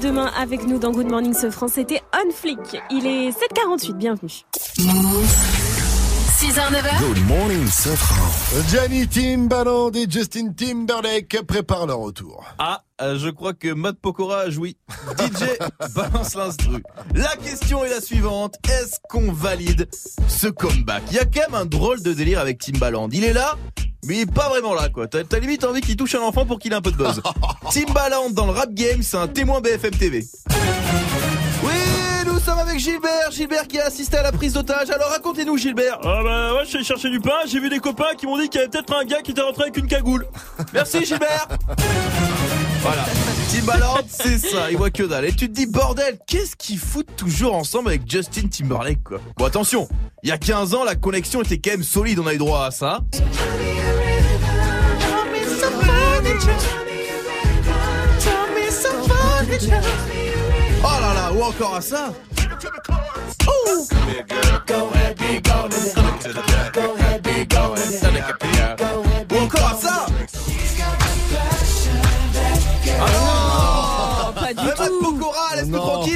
demain 0.03 0.29
avec 0.37 0.67
nous 0.67 0.79
dans 0.79 0.91
Good 0.91 1.09
Morning 1.09 1.33
ce 1.33 1.49
France, 1.49 1.73
c'était 1.75 2.01
On 2.13 2.29
Flick. 2.31 2.59
Il 2.91 3.07
est 3.07 3.29
7h48, 3.29 3.93
bienvenue. 3.93 4.31
6h, 6.39 6.59
9h. 6.71 6.99
Good 6.99 7.25
morning, 7.25 7.65
Gianni 8.67 9.07
Timbaland 9.07 9.91
et 9.91 10.05
Justin 10.09 10.51
Timberlake 10.51 11.41
préparent 11.47 11.87
leur 11.87 11.99
retour. 11.99 12.43
Ah, 12.59 12.83
euh, 13.01 13.17
je 13.17 13.29
crois 13.29 13.53
que 13.53 13.73
Mode 13.73 13.97
Pokora 13.97 14.39
a 14.39 14.49
joui. 14.49 14.75
DJ, 15.19 15.45
balance 15.95 16.35
l'instru. 16.35 16.83
La 17.15 17.37
question 17.37 17.85
est 17.85 17.89
la 17.89 18.01
suivante. 18.01 18.55
Est-ce 18.67 18.99
qu'on 19.09 19.31
valide 19.31 19.87
ce 20.27 20.47
comeback? 20.47 21.03
Il 21.11 21.15
y 21.15 21.19
a 21.19 21.25
quand 21.25 21.49
même 21.49 21.61
un 21.61 21.65
drôle 21.65 22.03
de 22.03 22.11
délire 22.11 22.41
avec 22.41 22.59
Timbaland. 22.59 23.07
Il 23.13 23.23
est 23.23 23.33
là, 23.33 23.57
mais 24.05 24.15
il 24.15 24.21
est 24.21 24.31
pas 24.31 24.49
vraiment 24.49 24.73
là, 24.73 24.89
quoi. 24.89 25.07
T'as 25.07 25.23
t'as 25.23 25.39
limite 25.39 25.63
envie 25.63 25.81
qu'il 25.81 25.95
touche 25.95 26.15
un 26.15 26.21
enfant 26.21 26.45
pour 26.45 26.59
qu'il 26.59 26.71
ait 26.71 26.75
un 26.75 26.81
peu 26.81 26.91
de 26.91 26.97
buzz. 26.97 27.21
Timbaland 27.71 28.29
dans 28.31 28.45
le 28.45 28.51
rap 28.51 28.73
game, 28.73 29.01
c'est 29.01 29.17
un 29.17 29.27
témoin 29.27 29.61
BFM 29.61 29.91
TV. 29.91 30.25
Oui, 31.63 31.71
nous 32.25 32.39
sommes 32.39 32.59
avec 32.59 32.79
Gilbert. 32.79 33.31
Gilbert 33.31 33.67
qui 33.67 33.79
a 33.79 33.85
assisté 33.85 34.17
à 34.17 34.23
la 34.23 34.31
prise 34.31 34.53
d'otage. 34.53 34.89
Alors 34.89 35.09
racontez-nous, 35.09 35.57
Gilbert. 35.57 35.99
Ah 36.03 36.21
bah 36.23 36.53
ouais, 36.55 36.61
je 36.63 36.69
suis 36.69 36.77
allé 36.77 36.85
chercher 36.85 37.09
du 37.09 37.19
pain, 37.19 37.39
j'ai 37.47 37.59
vu 37.59 37.69
des 37.69 37.79
copains 37.79 38.15
qui 38.17 38.25
m'ont 38.25 38.37
dit 38.37 38.49
qu'il 38.49 38.59
y 38.59 38.63
avait 38.63 38.69
peut-être 38.69 38.93
un 38.93 39.05
gars 39.05 39.21
qui 39.21 39.31
était 39.31 39.41
rentré 39.41 39.63
avec 39.63 39.77
une 39.77 39.87
cagoule. 39.87 40.27
Merci 40.73 41.05
Gilbert 41.05 41.47
Voilà. 42.83 43.05
Timbaland, 43.49 44.01
c'est 44.09 44.37
ça, 44.37 44.69
il 44.69 44.75
voit 44.75 44.89
que 44.89 45.03
dalle. 45.03 45.23
Et 45.23 45.31
tu 45.31 45.47
te 45.47 45.53
dis, 45.53 45.65
bordel, 45.65 46.17
qu'est-ce 46.27 46.57
qu'ils 46.57 46.77
foutent 46.77 47.15
toujours 47.15 47.55
ensemble 47.55 47.87
avec 47.87 48.01
Justin 48.11 48.49
Timberlake, 48.49 49.01
quoi 49.03 49.21
Bon, 49.37 49.45
attention, 49.45 49.87
il 50.21 50.27
y 50.27 50.33
a 50.33 50.37
15 50.37 50.73
ans, 50.73 50.83
la 50.83 50.95
connexion 50.95 51.41
était 51.41 51.59
quand 51.59 51.71
même 51.71 51.83
solide, 51.83 52.19
on 52.19 52.27
a 52.27 52.33
eu 52.33 52.37
droit 52.37 52.65
à 52.65 52.71
ça. 52.71 52.99
Oh 60.83 60.99
là 60.99 61.13
là, 61.13 61.31
ou 61.33 61.41
encore 61.41 61.75
à 61.75 61.81
ça. 61.81 62.13
Ou 69.31 69.37
encore 69.37 69.67
à 69.69 69.75
ça. 69.75 70.05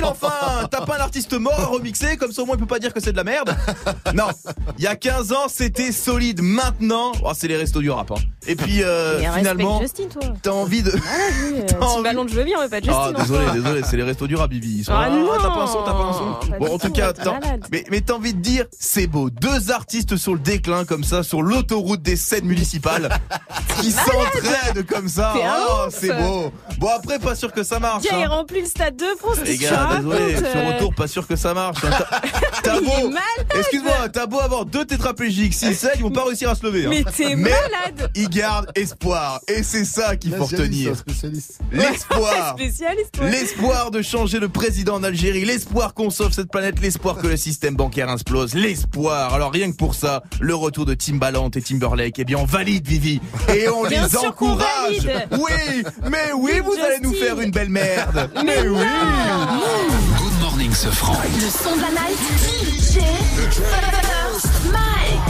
Enfin 0.10 0.68
T'as 0.70 0.82
pas 0.86 0.98
un 0.98 1.02
artiste 1.02 1.34
mort 1.34 1.60
à 1.60 1.66
remixer, 1.66 2.18
comme 2.18 2.32
ça 2.32 2.42
au 2.42 2.46
moins 2.46 2.56
il 2.56 2.60
peut 2.60 2.66
pas 2.66 2.80
dire 2.80 2.94
que 2.94 3.00
c'est 3.00 3.12
de 3.12 3.18
la 3.18 3.24
merde 3.24 3.56
Non, 4.14 4.28
il 4.78 4.84
y 4.84 4.88
a 4.88 4.96
15 4.96 5.32
ans 5.34 5.48
c'était 5.48 5.92
solide, 5.92 6.42
maintenant, 6.42 7.12
oh, 7.24 7.32
c'est 7.36 7.48
les 7.48 7.58
restos 7.58 7.82
du 7.82 7.90
rap 7.90 8.12
hein. 8.12 8.16
Et 8.48 8.56
puis 8.56 8.82
euh, 8.82 9.20
Mais 9.20 9.28
finalement, 9.38 9.82
t'as 10.42 10.52
envie 10.52 10.82
de... 10.82 10.92
Voilà, 10.92 11.24
oui, 11.52 11.66
Timbaland, 11.66 12.28
je 12.28 12.34
veux 12.34 12.44
bien, 12.44 12.58
mais 12.62 12.70
pas 12.70 12.78
Justin. 12.80 13.14
Ah 13.16 13.22
désolé, 13.22 13.46
désolé, 13.54 13.82
c'est 13.84 13.98
les 13.98 14.04
restos 14.04 14.28
du 14.28 14.36
rap 14.36 14.50
Bibi. 14.50 14.78
Ils 14.80 14.86
sont 14.86 14.94
Ah 14.94 15.10
là, 15.10 15.16
non, 15.16 15.32
t'as 15.38 15.50
pas 15.50 15.64
un 15.64 15.68
son, 15.68 15.84
t'as 15.84 15.92
pas 15.92 16.04
un 16.04 16.14
son. 16.14 16.50
pas 16.50 16.58
Bon 16.58 16.74
en 16.74 16.78
tout 16.78 16.88
tout, 16.88 16.94
cas, 16.94 17.10
attends, 17.10 17.40
mais, 17.72 17.84
mais 17.92 18.02
t'as 18.02 18.14
envie 18.14 18.34
de 18.34 18.40
dire, 18.40 18.66
c'est 18.72 19.08
beau, 19.08 19.30
deux 19.30 19.72
artistes 19.72 20.16
sur 20.16 20.34
le 20.34 20.40
déclin 20.40 20.86
comme 20.86 21.04
ça, 21.04 21.24
sur 21.24 21.42
l'autoroute 21.42 22.02
des 22.02 22.16
scènes 22.16 22.46
municipales, 22.46 23.10
qui 23.82 23.92
s'entraident 23.92 24.86
comme 24.88 25.10
ça, 25.10 25.34
oh 25.70 25.88
c'est 25.90 26.14
beau. 26.14 26.52
Bon 26.80 26.90
après 26.96 27.20
pas 27.20 27.36
sûr 27.36 27.52
que 27.52 27.64
ça 27.64 27.80
marche. 27.80 28.04
Gars, 28.04 28.18
il 28.18 28.24
hein. 28.24 28.30
remplit 28.30 28.62
le 28.62 28.68
stade 28.68 28.96
de 28.96 29.06
France. 29.18 29.38
Les 29.44 29.58
gars, 29.58 29.97
désolé, 29.98 30.36
ce 30.38 30.44
euh 30.58 30.68
retour, 30.74 30.94
pas 30.96 31.08
sûr 31.08 31.28
que 31.28 31.36
ça 31.36 31.54
marche. 31.54 31.84
hein. 31.84 31.90
T'as- 32.64 32.80
beau, 32.82 33.12
excuse-moi, 33.58 34.10
t'as 34.12 34.26
beau 34.26 34.40
avoir 34.40 34.66
deux 34.66 34.86
tétraplégiques, 34.86 35.54
s'ils 35.54 35.76
saignent, 35.76 35.92
ils 35.98 36.04
vont 36.04 36.12
pas 36.12 36.26
réussir 36.26 36.50
à 36.50 36.56
se 36.56 36.66
lever. 36.66 36.86
hein. 36.86 36.90
Mais 36.90 37.04
t'es 37.04 37.36
malade. 37.36 38.12
ils 38.16 38.30
gardent 38.30 38.72
espoir, 38.76 39.40
et 39.48 39.64
c'est 39.64 39.86
ça 39.86 40.16
qu'il 40.16 40.34
faut 40.36 40.46
retenir. 40.46 40.96
spécialiste. 40.96 41.60
L'espoir. 41.72 42.56
L'espoir 43.22 43.92
de 43.92 44.02
changer 44.02 44.40
le 44.40 44.50
président 44.50 44.96
en 44.96 45.04
Algérie, 45.04 45.46
l'espoir 45.46 45.94
qu'on 45.94 46.10
sauve 46.10 46.32
cette 46.32 46.52
planète, 46.52 46.80
l'espoir 46.82 47.18
que 47.18 47.28
le 47.28 47.38
système 47.38 47.76
bancaire 47.76 48.10
explose, 48.12 48.54
l'espoir. 48.54 49.34
Alors 49.34 49.52
rien 49.52 49.72
que 49.72 49.76
pour 49.78 49.96
ça, 49.96 50.24
le 50.40 50.56
retour 50.56 50.86
de 50.86 50.94
Timbaland 50.94 51.50
et 51.56 51.62
Timberlake, 51.62 52.20
eh 52.20 52.26
bien 52.26 52.38
on 52.38 52.46
valide 52.46 52.88
Vivi 52.88 53.20
et 53.54 53.68
on 53.70 53.86
Bien 53.88 54.06
les 54.08 54.18
encourage. 54.18 55.08
Oui, 55.32 55.84
mais 56.10 56.32
oui, 56.38 56.60
vous 56.64 56.76
allez 56.84 57.00
nous 57.02 57.14
faire 57.14 57.40
une 57.40 57.52
belle 57.52 57.70
merde. 57.70 58.30
Mais 58.46 58.68
oui. 58.68 58.78
Good 59.88 60.40
morning, 60.42 60.74
ce 60.74 60.90
franc. 60.90 61.14
Le 61.14 61.50
son 61.50 61.78
de 61.78 61.82
la 61.82 61.92
night. 61.92 62.18
DJ 62.44 63.00
First 63.54 64.48
Mike. 64.66 65.22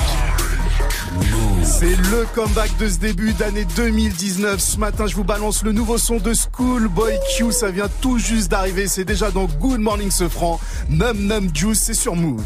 C'est 1.64 1.96
le 2.10 2.26
comeback 2.34 2.76
de 2.78 2.90
ce 2.90 2.98
début 2.98 3.34
d'année 3.34 3.66
2019. 3.76 4.60
Ce 4.60 4.78
matin, 4.78 5.06
je 5.06 5.16
vous 5.16 5.24
balance 5.24 5.62
le 5.64 5.74
nouveau 5.74 6.00
son 6.00 6.18
de 6.18 6.34
Schoolboy 6.34 7.20
Q. 7.38 7.52
Ça 7.52 7.70
vient 7.70 7.88
tout 8.02 8.18
juste 8.18 8.50
d'arriver. 8.50 8.88
C'est 8.88 9.06
déjà 9.06 9.30
dans 9.30 9.46
Good 9.46 9.80
Morning 9.80 10.10
Sofran. 10.10 10.60
Num 10.90 11.28
Num 11.28 11.52
Juice, 11.54 11.80
c'est 11.80 11.94
sur 11.94 12.16
Move. 12.16 12.44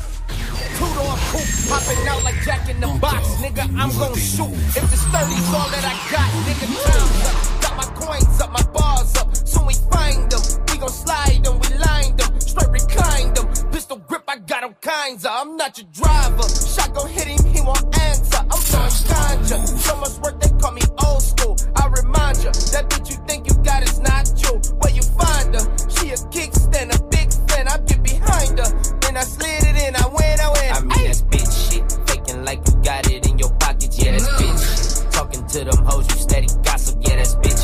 Popping 1.69 2.09
out 2.09 2.23
like 2.25 2.43
Jack 2.43 2.67
in 2.69 2.81
the 2.81 2.99
box, 2.99 3.29
nigga. 3.39 3.63
I'm 3.79 3.89
gon' 3.97 4.13
shoot. 4.15 4.51
If 4.75 4.83
it's 4.91 5.03
30's 5.05 5.53
all 5.53 5.69
that 5.69 5.85
I 5.85 5.95
got, 6.11 6.29
nigga, 6.45 6.67
time's 6.83 7.25
up. 7.25 7.61
Got 7.61 7.77
my 7.77 7.85
coins 7.95 8.41
up, 8.41 8.51
my 8.51 8.63
bars 8.73 9.15
up. 9.15 9.47
Soon 9.47 9.65
we 9.65 9.75
find 9.89 10.29
them. 10.29 10.41
Gon' 10.81 10.89
slide 10.89 11.43
them, 11.43 11.59
we 11.59 11.77
lined 11.77 12.17
them. 12.17 12.41
Straight 12.41 12.71
reclined 12.71 13.35
them. 13.35 13.45
Pistol 13.71 13.97
grip, 13.97 14.23
I 14.27 14.37
got 14.39 14.63
all 14.63 14.73
kinds 14.81 15.25
of. 15.25 15.31
I'm 15.31 15.55
not 15.55 15.77
your 15.77 15.85
driver. 15.93 16.49
Shot 16.49 16.95
gon' 16.95 17.07
hit 17.07 17.27
him, 17.27 17.53
he 17.53 17.61
won't 17.61 17.85
answer. 18.01 18.41
I'm 18.41 18.49
throwing 18.49 18.89
ganja. 18.89 19.67
So 19.77 19.95
much 19.97 20.17
work, 20.23 20.41
they 20.41 20.49
call 20.57 20.71
me 20.71 20.81
old 21.05 21.21
school. 21.21 21.55
I 21.75 21.85
remind 21.85 22.37
ya, 22.43 22.49
that 22.73 22.89
bitch 22.89 23.11
you 23.11 23.17
think 23.27 23.47
you 23.47 23.53
got 23.63 23.83
is 23.83 23.99
not 23.99 24.25
true. 24.35 24.57
Where 24.81 24.91
you 24.91 25.03
find 25.03 25.53
her? 25.53 25.61
She 25.93 26.09
a 26.09 26.17
kickstand, 26.33 26.97
a 26.97 27.03
big 27.13 27.29
fan. 27.47 27.67
I 27.67 27.77
get 27.85 28.01
behind 28.01 28.57
her. 28.57 28.69
Then 29.01 29.17
I 29.17 29.23
slid 29.23 29.61
it 29.61 29.77
in, 29.85 29.95
I 29.95 30.07
went, 30.07 30.41
I 30.41 30.49
went. 30.49 30.77
I 30.77 30.79
mean, 30.81 31.05
that's 31.05 31.21
bitch 31.21 31.53
shit. 31.69 31.85
Faking 32.09 32.43
like 32.43 32.57
you 32.65 32.73
got 32.81 33.05
it 33.05 33.29
in 33.29 33.37
your 33.37 33.53
pocket, 33.61 33.93
yeah, 33.99 34.13
that's 34.13 34.27
bitch 34.27 35.03
shit. 35.03 35.11
Talking 35.13 35.45
to 35.45 35.63
them 35.63 35.85
hoes, 35.85 36.09
you 36.09 36.15
steady 36.15 36.47
gossip, 36.63 36.97
yeah, 37.01 37.17
that's 37.17 37.35
bitch 37.35 37.60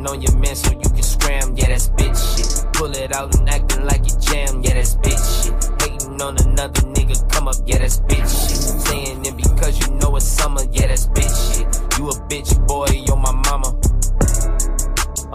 shit. 0.00 0.10
On 0.10 0.20
your 0.20 0.36
man 0.36 0.56
so 0.56 0.70
you 0.72 0.88
can 0.88 1.02
scram, 1.02 1.56
yeah, 1.56 1.68
that's 1.68 1.88
bitch 1.90 2.36
shit. 2.36 2.72
Pull 2.72 2.96
it 2.96 3.14
out 3.14 3.34
and 3.38 3.48
acting 3.50 3.84
like 3.84 4.00
you 4.06 4.18
jam, 4.20 4.62
yeah, 4.62 4.74
that's 4.74 4.94
bitch 4.96 5.44
shit. 5.44 5.54
Hating 5.82 6.20
on 6.20 6.36
another 6.38 6.80
nigga, 6.92 7.30
come 7.30 7.48
up, 7.48 7.56
yeah, 7.66 7.78
that's 7.78 8.00
bitch 8.00 8.16
shit. 8.18 8.80
Saying 8.80 9.26
it 9.26 9.36
because 9.36 9.78
you 9.80 9.94
know 9.96 10.16
it's 10.16 10.26
summer, 10.26 10.62
yeah, 10.72 10.86
that's 10.88 11.06
bitch 11.08 11.54
shit. 11.54 11.98
You 11.98 12.08
a 12.08 12.14
bitch 12.28 12.66
boy, 12.66 12.86
you're 13.06 13.16
my 13.16 13.32
mama. 13.32 13.78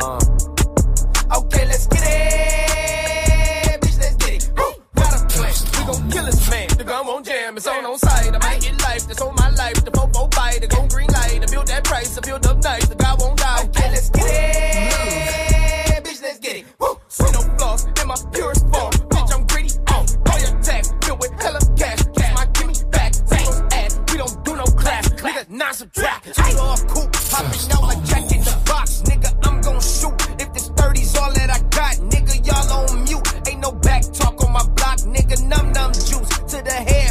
Uh. 0.01 0.19
Okay, 1.37 1.65
let's 1.67 1.87
get 1.87 2.01
it. 2.03 3.81
Bitch, 3.81 3.99
let's 3.99 4.15
get 4.15 4.33
it. 4.33 4.49
We 5.77 5.85
gon' 5.85 6.09
kill 6.09 6.25
this 6.25 6.49
man. 6.49 6.67
The 6.69 6.83
gun 6.83 7.05
won't 7.07 7.25
jam. 7.25 7.55
It's 7.57 7.67
on 7.67 7.85
on 7.85 7.97
site. 7.99 8.33
I 8.33 8.37
might 8.39 8.61
get 8.61 8.81
life. 8.81 9.07
That's 9.07 9.21
on 9.21 9.35
my 9.35 9.49
life. 9.51 9.83
The 9.85 9.91
fofo 9.91 10.29
bite. 10.35 10.61
The 10.61 10.67
go 10.67 10.87
green 10.87 11.07
light. 11.09 11.41
I 11.41 11.45
build 11.51 11.67
that 11.67 11.83
price. 11.83 12.17
I 12.17 12.21
build 12.21 12.45
up 12.45 12.63
nice. 12.63 12.87
The 12.87 12.95
guy 12.95 13.15
won't 13.19 13.37
die. 13.37 13.63
Okay 13.65 13.85
let's 14.06 14.10
get 14.10 15.98
it. 15.98 16.03
Bitch, 16.03 16.22
let's 16.22 16.40
get 16.40 16.56
it. 16.57 16.65
Woo. 16.80 16.99
See 17.07 17.32
no 17.32 17.41
flaws 17.57 17.86
in 17.86 18.07
my 18.07 18.15
purest 18.34 18.61
form. 18.72 18.91
Bitch, 18.91 19.34
I'm 19.34 19.48
greedy. 19.48 19.69
Oh, 19.90 19.94
on 19.94 20.32
all 20.32 20.40
your 20.40 20.61
tags, 20.61 20.94
filled 21.03 21.19
with 21.19 21.32
hella 21.41 21.60
cash. 21.77 21.99
Cash 22.15 22.36
my 22.36 22.45
gimme 22.53 22.73
back. 22.91 23.14
Thanks, 23.14 23.61
ass. 23.73 23.99
We 24.11 24.18
don't 24.18 24.44
do 24.45 24.56
no 24.56 24.64
class. 24.64 25.10
Nigga, 25.10 25.49
non 25.49 25.73
subtract. 25.73 26.40
I 26.40 26.53
off 26.56 26.86
cool. 26.88 27.07
Popping 27.32 27.72
out 27.72 27.84
like 27.84 28.03
Jack 28.03 28.32
in 28.32 28.41
the 28.41 28.61
box. 28.65 29.02
Nigga, 29.03 29.30
I'm 29.48 29.61
gon' 29.61 29.82
shoot. 29.82 30.15
If 30.41 30.53
this 30.53 30.69
30's 30.69 31.15
all 31.18 31.32
that 31.34 31.49
I 31.49 31.60
got, 31.69 31.95
nigga, 32.11 32.45
y'all 32.45 32.90
on 32.90 33.03
mute. 33.06 33.48
Ain't 33.48 33.61
no 33.61 33.72
back 33.72 34.03
talk 34.14 34.44
on 34.44 34.53
my 34.53 34.64
block. 34.76 34.99
Nigga, 34.99 35.41
num 35.48 35.72
num 35.72 35.91
juice 35.94 36.30
to 36.52 36.61
the 36.64 36.72
head. 36.72 37.05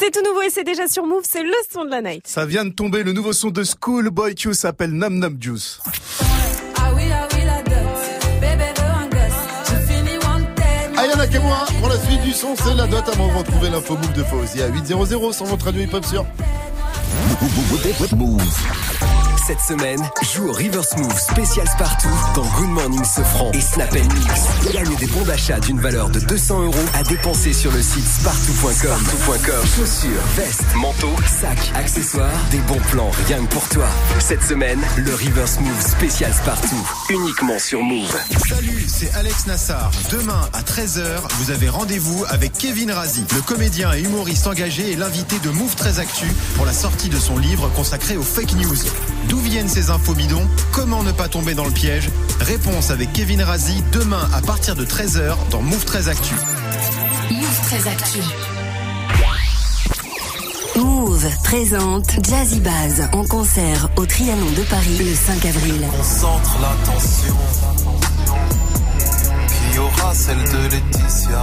C'est 0.00 0.10
tout 0.10 0.22
nouveau 0.26 0.40
et 0.40 0.48
c'est 0.48 0.64
déjà 0.64 0.88
sur 0.88 1.04
Move, 1.04 1.24
c'est 1.28 1.42
le 1.42 1.52
son 1.70 1.84
de 1.84 1.90
la 1.90 2.00
night. 2.00 2.26
Ça 2.26 2.46
vient 2.46 2.64
de 2.64 2.70
tomber, 2.70 3.02
le 3.02 3.12
nouveau 3.12 3.34
son 3.34 3.50
de 3.50 3.62
Schoolboy 3.62 4.34
Q 4.34 4.54
s'appelle 4.54 4.92
Nam 4.92 5.18
Nam 5.18 5.36
Juice. 5.38 5.78
Ah 6.78 6.90
oui, 6.96 7.02
ah. 7.12 7.28
Ayana 10.96 11.26
Kamura, 11.26 11.66
pour 11.80 11.88
la 11.90 11.98
suite 11.98 12.22
du 12.22 12.32
son, 12.32 12.56
c'est 12.56 12.74
la 12.74 12.86
dot 12.86 13.06
avant 13.12 13.28
de 13.28 13.38
retrouver 13.40 13.68
l'info 13.68 13.94
Move 13.94 14.14
de 14.14 14.22
Fauzi 14.22 14.62
à 14.62 14.68
800 14.68 15.32
sur 15.32 15.44
votre 15.44 15.66
radio 15.66 15.82
hip-hop 15.82 16.04
sur. 16.06 16.24
Cette 19.50 19.78
semaine, 19.78 20.00
joue 20.32 20.46
au 20.46 20.52
River 20.52 20.80
Smooth 20.80 21.18
spécial 21.18 21.66
Spartoo 21.66 22.08
dans 22.36 22.46
Good 22.56 22.68
Morning 22.68 23.04
Sofran 23.04 23.50
et 23.52 23.60
Snap 23.60 23.92
Mix. 23.94 24.72
Gagne 24.72 24.94
des 24.94 25.08
bons 25.08 25.24
d'achat 25.24 25.58
d'une 25.58 25.80
valeur 25.80 26.08
de 26.08 26.20
200 26.20 26.66
euros 26.66 26.76
à 26.94 27.02
dépenser 27.02 27.52
sur 27.52 27.72
le 27.72 27.82
site. 27.82 28.06
Spartoo.com. 28.06 29.66
Chaussures, 29.76 30.22
vestes, 30.36 30.62
manteaux, 30.76 31.16
sacs, 31.26 31.72
accessoires, 31.74 32.30
des 32.52 32.58
bons 32.58 32.78
plans 32.92 33.10
rien 33.26 33.44
que 33.44 33.52
pour 33.52 33.68
toi. 33.70 33.86
Cette 34.20 34.44
semaine, 34.44 34.78
le 34.96 35.12
River 35.12 35.48
Smooth 35.48 35.80
spécial 35.80 36.32
Spartoo, 36.32 36.76
uniquement 37.08 37.58
sur 37.58 37.82
Move. 37.82 38.16
Salut, 38.48 38.84
c'est 38.86 39.12
Alex 39.14 39.48
Nassar. 39.48 39.90
Demain 40.12 40.48
à 40.52 40.62
13h, 40.62 41.22
vous 41.40 41.50
avez 41.50 41.68
rendez-vous 41.68 42.24
avec 42.28 42.52
Kevin 42.52 42.92
Razi, 42.92 43.24
le 43.34 43.42
comédien 43.42 43.92
et 43.94 44.02
humoriste 44.02 44.46
engagé 44.46 44.92
et 44.92 44.96
l'invité 44.96 45.40
de 45.40 45.50
Move 45.50 45.74
13 45.74 45.98
Actu 45.98 46.26
pour 46.54 46.66
la 46.66 46.72
sortie 46.72 47.08
de 47.08 47.18
son 47.18 47.36
livre 47.36 47.68
consacré 47.74 48.16
aux 48.16 48.22
fake 48.22 48.54
news. 48.54 48.78
D'où 49.40 49.46
viennent 49.46 49.68
ces 49.68 49.88
infos 49.88 50.12
bidons 50.12 50.46
Comment 50.70 51.02
ne 51.02 51.12
pas 51.12 51.28
tomber 51.28 51.54
dans 51.54 51.64
le 51.64 51.70
piège 51.70 52.10
Réponse 52.40 52.90
avec 52.90 53.10
Kevin 53.14 53.40
Razi 53.40 53.82
demain 53.90 54.28
à 54.34 54.42
partir 54.42 54.76
de 54.76 54.84
13h 54.84 55.34
dans 55.50 55.62
Move 55.62 55.84
13 55.84 56.08
Actu. 56.10 56.34
Move 57.30 57.60
très 57.62 57.88
actu. 57.88 58.18
Move 60.76 61.26
présente 61.42 62.10
Jazzy 62.22 62.60
Baz 62.60 63.08
en 63.12 63.24
concert 63.24 63.88
au 63.96 64.04
Trianon 64.04 64.50
de 64.56 64.62
Paris 64.64 64.98
le 64.98 65.14
5 65.14 65.46
avril. 65.46 65.86
Concentre 65.96 66.58
l'attention. 66.60 67.36
Qui 69.72 69.78
aura 69.78 70.14
celle 70.14 70.36
de 70.36 70.68
Laetitia? 70.70 71.42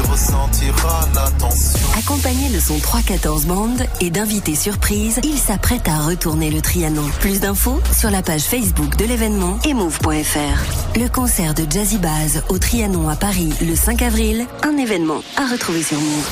Qui 0.00 0.10
ressentira 0.10 1.08
l'attention 1.14 1.78
Accompagné 1.98 2.48
de 2.50 2.60
son 2.60 2.78
314 2.78 3.46
band 3.46 3.76
et 4.00 4.10
d'invités 4.10 4.54
surprises, 4.54 5.20
il 5.24 5.36
s'apprête 5.36 5.88
à 5.88 5.98
retourner 5.98 6.50
le 6.50 6.60
Trianon. 6.60 7.06
Plus 7.20 7.40
d'infos 7.40 7.80
sur 7.92 8.10
la 8.10 8.22
page 8.22 8.42
Facebook 8.42 8.96
de 8.96 9.04
l'événement 9.04 9.58
et 9.66 9.74
move.fr. 9.74 10.98
Le 10.98 11.08
concert 11.08 11.54
de 11.54 11.66
Jazzy 11.70 11.98
Baz 11.98 12.42
au 12.48 12.58
Trianon 12.58 13.08
à 13.08 13.16
Paris 13.16 13.52
le 13.60 13.74
5 13.74 14.02
avril, 14.02 14.46
un 14.62 14.76
événement 14.76 15.22
à 15.36 15.46
retrouver 15.46 15.82
sur 15.82 15.98
Move. 15.98 16.30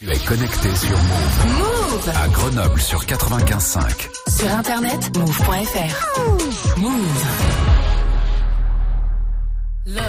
Tu 0.00 0.10
es 0.10 0.18
connecté 0.18 0.74
sur 0.74 0.96
Move. 0.96 1.58
Move 1.58 2.12
À 2.20 2.28
Grenoble 2.28 2.80
sur 2.80 3.04
95.5. 3.04 3.80
Sur 4.38 4.50
internet, 4.50 5.16
move.fr. 5.16 6.78
Move. 6.78 7.26
Look, 9.86 10.02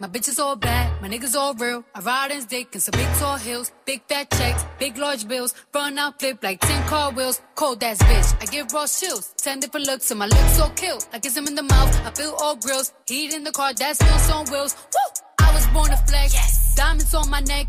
my 0.00 0.08
bitch 0.08 0.28
is 0.28 0.38
all 0.38 0.56
bad, 0.56 1.00
my 1.02 1.08
niggas 1.08 1.34
all 1.34 1.52
real. 1.54 1.84
I 1.94 2.00
ride 2.00 2.30
in 2.30 2.42
dick 2.44 2.74
in 2.74 2.80
some 2.80 2.92
big 2.92 3.06
tall 3.18 3.36
hills, 3.36 3.70
big 3.84 4.00
fat 4.08 4.30
checks, 4.30 4.64
big 4.78 4.96
large 4.96 5.28
bills. 5.28 5.54
Run 5.74 5.98
out 5.98 6.18
flip 6.18 6.42
like 6.42 6.60
10 6.60 6.88
car 6.88 7.12
wheels. 7.12 7.42
Cold 7.54 7.82
ass 7.84 7.98
bitch, 7.98 8.42
I 8.42 8.46
give 8.46 8.72
raw 8.72 8.86
chills. 8.86 9.34
10 9.36 9.60
different 9.60 9.86
looks 9.86 10.10
and 10.10 10.18
my 10.18 10.26
lips 10.26 10.56
so 10.56 10.70
kill. 10.70 10.98
I 11.12 11.18
kiss 11.18 11.36
him 11.36 11.46
in 11.46 11.54
the 11.54 11.62
mouth, 11.62 12.06
I 12.06 12.10
feel 12.12 12.34
all 12.40 12.56
grills. 12.56 12.94
Heat 13.06 13.34
in 13.34 13.44
the 13.44 13.52
car, 13.52 13.74
that's 13.74 14.02
wheels 14.02 14.30
on 14.30 14.46
wheels. 14.46 14.74
Woo! 14.74 15.46
I 15.46 15.54
was 15.54 15.66
born 15.68 15.90
to 15.90 15.98
flex. 16.08 16.74
Diamonds 16.76 17.14
on 17.14 17.28
my 17.28 17.40
neck. 17.40 17.66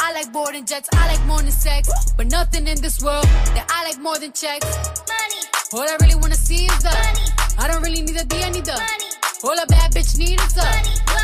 I 0.00 0.12
like 0.14 0.32
boarding 0.32 0.64
jets, 0.64 0.88
I 0.94 1.08
like 1.08 1.26
more 1.26 1.42
than 1.42 1.50
sex. 1.50 1.90
But 2.16 2.28
nothing 2.28 2.66
in 2.66 2.80
this 2.80 3.02
world 3.02 3.26
that 3.56 3.66
I 3.68 3.84
like 3.84 4.00
more 4.00 4.18
than 4.18 4.32
checks. 4.32 4.64
Money. 4.64 5.40
All 5.74 5.86
I 5.86 5.96
really 6.00 6.14
wanna 6.14 6.36
see 6.36 6.64
is 6.64 6.78
the 6.78 6.88
money. 6.88 7.28
I 7.58 7.68
don't 7.68 7.82
really 7.82 8.00
need 8.00 8.16
a 8.16 8.24
D, 8.24 8.42
I 8.42 8.48
need 8.48 8.64
the 8.64 8.72
money. 8.72 9.10
All 9.44 9.62
a 9.62 9.66
bad 9.66 9.92
bitch 9.92 10.16
need 10.16 10.40
is 10.40 10.54
the 10.54 10.62
money. 10.62 11.23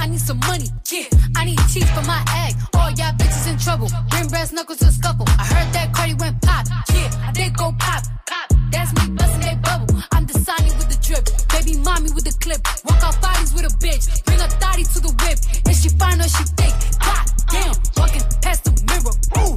I 0.00 0.06
need 0.06 0.20
some 0.20 0.40
money. 0.40 0.64
Yeah. 0.90 1.04
I 1.36 1.44
need 1.44 1.58
teeth 1.68 1.88
for 1.94 2.02
my 2.06 2.24
egg. 2.46 2.54
All 2.74 2.90
y'all 2.90 3.12
bitches 3.20 3.46
in 3.52 3.58
trouble. 3.58 3.88
Bring 4.08 4.28
brass 4.28 4.50
knuckles 4.50 4.78
to 4.78 4.90
scuffle. 4.90 5.26
I 5.28 5.44
heard 5.44 5.72
that 5.74 5.92
Cardi 5.92 6.14
went 6.14 6.40
pop. 6.40 6.66
Yeah. 6.94 7.10
I 7.28 7.32
did 7.32 7.54
go 7.54 7.70
pop. 7.78 8.02
Pop. 8.26 8.48
That's 8.72 8.90
me 8.96 9.14
bustin' 9.14 9.42
that 9.42 9.60
bubble. 9.60 10.00
I'm 10.12 10.24
the 10.24 10.38
Sonny 10.38 10.70
with 10.78 10.88
the 10.88 10.98
drip. 11.04 11.28
Baby 11.52 11.78
mommy 11.84 12.10
with 12.12 12.24
the 12.24 12.32
clip. 12.40 12.62
Walk 12.86 13.02
out 13.04 13.20
bodies 13.20 13.52
with 13.52 13.64
a 13.64 13.74
bitch. 13.76 14.24
Bring 14.24 14.40
a 14.40 14.48
thotty 14.48 14.84
to 14.84 15.00
the 15.00 15.12
whip. 15.20 15.38
If 15.68 15.76
she 15.76 15.90
fine 15.90 16.18
or 16.18 16.28
she 16.28 16.44
thick. 16.56 16.72
God 17.04 17.26
damn. 17.52 17.74
Walking 17.98 18.24
past 18.40 18.64
the 18.64 18.72
mirror. 18.88 19.12
Ooh. 19.36 19.56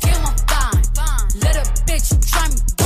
Damn, 0.00 0.24
I'm 0.24 0.36
fine. 0.48 1.40
Let 1.44 1.56
a 1.60 1.64
bitch 1.84 2.08
try 2.32 2.48
me. 2.48 2.85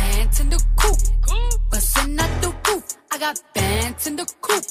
bands 0.31 0.39
in 0.39 0.49
the 0.49 0.63
coop. 0.75 0.97
Bustin' 1.69 2.19
out 2.19 2.41
the 2.41 2.53
roof. 2.67 2.83
I 3.11 3.17
got 3.17 3.41
bands 3.53 4.07
in 4.07 4.15
the 4.15 4.25
coop. 4.41 4.63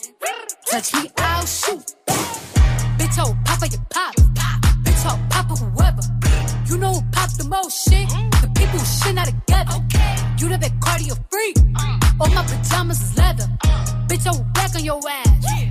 Touch 0.71 0.95
me, 0.95 1.11
I'll 1.19 1.47
shoot. 1.47 1.95
Bitch, 2.99 3.19
oh, 3.19 3.37
papa, 3.45 3.69
you 3.69 3.79
pop. 3.91 4.15
Bitch, 4.85 5.05
oh, 5.07 5.19
papa, 5.31 5.55
whoever. 5.57 6.03
You 6.67 6.79
know 6.79 6.95
who 6.95 7.03
pop 7.13 7.31
the 7.33 7.45
most 7.45 7.89
shit? 7.89 8.09
The 8.43 8.51
people 8.55 8.79
who 8.79 8.85
shit 8.85 9.15
not 9.15 9.27
together. 9.27 9.77
You 10.39 10.49
the 10.49 10.59
big 10.59 10.79
cardio 10.81 11.19
freak. 11.31 11.57
All 12.21 12.31
my 12.31 12.43
pajamas 12.45 13.03
is 13.03 13.17
leather. 13.17 13.49
Bitch, 14.09 14.25
will 14.31 14.45
back 14.55 14.75
on 14.75 14.85
your 14.85 15.01
ass. 15.09 15.70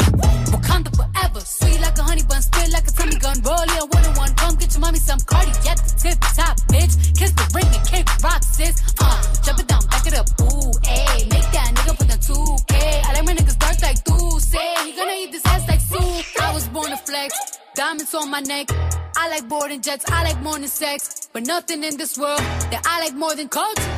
Wakanda 0.70 0.96
forever. 0.96 1.40
Sweet 1.40 1.82
like 1.82 1.98
a 1.98 2.04
honey 2.04 2.24
bun, 2.24 2.42
spit 2.42 2.72
like 2.72 2.88
a 2.88 2.92
tummy 2.92 3.16
gun. 3.18 3.42
Roll 3.42 3.62
in 3.62 3.90
one 3.90 4.06
on 4.06 4.16
one. 4.16 4.34
Come 4.36 4.56
get 4.56 4.74
your 4.74 4.82
mommy 4.82 5.00
some 5.00 5.20
cardi 5.22 5.52
at 5.68 5.78
the 5.78 5.94
tip 5.98 6.20
top, 6.36 6.58
bitch. 6.70 6.94
Kiss 7.18 7.32
the 7.32 7.46
ring 7.56 7.68
and 7.68 7.86
kick 7.88 8.08
rock, 8.24 8.44
sis. 8.44 8.82
Uh, 9.00 9.22
jump 9.44 9.60
it 9.60 9.68
down, 9.68 9.86
back 9.88 10.06
it 10.06 10.14
up. 10.14 10.28
Ooh, 10.42 10.72
ayy. 10.86 11.30
Make 11.30 11.50
that 11.52 11.72
nigga 11.76 11.98
put 11.98 12.08
the 12.08 12.20
2K. 12.20 12.74
I 13.06 13.14
like 13.14 13.26
my 13.26 13.34
niggas 13.34 13.58
dark 13.58 13.82
like 13.82 14.04
do 14.04 14.40
say. 14.40 14.76
He 14.86 14.94
gonna 14.94 15.14
eat 15.14 15.32
this 15.32 15.46
ass 15.46 15.68
like 15.68 15.82
soup. 15.82 16.26
I 16.42 16.54
was 16.54 16.68
born 16.68 16.90
to 16.92 16.98
flex. 16.98 17.60
Diamonds 17.76 18.14
on 18.14 18.30
my 18.30 18.42
neck. 18.42 18.70
I 19.18 19.30
like 19.30 19.48
boarding 19.48 19.82
jets. 19.82 20.06
I 20.10 20.24
like 20.24 20.42
than 20.42 20.68
sex. 20.68 21.30
But 21.34 21.46
nothing 21.46 21.84
in 21.84 21.98
this 21.98 22.18
world 22.18 22.40
that 22.72 22.82
I 22.86 23.00
like 23.02 23.16
more 23.16 23.36
than 23.36 23.50
culture. 23.50 23.96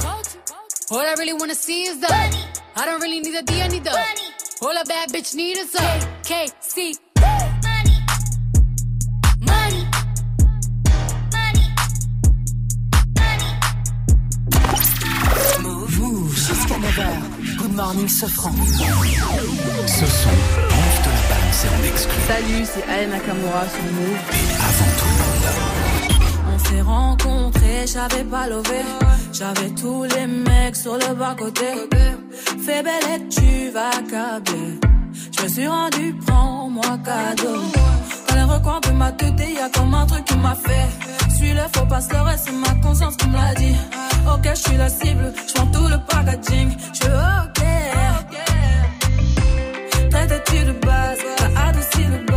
All 0.92 1.00
I 1.00 1.16
really 1.18 1.34
wanna 1.34 1.56
see 1.56 1.84
is 1.84 2.00
the 2.00 2.10
money. 2.10 2.44
I 2.76 2.86
don't 2.86 3.02
really 3.02 3.20
need 3.22 3.36
a 3.36 3.42
D, 3.42 3.62
I 3.62 3.68
need 3.68 3.84
the 3.84 3.92
money. 3.92 4.41
All 4.64 4.78
a 4.78 4.86
bad 4.86 5.10
bitch 5.10 5.34
need 5.34 5.58
is 5.58 5.74
a 5.74 5.80
KC. 6.22 6.94
Money. 7.20 7.98
Money. 9.40 9.88
Move. 15.64 16.36
Jusqu'à 16.36 16.54
jusqu'à 16.54 16.76
9h. 16.76 17.58
Good 17.58 17.74
morning, 17.74 18.08
Sofran. 18.08 18.52
Ce 19.88 20.06
son, 20.06 20.30
Move 20.30 21.02
te 21.02 21.10
l'a 21.10 21.24
balancé 21.32 21.68
en 21.68 21.84
exclu. 21.92 22.22
Salut, 22.28 22.66
c'est 22.72 22.84
Aya 22.88 23.08
Nakamura 23.08 23.68
sur 23.68 23.84
Move. 23.84 24.20
Avant 24.60 24.92
tout 25.00 25.21
s'est 26.72 26.82
rencontrés, 26.82 27.86
j'avais 27.86 28.24
pas 28.24 28.48
levé. 28.48 28.82
J'avais 29.34 29.70
tous 29.72 30.04
les 30.04 30.28
mecs 30.28 30.76
sur 30.76 30.94
le 30.94 31.14
bas-côté. 31.14 31.70
Fais 32.66 32.84
belle 32.84 33.08
et 33.16 33.28
tu 33.30 33.70
vas 33.72 33.92
câbler. 34.10 34.80
Je 35.36 35.44
me 35.44 35.48
suis 35.50 35.68
rendu, 35.68 36.16
prends-moi 36.26 37.00
cadeau. 37.06 37.60
Dans 38.28 38.36
les 38.36 38.44
recoins 38.44 38.80
de 38.88 38.92
ma 38.92 39.12
tête, 39.12 39.34
y 39.40 39.60
a 39.60 39.70
comme 39.70 39.94
un 39.94 40.06
truc 40.06 40.26
qui 40.26 40.38
m'a 40.38 40.56
fait. 40.56 40.88
Suis 41.36 41.54
le 41.54 41.66
faux 41.74 41.86
pas 41.86 42.02
se 42.02 42.14
le 42.14 42.22
reste, 42.22 42.46
c'est 42.46 42.54
ma 42.66 42.74
conscience 42.82 43.16
qui 43.18 43.28
me 43.28 43.36
l'a 43.36 43.54
dit. 43.56 43.76
Ok, 44.32 44.48
je 44.56 44.62
suis 44.66 44.78
la 44.78 44.90
cible, 44.90 45.34
je 45.48 45.54
prends 45.54 45.68
tout 45.68 45.88
le 45.88 45.98
packaging. 46.10 46.70
Je 46.94 47.08
ok. 47.46 47.62
Traite-tu 50.12 50.60
de 50.66 50.74
base, 50.86 51.20
t'as 51.38 51.68
adouci 51.68 52.04
le 52.14 52.31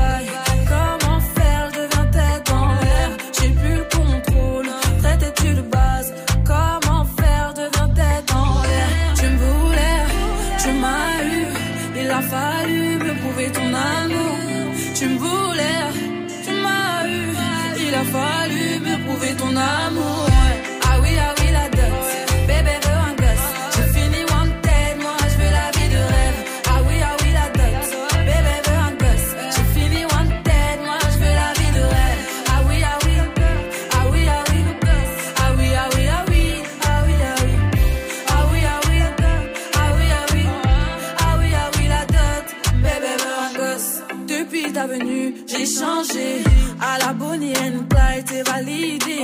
À 46.87 46.99
la 46.99 47.13
Bonnie 47.15 47.55
and 47.57 47.87
Clyde, 47.89 48.25
t'es 48.27 48.43
validé. 48.43 49.21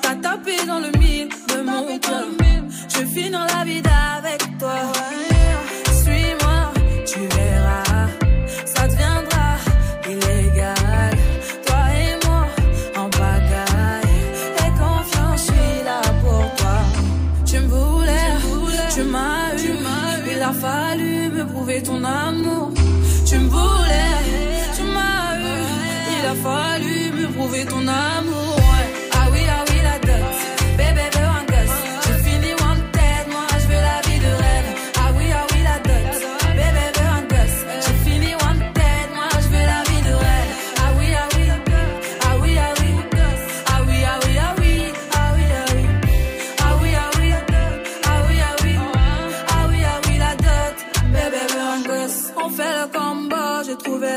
T'as 0.00 0.14
tapé 0.14 0.56
dans 0.66 0.78
le 0.78 0.90
mille 0.98 1.28
de 1.28 1.60
mon 1.60 1.98
cœur. 1.98 2.24
Je 2.88 2.98
vais 3.00 3.06
finir 3.06 3.46
la 3.54 3.64
vie 3.64 3.82
avec 4.16 4.40
toi. 4.58 4.76
Suis-moi, 6.00 6.58
tu 7.04 7.20
verras. 7.36 8.08
Ça 8.64 8.88
deviendra 8.88 9.48
illégal. 10.08 11.14
Toi 11.66 11.82
et 12.02 12.26
moi, 12.26 12.46
en 12.96 13.08
bagaille. 13.20 14.18
Et 14.64 14.70
confiance, 14.80 15.40
je 15.40 15.52
suis 15.52 15.84
là 15.84 16.00
pour 16.22 16.44
toi. 16.56 16.78
Tu 17.44 17.58
me 17.60 17.68
voulais, 17.68 18.30
tu 18.94 19.02
m'as 19.02 19.54
eu. 19.54 19.74
Il 20.32 20.42
a 20.42 20.52
fallu 20.52 21.28
me 21.28 21.44
prouver 21.44 21.82
ton 21.82 22.02
amour. 22.04 22.45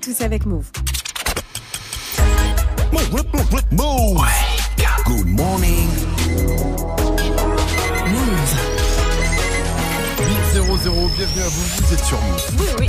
À 0.00 0.02
tous 0.02 0.20
avec 0.22 0.46
Move. 0.46 0.70
Move. 3.72 4.22
Good 5.04 5.26
morning. 5.26 5.88
800, 10.54 10.92
bienvenue 11.16 11.42
à 11.42 11.48
vous, 11.48 11.66
vous 11.82 11.92
êtes 11.92 12.04
sur 12.04 12.18
Move. 12.18 12.56
Oui, 12.58 12.66
oui. 12.78 12.86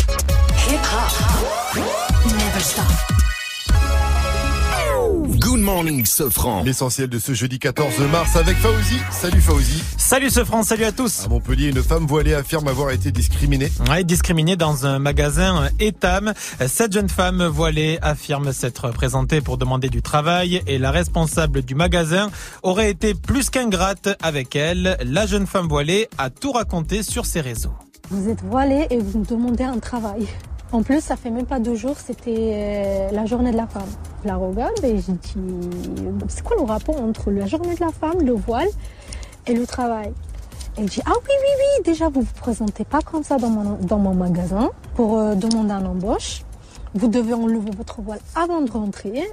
Hip 0.70 0.80
hop. 0.94 1.84
Never 2.26 2.60
stop. 2.62 3.21
Good 5.62 5.68
morning, 5.68 6.06
Sofran. 6.06 6.64
L'essentiel 6.64 7.08
de 7.08 7.20
ce 7.20 7.36
jeudi 7.36 7.60
14 7.60 8.00
mars 8.12 8.36
avec 8.36 8.58
Fauzi. 8.58 8.98
Salut 9.12 9.42
Fauzi. 9.42 9.84
Salut 9.96 10.32
ce 10.32 10.44
France, 10.44 10.70
salut 10.70 10.86
à 10.86 10.92
tous. 10.92 11.26
À 11.26 11.30
Montpellier, 11.30 11.68
une 11.68 11.84
femme 11.84 12.08
voilée 12.08 12.34
affirme 12.34 12.68
avoir 12.68 12.90
été 12.90 13.12
discriminée. 13.12 13.72
Ouais, 13.88 14.04
discriminée 14.04 14.56
dans 14.56 14.88
un 14.88 14.98
magasin 14.98 15.70
Etam. 15.80 16.34
Cette 16.66 16.94
jeune 16.94 17.10
femme 17.10 17.46
voilée 17.46 18.00
affirme 18.02 18.54
s'être 18.54 18.90
présentée 18.90 19.40
pour 19.40 19.60
demander 19.60 19.90
du 19.90 20.02
travail 20.02 20.64
et 20.66 20.80
la 20.80 20.90
responsable 20.90 21.62
du 21.62 21.76
magasin 21.76 22.32
aurait 22.64 22.90
été 22.90 23.14
plus 23.14 23.52
qu'ingrate 23.52 24.18
avec 24.24 24.56
elle. 24.56 24.98
La 25.06 25.28
jeune 25.28 25.46
femme 25.46 25.68
voilée 25.68 26.10
a 26.18 26.32
tout 26.32 26.54
raconté 26.54 27.04
sur 27.04 27.28
ses 27.28 27.42
réseaux. 27.42 27.76
Vous 28.10 28.30
êtes 28.30 28.42
voilé 28.42 28.88
et 28.90 28.98
vous 28.98 29.20
me 29.20 29.26
demandez 29.26 29.64
un 29.64 29.78
travail. 29.78 30.28
En 30.74 30.84
plus, 30.84 31.02
ça 31.02 31.18
fait 31.18 31.32
même 31.32 31.46
pas 31.46 31.60
deux 31.60 31.76
jours, 31.76 31.98
c'était 31.98 32.34
euh, 32.38 33.12
la 33.12 33.26
journée 33.26 33.52
de 33.52 33.58
la 33.58 33.68
femme. 33.68 33.90
Je 34.24 34.28
la 34.30 34.38
regarde 34.38 34.82
et 34.84 34.98
j'ai 35.00 35.12
dit, 35.12 35.36
c'est 36.30 36.44
quoi 36.44 36.56
le 36.56 36.64
rapport 36.64 37.02
entre 37.02 37.30
la 37.30 37.46
journée 37.46 37.76
de 37.76 37.82
la 37.82 37.92
femme, 37.92 38.22
le 38.22 38.32
voile 38.32 38.70
et 39.48 39.54
le 39.54 39.68
travail? 39.68 40.14
Elle 40.78 40.86
dit, 40.86 41.02
ah 41.06 41.12
oui, 41.14 41.30
oui, 41.30 41.50
oui, 41.58 41.84
déjà 41.84 42.08
vous 42.08 42.22
vous 42.22 42.34
présentez 42.40 42.86
pas 42.86 43.02
comme 43.02 43.24
ça 43.24 43.38
dans 43.38 43.50
mon, 43.50 43.78
dans 43.82 43.98
mon 43.98 44.14
magasin 44.14 44.70
pour 44.96 45.18
euh, 45.18 45.36
demander 45.36 45.72
un 45.72 45.86
embauche. 45.86 46.44
Vous 46.94 47.10
devez 47.10 47.34
enlever 47.34 47.72
votre 47.76 48.02
voile 48.02 48.22
avant 48.36 48.62
de 48.62 48.72
rentrer. 48.72 49.30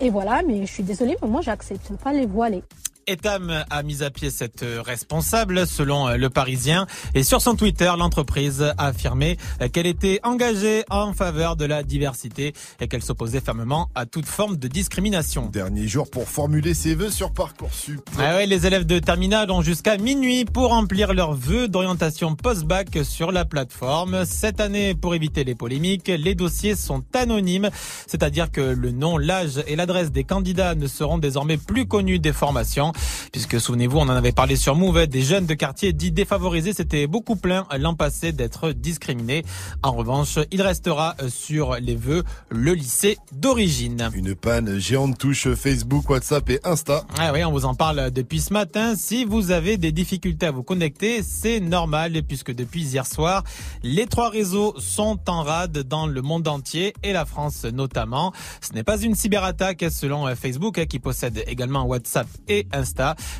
Et 0.00 0.10
voilà, 0.10 0.42
mais 0.44 0.66
je 0.66 0.72
suis 0.72 0.82
désolée, 0.82 1.16
mais 1.22 1.28
moi 1.28 1.40
j'accepte 1.42 1.92
pas 2.02 2.12
les 2.12 2.26
voilés. 2.26 2.64
Etam 3.06 3.64
a 3.68 3.82
mis 3.82 4.02
à 4.02 4.10
pied 4.10 4.30
cette 4.30 4.64
responsable, 4.84 5.66
selon 5.66 6.08
le 6.08 6.30
Parisien. 6.30 6.86
Et 7.14 7.22
sur 7.22 7.40
son 7.40 7.54
Twitter, 7.54 7.90
l'entreprise 7.98 8.62
a 8.62 8.86
affirmé 8.86 9.36
qu'elle 9.72 9.86
était 9.86 10.20
engagée 10.22 10.84
en 10.90 11.12
faveur 11.12 11.56
de 11.56 11.64
la 11.64 11.82
diversité 11.82 12.52
et 12.80 12.88
qu'elle 12.88 13.02
s'opposait 13.02 13.40
fermement 13.40 13.90
à 13.94 14.06
toute 14.06 14.26
forme 14.26 14.56
de 14.56 14.68
discrimination. 14.68 15.46
Dernier 15.46 15.88
jour 15.88 16.10
pour 16.10 16.28
formuler 16.28 16.74
ses 16.74 16.94
vœux 16.94 17.10
sur 17.10 17.32
Parcoursup. 17.32 18.00
Ah 18.18 18.36
ouais, 18.36 18.46
les 18.46 18.66
élèves 18.66 18.86
de 18.86 18.98
terminale 18.98 19.50
ont 19.50 19.62
jusqu'à 19.62 19.96
minuit 19.96 20.44
pour 20.44 20.68
remplir 20.68 21.14
leurs 21.14 21.34
vœux 21.34 21.68
d'orientation 21.68 22.34
post-bac 22.34 22.98
sur 23.04 23.32
la 23.32 23.44
plateforme. 23.44 24.24
Cette 24.24 24.60
année, 24.60 24.94
pour 24.94 25.14
éviter 25.14 25.44
les 25.44 25.54
polémiques, 25.54 26.08
les 26.08 26.34
dossiers 26.34 26.76
sont 26.76 27.02
anonymes, 27.14 27.70
c'est-à-dire 28.06 28.50
que 28.50 28.60
le 28.60 28.90
nom, 28.90 29.18
l'âge 29.18 29.62
et 29.66 29.76
l'adresse 29.76 30.12
des 30.12 30.24
candidats 30.24 30.74
ne 30.74 30.86
seront 30.86 31.18
désormais 31.18 31.56
plus 31.56 31.86
connus 31.86 32.18
des 32.18 32.32
formations. 32.32 32.91
Puisque 33.32 33.60
souvenez-vous, 33.60 33.98
on 33.98 34.02
en 34.02 34.10
avait 34.10 34.32
parlé 34.32 34.56
sur 34.56 34.76
Move, 34.76 35.06
des 35.06 35.22
jeunes 35.22 35.46
de 35.46 35.54
quartier 35.54 35.92
dits 35.92 36.12
défavorisés 36.12 36.72
s'étaient 36.72 37.06
beaucoup 37.06 37.36
plaints 37.36 37.66
l'an 37.78 37.94
passé 37.94 38.32
d'être 38.32 38.72
discriminés. 38.72 39.44
En 39.82 39.92
revanche, 39.92 40.38
il 40.50 40.62
restera 40.62 41.14
euh, 41.20 41.28
sur 41.28 41.76
les 41.76 41.96
vœux 41.96 42.22
le 42.50 42.74
lycée 42.74 43.18
d'origine. 43.32 44.10
Une 44.14 44.34
panne 44.34 44.78
géante 44.78 45.18
touche 45.18 45.52
Facebook, 45.54 46.08
WhatsApp 46.08 46.48
et 46.50 46.60
Insta. 46.64 47.04
Ah 47.18 47.32
oui, 47.32 47.44
on 47.44 47.52
vous 47.52 47.64
en 47.64 47.74
parle 47.74 48.10
depuis 48.10 48.40
ce 48.40 48.52
matin. 48.52 48.94
Si 48.96 49.24
vous 49.24 49.50
avez 49.50 49.76
des 49.76 49.92
difficultés 49.92 50.46
à 50.46 50.50
vous 50.50 50.62
connecter, 50.62 51.22
c'est 51.22 51.60
normal 51.60 52.22
puisque 52.26 52.54
depuis 52.54 52.82
hier 52.82 53.06
soir, 53.06 53.44
les 53.82 54.06
trois 54.06 54.30
réseaux 54.30 54.74
sont 54.78 55.18
en 55.28 55.42
rade 55.42 55.78
dans 55.78 56.06
le 56.06 56.22
monde 56.22 56.48
entier 56.48 56.94
et 57.02 57.12
la 57.12 57.24
France 57.24 57.64
notamment. 57.64 58.32
Ce 58.60 58.72
n'est 58.72 58.84
pas 58.84 58.98
une 59.00 59.14
cyberattaque 59.14 59.84
selon 59.90 60.26
euh, 60.26 60.34
Facebook 60.34 60.78
hein, 60.78 60.86
qui 60.86 60.98
possède 60.98 61.42
également 61.46 61.84
WhatsApp 61.84 62.26
et 62.48 62.66
Insta. 62.72 62.81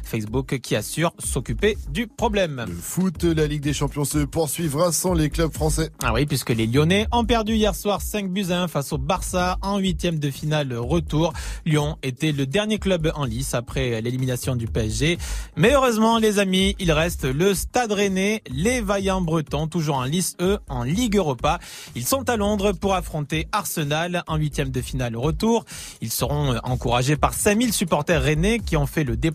Facebook 0.04 0.58
qui 0.60 0.76
assure 0.76 1.12
s'occuper 1.18 1.76
du 1.90 2.06
problème. 2.06 2.64
Le 2.68 2.74
foot, 2.74 3.24
la 3.24 3.46
Ligue 3.46 3.62
des 3.62 3.72
Champions 3.72 4.04
se 4.04 4.18
poursuivra 4.18 4.92
sans 4.92 5.14
les 5.14 5.30
clubs 5.30 5.52
français. 5.52 5.90
Ah 6.02 6.12
oui, 6.12 6.26
puisque 6.26 6.50
les 6.50 6.66
Lyonnais 6.66 7.06
ont 7.12 7.24
perdu 7.24 7.54
hier 7.54 7.74
soir 7.74 8.00
5 8.00 8.30
buts 8.30 8.46
à 8.50 8.62
1 8.62 8.68
face 8.68 8.92
au 8.92 8.98
Barça 8.98 9.58
en 9.62 9.78
huitième 9.78 10.18
de 10.18 10.30
finale 10.30 10.74
retour. 10.74 11.32
Lyon 11.66 11.96
était 12.02 12.32
le 12.32 12.46
dernier 12.46 12.78
club 12.78 13.10
en 13.14 13.24
lice 13.24 13.54
après 13.54 14.00
l'élimination 14.00 14.56
du 14.56 14.66
PSG. 14.66 15.18
Mais 15.56 15.72
heureusement, 15.72 16.18
les 16.18 16.38
amis, 16.38 16.76
il 16.78 16.92
reste 16.92 17.24
le 17.24 17.54
Stade 17.54 17.92
Rennais, 17.92 18.42
les 18.50 18.80
vaillants 18.80 19.20
bretons, 19.20 19.66
toujours 19.66 19.96
en 19.96 20.04
lice, 20.04 20.36
eux, 20.40 20.58
en 20.68 20.82
Ligue 20.82 21.16
Europa. 21.16 21.58
Ils 21.94 22.06
sont 22.06 22.28
à 22.28 22.36
Londres 22.36 22.72
pour 22.72 22.94
affronter 22.94 23.48
Arsenal 23.52 24.22
en 24.26 24.36
huitième 24.36 24.70
de 24.70 24.80
finale 24.80 25.16
retour. 25.16 25.64
Ils 26.00 26.12
seront 26.12 26.56
encouragés 26.64 27.16
par 27.16 27.34
5000 27.34 27.72
supporters 27.72 28.22
rennais 28.22 28.58
qui 28.58 28.76
ont 28.76 28.86
fait 28.86 29.04
le 29.04 29.16
déplacement. 29.16 29.31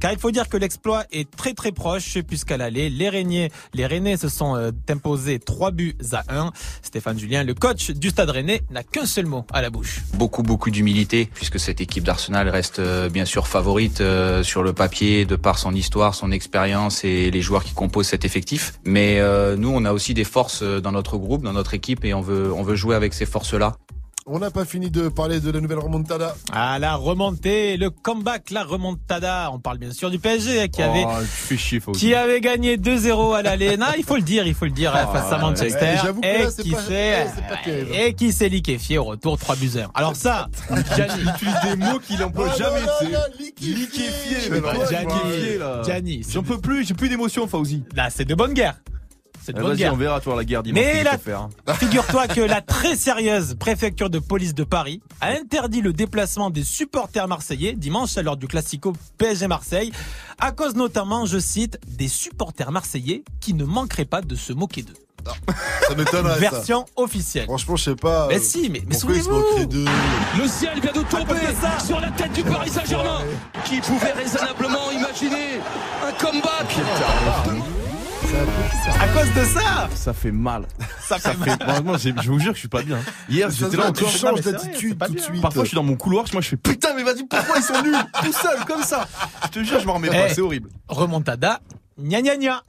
Car 0.00 0.12
il 0.12 0.18
faut 0.18 0.30
dire 0.30 0.48
que 0.48 0.56
l'exploit 0.56 1.04
est 1.12 1.30
très 1.30 1.54
très 1.54 1.72
proche 1.72 2.18
puisqu'à 2.20 2.56
l'aller, 2.56 2.90
les 2.90 3.08
Rennais, 3.08 3.50
les 3.74 3.86
Rennais 3.86 4.16
se 4.16 4.28
sont 4.28 4.56
euh, 4.56 4.70
imposés 4.88 5.38
3 5.38 5.70
buts 5.70 5.96
à 6.12 6.24
1. 6.28 6.52
Stéphane 6.82 7.18
Julien, 7.18 7.44
le 7.44 7.54
coach 7.54 7.90
du 7.90 8.10
Stade 8.10 8.30
Rennais, 8.30 8.62
n'a 8.70 8.82
qu'un 8.82 9.06
seul 9.06 9.26
mot 9.26 9.44
à 9.52 9.62
la 9.62 9.70
bouche. 9.70 10.00
Beaucoup 10.14 10.42
beaucoup 10.42 10.70
d'humilité 10.70 11.28
puisque 11.32 11.58
cette 11.58 11.80
équipe 11.80 12.04
d'Arsenal 12.04 12.48
reste 12.48 12.78
euh, 12.78 13.08
bien 13.08 13.24
sûr 13.24 13.46
favorite 13.46 14.00
euh, 14.00 14.42
sur 14.42 14.62
le 14.62 14.72
papier 14.72 15.24
de 15.24 15.36
par 15.36 15.58
son 15.58 15.74
histoire, 15.74 16.14
son 16.14 16.32
expérience 16.32 17.04
et 17.04 17.30
les 17.30 17.42
joueurs 17.42 17.64
qui 17.64 17.74
composent 17.74 18.08
cet 18.08 18.24
effectif. 18.24 18.74
Mais 18.84 19.20
nous, 19.56 19.70
on 19.70 19.84
a 19.84 19.92
aussi 19.92 20.14
des 20.14 20.24
forces 20.24 20.62
dans 20.62 20.92
notre 20.92 21.18
groupe, 21.18 21.42
dans 21.42 21.52
notre 21.52 21.74
équipe 21.74 22.04
et 22.04 22.14
on 22.14 22.20
veut 22.20 22.52
on 22.52 22.62
veut 22.62 22.76
jouer 22.76 22.94
avec 22.94 23.14
ces 23.14 23.26
forces-là. 23.26 23.76
On 24.30 24.38
n'a 24.40 24.50
pas 24.50 24.66
fini 24.66 24.90
de 24.90 25.08
parler 25.08 25.40
de 25.40 25.50
la 25.50 25.58
nouvelle 25.60 25.78
remontada. 25.78 26.36
Ah, 26.52 26.78
la 26.78 26.96
remontée, 26.96 27.78
le 27.78 27.88
comeback, 27.88 28.50
la 28.50 28.62
remontada. 28.62 29.50
On 29.54 29.58
parle 29.58 29.78
bien 29.78 29.90
sûr 29.90 30.10
du 30.10 30.18
PSG 30.18 30.60
hein, 30.62 30.68
qui 30.68 30.82
avait 30.82 31.04
Oh, 31.06 31.56
chier, 31.56 31.80
qui 31.94 32.14
avait 32.14 32.40
gagné 32.42 32.76
2-0 32.76 33.34
à 33.34 33.42
l'aller. 33.42 33.78
Non, 33.78 33.86
il 33.96 34.04
faut 34.04 34.16
le 34.16 34.22
dire, 34.22 34.46
il 34.46 34.52
faut 34.54 34.66
le 34.66 34.70
dire 34.72 34.92
Ah, 34.94 35.06
face 35.06 35.32
à 35.32 35.38
Manchester 35.38 35.94
et 36.22 36.42
là, 36.42 36.50
qui 36.62 36.70
pas- 36.72 36.82
s'est 36.82 37.26
eh, 37.66 38.06
et 38.08 38.12
qui 38.14 38.32
s'est 38.32 38.50
liquéfié 38.50 38.98
au 38.98 39.04
retour 39.04 39.38
3 39.38 39.56
buts 39.56 39.70
à 39.76 39.84
1. 39.86 39.90
Alors 39.94 40.14
ça, 40.14 40.48
Gianni, 40.96 41.22
Il 41.22 41.30
utilise 41.30 41.60
des 41.64 41.76
mots 41.76 41.98
qu'il 41.98 42.22
emploie 42.22 42.48
Oh 42.54 42.58
jamais, 42.58 42.80
liquéfié. 43.38 43.74
Liquéfié, 43.74 44.36
Mais 44.50 44.56
mais 44.56 44.60
quoi, 44.60 44.86
Gianni, 44.90 45.10
Gianni, 45.10 45.58
là. 45.58 45.82
Gianni, 45.84 46.20
c'est 46.22 46.32
J'en 46.34 46.42
peux 46.42 46.58
plus, 46.58 46.86
j'ai 46.86 46.94
plus 46.94 47.08
d'émotion, 47.08 47.46
Fauzi. 47.48 47.82
là, 47.94 48.10
c'est 48.10 48.26
de 48.26 48.34
bonne 48.34 48.52
guerre. 48.52 48.74
C'est 49.48 49.54
de 49.54 49.58
Eh, 49.58 49.62
bonne 49.62 49.70
Vas-y, 49.70 49.78
guerre. 49.78 49.94
on 49.94 49.96
verra, 49.96 50.20
toi, 50.20 50.36
la 50.36 50.44
guerre 50.44 50.62
dimanche. 50.62 50.84
Mais 50.84 51.02
qu'est-ce 51.04 51.30
la- 51.30 51.38
hein. 51.38 51.74
Figure-toi 51.74 52.28
que 52.28 52.40
la 52.42 52.60
très 52.60 52.96
sérieuse 52.96 53.54
préfecture 53.58 54.10
de 54.10 54.18
police 54.18 54.54
de 54.54 54.62
Paris 54.64 55.00
a 55.22 55.28
interdit 55.30 55.80
le 55.80 55.94
déplacement 55.94 56.50
des 56.50 56.64
supporters 56.64 57.26
marseillais 57.28 57.72
dimanche 57.72 58.18
à 58.18 58.22
l'heure 58.22 58.36
du 58.36 58.46
classico 58.46 58.92
PSG 59.16 59.46
Marseille, 59.46 59.90
à 60.38 60.52
cause 60.52 60.74
notamment, 60.74 61.24
je 61.24 61.38
cite, 61.38 61.78
des 61.86 62.08
supporters 62.08 62.70
marseillais 62.72 63.22
qui 63.40 63.54
ne 63.54 63.64
manqueraient 63.64 64.04
pas 64.04 64.20
de 64.20 64.34
se 64.34 64.52
moquer 64.52 64.82
d'eux. 64.82 64.92
Ça 65.88 65.94
m'étonnerait 65.94 66.34
ça. 66.34 66.38
Version 66.50 66.86
officielle. 66.96 67.44
Franchement, 67.44 67.76
je 67.76 67.84
sais 67.84 67.96
pas. 67.96 68.28
Mais 68.28 68.38
si, 68.38 68.70
mais, 68.70 68.82
mais 68.86 68.94
pourquoi 68.96 69.16
ils 69.16 69.22
se 69.22 69.24
souvenez-vous 69.28 69.84
Le 70.40 70.48
ciel 70.48 70.80
vient 70.80 70.92
de 70.92 71.02
tomber 71.02 71.40
sur 71.84 72.00
la 72.00 72.10
tête 72.12 72.32
du 72.32 72.42
Paris 72.44 72.70
Saint-Germain. 72.70 73.20
Qui 73.64 73.80
pouvait 73.80 74.12
raisonnablement 74.12 74.90
imaginer 74.92 75.58
un 76.06 76.12
comeback 76.12 76.76
À 79.00 79.08
cause 79.08 79.32
de 79.34 79.44
ça 79.44 79.88
Ça 79.94 80.12
fait 80.12 80.30
mal. 80.32 80.64
Ça 81.06 81.18
Ça 81.18 81.32
fait, 81.32 81.64
vraiment, 81.64 81.96
j'ai- 81.96 82.14
je 82.22 82.30
vous 82.30 82.38
jure 82.38 82.50
que 82.50 82.56
je 82.56 82.60
suis 82.60 82.68
pas 82.68 82.82
bien. 82.82 82.98
Hier, 83.28 83.48
j'étais 83.50 83.76
là 83.76 83.84
voit, 83.84 83.92
tu 83.92 84.04
encore. 84.04 84.16
changes 84.16 84.40
d'attitude 84.42 84.98
tout 84.98 85.12
de 85.14 85.20
suite. 85.20 85.40
Parfois, 85.42 85.62
je 85.64 85.68
suis 85.68 85.74
dans 85.76 85.82
mon 85.82 85.96
couloir, 85.96 86.24
moi, 86.32 86.42
je 86.42 86.48
fais 86.50 86.56
putain, 86.56 86.90
mais 86.94 87.02
vas-y, 87.02 87.24
pourquoi 87.24 87.56
ils 87.56 87.62
sont 87.62 87.82
nuls 87.82 87.96
Tout 88.22 88.32
seul, 88.32 88.64
comme 88.66 88.82
ça. 88.82 89.06
Je 89.44 89.48
te 89.48 89.64
jure, 89.64 89.80
je 89.80 89.86
m'en 89.86 89.94
remets 89.94 90.08
pas, 90.08 90.28
Eh. 90.30 90.34
c'est 90.34 90.40
horrible. 90.42 90.68
Remontada, 90.88 91.60
gna 91.98 92.20
gna 92.22 92.36
gna. 92.36 92.62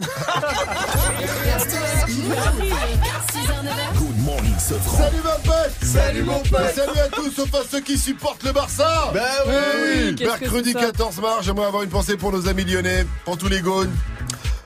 Good 3.97 4.19
morning, 4.23 4.55
Sofran. 4.59 4.97
Salut 4.97 5.21
ma 5.23 5.31
pote 5.31 5.71
Salut 5.83 6.23
mon 6.23 6.39
pote 6.39 6.73
Salut 6.75 6.99
à 6.99 7.07
tous, 7.09 7.31
sauf 7.31 7.53
à 7.55 7.59
ceux 7.69 7.81
qui 7.81 7.97
supportent 7.97 8.43
le 8.43 8.51
Barça 8.53 9.11
Ben 9.13 9.21
Eh 9.45 9.49
oui, 9.49 10.15
qu'est-ce 10.15 10.31
que 10.33 10.39
Mercredi 10.41 10.71
c'est 10.73 10.79
ça 10.79 10.85
14 10.87 11.19
mars, 11.21 11.45
j'aimerais 11.45 11.67
avoir 11.67 11.83
une 11.83 11.89
pensée 11.89 12.15
pour 12.17 12.31
nos 12.31 12.47
amis 12.47 12.63
lyonnais, 12.63 13.05
pour 13.25 13.37
tous 13.37 13.49
les 13.49 13.61
gaunes. 13.61 13.91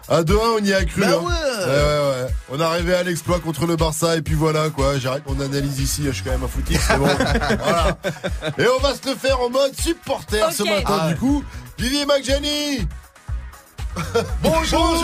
À 0.09 0.21
2-1, 0.21 0.35
on 0.59 0.63
y 0.63 0.73
a 0.73 0.83
cru. 0.83 1.01
Ben 1.01 1.09
hein. 1.09 1.17
ouais. 1.17 1.65
ouais, 1.65 2.23
ouais. 2.23 2.27
On 2.49 2.59
est 2.59 2.63
arrivé 2.63 2.93
à 2.93 3.03
l'exploit 3.03 3.39
contre 3.39 3.65
le 3.65 3.75
Barça 3.75 4.15
et 4.17 4.21
puis 4.21 4.35
voilà 4.35 4.69
quoi. 4.69 4.97
J'arrête 4.99 5.23
mon 5.27 5.39
analyse 5.39 5.79
ici, 5.79 6.03
je 6.05 6.11
suis 6.11 6.23
quand 6.23 6.31
même 6.31 6.43
un 6.43 6.47
footix, 6.47 6.77
c'est 6.77 6.97
bon. 6.97 7.05
voilà. 7.05 7.97
Et 8.57 8.67
on 8.67 8.79
va 8.81 8.93
se 8.93 9.07
le 9.09 9.15
faire 9.15 9.39
en 9.39 9.49
mode 9.49 9.73
supporter 9.79 10.51
ce 10.51 10.63
matin 10.63 10.99
Ah 11.03 11.09
du 11.09 11.15
coup. 11.15 11.43
Vivier 11.77 12.05
Maggiani 12.05 12.87
Bonjour 14.41 14.95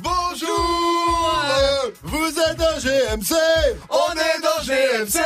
Bonjour 0.00 1.34
Vous 2.02 2.26
êtes 2.26 2.60
un 2.60 2.78
GMC 2.78 3.34
On 3.90 4.12
est 4.14 4.40
dans 4.42 4.62
GMC 4.64 5.18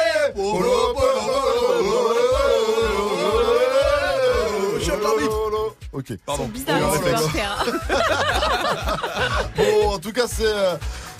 Ok. 5.96 6.12
Pardon. 6.26 6.48
Bizarre. 6.48 6.92
Bon, 9.56 9.88
en 9.94 9.98
tout 9.98 10.12
cas, 10.12 10.26
c'est 10.28 10.44
euh, 10.44 10.74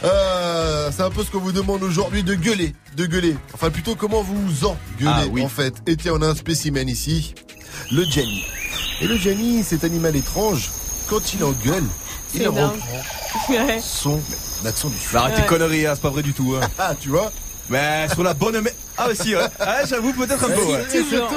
euh, 0.05 0.91
c'est 0.95 1.03
un 1.03 1.09
peu 1.11 1.25
ce 1.25 1.31
qu'on 1.31 1.39
vous 1.41 1.53
demande 1.53 1.83
aujourd'hui 1.83 2.23
de 2.23 2.35
gueuler, 2.35 2.75
de 2.95 3.07
gueuler. 3.07 3.35
Enfin, 3.55 3.71
plutôt 3.71 3.95
comment 3.95 4.21
vous 4.23 4.67
en 4.67 4.77
gueulez 5.01 5.11
Ah, 5.15 5.25
oui. 5.31 5.43
en 5.43 5.49
fait? 5.49 5.75
Et 5.87 5.97
tiens, 5.97 6.13
on 6.17 6.21
a 6.23 6.27
un 6.29 6.35
spécimen 6.35 6.87
ici, 6.89 7.35
le 7.91 8.05
Jenny. 8.05 8.45
Et 9.01 9.07
le 9.07 9.17
Jenny, 9.17 9.63
cet 9.65 9.85
animal 9.85 10.15
étrange, 10.17 10.69
quand 11.09 11.33
il 11.33 11.43
engueule, 11.45 11.85
il 12.35 12.41
C'est 12.41 12.45
dingue. 12.45 12.55
reprend 12.55 12.77
Ouais. 13.49 13.81
son 13.83 14.21
accent 14.67 14.89
du 14.89 14.95
Mais 14.95 15.01
sud. 15.01 15.17
arrête 15.17 15.37
tes 15.37 15.43
conneries, 15.47 15.87
hein, 15.87 15.93
c'est 15.95 16.03
pas 16.03 16.11
vrai 16.11 16.23
du 16.23 16.35
tout. 16.35 16.55
Hein. 16.61 16.69
Ah, 16.79 16.95
tu 16.99 17.09
vois? 17.09 17.33
Mais 17.71 18.09
sur 18.13 18.23
la 18.23 18.35
bonne. 18.35 18.63
Ah, 18.99 19.07
mais 19.09 19.15
si, 19.15 19.35
ouais. 19.37 19.43
Ah, 19.61 19.85
j'avoue, 19.89 20.13
peut-être 20.13 20.45
un 20.45 20.49
peu, 20.49 20.63
ouais. 20.65 20.85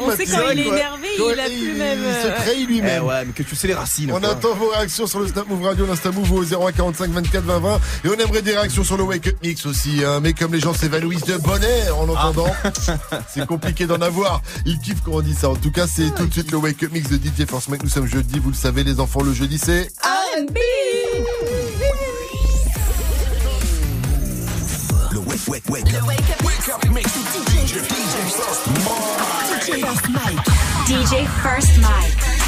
On 0.02 0.16
sait 0.16 0.26
quand 0.26 0.50
il 0.52 0.60
est 0.60 0.68
énervé, 0.68 1.08
il 1.18 1.40
a 1.40 1.46
plus 1.46 1.74
même. 1.74 2.00
Il 2.00 2.22
se 2.22 2.28
euh, 2.28 2.32
crée 2.38 2.56
Eh 2.60 2.66
lui-même. 2.66 3.04
ouais, 3.04 3.26
mais 3.26 3.34
que 3.34 3.44
tu 3.44 3.56
sais 3.56 3.68
les 3.68 3.74
racines. 3.74 4.12
On 4.12 4.20
quoi. 4.20 4.30
attend 4.30 4.54
vos 4.56 4.70
réactions 4.70 5.08
sur 5.08 5.20
le 5.20 5.28
Snap 5.28 5.48
Move 5.48 5.64
Radio, 5.64 5.86
l'Insta 5.86 6.12
Move 6.12 6.32
au 6.32 6.44
0145 6.44 7.12
24 7.12 7.44
20 7.44 7.60
20. 7.60 7.80
Et 8.06 8.08
on 8.10 8.14
aimerait 8.14 8.42
des 8.42 8.56
réactions 8.56 8.84
sur 8.84 8.98
le 8.98 9.04
Wake 9.04 9.28
Up 9.28 9.36
Mix 9.44 9.66
aussi. 9.66 10.04
Hein. 10.06 10.20
Mais 10.22 10.34
comme 10.34 10.54
les 10.54 10.60
gens 10.60 10.74
s'évanouissent 10.74 11.26
de 11.26 11.38
bonheur 11.38 12.00
en 12.00 12.08
entendant, 12.10 12.54
c'est 13.34 13.46
compliqué 13.46 13.86
d'en 13.86 14.02
avoir. 14.02 14.42
Ils 14.66 14.80
kiffent 14.80 15.02
quand 15.04 15.12
on 15.14 15.22
dit 15.22 15.36
ça. 15.36 15.50
En 15.50 15.56
tout 15.56 15.72
cas, 15.72 15.86
c'est 15.88 16.14
tout 16.16 16.26
de 16.26 16.34
suite 16.34 16.52
le 16.52 16.58
Wake 16.58 16.82
Up 16.84 16.92
Mix 16.94 17.10
de 17.10 17.18
DJ 17.18 17.46
Force 17.48 17.68
Mike. 17.68 17.84
Nous 17.84 17.90
sommes 17.90 18.08
jeudi, 18.08 18.40
vous 18.40 18.50
le 18.50 18.56
savez 18.56 18.84
les 18.84 19.00
enfants, 19.00 19.22
le 19.22 19.34
jeudi 19.34 19.58
c'est... 19.58 19.90
R&B. 20.04 20.58
Le 25.50 25.54
wake, 25.54 25.68
wake, 25.68 25.86
wake 26.06 26.30
up. 26.30 26.44
Wake 26.46 26.70
up 26.70 26.86
mix. 26.92 27.12
DJ, 27.12 27.82
DJ 27.82 28.30
First 29.82 30.10
Mike. 30.10 30.46
DJ 30.86 31.26
First 31.42 31.80
Mike. 31.82 32.14
I 32.24 32.39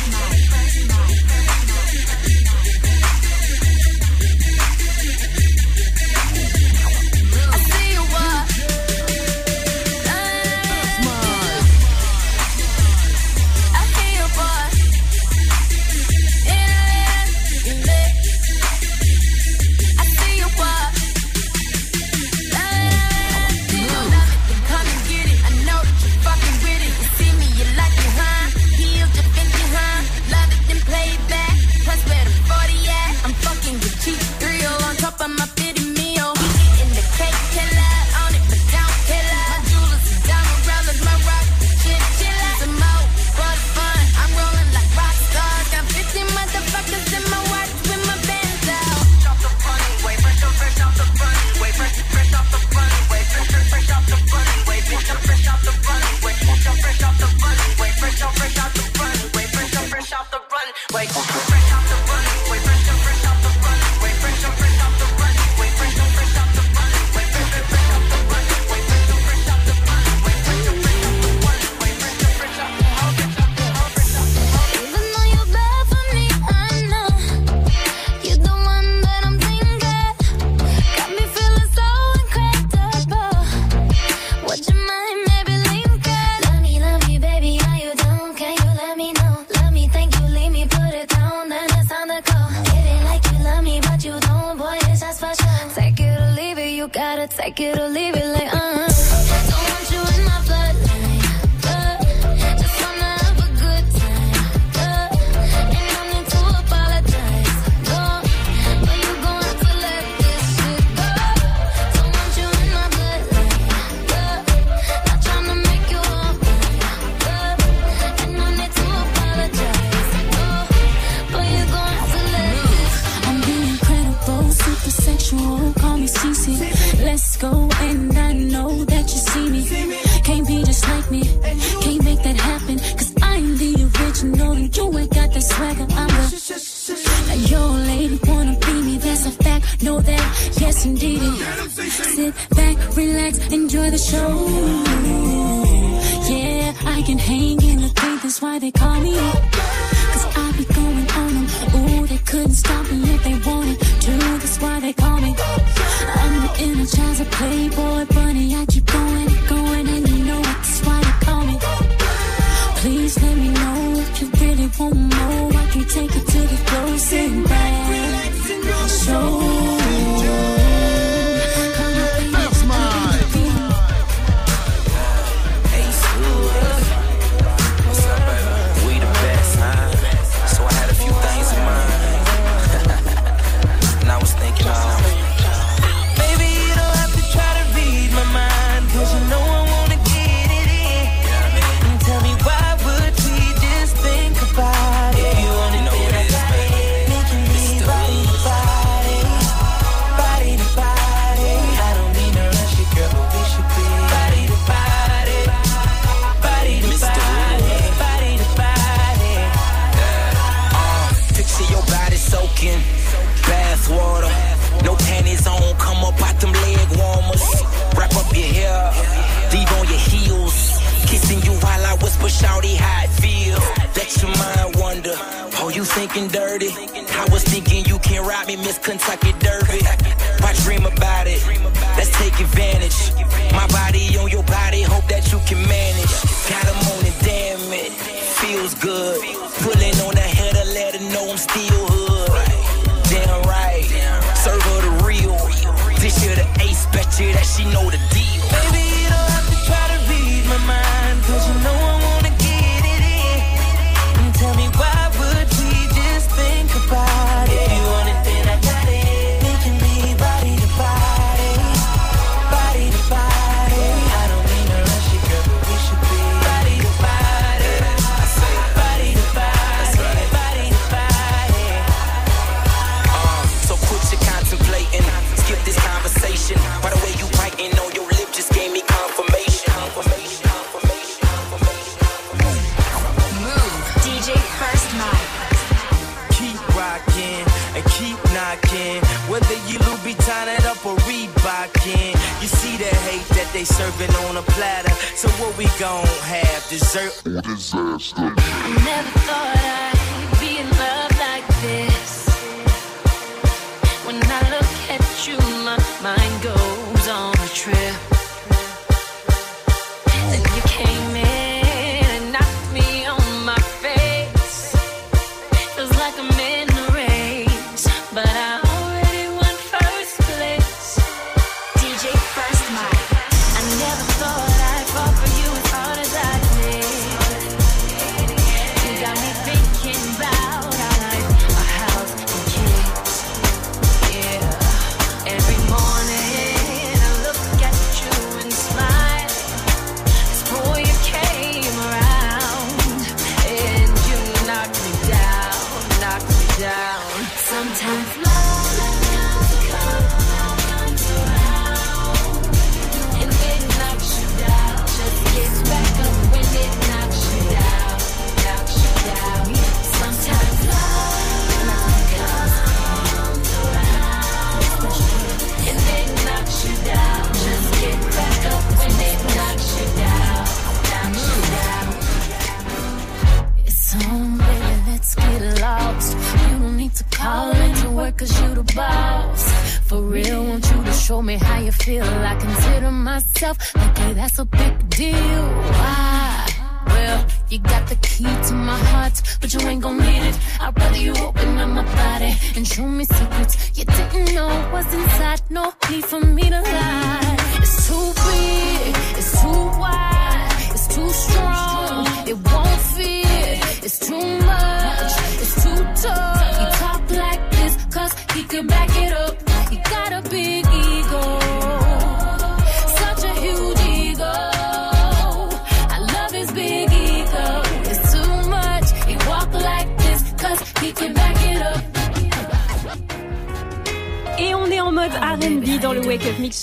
When 304.22 304.32
I 304.32 304.50
look 304.52 304.92
at 304.92 305.28
you, 305.28 305.38
my 305.66 305.78
mind 306.04 306.44
goes 306.44 307.08
on 307.08 307.34
a 307.34 307.48
trip. 307.48 308.11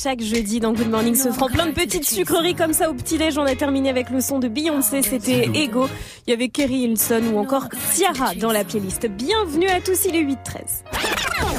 Chaque 0.09 0.23
jeudi 0.23 0.59
dans 0.59 0.73
Good 0.73 0.89
Morning 0.89 1.15
se 1.15 1.29
prend 1.29 1.49
plein 1.49 1.67
de 1.67 1.73
petites 1.73 2.07
sucreries 2.07 2.55
comme 2.55 2.73
ça 2.73 2.89
au 2.89 2.95
petit-déj. 2.95 3.37
On 3.37 3.43
a 3.43 3.55
terminé 3.55 3.91
avec 3.91 4.09
le 4.09 4.23
son 4.23 4.39
de 4.39 4.49
Beyoncé, 4.49 5.03
c'était 5.03 5.51
Ego. 5.53 5.87
Il 6.27 6.31
y 6.31 6.33
avait 6.33 6.49
Kerry 6.49 6.85
Hilson 6.85 7.21
ou 7.35 7.39
encore 7.39 7.69
Ciara 7.93 8.35
dans 8.35 8.51
la 8.51 8.65
playlist. 8.65 9.07
Bienvenue 9.07 9.69
à 9.69 9.83
tous, 9.83 10.07
il 10.07 10.17
est 10.17 10.23
8-13. 10.23 10.37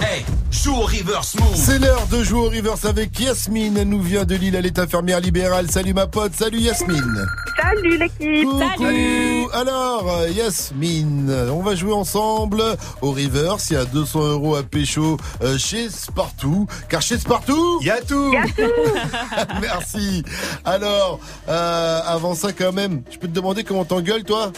Hey, 0.02 0.26
joue 0.50 0.74
au 0.74 0.82
reverse 0.82 1.36
move. 1.36 1.54
C'est 1.54 1.78
l'heure 1.78 2.08
de 2.08 2.24
jouer 2.24 2.40
au 2.40 2.50
reverse 2.50 2.86
avec 2.86 3.20
Yasmine. 3.20 3.78
Elle 3.78 3.90
nous 3.90 4.02
vient 4.02 4.26
de 4.26 4.34
Lille, 4.34 4.56
elle 4.56 4.66
est 4.66 4.80
infirmière 4.80 5.20
libérale. 5.20 5.70
Salut 5.70 5.94
ma 5.94 6.08
pote, 6.08 6.34
salut 6.34 6.58
Yasmine. 6.58 7.28
Salut 7.62 7.98
l'équipe. 7.98 8.46
Coucou. 8.48 9.50
Alors, 9.54 10.06
euh, 10.22 10.30
Yasmine, 10.30 11.32
on 11.52 11.62
va 11.62 11.76
jouer 11.76 11.94
ensemble 11.94 12.62
au 13.02 13.12
reverse. 13.12 13.70
Il 13.72 13.74
y 13.74 13.78
a 13.78 13.86
200 13.86 14.20
euros 14.32 14.56
à 14.56 14.64
pécho 14.64 15.18
euh, 15.42 15.58
chez 15.58 15.90
Spartoo. 15.90 16.68
Car 16.90 17.02
chez 17.02 17.18
Spartoo, 17.18 17.80
il 17.82 17.88
y 17.88 17.92
a 17.92 18.02
tout. 18.02 18.32
Merci. 19.62 20.24
Alors, 20.66 21.20
euh, 21.48 22.00
avant 22.06 22.34
ça 22.36 22.52
quand 22.54 22.72
même, 22.72 23.02
je 23.12 23.18
peux 23.18 23.28
te 23.28 23.34
demander 23.34 23.64
comment 23.64 23.86
t'engueules 23.86 24.24
toi? 24.24 24.52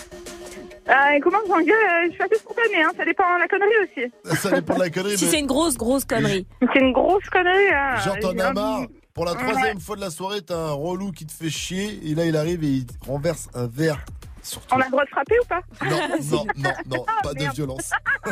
Euh, 0.90 0.94
comment 1.24 1.38
je 1.46 1.50
m'engueule 1.50 2.08
Je 2.10 2.14
suis 2.14 2.24
assez 2.24 2.36
spontanée, 2.36 2.82
hein. 2.84 2.92
ça 2.98 3.06
dépend 3.06 3.24
de 3.36 3.40
la 3.40 3.48
connerie 3.48 3.70
aussi. 3.84 4.38
Ça 4.42 4.52
dépend 4.52 4.74
de 4.76 4.80
la 4.80 4.90
connerie. 4.90 5.16
Si 5.18 5.26
mais- 5.26 5.32
c'est 5.32 5.40
une 5.40 5.46
grosse, 5.48 5.78
grosse 5.78 6.06
connerie. 6.06 6.46
C'est 6.74 6.80
une 6.80 6.92
grosse 6.92 7.24
connerie. 7.32 7.72
Hein. 7.74 7.96
Genre 8.04 8.18
t'en 8.20 8.32
J'ai 8.32 8.42
as 8.42 8.48
envie- 8.50 8.56
marre. 8.56 8.82
Pour 9.14 9.26
la 9.26 9.36
troisième 9.36 9.80
fois 9.80 9.96
de 9.96 10.02
la 10.02 10.10
soirée, 10.10 10.42
t'as 10.42 10.58
un 10.58 10.72
relou 10.72 11.12
qui 11.12 11.26
te 11.26 11.34
fait 11.34 11.50
chier 11.50 12.00
et 12.10 12.16
là 12.16 12.26
il 12.26 12.36
arrive 12.38 12.64
et 12.64 12.68
il 12.68 12.86
renverse 13.06 13.50
un 13.54 13.68
verre 13.68 14.04
sur 14.42 14.62
toi. 14.66 14.78
On 14.78 14.82
a 14.82 14.86
le 14.86 14.92
droit 14.92 15.04
de 15.04 15.10
frapper 15.10 15.36
ou 15.40 15.46
pas? 15.46 15.62
Non, 15.86 16.08
non, 16.32 16.46
non, 16.58 16.72
non, 16.98 17.06
Ah, 17.08 17.20
pas 17.24 17.34
de 17.34 17.54
violence. 17.54 17.92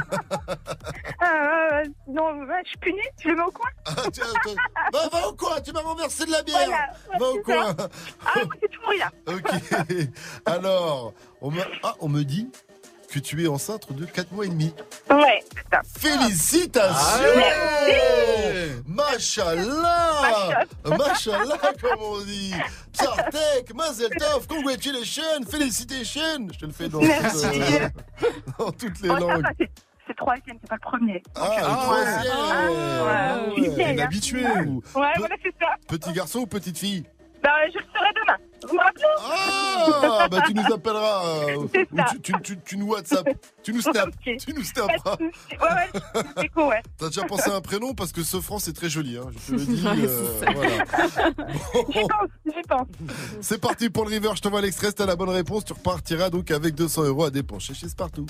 Euh, 1.22 1.84
non, 2.08 2.46
je 2.64 2.70
suis 2.70 2.78
punie, 2.78 2.98
je 3.22 3.28
le 3.30 3.36
mets 3.36 3.44
au 3.44 3.52
coin. 3.52 3.70
Ah, 3.86 3.94
tiens, 4.12 4.24
tiens. 4.44 4.56
Va, 4.94 5.08
va 5.10 5.28
au 5.28 5.34
coin, 5.34 5.60
tu 5.62 5.72
m'as 5.74 5.82
renversé 5.82 6.26
de 6.26 6.32
la 6.32 6.42
bière. 6.44 6.66
Voilà, 6.66 7.20
va 7.20 7.26
au 7.30 7.34
c'est 7.46 7.52
ça. 7.54 7.74
coin. 7.74 7.88
Ah, 8.26 8.40
moi, 8.46 8.56
c'est 8.62 8.70
tout 8.70 8.82
rien. 8.90 9.12
Ok. 9.28 10.10
Alors, 10.46 11.14
on 11.42 11.52
me, 11.52 11.62
ah, 11.84 11.94
on 12.00 12.08
me 12.08 12.24
dit 12.24 12.50
que 13.12 13.20
tu 13.20 13.44
es 13.44 13.48
enceinte 13.48 13.92
de 13.94 14.06
4 14.06 14.32
mois 14.32 14.46
et 14.46 14.50
demi. 14.50 14.74
Ouais, 15.10 15.44
putain. 15.56 15.82
Félicitations 16.00 17.20
Merci. 17.36 18.84
Machallah 18.88 20.66
Machallah, 20.86 21.58
comme 21.82 22.02
on 22.02 22.22
dit 22.22 22.54
Sartek, 22.94 23.74
Mazel 23.74 24.10
Tov, 24.18 24.48
congratulations, 24.48 25.24
félicitations 25.50 26.48
Je 26.54 26.60
te 26.60 26.66
le 26.66 26.72
fais 26.72 26.90
dans, 26.90 27.00
Merci. 27.02 27.46
toutes, 27.48 27.62
euh, 27.62 27.90
dans 28.60 28.72
toutes 28.72 29.02
les 29.02 29.10
Oh, 29.10 29.16
langues. 29.16 29.46
c'est- 29.60 29.70
troisième, 30.18 30.58
c'est 30.62 30.70
pas 30.70 30.76
le 30.76 30.82
premier. 30.82 31.24
Ah, 31.36 31.56
le 31.60 31.64
troisième 31.64 32.34
Ah, 32.36 33.44
ouais. 33.56 33.70
Ouais, 33.70 35.14
Pe- 35.14 35.20
voilà, 35.20 35.36
c'est 35.44 35.54
ça. 35.60 35.68
Petit 35.88 36.12
garçon 36.14 36.40
ou 36.40 36.48
petite 36.48 36.78
fille? 36.78 37.04
Bah, 37.42 37.50
je 37.74 37.78
le 37.80 37.86
ferai 37.94 38.10
demain. 38.22 38.38
Vous 38.70 38.78
Ah, 40.02 40.28
bah 40.30 40.42
tu 40.46 40.54
nous 40.54 40.74
appelleras 40.74 41.26
euh, 41.26 41.68
C'est 41.74 41.88
ou 41.92 41.98
ça. 41.98 42.06
tu, 42.12 42.20
tu, 42.22 42.34
tu, 42.44 42.60
tu 42.66 42.78
nous 42.78 42.88
WhatsApp, 42.88 43.28
tu 43.64 43.74
nous 43.74 43.82
snap, 43.82 44.10
tu 44.24 44.54
nous 44.54 44.64
snapperas. 44.64 45.18
Ouais, 45.20 45.28
ouais, 45.62 46.22
c'est 46.38 46.48
cool, 46.54 46.64
ouais. 46.66 46.82
T'as 46.98 47.08
déjà 47.08 47.24
pensé 47.24 47.50
à 47.50 47.56
un 47.56 47.62
prénom 47.62 47.94
parce 47.94 48.12
que 48.12 48.24
Sofran 48.24 48.60
c'est 48.60 48.74
très 48.74 48.90
joli, 48.90 49.18
hein, 49.18 49.26
je 49.48 49.56
te 49.56 49.60
le 49.60 49.66
dis. 49.66 49.86
Euh, 49.88 50.26
voilà. 50.54 50.84
J'y 51.94 52.02
pense, 52.02 52.30
j'y 52.46 52.62
pense. 52.68 52.88
C'est 53.42 53.60
parti 53.62 53.90
pour 53.90 54.06
le 54.06 54.10
river, 54.12 54.32
je 54.36 54.42
t'envoie 54.42 54.62
l'extrait, 54.62 54.88
si 54.88 54.96
t'as 54.96 55.06
la 55.06 55.16
bonne 55.16 55.30
réponse, 55.30 55.66
tu 55.66 55.74
repartiras 55.74 56.30
donc 56.30 56.52
avec 56.52 56.76
200 56.76 57.04
euros 57.04 57.26
à 57.26 57.30
dépenser 57.32 57.74
chez 57.74 57.88
Spartoo. 57.90 58.26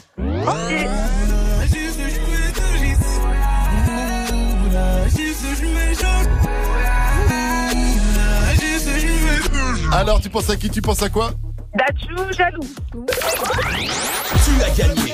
Alors 9.91 10.19
tu 10.21 10.29
penses 10.29 10.49
à 10.49 10.55
qui 10.55 10.69
Tu 10.69 10.81
penses 10.81 11.01
à 11.01 11.09
quoi 11.09 11.31
Dachou, 11.75 12.31
jaloux. 12.33 12.59
Tu 14.45 14.63
as 14.63 14.69
gagné. 14.75 15.13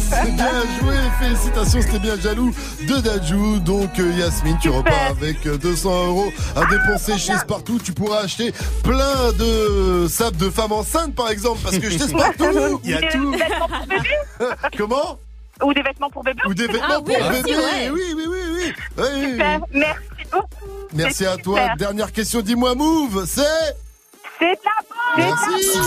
C'est 0.00 0.30
bien 0.32 0.62
joué, 0.80 0.94
félicitations, 1.20 1.80
c'était 1.82 1.98
bien 1.98 2.16
jaloux 2.20 2.54
de 2.86 2.94
Dajou. 3.00 3.58
Donc 3.60 3.98
euh, 3.98 4.12
Yasmine, 4.18 4.58
tu 4.60 4.68
repars 4.68 4.92
avec 5.10 5.46
euh, 5.46 5.56
200 5.56 6.06
euros 6.08 6.32
à 6.56 6.66
dépenser 6.66 7.16
chez 7.18 7.36
Spartoo. 7.38 7.78
Tu 7.82 7.92
pourras 7.92 8.20
acheter 8.24 8.52
plein 8.82 9.32
de 9.38 10.06
sables 10.08 10.36
de 10.36 10.50
femmes 10.50 10.72
enceintes 10.72 11.14
par 11.14 11.30
exemple, 11.30 11.60
parce 11.62 11.78
que 11.78 11.88
chez 11.90 11.98
Spartoo, 11.98 12.80
il 12.84 12.90
y 12.90 12.94
a 12.94 13.00
Des- 13.00 13.08
tout. 13.08 13.30
Des 13.32 13.38
vêtements 13.38 13.68
pour 13.68 13.86
bébé 13.86 14.08
Comment 14.76 15.18
Ou 15.62 15.72
des 15.74 15.82
vêtements 15.82 16.10
pour 16.10 16.22
bébé 16.24 16.42
Ou 16.46 16.54
des 16.54 16.66
vêtements 16.66 16.84
Ah, 16.90 16.98
oui, 17.04 17.14
pour 17.18 17.30
bébé. 17.30 17.54
Oui, 17.54 17.90
oui, 17.92 18.14
oui, 18.16 18.24
oui. 18.28 18.36
Oui, 18.54 18.72
oui, 18.98 19.04
oui. 19.24 19.30
Super, 19.32 19.60
merci 19.72 19.98
beaucoup. 20.32 20.46
Merci 20.94 21.26
à 21.26 21.36
toi. 21.36 21.60
super. 21.60 21.76
Dernière 21.76 22.12
question, 22.12 22.40
dis-moi 22.40 22.74
Move, 22.74 23.24
c'est 23.26 23.42
C'est 24.38 24.44
de 24.46 24.58
la 24.64 24.82
bonne. 24.88 24.98
Merci. 25.16 25.78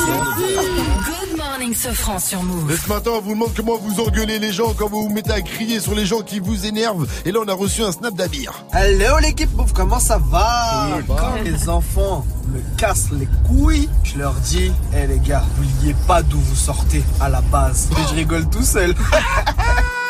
Good 1.06 1.38
morning, 1.38 1.74
Sofran 1.74 2.20
sur 2.20 2.44
Move. 2.44 2.72
Et 2.72 2.76
ce 2.78 2.90
matin, 2.90 3.12
on 3.16 3.22
vous 3.22 3.34
demande 3.34 3.54
comment 3.56 3.78
vous 3.78 4.00
engueulez 4.02 4.40
les 4.40 4.52
gens, 4.52 4.74
quand 4.74 4.90
vous 4.90 5.04
vous 5.04 5.10
mettez 5.14 5.32
à 5.32 5.42
crier 5.42 5.80
sur 5.80 5.96
les 5.96 6.06
gens 6.06 6.22
qui 6.22 6.40
vous 6.40 6.66
énervent. 6.66 7.08
Et 7.26 7.32
là, 7.32 7.40
on 7.44 7.48
a 7.48 7.54
reçu 7.54 7.82
un 7.84 7.92
snap 7.92 8.14
d'Abir. 8.16 8.66
Hello 8.74 9.18
l'équipe 9.20 9.50
Bouffe, 9.52 9.74
comment 9.74 10.00
ça 10.00 10.18
va 10.18 10.90
Quand 11.08 11.36
les 11.44 11.70
enfants 11.70 12.26
me 12.50 12.60
cassent 12.78 13.12
les 13.12 13.28
couilles, 13.48 13.90
je 14.04 14.18
leur 14.18 14.34
dis, 14.34 14.72
hé 14.94 15.08
les 15.08 15.20
gars, 15.20 15.44
n'oubliez 15.58 15.96
pas 16.08 16.22
d'où 16.22 16.40
vous 16.40 16.56
sortez 16.56 17.04
à 17.22 17.30
la 17.30 17.42
base. 17.42 17.90
Et 17.92 18.10
je 18.10 18.16
rigole 18.16 18.50
tout 18.50 18.64
seul. 18.64 18.94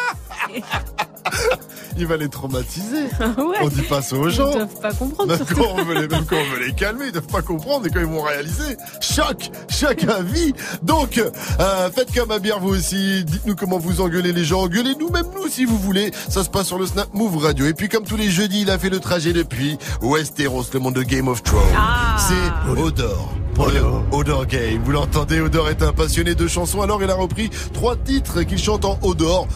Il 1.97 2.07
va 2.07 2.17
les 2.17 2.29
traumatiser. 2.29 3.05
Ouais. 3.37 3.57
On 3.61 3.67
dit 3.69 3.81
pas 3.83 4.01
ça 4.01 4.15
aux 4.15 4.29
gens. 4.29 4.51
Ils 4.51 4.57
doivent 4.57 4.81
pas 4.81 4.93
comprendre. 4.93 5.35
Même 5.35 5.45
quand, 5.55 5.67
on 5.73 5.83
veut 5.83 5.93
les, 5.93 6.07
même 6.07 6.25
quand 6.25 6.35
on 6.35 6.55
veut 6.55 6.65
les 6.65 6.73
calmer, 6.73 7.05
ils 7.07 7.11
doivent 7.11 7.27
pas 7.27 7.41
comprendre 7.41 7.87
et 7.87 7.89
quand 7.89 7.99
ils 7.99 8.05
vont 8.05 8.21
réaliser. 8.21 8.77
Choc, 8.99 9.49
choc 9.69 10.03
à 10.03 10.21
vie. 10.21 10.53
Donc, 10.83 11.17
euh, 11.17 11.89
faites 11.91 12.13
comme 12.13 12.31
Abir 12.31 12.59
vous 12.59 12.69
aussi. 12.69 13.23
Dites-nous 13.23 13.55
comment 13.55 13.79
vous 13.79 14.01
engueulez 14.01 14.31
les 14.31 14.43
gens. 14.43 14.61
Engueulez-nous, 14.63 15.09
même 15.09 15.27
nous 15.35 15.47
si 15.47 15.65
vous 15.65 15.77
voulez. 15.77 16.11
Ça 16.29 16.43
se 16.43 16.49
passe 16.49 16.67
sur 16.67 16.77
le 16.77 16.85
Snap 16.85 17.13
Move 17.13 17.37
Radio. 17.37 17.65
Et 17.65 17.73
puis 17.73 17.89
comme 17.89 18.03
tous 18.03 18.17
les 18.17 18.29
jeudis, 18.29 18.61
il 18.61 18.69
a 18.69 18.77
fait 18.77 18.89
le 18.89 18.99
trajet 18.99 19.33
depuis 19.33 19.77
Westeros, 20.01 20.65
le 20.73 20.79
monde 20.79 20.95
de 20.95 21.03
Game 21.03 21.27
of 21.27 21.41
Thrones. 21.43 21.61
C'est 22.17 22.79
Odor. 22.79 23.33
Le 23.69 23.81
Odor 24.11 24.45
Game. 24.45 24.81
Vous 24.83 24.91
l'entendez, 24.91 25.39
Odor 25.39 25.69
est 25.69 25.81
un 25.81 25.91
passionné 25.93 26.35
de 26.35 26.47
chansons. 26.47 26.81
Alors 26.81 27.01
il 27.03 27.09
a 27.09 27.15
repris 27.15 27.49
trois 27.73 27.95
titres 27.95 28.41
qu'il 28.43 28.57
chante 28.57 28.85
en 28.85 28.97
Odor. 29.01 29.47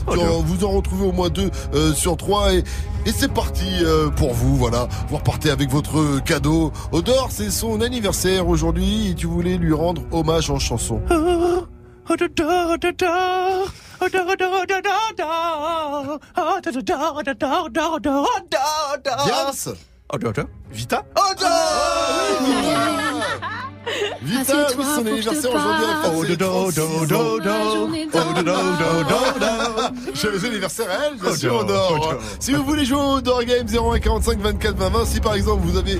Vous 0.46 0.66
en 0.66 0.72
retrouvez 0.72 1.06
au 1.08 1.12
moins 1.12 1.30
deux 1.30 1.50
euh, 1.74 1.94
sur 1.94 2.18
trois. 2.18 2.54
Et, 2.54 2.64
et 3.06 3.12
c'est 3.12 3.32
parti 3.32 3.66
euh, 3.82 4.10
pour 4.10 4.34
vous. 4.34 4.56
Voilà. 4.58 4.88
Vous 5.10 5.18
repartez 5.18 5.50
avec 5.50 5.70
votre 5.70 6.24
cadeau. 6.24 6.72
Odor, 6.92 7.28
c'est 7.32 7.50
son 7.50 7.82
anniversaire 7.82 8.48
aujourd'hui. 8.48 9.10
Et 9.12 9.16
tu 9.16 9.28
voulais 9.28 9.58
lui 9.58 9.74
rendre 9.74 10.02
hommage 10.12 10.50
en 10.50 10.60
chanson. 10.60 11.02
Diams 19.24 20.48
Vita 20.72 21.04
Vita, 24.26 24.54
oui, 24.54 24.64
c'est 24.70 24.84
son 24.84 25.06
anniversaire 25.08 25.52
aujourd'hui. 25.54 25.86
en 25.86 26.02
fait, 26.02 26.32
c'est 26.32 26.38
36 26.38 27.14
ans. 27.14 27.38
Joyeux 30.14 30.46
anniversaire 30.46 30.88
à 30.90 31.06
elle, 31.08 31.16
bien 31.20 31.36
sûr, 31.36 31.56
Odor, 31.56 31.92
Odor. 31.92 32.08
Odor. 32.10 32.22
Si 32.40 32.54
vous 32.54 32.64
voulez 32.64 32.86
jouer 32.86 32.98
au 33.00 33.14
Odor 33.18 33.44
Game 33.44 33.68
0145 33.68 34.40
24 34.40 34.76
20 34.76 34.90
20, 34.90 35.06
si 35.06 35.20
par 35.20 35.36
exemple 35.36 35.62
vous 35.64 35.78
avez 35.78 36.00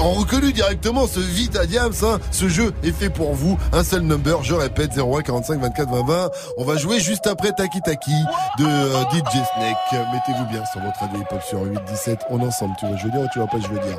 ont 0.00 0.12
reconnu 0.12 0.52
directement 0.52 1.06
ce 1.08 1.18
Vita 1.18 1.66
Diams. 1.66 1.92
hein. 2.04 2.18
Ce 2.30 2.48
jeu 2.48 2.72
est 2.84 2.92
fait 2.92 3.10
pour 3.10 3.34
vous. 3.34 3.58
Un 3.72 3.82
seul 3.82 4.02
number, 4.02 4.42
je 4.44 4.54
répète, 4.54 4.92
01 4.96 5.22
45 5.22 5.60
24 5.60 5.90
20 5.90 6.06
20. 6.06 6.30
On 6.58 6.64
va 6.64 6.76
jouer 6.76 7.00
juste 7.00 7.26
après 7.26 7.50
Taki 7.52 7.80
Taki 7.82 8.12
de 8.58 8.64
euh, 8.66 9.02
DJ 9.12 9.32
Snake. 9.32 10.00
Mettez-vous 10.12 10.46
bien 10.46 10.62
sur 10.72 10.80
votre 10.80 10.98
radio 11.00 11.20
hip-hop 11.20 11.42
sur 11.42 11.62
8 11.64 11.80
17. 11.88 12.18
On 12.30 12.40
est 12.40 12.46
ensemble. 12.46 12.74
Tu 12.78 12.86
vois, 12.86 12.96
je 12.96 13.04
veux 13.04 13.10
dire 13.10 13.20
ou 13.20 13.26
tu 13.32 13.38
vois 13.40 13.48
pas, 13.48 13.58
je 13.60 13.66
veux 13.66 13.80
dire. 13.80 13.98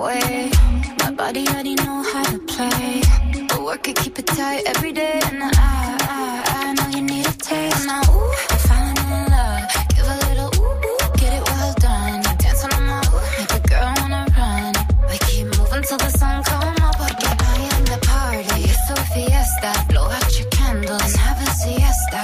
Way. 0.00 0.50
My 1.00 1.10
body 1.12 1.46
already 1.48 1.74
know 1.74 2.02
how 2.12 2.24
to 2.24 2.38
play. 2.52 3.02
But 3.48 3.62
work 3.62 3.88
it, 3.88 3.96
keep 3.96 4.18
it 4.18 4.26
tight 4.26 4.62
every 4.74 4.92
day. 4.92 5.20
And 5.24 5.42
I, 5.42 5.50
I, 6.18 6.42
I 6.60 6.72
know 6.76 6.88
you 6.96 7.02
need 7.02 7.26
a 7.26 7.32
taste. 7.32 7.86
Now, 7.86 8.00
ooh, 8.08 8.32
I'm 8.52 8.58
falling 8.68 8.98
in 9.16 9.22
love. 9.34 9.62
Give 9.94 10.08
a 10.14 10.16
little 10.26 10.50
ooh, 10.60 10.86
ooh, 10.88 10.98
get 11.20 11.32
it 11.38 11.44
well 11.50 11.74
done. 11.86 12.22
Dancing 12.42 12.72
on 12.76 12.84
my 12.90 13.00
ooh, 13.12 13.22
make 13.38 13.52
a 13.58 13.62
girl 13.68 13.92
wanna 14.00 14.24
run. 14.38 14.72
We 15.10 15.16
keep 15.28 15.46
moving 15.58 15.82
till 15.88 15.98
the 16.04 16.10
sun 16.20 16.36
come 16.44 16.76
up. 16.86 16.96
Porque 17.00 17.28
I 17.52 17.56
am 17.74 17.84
the 17.92 17.98
party. 18.12 18.60
It's 18.72 18.90
a 18.90 18.96
fiesta. 19.12 19.70
Blow 19.90 20.06
out 20.16 20.30
your 20.38 20.48
candles 20.50 21.02
and 21.02 21.16
have 21.26 21.40
a 21.46 21.50
siesta. 21.60 22.20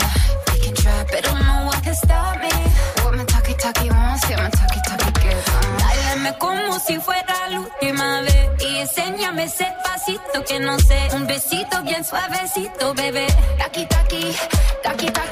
We 0.48 0.56
can 0.64 0.74
try, 0.74 1.04
but 1.10 1.18
I 1.18 1.20
don't 1.28 1.44
know 1.48 1.60
what 1.68 1.82
can 1.84 1.94
stop 1.94 2.40
me. 2.40 2.54
What 3.02 3.14
my 3.18 3.24
talkie 3.24 3.54
talkie 3.62 3.90
wants, 3.90 4.22
yeah, 4.30 4.42
my 4.44 4.50
talkie 4.58 4.82
talkie 4.88 5.12
gives. 5.22 5.46
Dáleme 5.80 6.32
como 6.38 6.78
si 6.78 6.98
fuera 6.98 7.35
enséñame 8.86 9.44
ese 9.44 9.66
pasito 9.82 10.44
que 10.46 10.60
no 10.60 10.78
sé, 10.78 11.08
un 11.14 11.26
besito 11.26 11.82
bien 11.82 12.04
suavecito, 12.04 12.94
bebé. 12.94 13.26
Taqui 13.58 13.84
taqui, 13.86 14.24
taqui 14.82 15.06
taqui 15.06 15.25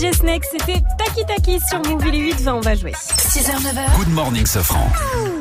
DJ 0.00 0.14
Snake, 0.14 0.44
c'était 0.50 0.82
Taki 0.96 1.26
Taki 1.26 1.58
sur 1.68 1.78
Move. 1.80 2.02
Il 2.06 2.14
est 2.14 2.18
8 2.18 2.40
20, 2.40 2.54
on 2.54 2.60
va 2.60 2.74
jouer. 2.74 2.92
6h, 2.92 3.50
9h. 3.50 3.98
Good 3.98 4.08
morning, 4.08 4.46
Safran. 4.46 4.90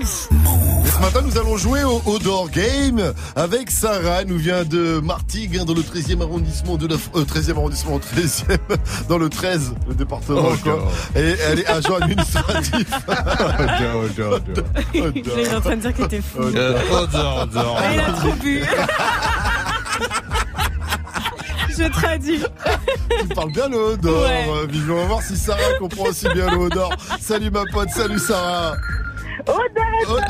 Et 0.01 0.05
ce 0.05 0.99
matin, 0.99 1.21
nous 1.23 1.37
allons 1.37 1.55
jouer 1.55 1.85
au 1.85 2.01
Odor 2.05 2.49
Game 2.49 3.13
avec 3.37 3.71
Sarah. 3.71 4.21
Elle 4.21 4.27
nous 4.27 4.37
vient 4.37 4.65
de 4.65 4.99
Martigues, 4.99 5.59
hein, 5.59 5.63
dans 5.63 5.73
le 5.73 5.81
13e 5.81 6.21
arrondissement 6.21 6.75
de 6.75 6.87
la, 6.87 6.95
euh, 7.15 7.23
13e 7.23 7.51
arrondissement, 7.51 7.99
13e, 8.17 8.57
dans 9.07 9.17
le 9.17 9.29
13, 9.29 9.75
le 9.87 9.95
département. 9.95 10.41
Oh, 10.43 10.55
quoi. 10.61 10.73
God. 10.73 10.81
Et 11.15 11.35
elle 11.49 11.59
est 11.59 11.67
agent 11.67 11.95
administratif. 11.95 12.87
Odor, 13.07 14.03
odor, 14.03 14.41
odor. 14.93 15.55
En 15.55 15.61
train 15.61 15.75
de 15.77 15.81
dire 15.81 15.93
qu'il 15.93 16.05
était 16.05 16.21
fou. 16.21 16.39
Odor, 16.41 17.47
odor. 17.47 17.81
Il 17.93 17.99
a 18.01 18.11
trop 18.11 18.33
bu. 18.33 18.61
Je 21.79 21.89
traduis. 21.89 22.43
Tu 23.21 23.27
parles 23.29 23.51
bien 23.53 23.69
le 23.69 23.77
Odor. 23.77 24.23
Ouais. 24.23 24.45
Euh, 24.49 24.65
Vivi, 24.67 24.91
on 24.91 24.95
va 24.97 25.05
voir 25.05 25.21
si 25.21 25.37
Sarah 25.37 25.61
comprend 25.79 26.05
aussi 26.09 26.27
bien 26.33 26.51
le 26.51 26.57
Odor. 26.57 26.91
Salut 27.21 27.49
ma 27.51 27.63
pote, 27.71 27.89
salut 27.89 28.19
Sarah. 28.19 28.75
Odor, 29.47 30.09
Odor, 30.09 30.25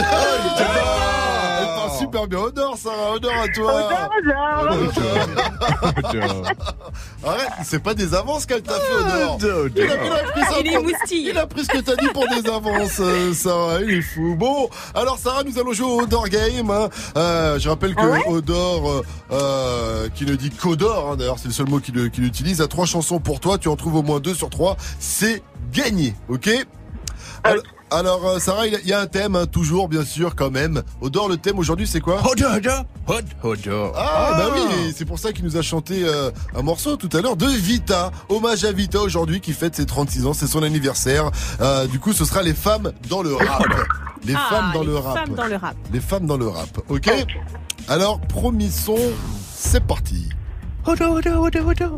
super 2.12 2.28
bien. 2.28 2.40
Odor, 2.40 2.78
Sarah, 2.78 3.14
Odor 3.14 3.32
à 3.34 3.48
toi. 3.50 3.90
Arrête, 7.26 7.50
c'est 7.64 7.82
pas 7.84 7.94
des 7.94 8.14
avances 8.14 8.46
qu'elle 8.46 8.62
t'a 8.62 8.74
fait, 8.74 9.36
Odor. 9.36 9.68
Il 9.76 9.82
a, 9.82 9.86
il 9.86 9.92
a 10.12 10.24
pris 10.32 10.42
ça 10.42 10.60
Il 10.62 11.32
pour- 11.34 11.42
a 11.42 11.48
pris 11.48 11.64
ce 11.64 11.70
que 11.70 11.78
t'as 11.80 11.96
dit 11.96 12.08
pour 12.14 12.26
des 12.28 12.50
avances, 12.50 13.00
euh, 13.00 13.34
Sarah. 13.34 13.82
Il 13.82 13.92
est 13.92 14.02
fou. 14.02 14.36
Bon, 14.38 14.70
alors 14.96 15.18
Sarah, 15.18 15.44
nous 15.44 15.58
allons 15.60 15.74
jouer 15.74 15.88
au 15.88 16.02
Odor 16.02 16.28
Game. 16.30 16.70
hein. 16.72 16.90
Euh, 17.18 17.60
je 17.60 17.70
rappelle 17.70 17.96
que 17.96 18.30
Odor, 18.30 18.90
euh, 18.90 19.02
euh, 19.32 20.10
qui 20.16 20.26
ne 20.26 20.36
dit 20.36 20.50
qu'Odor, 20.50 21.12
hein, 21.12 21.16
d'ailleurs 21.18 21.38
c'est 21.40 21.48
le 21.50 21.54
seul 21.54 21.68
mot 21.70 21.80
qu'il 21.80 22.10
qu'il 22.12 22.24
utilise, 22.24 22.62
a 22.62 22.68
trois 22.68 22.86
chansons 22.86 23.20
pour 23.20 23.40
toi. 23.40 23.58
Tu 23.58 23.68
en 23.68 23.76
trouves 23.76 23.96
au 23.96 24.04
moins 24.04 24.20
deux 24.20 24.34
sur 24.34 24.50
trois. 24.50 24.78
C'est 25.00 25.44
gagné, 25.72 26.16
ok? 26.30 26.50
Alors, 27.44 27.64
alors, 27.92 28.26
euh, 28.28 28.40
Sarah, 28.40 28.68
il 28.68 28.74
y 28.74 28.76
a- 28.76 28.80
il 28.82 28.88
y 28.88 28.94
a 28.94 29.00
un 29.00 29.08
thème, 29.08 29.36
hein, 29.36 29.46
toujours, 29.46 29.88
bien 29.90 30.04
sûr, 30.06 30.36
quand 30.36 30.52
même. 30.52 30.82
Odor, 31.02 31.28
le 31.30 31.38
thème 31.38 31.58
aujourd'hui, 31.60 31.88
c'est 31.88 32.00
quoi 32.02 32.22
Odor, 32.30 32.56
odor, 32.58 32.86
odor, 33.08 33.24
odor. 33.44 33.94
Ah, 33.98 34.34
bah 34.38 34.46
oui, 34.54 34.94
c'est 34.96 35.06
pour 35.06 35.20
ça 35.20 35.32
qu'il 35.34 35.46
nous 35.46 35.58
a 35.58 35.62
chanté 35.62 36.04
euh, 36.04 36.32
un 36.56 36.62
morceau 36.62 36.96
tout 36.98 37.10
à 37.18 37.22
l'heure 37.22 37.36
de 37.38 37.48
Vita. 37.48 38.12
Hommage 38.30 38.64
à 38.66 38.72
Vita 38.72 39.00
aujourd'hui 39.02 39.42
qui 39.42 39.54
fête 39.54 39.76
ses 39.76 39.86
36 39.86 40.26
ans, 40.26 40.34
c'est 40.34 40.48
son 40.48 40.64
anniversaire. 40.64 41.32
Euh, 41.62 41.88
du 41.88 42.00
coup, 42.00 42.14
ce 42.14 42.26
sera 42.26 42.42
les 42.44 42.54
femmes 42.54 42.92
dans 43.10 43.22
le 43.24 43.34
rap. 43.36 43.66
Les 44.26 44.36
Ah, 44.36 44.48
femmes 44.50 44.72
dans 44.74 44.82
les 44.82 44.88
le 44.88 44.98
rap. 44.98 45.18
femmes 45.18 45.36
dans 45.36 45.46
le 45.48 45.56
rap. 45.56 45.76
Les 45.94 46.00
femmes 46.02 46.26
dans 46.26 46.38
le 46.38 46.48
rap, 46.48 46.80
ok 46.90 47.10
Alors, 47.88 48.20
promis 48.22 48.70
son, 48.72 48.98
c'est 49.56 49.84
parti. 49.86 50.30
Odor, 50.86 51.12
odor, 51.14 51.42
odor, 51.44 51.68
odor. 51.68 51.96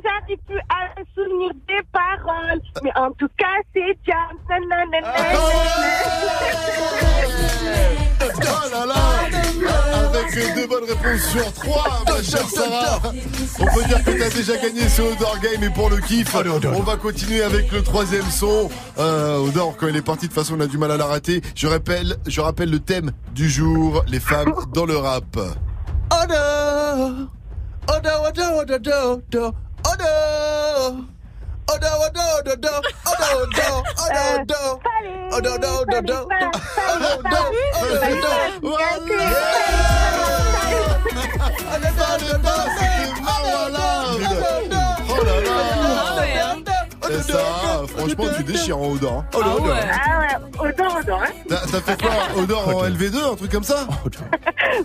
j'arrive 0.03 0.39
plus 0.47 0.61
à 0.71 0.99
me 0.99 1.05
souvenir 1.15 1.53
des 1.69 1.83
paroles. 1.93 2.61
Mais 2.83 2.93
en 2.97 3.11
tout 3.13 3.29
cas, 3.37 3.57
c'est 3.75 3.99
Jam. 4.07 4.37
Oh 4.49 5.51
Avec 10.05 10.55
deux 10.55 10.67
bonnes 10.87 10.97
réponses 10.97 11.29
sur 11.31 11.53
trois, 11.53 12.03
ma 12.07 12.23
chère 12.23 12.49
Sarah. 12.49 13.01
On 13.59 13.65
peut 13.67 13.85
dire 13.85 14.05
que 14.05 14.11
t'as 14.11 14.31
déjà 14.31 14.57
gagné 14.57 14.89
ce 14.89 15.03
Odor 15.03 15.39
Game 15.41 15.63
et 15.63 15.71
pour 15.71 15.91
le 15.91 15.99
kiff, 15.99 16.35
on 16.35 16.83
va 16.83 16.97
continuer 16.97 17.43
avec 17.43 17.71
le 17.73 17.83
troisième 17.83 18.29
son. 18.31 18.71
Euh, 18.99 19.39
Odor, 19.39 19.77
quand 19.77 19.89
il 19.89 19.97
est 19.97 20.03
parti, 20.03 20.29
de 20.29 20.33
toute 20.33 20.41
façon, 20.41 20.55
on 20.57 20.61
a 20.61 20.67
du 20.67 20.79
mal 20.79 20.91
à 20.91 20.97
la 20.97 21.07
rater. 21.07 21.43
Je 21.55 21.67
rappelle, 21.67 22.17
je 22.27 22.41
rappelle 22.41 22.71
le 22.71 22.81
thème 22.81 23.13
du 23.35 23.51
jour, 23.51 24.05
les 24.09 24.21
femmes 24.21 24.55
dans 24.73 24.87
le 24.87 24.97
rap. 24.97 25.25
Odor, 25.37 27.29
odor, 27.89 28.23
odor, 28.25 28.53
odor, 28.59 28.73
odor, 28.73 29.23
odor. 29.23 29.57
Oh 45.09 45.25
là 45.25 45.41
là 45.41 47.09
Et 47.11 47.23
ça, 47.23 47.39
franchement, 47.97 48.25
tu 48.37 48.43
déchires 48.45 48.79
en 48.79 48.91
Odor. 48.91 49.13
hein. 49.19 49.25
Ah 49.33 49.57
ouais, 49.57 50.69
odor, 50.69 50.97
odor, 51.01 51.23
hein. 51.23 51.57
T'as 51.71 51.81
fait 51.81 52.03
quoi 52.03 52.13
Odor 52.43 52.69
en 52.69 52.85
LV2, 52.85 53.33
un 53.33 53.37
truc 53.37 53.51
comme 53.53 53.63
ça 53.65 53.87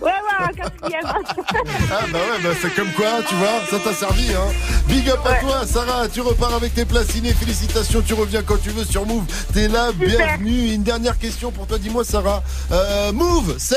ouais, 0.00 0.12
un 0.38 0.46
quatrième. 0.48 1.02
Ah 1.04 2.04
bah 2.12 2.18
ouais, 2.18 2.38
bah 2.42 2.50
c'est 2.60 2.74
comme 2.74 2.90
quoi, 2.92 3.22
tu 3.28 3.34
vois, 3.34 3.60
ça 3.70 3.78
t'a 3.80 3.92
servi, 3.92 4.32
hein. 4.32 4.52
Big 4.86 5.08
up 5.10 5.18
à 5.26 5.34
toi, 5.40 5.66
Sarah, 5.66 6.08
tu 6.08 6.20
repars 6.20 6.54
avec 6.54 6.74
tes 6.74 6.84
placinés, 6.84 7.34
félicitations, 7.34 8.02
tu 8.02 8.14
reviens 8.14 8.42
quand 8.42 8.60
tu 8.62 8.70
veux 8.70 8.84
sur 8.84 9.04
Move. 9.06 9.24
T'es 9.52 9.66
là, 9.68 9.90
bienvenue. 9.92 10.72
Une 10.72 10.82
dernière 10.84 11.18
question 11.18 11.50
pour 11.50 11.66
toi, 11.66 11.78
dis-moi, 11.78 12.04
Sarah. 12.04 12.42
Euh, 12.70 13.12
Move, 13.12 13.56
c'est 13.58 13.76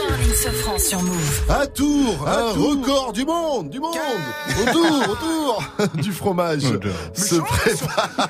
Sofran 0.35 0.77
sur 0.79 1.01
Move. 1.03 1.41
À 1.49 1.67
Tours, 1.67 2.27
un 2.27 2.51
record 2.51 3.11
du 3.13 3.25
monde, 3.25 3.69
du 3.69 3.79
monde. 3.79 3.95
Autour, 4.61 5.09
autour 5.09 5.63
du 5.95 6.11
fromage. 6.13 6.61
Se 7.13 7.35
prépare. 7.35 8.09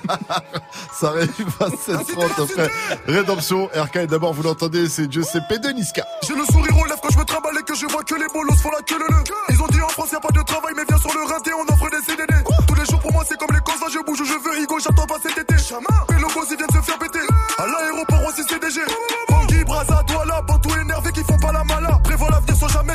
Ça 0.99 1.07
arrive 1.09 1.29
à 1.59 1.67
7h30 1.69 2.43
après. 2.43 2.69
Rédemption, 3.07 3.69
RK, 3.75 3.95
et 3.97 4.07
d'abord, 4.07 4.33
vous 4.33 4.43
l'entendez, 4.43 4.87
c'est 4.89 5.11
Giuseppe 5.11 5.59
de 5.61 5.69
Niska. 5.69 6.05
J'ai 6.27 6.35
le 6.35 6.45
sourire 6.45 6.77
aux 6.77 6.85
lèvres 6.85 6.99
quand 7.01 7.09
je 7.11 7.17
me 7.19 7.23
trimballe 7.25 7.57
et 7.59 7.63
que 7.63 7.75
je 7.75 7.85
vois 7.87 8.03
que 8.03 8.15
les 8.15 8.27
bolos 8.33 8.55
font 8.55 8.71
la 8.71 8.81
queue 8.81 8.97
le 8.99 9.05
le. 9.07 9.23
Ils 9.49 9.61
ont 9.61 9.67
dit 9.67 9.81
en 9.81 9.89
France 9.89 10.11
y 10.11 10.15
a 10.15 10.19
pas 10.19 10.31
de 10.31 10.41
travail 10.43 10.73
mais 10.75 10.83
viens 10.87 10.97
sur 10.97 11.13
le 11.13 11.23
rinté 11.31 11.51
on 11.53 11.73
offre 11.73 11.89
des 11.89 12.01
CDD. 12.05 12.33
Tous 12.67 12.75
les 12.75 12.85
jours 12.85 12.99
pour 12.99 13.11
moi 13.13 13.23
c'est 13.27 13.37
comme 13.37 13.53
les 13.53 13.59
causes 13.61 13.81
je 13.91 13.99
bouge 14.05 14.21
où 14.21 14.25
je 14.25 14.33
veux 14.33 14.61
Higo 14.61 14.79
j'attends 14.79 15.05
pas 15.07 15.17
cet 15.21 15.37
été. 15.37 15.53
Et 15.53 16.13
le 16.19 16.33
boss 16.33 16.47
ils 16.51 16.57
viennent 16.57 16.69
se 16.73 16.81
faire 16.81 16.97
péter. 16.99 17.19
À 17.57 17.65
l'aéroport 17.67 18.21
aussi 18.27 18.43
CDG. 18.43 18.81
Bangui, 19.29 19.63
Braza, 19.65 20.03
Douala, 20.07 20.41
Bantou 20.41 20.69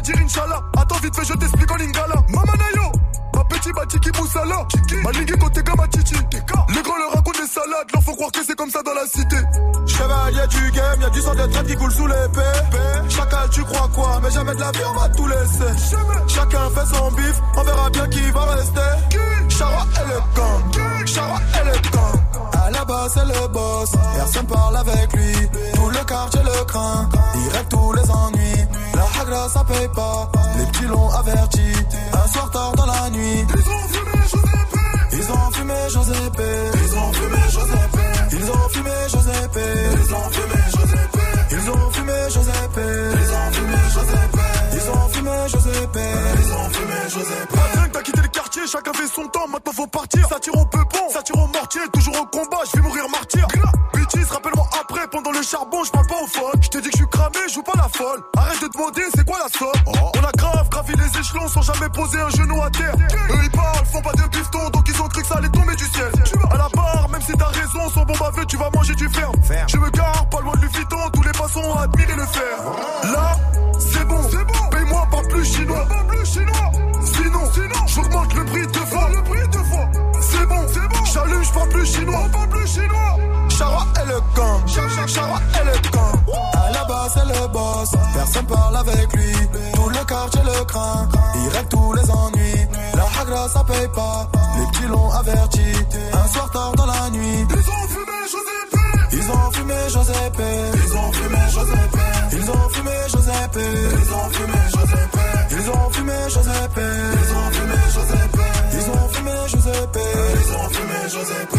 dire 0.07 0.23
Inch'Allah. 0.23 0.60
Attends 0.76 0.99
vite 1.02 1.17
fait 1.17 1.25
je 1.25 1.35
t'explique 1.35 1.70
en 1.70 1.76
lingala. 1.76 2.15
Mamanayo. 2.28 2.93
Ma 3.35 3.44
petit 3.44 3.73
batiki 3.73 4.10
moussala 4.18 4.67
Ma 5.05 5.10
ligue 5.12 5.36
côté 5.39 5.62
Gamatichi 5.62 6.15
Les 6.75 6.83
grands 6.83 6.97
leur 6.97 7.12
racontent 7.12 7.39
des 7.39 7.47
salades 7.47 7.86
Leur 7.93 8.02
faut 8.02 8.15
croire 8.15 8.33
que 8.33 8.39
c'est 8.47 8.57
comme 8.57 8.70
ça 8.70 8.83
dans 8.83 8.94
la 8.94 9.07
cité. 9.07 9.36
Chevalier 9.86 10.47
du 10.49 10.70
game, 10.70 11.01
y'a 11.02 11.10
du 11.10 11.20
sang 11.20 11.35
de 11.35 11.47
traite 11.47 11.67
qui 11.67 11.76
coule 11.76 11.93
sous 11.93 12.07
l'épée 12.07 13.10
Chacal 13.10 13.51
tu 13.51 13.62
crois 13.65 13.89
quoi? 13.94 14.20
Mais 14.23 14.31
jamais 14.31 14.55
de 14.55 14.60
la 14.60 14.70
vie 14.70 14.81
on 14.89 14.99
va 14.99 15.09
tout 15.10 15.26
laisser. 15.26 15.89
Chacun 16.28 16.70
fait 16.70 16.94
son 16.94 17.12
bif 17.12 17.41
On 17.57 17.62
verra 17.62 17.91
bien 17.91 18.09
qui 18.09 18.31
va 18.31 18.44
rester. 18.47 18.81
Chara 19.49 19.86
et 19.97 20.09
le 20.09 20.18
gang 20.35 21.07
Chara 21.07 21.41
et 21.60 21.67
le 21.67 21.91
gang 21.91 22.26
à 22.53 22.71
la 22.71 22.85
base 22.85 23.13
c'est 23.15 23.25
le 23.25 23.49
boss, 23.49 23.91
personne 24.17 24.47
parle 24.47 24.77
avec 24.77 25.13
lui. 25.13 25.35
Tout 25.75 25.91
le 25.91 26.05
quartier 26.05 26.41
le 26.43 26.65
craint, 26.65 27.09
il 27.35 27.49
règle 27.57 27.69
tous 27.69 27.93
les 27.93 28.11
ennuis. 28.11 28.65
La 28.95 29.21
hagra 29.21 29.49
ça 29.49 29.65
paye 29.65 29.89
pas, 29.95 30.31
les 30.59 30.67
petits 30.67 30.87
l'ont 30.87 31.11
averti. 31.11 31.73
Un 32.13 32.33
soir 32.33 32.51
tard 32.51 32.73
dans 32.77 32.87
la 32.87 33.11
nuit. 33.11 33.47
Ils 33.53 33.73
ont 33.73 33.89
fumé 33.89 34.19
Giuseppe 34.23 34.83
Ils 35.13 35.33
ont 35.33 35.51
fumé 35.53 35.75
chacun 48.67 48.93
fait 48.93 49.07
son 49.07 49.27
temps, 49.28 49.47
maintenant 49.49 49.73
faut 49.73 49.86
partir. 49.86 50.28
Ça 50.28 50.41
tire 50.41 50.55
au 50.55 50.67
peupon, 50.67 51.09
ça 51.11 51.23
tire 51.23 51.36
au 51.36 51.47
mortier, 51.47 51.81
toujours 51.93 52.20
au 52.20 52.27
combat, 52.27 52.59
je 52.67 52.77
vais 52.77 52.86
mourir 52.86 53.09
martyr. 53.09 53.47
Bitches, 53.95 54.28
rappelle-moi 54.31 54.69
après, 54.81 55.07
pendant 55.09 55.31
le 55.33 55.43
charbon, 55.43 55.85
je 55.85 55.91
parle 55.91 56.07
pas 56.07 56.23
au 56.23 56.27
phone 56.27 56.61
Je 56.61 56.69
te 56.69 56.78
dis 56.78 56.91
que 56.91 56.97
je 56.97 57.03
suis 57.03 57.11
cramé, 57.11 57.39
je 57.49 57.55
joue 57.55 57.62
pas 57.62 57.77
la 57.77 57.89
folle. 57.89 58.23
Arrête 58.36 58.61
de 58.61 58.69
demander, 58.69 59.03
c'est 59.15 59.25
quoi 59.25 59.39
la 59.39 59.49
somme? 59.49 59.95
On 60.15 60.25
a 60.25 60.33
grave 60.33 60.69
gravi 60.69 60.95
les 60.95 61.20
échelons 61.20 61.49
sans 61.49 61.62
jamais 61.62 61.89
poser 61.91 62.20
un 62.20 62.31
genou 62.31 62.61
à 62.62 62.70
terre. 62.70 62.95
Eux 63.31 63.41
ils 63.43 63.51
parlent, 63.51 63.86
font 63.86 64.03
pas 64.03 64.12
de 64.12 64.28
bifton, 64.28 64.70
donc 64.70 64.89
ils 64.89 65.01
ont 65.01 65.09
cru 65.09 65.23
que 65.23 65.28
ça 65.28 65.36
allait 65.36 65.49
tomber 65.49 65.77
du 65.77 65.85
ciel. 65.85 66.11
À 66.51 66.57
la 66.57 66.69
barre, 66.75 67.09
même 67.11 67.23
si 67.23 67.33
t'as 67.33 67.47
raison, 67.47 67.91
sans 67.95 68.05
bon 68.05 68.15
baveux, 68.19 68.47
tu 68.47 68.57
vas 68.57 68.70
manger 68.70 68.95
du 68.95 69.09
ferme. 69.09 69.35
Je 69.69 69.78
me 69.78 69.91
gare, 69.91 70.28
pas 70.31 70.41
loin 70.41 70.55
de 70.55 70.61
Lufiton, 70.61 71.11
tous 71.12 71.23
les 71.23 71.33
passants 71.33 71.61
ont 71.61 71.78
admiré 71.78 72.15
le 72.15 72.27
fer 72.27 72.59
Là, 73.05 73.36
c'est 73.78 74.05
bon, 74.05 74.20
paye-moi 74.70 75.07
pas 75.11 75.23
plus 75.28 75.45
chinois 75.45 75.86
Sinon, 77.57 77.86
j'augmente 77.86 78.35
le 78.35 78.44
prix 78.44 78.67
deux 78.67 78.86
fois. 78.93 79.09
Le 79.09 79.23
prix 79.23 79.49
deux 79.51 79.65
fois. 79.65 79.89
C'est 80.20 80.47
bon, 80.47 80.62
c'est 80.68 80.89
bon. 80.93 81.05
J'allume, 81.12 81.43
j'parle 81.43 81.68
plus 81.70 81.86
chinois. 81.86 82.23
On 82.26 82.28
parle 82.28 82.49
plus 82.51 82.67
chinois. 82.67 83.17
Chara 83.49 83.86
et 84.02 84.07
le 84.09 84.18
gang. 84.36 84.60
Chara 85.09 85.39
et 85.59 85.65
le 85.65 85.91
gang. 85.91 86.17
À 86.52 86.70
la 86.70 86.85
base, 86.85 87.12
c'est 87.15 87.25
le 87.25 87.49
boss. 87.49 87.91
Personne 88.12 88.47
parle 88.47 88.76
avec 88.76 89.10
lui. 89.15 89.33
Tout 89.75 89.89
le 89.89 90.05
quartier 90.05 90.43
le 90.44 90.65
craint. 90.65 91.09
Il 91.36 91.49
règle 91.49 91.68
tous 91.68 91.93
les 91.94 92.10
ennuis. 92.10 92.67
La 92.94 93.07
hagra, 93.20 93.49
ça 93.49 93.65
paye 93.65 93.89
pas. 93.94 94.28
Les 94.59 94.67
petits 94.73 94.89
l'ont 94.89 95.10
averti. 95.12 95.73
Un 96.12 96.28
soir 96.28 96.51
tard 96.51 96.73
dans 96.76 96.86
la 96.86 97.09
nuit. 97.10 97.47
Ils 97.49 97.70
ont 97.70 97.89
fumé 97.89 98.18
Giuseppe. 98.33 98.76
Ils 99.12 99.31
ont 99.31 99.51
fumé 99.52 99.75
Giuseppe. 99.89 100.43
Ils 100.75 100.97
ont 100.97 101.12
fumé 101.12 101.39
Giuseppe. 101.49 102.01
Ils 102.33 102.51
ont 102.51 102.68
fumé 102.68 102.93
Giuseppe. 103.09 103.60
Ils 104.02 104.12
ont 104.12 104.31
fumé 104.31 104.59
Giuseppe. 106.29 106.81
Ils 106.81 107.33
ont 107.37 107.51
fumé 107.53 107.75
Giuseppe. 107.93 108.41
Ils 108.73 108.91
ont 108.91 109.09
fumé 109.09 109.31
Giuseppe. 109.47 109.99
Ils 110.35 110.53
ont 110.57 110.69
fumé 110.71 111.09
Giuseppe. 111.09 111.57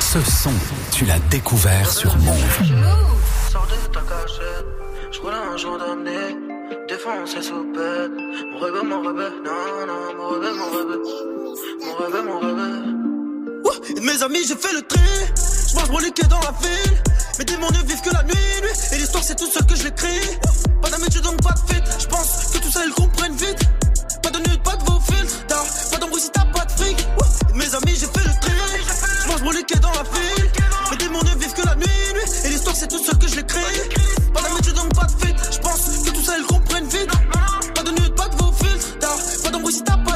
Ce 0.00 0.20
son, 0.22 0.50
tu 0.90 1.04
l'as 1.04 1.20
découvert 1.30 1.90
sur 1.90 2.16
Move. 2.18 2.58
Sors 3.50 3.66
de 3.66 3.92
ta 3.92 4.00
cachette, 4.00 4.66
je 5.12 5.20
roule 5.20 5.32
un 5.32 5.56
gendarme 5.56 6.04
défoncé 6.88 7.40
sous 7.40 7.64
pète. 7.72 8.10
Mon 8.52 8.58
rêve, 8.58 8.84
mon 8.84 9.00
rêve, 9.02 9.32
non, 9.44 9.86
non, 9.86 10.14
mon 10.16 10.28
rêve, 10.40 10.54
mon 10.56 10.70
rêve. 10.76 10.98
Mon 11.80 11.94
rêve, 11.94 12.24
mon 12.26 12.38
rêve. 12.40 13.09
Et 13.96 14.00
mes 14.00 14.22
amis, 14.22 14.40
j'ai 14.46 14.56
fait 14.56 14.72
le 14.72 14.82
tri. 14.82 15.00
Je 15.70 15.74
mange 15.74 15.90
mon 15.90 15.98
liquide 15.98 16.28
dans 16.28 16.40
la 16.40 16.52
ville. 16.62 17.02
Mes 17.38 17.44
démons 17.44 17.70
ne 17.70 17.86
vivent 17.86 18.00
que 18.02 18.10
la 18.10 18.22
nuit, 18.24 18.34
nuit. 18.62 18.70
Et 18.92 18.98
l'histoire, 18.98 19.24
c'est 19.24 19.36
tout 19.36 19.50
seul 19.50 19.64
que 19.66 19.76
je 19.76 19.84
l'écris. 19.84 20.08
Ouais, 20.08 20.80
pas 20.82 20.90
d'amitié, 20.90 21.20
donc 21.20 21.40
pas 21.42 21.52
de 21.52 21.72
fit. 21.72 21.82
Je 21.98 22.06
pense 22.06 22.50
que 22.52 22.58
tout 22.58 22.70
ça, 22.70 22.80
ils 22.86 22.92
comprennent 22.92 23.36
vite. 23.36 23.60
Pas 24.22 24.30
de 24.30 24.38
nude, 24.38 24.62
pas 24.62 24.76
de 24.76 24.84
vos 24.84 25.00
filtres. 25.00 25.46
T'as 25.48 25.62
pas 25.90 25.98
d'embrouille 25.98 26.20
si 26.20 26.30
t'as 26.30 26.44
pas 26.46 26.64
de 26.64 26.72
fric. 26.72 26.98
Et 27.00 27.56
mes 27.56 27.74
amis, 27.74 27.94
j'ai 27.94 28.06
fait 28.06 28.24
le 28.26 28.40
tri. 28.40 28.52
Je 29.24 29.28
mange 29.28 29.42
mon 29.42 29.50
liquide 29.50 29.80
dans 29.80 29.92
la 29.92 30.02
ville. 30.02 30.50
Mes 30.90 30.96
démons 30.96 31.22
ne 31.22 31.38
vivent 31.38 31.54
que 31.54 31.66
la 31.66 31.74
nuit, 31.76 31.86
nuit. 32.14 32.30
Et 32.44 32.48
l'histoire, 32.48 32.76
c'est 32.76 32.88
tout 32.88 33.02
seul 33.02 33.18
que 33.18 33.28
je 33.28 33.36
l'écris. 33.36 33.60
Pas 34.34 34.42
d'amitié, 34.42 34.72
donc 34.72 34.94
pas 34.94 35.06
de 35.06 35.26
fit. 35.26 35.34
Je 35.52 35.58
pense 35.58 35.80
que 36.04 36.10
tout 36.10 36.22
ça, 36.22 36.34
ils 36.38 36.46
comprennent 36.46 36.88
vite. 36.88 37.10
Pas 37.74 37.82
de 37.82 37.90
nude, 37.90 38.14
pas 38.14 38.28
de 38.28 38.36
vos 38.36 38.52
filtres. 38.52 38.98
T'as 39.00 39.42
pas 39.44 39.50
d'embrouille 39.50 39.74
si 39.74 39.82
t'as 39.84 39.96
pas 39.96 40.09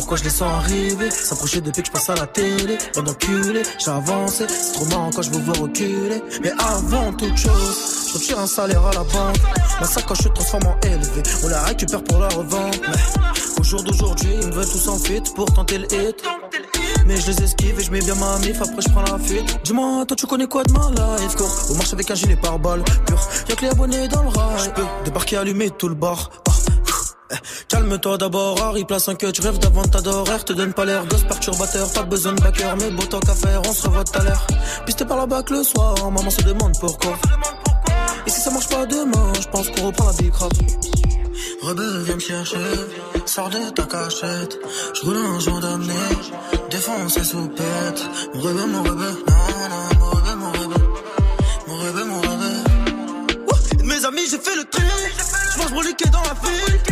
pourquoi 0.00 0.16
je 0.16 0.24
les 0.24 0.30
sens 0.30 0.50
arriver. 0.50 1.10
S'approcher 1.10 1.60
depuis 1.60 1.82
que 1.82 1.88
je 1.88 1.92
passe 1.92 2.08
à 2.08 2.14
la 2.14 2.26
télé. 2.26 2.78
Bande 2.94 3.04
d'enculés, 3.04 3.62
j'ai. 3.78 3.90
C'est 4.28 4.72
trop 4.72 4.86
marrant 4.86 5.10
quand 5.14 5.22
je 5.22 5.30
vous 5.30 5.40
vois 5.40 5.58
reculer. 5.58 6.22
Mais 6.42 6.52
avant 6.58 7.12
toute 7.12 7.36
chose, 7.36 8.08
je 8.08 8.14
retire 8.14 8.38
un 8.38 8.46
salaire 8.46 8.84
à 8.86 8.92
la 8.92 9.04
banque. 9.04 9.36
Ma 9.78 9.86
sacoche 9.86 10.22
se 10.22 10.28
transforme 10.28 10.68
en 10.68 10.80
élevé. 10.86 11.22
On 11.44 11.48
la 11.48 11.62
récupère 11.64 12.02
pour 12.02 12.18
la 12.18 12.28
revendre. 12.28 12.78
Mais 12.80 13.40
au 13.58 13.62
jour 13.62 13.82
d'aujourd'hui, 13.82 14.30
ils 14.40 14.48
me 14.48 14.52
veulent 14.52 14.70
tous 14.70 14.88
en 14.88 14.98
fit 14.98 15.22
pour 15.34 15.52
tenter 15.52 15.78
le 15.78 15.86
hit. 15.92 16.22
Mais 17.06 17.16
je 17.16 17.30
les 17.30 17.42
esquive 17.42 17.78
et 17.78 17.82
je 17.82 17.90
mets 17.90 18.00
bien 18.00 18.14
ma 18.14 18.38
mif, 18.38 18.60
après 18.60 18.82
je 18.82 18.88
prends 18.88 19.02
la 19.02 19.18
fuite. 19.18 19.60
Dis-moi, 19.64 20.04
toi 20.06 20.16
tu 20.16 20.26
connais 20.26 20.46
quoi 20.46 20.62
de 20.64 20.72
ma 20.72 20.90
life, 20.90 21.34
cours 21.34 21.50
On 21.70 21.74
marche 21.74 21.92
avec 21.92 22.10
un 22.10 22.14
gilet 22.14 22.36
par 22.36 22.58
balle, 22.58 22.82
pur. 23.06 23.18
Y'a 23.48 23.56
que 23.56 23.62
les 23.62 23.68
abonnés 23.68 24.08
dans 24.08 24.22
le 24.22 24.28
rail. 24.28 24.64
Je 24.64 24.70
peux 24.70 24.86
débarquer, 25.04 25.36
allumer 25.36 25.70
tout 25.70 25.88
le 25.88 25.94
bar. 25.94 26.30
Ah, 26.48 26.52
Calme-toi 27.68 28.18
d'abord, 28.18 28.60
Harry, 28.62 28.84
place 28.84 29.08
un 29.08 29.14
que 29.14 29.30
tu 29.30 29.40
rêves 29.40 29.58
d'avant 29.58 29.82
horaire 30.06 30.44
Te 30.44 30.52
donne 30.52 30.72
pas 30.72 30.84
l'air 30.84 31.06
gosse 31.06 31.24
perturbateur, 31.24 31.92
pas 31.92 32.02
besoin 32.02 32.32
de 32.32 32.40
backer, 32.40 32.76
mais 32.76 32.90
beau 32.90 33.04
temps 33.04 33.20
qu'à 33.20 33.34
faire, 33.34 33.62
on 33.68 33.72
se 33.72 33.86
revoit 33.86 34.04
tout 34.04 34.18
à 34.18 34.24
l'heure. 34.24 34.46
Pisté 34.86 35.04
par 35.04 35.16
la 35.16 35.26
bac 35.26 35.50
le 35.50 35.62
soir, 35.62 35.94
maman 36.10 36.30
se 36.30 36.42
demande 36.42 36.72
pourquoi. 36.80 37.16
Et 38.26 38.30
si 38.30 38.40
ça 38.40 38.50
marche 38.50 38.68
pas 38.68 38.86
demain, 38.86 39.32
je 39.40 39.48
pense 39.48 39.68
qu'on 39.70 39.86
reprend 39.86 40.06
la 40.06 40.12
big 40.14 40.34
rap. 40.34 40.52
Rebelle, 41.62 42.02
viens 42.04 42.14
me 42.14 42.20
chercher, 42.20 42.56
sors 43.26 43.50
de 43.50 43.70
ta 43.70 43.84
cachette. 43.84 44.58
Je 44.94 45.00
roule 45.02 45.16
un 45.16 45.38
joint 45.38 45.60
d'amener, 45.60 45.92
défonce 46.70 47.18
les 47.18 47.24
soupettes. 47.24 48.04
Mon 48.34 48.40
rebelle, 48.40 48.66
mon 48.66 48.82
rebelle, 48.82 49.16
non, 49.28 49.68
non, 49.70 49.98
mon 49.98 50.10
rebelle, 50.10 50.36
mon 50.36 50.52
rebelle. 50.52 50.88
Mon 51.66 51.76
rebelle, 51.76 52.04
mon 52.06 52.20
rebelle. 52.20 53.78
De 53.78 53.82
Mes 53.84 54.04
amis, 54.04 54.26
j'ai 54.30 54.38
fait 54.38 54.56
le 54.56 54.64
tri. 54.64 54.82
Je 55.52 55.58
mange 55.58 55.72
broliqué 55.72 56.08
dans 56.10 56.22
la 56.22 56.34
ville. 56.48 56.89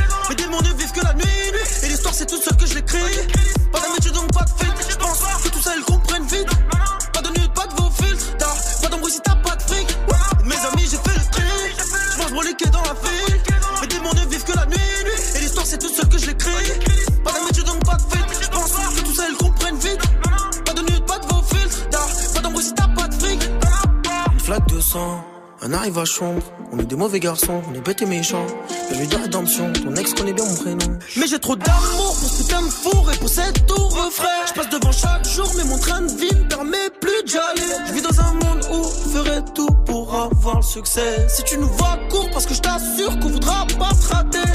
On 26.72 26.78
est 26.78 26.84
des 26.86 26.96
mauvais 26.96 27.20
garçons, 27.20 27.60
on 27.70 27.74
est 27.74 27.80
bêtes 27.80 28.00
et 28.00 28.06
méchants. 28.06 28.46
Je 28.90 29.04
de 29.04 29.16
rédemption, 29.16 29.70
ton 29.74 29.94
ex 29.94 30.14
connaît 30.14 30.32
bien 30.32 30.44
mon 30.44 30.54
prénom. 30.54 30.98
Mais 31.16 31.26
j'ai 31.26 31.38
trop 31.38 31.54
d'amour 31.54 32.16
pour 32.18 32.28
ce 32.30 32.42
putain 32.42 32.62
de 32.62 32.68
four 32.68 33.10
et 33.12 33.16
pour 33.18 33.28
cette 33.28 33.66
tour 33.66 34.08
frère. 34.10 34.46
Je 34.48 34.54
passe 34.54 34.70
devant 34.70 34.92
chaque 34.92 35.28
jour, 35.28 35.50
mais 35.56 35.64
mon 35.64 35.76
train 35.78 36.00
de 36.00 36.12
vie 36.12 36.34
me 36.34 36.48
permet 36.48 36.88
plus 37.00 37.22
d'y 37.26 37.36
aller. 37.36 37.74
Je 37.88 37.92
vis 37.92 38.00
dans 38.02 38.20
un 38.20 38.32
monde 38.32 38.64
où 38.72 38.82
je 38.84 39.18
ferai 39.18 39.40
tout 39.54 39.68
pour 39.84 40.14
avoir 40.14 40.56
le 40.56 40.62
succès. 40.62 41.26
Si 41.28 41.42
tu 41.44 41.58
nous 41.58 41.68
vois 41.68 41.98
court, 42.10 42.28
parce 42.32 42.46
que 42.46 42.54
je 42.54 42.60
t'assure 42.60 43.18
qu'on 43.20 43.28
voudra 43.28 43.66
pas 43.78 43.90
se 43.94 44.08
rater. 44.08 44.48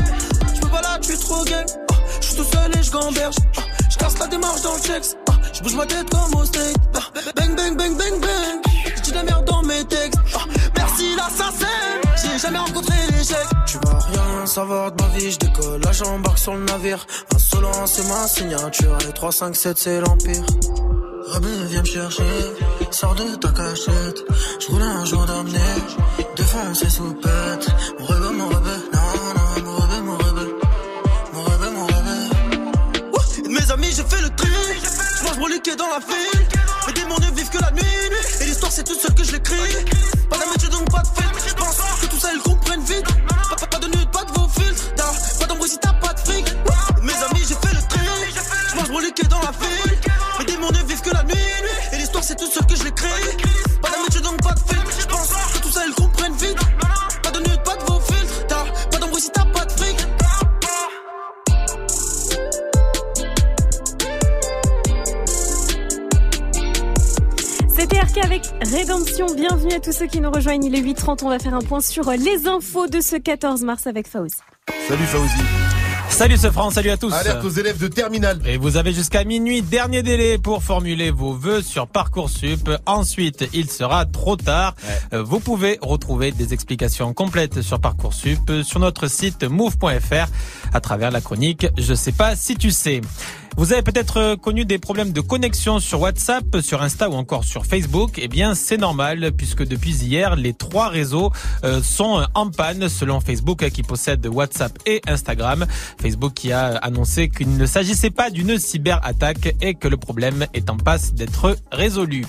Je 0.56 0.60
peux 0.60 0.70
pas 0.70 0.82
là, 0.82 0.98
tu 1.02 1.12
es 1.12 1.18
trop 1.18 1.44
gang. 1.46 1.66
Ah, 1.92 1.96
Je 2.20 2.26
suis 2.28 2.36
tout 2.36 2.46
seul 2.52 2.72
et 2.80 2.82
je 2.84 2.92
gamberge. 2.92 3.36
Ah, 3.58 3.62
Je 3.92 3.98
casse 3.98 4.18
la 4.18 4.28
démarche 4.28 4.62
dans 4.64 4.74
le 4.74 4.82
checks. 4.82 5.16
Ah, 5.30 5.34
Je 5.54 5.62
bouge 5.62 5.76
ma 5.76 5.86
tête 5.86 6.10
comme 6.10 6.34
au 6.40 6.46
steak. 6.46 6.76
Bang, 7.36 7.56
bang, 7.56 7.78
bang, 7.78 7.96
bang, 7.98 8.20
bang. 8.20 8.73
Tu 12.44 13.78
vas 13.86 14.00
rien 14.00 14.46
savoir 14.46 14.92
de 14.92 15.02
ma 15.02 15.10
vie. 15.12 15.32
Je 15.32 15.40
décolle, 15.40 15.82
j'embarque 15.94 16.38
sur 16.38 16.54
le 16.54 16.66
navire. 16.66 17.06
Insolent, 17.34 17.88
c'est 17.88 18.06
ma 18.10 18.28
signature. 18.28 18.98
Et 19.08 19.14
3, 19.14 19.32
5, 19.32 19.56
7, 19.56 19.78
c'est 19.78 20.02
l'empire. 20.02 20.44
Rebelle, 21.28 21.66
viens 21.70 21.80
me 21.80 21.86
chercher. 21.86 22.24
Sors 22.92 23.16
de 23.16 23.36
ta 23.36 23.48
cachette. 23.48 24.26
Je 24.60 24.68
roule 24.68 24.82
un 24.82 25.06
jour 25.06 25.26
d'amener. 25.26 25.60
Défonce 26.36 26.84
les 26.84 26.90
soupettes. 26.90 27.70
Mon 28.00 28.06
rebelle, 28.08 28.36
mon 28.36 28.50
rebelle. 28.50 28.84
Non, 28.94 29.00
non, 29.36 29.64
mon 29.64 29.76
rebelle, 29.78 30.04
mon 30.04 30.18
rebelle. 30.18 30.54
Mon 31.34 31.44
rebelle, 31.44 31.74
mon 31.74 31.86
rebelle. 31.86 33.52
Mes 33.52 33.72
amis, 33.72 33.94
j'ai 33.96 34.04
fait 34.04 34.22
le 34.22 34.30
tri. 34.36 34.50
Je 35.18 35.24
mange 35.24 35.38
broliqué 35.38 35.78
dans 35.78 35.88
la 35.88 36.00
ville. 36.00 36.48
Mes 36.88 36.94
démons 36.94 37.20
ne 37.20 37.36
vivent 37.38 37.50
que 37.50 37.60
la 37.60 37.72
nuit. 37.72 37.84
C'est 38.76 38.86
tout 38.86 38.96
seul 38.96 39.14
que 39.14 39.24
je 39.24 39.34
l'écris. 39.34 39.56
Pas 40.32 40.38
d'amitié, 40.40 40.68
donc 40.70 40.90
pas 40.90 41.04
de. 41.04 41.48
Je 41.48 41.54
pense 41.54 41.78
que 42.02 42.08
tout 42.08 42.20
ça, 42.20 42.30
ils 42.34 42.42
comprennent 42.42 42.84
vite. 42.84 43.03
Bienvenue 69.74 69.90
à 69.90 69.92
tous 69.92 69.98
ceux 69.98 70.06
qui 70.06 70.22
nous 70.22 70.30
rejoignent. 70.30 70.64
Il 70.64 70.76
est 70.76 70.82
8h30. 70.82 71.24
On 71.24 71.30
va 71.30 71.40
faire 71.40 71.56
un 71.56 71.62
point 71.62 71.82
sur 71.82 72.12
les 72.12 72.48
infos 72.48 72.86
de 72.86 73.02
ce 73.02 73.16
14 73.16 73.64
mars 73.64 73.88
avec 73.88 74.08
Fauzi. 74.08 74.36
Salut 74.88 75.06
Fauzi. 75.06 75.44
Salut 76.10 76.38
ce 76.38 76.52
France, 76.52 76.76
salut 76.76 76.92
à 76.92 76.98
tous. 76.98 77.12
Alerte 77.12 77.44
aux 77.44 77.50
élèves 77.50 77.80
de 77.80 77.88
terminale. 77.88 78.40
Et 78.46 78.58
vous 78.58 78.78
avez 78.78 78.94
jusqu'à 78.94 79.24
minuit, 79.24 79.64
dernier 79.64 80.04
délai 80.04 80.38
pour 80.38 80.62
formuler 80.62 81.10
vos 81.10 81.34
vœux 81.34 81.64
sur 81.64 81.88
Parcoursup. 81.88 82.70
Ensuite, 82.86 83.50
il 83.52 83.68
sera 83.68 84.06
trop 84.06 84.36
tard. 84.36 84.76
Euh, 85.12 85.24
Vous 85.24 85.40
pouvez 85.40 85.80
retrouver 85.82 86.32
des 86.32 86.54
explications 86.54 87.12
complètes 87.16 87.64
sur 87.64 87.80
Parcoursup 87.80 88.48
euh, 88.52 88.62
sur 88.62 88.80
notre 88.80 89.08
site 89.08 89.44
move.fr 89.44 90.28
à 90.72 90.80
travers 90.82 91.10
la 91.10 91.20
chronique 91.20 91.66
Je 91.80 91.96
sais 91.96 92.12
pas 92.12 92.36
si 92.36 92.56
tu 92.56 92.70
sais. 92.70 93.02
Vous 93.56 93.72
avez 93.72 93.84
peut-être 93.84 94.18
euh, 94.18 94.36
connu 94.36 94.66
des 94.66 94.80
problèmes 94.80 95.12
de 95.12 95.22
connexion 95.22 95.80
sur 95.80 96.02
WhatsApp, 96.02 96.44
sur 96.62 96.82
Insta 96.82 97.10
ou 97.10 97.14
encore 97.14 97.44
sur 97.44 97.68
Facebook. 97.68 98.14
Eh 98.18 98.28
bien, 98.28 98.56
c'est 98.56 98.78
normal 98.78 99.32
puisque 99.38 99.64
depuis 99.64 99.92
hier, 99.92 100.36
les 100.36 100.54
trois 100.54 100.90
réseaux 100.90 101.32
euh, 101.64 101.82
sont 101.84 102.26
en 102.34 102.50
panne 102.50 102.90
selon 102.90 103.20
Facebook 103.20 103.62
euh, 103.62 103.70
qui 103.70 103.84
possède 103.84 104.26
WhatsApp 104.26 104.78
et 104.88 105.02
Instagram. 105.08 105.68
Facebook 106.02 106.34
qui 106.34 106.52
a 106.52 106.78
annoncé 106.78 107.30
qu'il 107.30 107.56
ne 107.56 107.66
s'agissait 107.68 108.10
pas 108.10 108.32
d'une 108.32 108.58
cyberattaque 108.58 109.56
et 109.62 109.76
que 109.76 109.88
le 109.88 109.98
problème 109.98 110.48
est 110.56 110.72
en 110.72 110.78
passe 110.78 111.14
d'être 111.14 111.56
résolu. 111.72 112.26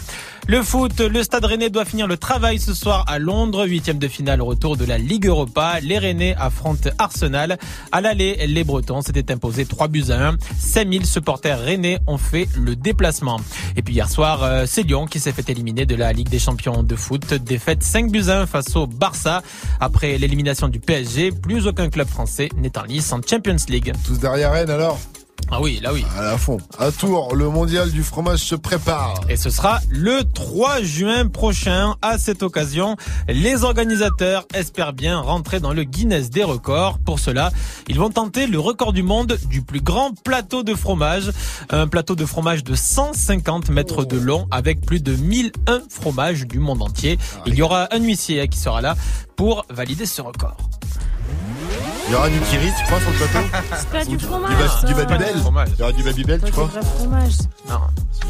Le 0.46 0.62
foot, 0.62 1.00
le 1.00 1.22
Stade 1.22 1.46
Rennais 1.46 1.70
doit 1.70 1.86
finir 1.86 2.06
le 2.06 2.18
travail 2.18 2.58
ce 2.58 2.74
soir 2.74 3.06
à 3.08 3.18
Londres, 3.18 3.66
huitième 3.66 3.98
de 3.98 4.08
finale 4.08 4.42
retour 4.42 4.76
de 4.76 4.84
la 4.84 4.98
Ligue 4.98 5.26
Europa. 5.26 5.78
Les 5.80 5.98
Rennais 5.98 6.34
affrontent 6.38 6.90
Arsenal. 6.98 7.58
À 7.92 8.02
l'aller, 8.02 8.46
les 8.46 8.62
Bretons 8.62 9.00
s'étaient 9.00 9.32
imposés 9.32 9.64
3 9.64 9.88
buts 9.88 10.04
à 10.10 10.28
1. 10.28 10.36
5000 10.58 11.06
supporters 11.06 11.58
rennais 11.58 11.98
ont 12.06 12.18
fait 12.18 12.46
le 12.56 12.76
déplacement. 12.76 13.40
Et 13.76 13.82
puis 13.82 13.94
hier 13.94 14.10
soir, 14.10 14.42
euh, 14.42 14.64
c'est 14.66 14.82
Lyon 14.82 15.06
qui 15.06 15.18
s'est 15.18 15.32
fait 15.32 15.48
éliminer 15.48 15.86
de 15.86 15.94
la 15.94 16.12
Ligue 16.12 16.28
des 16.28 16.38
Champions 16.38 16.82
de 16.82 16.94
foot. 16.94 17.32
Défaite 17.32 17.82
5 17.82 18.10
buts 18.10 18.28
à 18.28 18.42
1 18.42 18.46
face 18.46 18.76
au 18.76 18.86
Barça. 18.86 19.42
Après 19.80 20.18
l'élimination 20.18 20.68
du 20.68 20.78
PSG, 20.78 21.32
plus 21.32 21.66
aucun 21.66 21.88
club 21.88 22.06
français 22.06 22.50
n'est 22.58 22.76
en 22.76 22.82
lice 22.82 23.10
en 23.14 23.20
Champions 23.26 23.56
League. 23.70 23.94
Tous 24.04 24.18
derrière 24.18 24.52
Rennes 24.52 24.68
alors? 24.68 24.98
Ah 25.50 25.60
oui, 25.60 25.78
là 25.82 25.92
oui. 25.92 26.04
À 26.18 26.22
la 26.22 26.38
fond. 26.38 26.58
À 26.78 26.90
Tours, 26.90 27.36
le 27.36 27.48
mondial 27.48 27.90
du 27.90 28.02
fromage 28.02 28.40
se 28.40 28.54
prépare. 28.54 29.20
Et 29.28 29.36
ce 29.36 29.50
sera 29.50 29.80
le 29.90 30.24
3 30.24 30.82
juin 30.82 31.28
prochain. 31.28 31.94
À 32.02 32.18
cette 32.18 32.42
occasion, 32.42 32.96
les 33.28 33.62
organisateurs 33.62 34.46
espèrent 34.54 34.94
bien 34.94 35.20
rentrer 35.20 35.60
dans 35.60 35.72
le 35.72 35.84
Guinness 35.84 36.30
des 36.30 36.42
records. 36.42 36.98
Pour 36.98 37.18
cela, 37.20 37.52
ils 37.88 37.98
vont 37.98 38.10
tenter 38.10 38.46
le 38.46 38.58
record 38.58 38.92
du 38.92 39.02
monde 39.02 39.38
du 39.48 39.62
plus 39.62 39.80
grand 39.80 40.10
plateau 40.24 40.62
de 40.62 40.74
fromage. 40.74 41.30
Un 41.70 41.86
plateau 41.86 42.16
de 42.16 42.24
fromage 42.24 42.64
de 42.64 42.74
150 42.74 43.68
mètres 43.68 44.04
de 44.04 44.18
long 44.18 44.48
avec 44.50 44.84
plus 44.84 45.02
de 45.02 45.14
1001 45.14 45.82
fromages 45.88 46.46
du 46.46 46.58
monde 46.58 46.82
entier. 46.82 47.18
Il 47.46 47.54
y 47.54 47.62
aura 47.62 47.88
un 47.94 48.02
huissier 48.02 48.48
qui 48.48 48.58
sera 48.58 48.80
là 48.80 48.96
pour 49.36 49.66
valider 49.68 50.06
ce 50.06 50.22
record. 50.22 50.56
Il 52.06 52.12
y 52.12 52.16
aura 52.16 52.28
du 52.28 52.38
kiri, 52.40 52.70
tu 52.78 52.84
crois, 52.84 53.00
sur 53.00 53.10
le 53.10 53.16
plateau 53.16 53.46
C'est 53.78 53.88
pas 53.88 54.04
du 54.04 54.18
fromage. 54.18 54.50
Du, 54.50 54.56
ba- 54.56 54.68
ça. 54.68 54.86
du 54.86 54.94
Babybel 54.94 55.34
Il 55.74 55.78
y 55.78 55.82
aura 55.82 55.92
du 55.92 56.02
Babybel, 56.02 56.40
tu 56.40 56.46
C'est 56.46 56.52
crois 56.52 56.68
pas 56.68 56.80
du 56.80 56.86
fromage. 56.86 57.32
Non. 57.68 57.74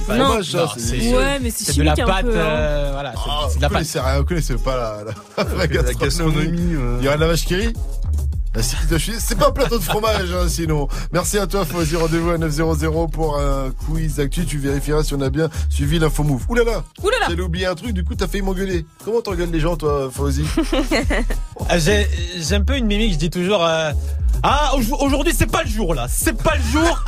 pas 0.06 0.16
Non. 0.16 0.24
fromage, 0.26 0.50
ça, 0.52 0.68
c'est- 0.76 0.80
c'est- 1.00 1.14
Ouais, 1.16 1.38
mais 1.42 1.50
c'est 1.50 1.64
c'est 1.64 1.78
de 1.78 1.82
la 1.82 1.96
pâte, 1.96 2.24
hein. 2.24 2.28
euh, 2.28 2.90
voilà, 2.92 3.12
c'est- 3.12 3.18
c'est 3.50 3.56
de 3.56 3.62
la 3.62 3.68
vous 3.68 3.72
pâte. 3.74 3.82
connaissez 3.82 4.00
rien, 4.00 4.18
vous 4.18 4.24
connaissez 4.24 4.54
pas 4.56 4.76
la, 4.76 5.12
la, 5.38 5.44
vraie 5.44 5.68
gastronomie. 5.68 6.76
Il 7.00 7.04
y 7.04 7.08
aura 7.08 7.16
de 7.16 7.20
la 7.22 7.26
vache 7.26 7.44
qui 7.44 7.56
rit 7.56 7.72
La 8.54 8.62
City 8.62 8.86
de 8.88 8.98
Chine, 8.98 9.14
c'est 9.18 9.36
pas 9.36 9.48
un 9.48 9.50
plateau 9.50 9.78
de 9.78 9.82
fromage, 9.82 10.30
hein, 10.32 10.48
sinon. 10.48 10.86
Merci 11.12 11.38
à 11.38 11.46
toi, 11.48 11.64
Fauzi. 11.64 11.96
Rendez-vous 11.96 12.30
à 12.30 12.38
900 12.38 13.08
pour 13.08 13.36
un 13.40 13.70
quiz 13.86 14.20
actu. 14.20 14.46
Tu 14.46 14.58
vérifieras 14.58 15.02
si 15.02 15.12
on 15.14 15.20
a 15.22 15.28
bien 15.30 15.48
suivi 15.70 15.98
l'info 15.98 16.22
move. 16.22 16.44
Ouh 16.48 16.54
là 16.54 16.62
là! 16.64 16.84
Ouh 17.02 17.10
là 17.10 17.16
là. 17.20 17.26
J'allais 17.30 17.42
oublier 17.42 17.66
un 17.66 17.74
truc, 17.74 17.90
du 17.92 18.04
coup, 18.04 18.14
t'as 18.14 18.28
failli 18.28 18.42
m'engueuler. 18.42 18.86
Comment 19.04 19.20
t'engueules 19.22 19.50
les 19.50 19.58
gens, 19.58 19.76
toi, 19.76 20.08
Fauzi? 20.12 20.44
Ah, 21.68 21.78
J'ai 21.78 22.06
j'ai 22.38 22.54
un 22.56 22.60
peu 22.62 22.76
une 22.76 22.86
mimique, 22.86 23.14
je 23.14 23.18
dis 23.18 23.30
toujours 23.30 23.64
euh, 23.64 23.90
Ah, 24.42 24.72
au- 24.76 25.04
aujourd'hui, 25.04 25.32
c'est 25.36 25.50
pas 25.50 25.62
le 25.62 25.68
jour, 25.70 25.94
là. 25.94 26.06
C'est 26.08 26.36
pas 26.40 26.54
le 26.56 26.62
jour. 26.62 27.04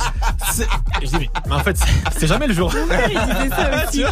Je 1.01 1.05
dis, 1.07 1.15
mais, 1.19 1.29
mais 1.47 1.53
en 1.55 1.59
fait, 1.59 1.77
c'est- 2.17 2.27
jamais 2.27 2.47
le 2.47 2.53
jour. 2.53 2.73
Mon 2.73 2.87
père, 2.87 3.07
il 3.09 3.19
disait 3.19 3.49
ça 3.55 3.85
aussi. 3.87 4.03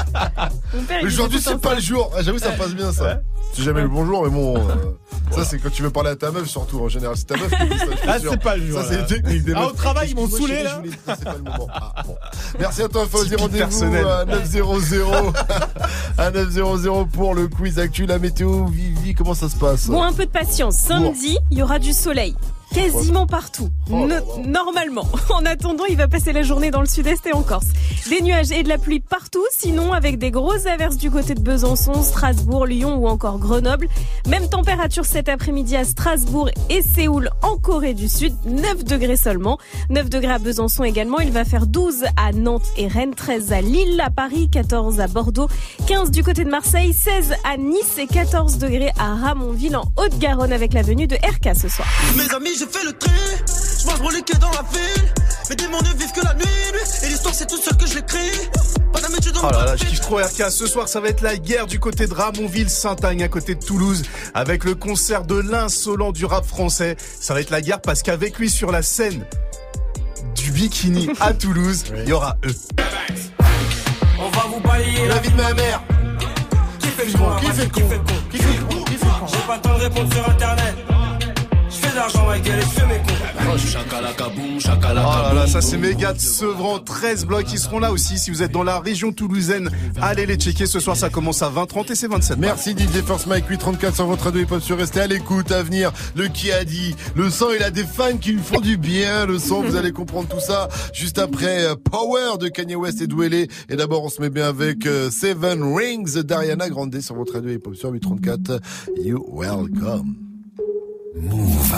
Mon 0.74 0.84
père, 0.84 1.00
il 1.02 1.08
Aujourd'hui, 1.08 1.40
c'est 1.42 1.58
pas 1.60 1.74
le 1.76 1.82
jour. 1.82 2.12
Ah, 2.16 2.22
J'avoue, 2.22 2.38
ça 2.38 2.52
passe 2.52 2.74
bien, 2.76 2.92
ça. 2.92 3.20
C'est 3.56 3.64
jamais 3.64 3.82
le 3.84 3.88
bonjour, 3.88 4.24
mais 4.24 4.30
bon. 4.30 4.58
euh, 4.58 4.62
Ça, 5.32 5.44
c'est 5.46 5.58
quand 5.60 5.70
tu 5.72 5.82
veux 5.82 5.90
parler 5.90 6.10
à 6.12 6.16
ta 6.16 6.30
meuf, 6.32 6.48
surtout. 6.48 6.80
En 6.82 6.90
général, 6.90 7.16
c'est 7.18 7.26
ta 7.26 7.36
meuf 7.38 7.50
qui 7.50 7.66
dit 7.70 7.78
ça. 7.80 7.86
Ah, 8.08 8.18
c'est 8.20 8.42
pas 8.42 8.58
le 8.58 8.68
jour, 8.68 8.82
Ça, 8.82 9.06
c'est 9.08 9.22
des 9.22 9.54
Ah, 9.56 9.68
au 9.68 9.72
travail, 9.72 10.10
ils 10.12 10.16
m'ont 10.16 10.28
saoulé, 10.30 10.64
là. 10.64 10.82
c'est 11.08 11.24
pas 11.24 11.34
le 11.36 11.44
moment. 11.44 11.68
Ah, 11.74 12.04
bon. 12.06 12.16
Merci 12.60 12.84
à 12.84 12.88
toi, 12.90 13.06
Fauzi. 13.10 13.36
Rendez-vous 13.36 13.84
à 13.84 14.26
900. 14.26 14.74
à 16.18 16.32
900 16.32 17.06
pour 17.12 17.34
le 17.34 17.48
quiz 17.48 17.80
actu. 17.80 18.06
La 18.06 18.20
météo, 18.20 18.66
Vivi, 18.66 19.14
comment 19.16 19.34
ça 19.34 19.50
se 19.50 19.56
passe? 19.56 19.88
Bon, 19.88 20.04
un 20.04 20.14
peu 20.14 20.26
de 20.26 20.32
patience. 20.32 20.76
Samedi, 20.76 21.38
il 21.50 21.58
y 21.58 21.64
aura 21.64 21.80
du 21.80 21.94
soleil. 21.94 22.36
Quasiment 22.76 23.26
partout. 23.26 23.70
Oh 23.90 24.06
No- 24.06 24.16
normalement. 24.46 25.08
En 25.30 25.46
attendant, 25.46 25.86
il 25.86 25.98
va 25.98 26.08
passer 26.08 26.32
la 26.34 26.44
journée 26.44 26.72
dans 26.72 26.82
le 26.82 26.88
sud-est 26.88 27.26
et 27.26 27.34
en 27.34 27.42
Corse. 27.42 27.68
Des 28.10 28.22
nuages 28.22 28.52
et 28.52 28.64
de 28.64 28.70
la 28.70 28.78
pluie 28.78 29.00
partout, 29.00 29.44
sinon 29.52 29.92
avec 29.92 30.18
des 30.18 30.30
grosses 30.32 30.66
averses 30.66 30.98
du 30.98 31.10
côté 31.12 31.34
de 31.36 31.42
Besançon, 31.42 32.04
Strasbourg, 32.04 32.66
Lyon 32.66 32.96
ou 32.98 33.08
encore 33.08 33.40
Grenoble. 33.40 33.88
Même 34.28 34.48
température 34.50 35.06
cet 35.06 35.28
après-midi 35.30 35.76
à 35.76 35.84
Strasbourg 35.84 36.50
et 36.70 36.82
Séoul 36.82 37.30
en 37.42 37.58
Corée 37.58 37.94
du 37.94 38.08
Sud, 38.08 38.34
9 38.46 38.84
degrés 38.84 39.18
seulement. 39.18 39.58
9 39.90 40.10
degrés 40.10 40.34
à 40.34 40.40
Besançon 40.40 40.84
également. 40.84 41.20
Il 41.20 41.32
va 41.32 41.44
faire 41.46 41.66
12 41.68 42.04
à 42.18 42.32
Nantes 42.34 42.68
et 42.78 42.88
Rennes, 42.88 43.16
13 43.16 43.52
à 43.52 43.62
Lille, 43.62 44.02
à 44.06 44.10
Paris, 44.10 44.50
14 44.52 45.00
à 45.00 45.08
Bordeaux, 45.08 45.48
15 45.88 46.12
du 46.12 46.24
côté 46.24 46.44
de 46.46 46.50
Marseille, 46.50 46.94
16 46.94 47.34
à 47.44 47.58
Nice 47.58 47.98
et 47.98 48.08
14 48.08 48.58
degrés 48.58 48.92
à 49.00 49.16
Ramonville 49.16 49.76
en 49.76 49.86
Haute-Garonne 49.98 50.54
avec 50.54 50.74
la 50.74 50.82
venue 50.82 51.08
de 51.08 51.16
RK 51.16 51.56
ce 51.60 51.68
soir. 51.68 51.88
Mes 52.16 52.34
amis, 52.34 52.56
j'ai 52.66 52.80
fait 52.80 52.86
le 52.86 52.94
tri. 52.94 53.12
Je 53.82 53.86
mange 53.88 54.02
reliqué 54.02 54.34
dans 54.38 54.52
la 54.52 54.64
ville. 54.72 55.14
Mes 55.50 55.56
démons 55.56 55.82
ne 55.82 55.98
vivent 55.98 56.12
que 56.12 56.24
la 56.26 56.34
nuit. 56.34 56.46
Et 57.04 57.08
l'histoire, 57.08 57.34
c'est 57.34 57.48
tout 57.48 57.58
seul 57.58 57.76
que 57.78 57.86
je 57.88 57.96
l'écris. 57.96 58.50
Pas 58.92 59.02
d'amitié 59.02 59.32
dans 59.32 59.42
Oh 59.44 59.48
le 59.52 59.58
là 59.58 59.66
là, 59.66 59.76
je 59.76 59.86
kiffe 59.86 60.02
trop 60.02 60.18
RK. 60.18 60.50
Ce 60.50 60.68
soir, 60.68 60.88
ça 60.88 61.00
va 61.00 61.10
être 61.10 61.22
la 61.22 61.38
guerre 61.38 61.68
du 61.68 61.80
côté 61.80 62.08
de 62.08 62.14
Ramonville, 62.14 62.70
Saint-Agne, 62.70 63.24
à 63.24 63.28
côté 63.28 63.56
de 63.56 63.64
Toulouse, 63.64 64.04
avec 64.34 64.64
le 64.64 64.76
concert 64.76 65.24
de 65.24 65.36
l'insolent 65.40 66.12
du 66.12 66.26
rap 66.26 66.46
français. 66.46 66.96
Ça 67.20 67.34
va 67.34 67.42
être 67.42 67.52
la 67.52 67.62
guerre 67.62 67.82
parce 67.82 68.02
qu'avec 68.02 68.40
lui 68.40 68.50
sur 68.50 68.72
la 68.72 68.82
scène 68.82 69.26
du 70.36 70.52
bikini 70.52 71.10
à 71.20 71.34
Toulouse, 71.34 71.84
il 71.98 72.10
y 72.10 72.14
aura 72.14 72.38
eux. 72.46 72.56
On 74.20 74.30
va 74.30 74.46
vous 74.48 74.60
balayer 74.62 75.08
La 75.08 75.20
vie 75.20 75.30
de 75.30 75.36
ma 75.36 75.54
mère. 75.54 75.84
Qui 76.80 76.88
fait 76.88 77.06
le 77.06 77.12
Qui 77.12 77.18
con 77.18 77.38
fait 77.38 77.64
le 77.64 77.70
Qui 77.70 77.82
con 77.82 77.90
fait 77.90 77.96
le 77.96 78.02
con 78.02 78.14
Qui 78.32 78.38
fait 78.38 78.58
le 78.58 78.64
con 78.66 78.84
Qui 78.86 78.94
fait 78.94 79.06
le 79.06 79.12
con 79.20 79.28
J'ai 79.28 79.48
pas 79.48 79.56
le 79.58 79.62
temps 79.62 79.78
de 79.78 79.84
répondre 79.84 80.14
sur 80.14 80.30
internet. 80.30 80.85
De 81.96 82.00
l'argent, 82.02 82.34
et 82.34 82.42
cons. 82.42 82.56
Oh 83.48 84.92
là 84.92 85.34
là, 85.34 85.48
ça 85.48 85.62
c'est 85.62 85.78
méga 85.78 86.12
de 86.12 86.20
Sevran, 86.20 86.80
13 86.80 87.26
blocs 87.26 87.46
qui 87.46 87.58
seront 87.58 87.80
là 87.80 87.94
aussi. 87.94 88.18
Si 88.18 88.32
vous 88.32 88.44
êtes 88.44 88.52
dans 88.52 88.64
la 88.64 88.80
région 88.80 89.14
toulousaine, 89.14 89.70
allez 90.02 90.26
les 90.26 90.36
checker. 90.36 90.66
Ce 90.66 90.82
soir, 90.82 90.98
ça 90.98 91.10
commence 91.10 91.42
à 91.42 91.50
20h30 91.50 91.94
et 91.94 91.96
c'est 91.96 92.08
27. 92.10 92.38
Merci 92.38 92.72
DJ 92.72 93.02
First 93.06 93.28
Mike 93.28 93.48
834 93.48 93.96
sur 93.96 94.08
votre 94.08 94.26
radio 94.26 94.42
hip 94.42 94.52
hop 94.52 94.62
sur 94.62 94.78
rester 94.78 95.00
à 95.00 95.08
l'écoute 95.08 95.54
à 95.54 95.64
venir 95.64 95.94
le 96.18 96.28
qui 96.28 96.52
a 96.52 96.66
dit 96.66 96.96
le 97.16 97.30
son 97.30 97.48
il 97.56 97.64
a 97.64 97.72
des 97.72 97.86
fans 97.86 98.18
qui 98.18 98.34
lui 98.34 98.42
font 98.42 98.60
du 98.60 98.78
bien 98.78 99.26
le 99.26 99.40
son 99.40 99.62
vous 99.62 99.78
allez 99.78 99.92
comprendre 99.92 100.28
tout 100.28 100.42
ça 100.42 100.68
juste 100.92 101.18
après 101.18 101.66
euh, 101.66 101.76
Power 101.76 102.38
de 102.40 102.50
Kanye 102.50 102.76
West 102.76 103.02
et 103.02 103.08
Dwele 103.08 103.48
et 103.70 103.76
d'abord 103.76 104.04
on 104.04 104.10
se 104.10 104.22
met 104.22 104.30
bien 104.30 104.48
avec 104.48 104.86
euh, 104.86 105.10
Seven 105.10 105.64
Rings 105.76 106.22
d'Ariana 106.24 106.70
Grande 106.70 107.00
sur 107.00 107.16
votre 107.16 107.34
radio 107.34 107.52
hip 107.52 107.62
hop 107.66 107.76
sur 107.76 107.92
834 107.92 108.60
you 108.98 109.26
welcome 109.32 110.25
Breakfast 111.16 111.72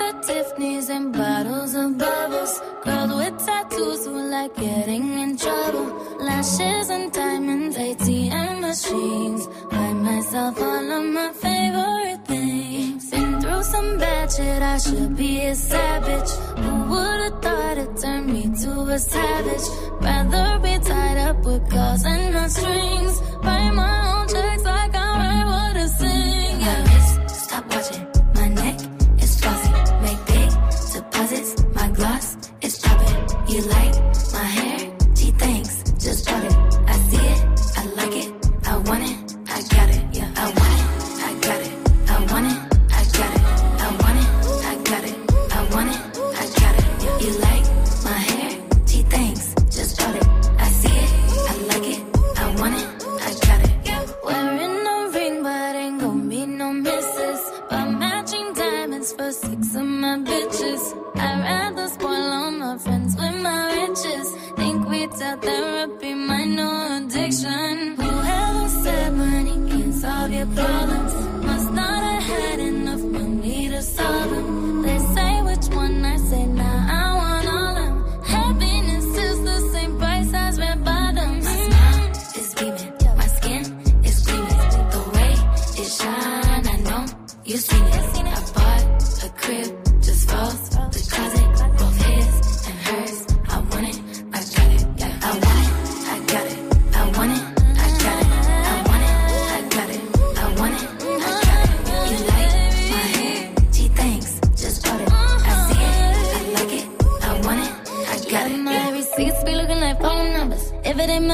at 0.00 0.22
Tiffany's 0.22 0.88
and 0.88 1.12
bottles 1.12 1.74
of 1.74 1.98
bubbles. 1.98 2.62
Girls 2.84 3.12
with 3.16 3.44
tattoos 3.44 4.06
who 4.06 4.30
like 4.30 4.54
getting 4.54 5.18
in 5.18 5.36
trouble. 5.36 5.86
Lashes 6.20 6.88
and 6.90 7.12
diamonds, 7.12 7.76
ATM 7.76 8.60
machines. 8.60 9.48
Buy 9.72 9.92
myself 9.92 10.60
all 10.60 10.92
of 10.92 11.04
my 11.04 11.32
favorite 11.32 12.24
things. 12.26 13.10
Been 13.10 13.40
through 13.40 13.64
some 13.64 13.98
bad 13.98 14.30
shit, 14.30 14.62
I 14.62 14.78
should 14.78 15.16
be 15.16 15.40
a 15.46 15.56
savage. 15.56 16.30
Who 16.62 16.84
would've 16.90 17.42
thought 17.42 17.78
it 17.78 17.96
turned 17.96 18.32
me 18.32 18.42
to 18.62 18.70
a 18.82 18.98
savage? 19.00 19.68
Rather 20.00 20.60
be 20.60 20.78
tied 20.78 21.18
up 21.18 21.44
with 21.44 21.68
calls 21.68 22.04
and 22.04 22.34
no 22.34 22.46
strings. 22.46 23.20
Write 23.42 23.72
my 23.72 24.12
own 24.14 24.28
checks 24.28 24.61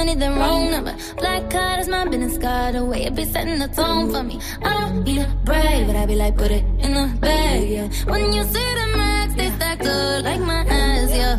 Money, 0.09 0.21
then 0.21 0.39
wrong 0.39 0.71
number. 0.71 0.97
Black 1.19 1.51
card 1.51 1.81
is 1.81 1.89
my 1.89 2.07
business 2.07 2.39
card. 2.39 2.75
The 2.75 2.83
way 2.83 3.05
it 3.05 3.15
be 3.15 3.27
setting 3.27 3.59
the 3.59 3.69
tone 3.69 4.11
for 4.11 4.23
me. 4.23 4.41
I 4.63 4.73
don't 4.81 5.05
need 5.05 5.21
a 5.21 5.29
brag, 5.45 5.87
but 5.87 5.97
I 5.97 6.07
be 6.07 6.15
like, 6.15 6.37
put 6.39 6.51
it 6.51 6.65
in 6.79 6.95
the 6.95 7.15
bag, 7.21 7.69
yeah. 7.69 7.89
When 8.07 8.33
you 8.33 8.43
see 8.45 8.71
the 8.81 8.87
max, 8.97 9.35
they 9.35 9.51
stack 9.51 9.81
up 9.85 10.25
like 10.25 10.41
my 10.41 10.65
ass, 10.65 11.11
yeah. 11.15 11.39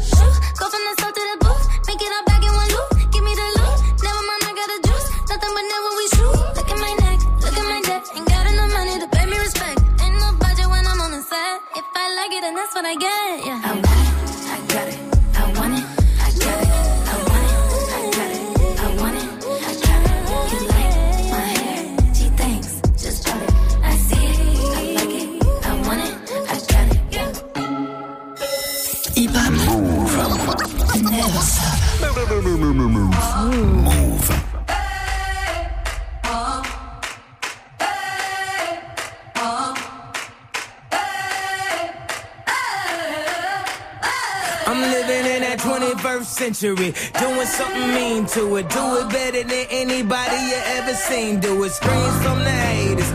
21st 46.20 46.26
century, 46.26 46.94
doing 47.20 47.48
something 47.48 47.88
mean 47.94 48.26
to 48.28 48.56
it. 48.58 48.70
Do 48.70 48.98
it 48.98 49.10
better 49.10 49.44
than 49.44 49.66
anybody 49.70 50.36
you 50.36 50.60
ever 50.78 50.94
seen. 50.94 51.40
Do 51.40 51.64
it. 51.64 51.72
Screams 51.72 52.24
from 52.24 52.40
the 52.40 52.50
haters, 52.50 53.09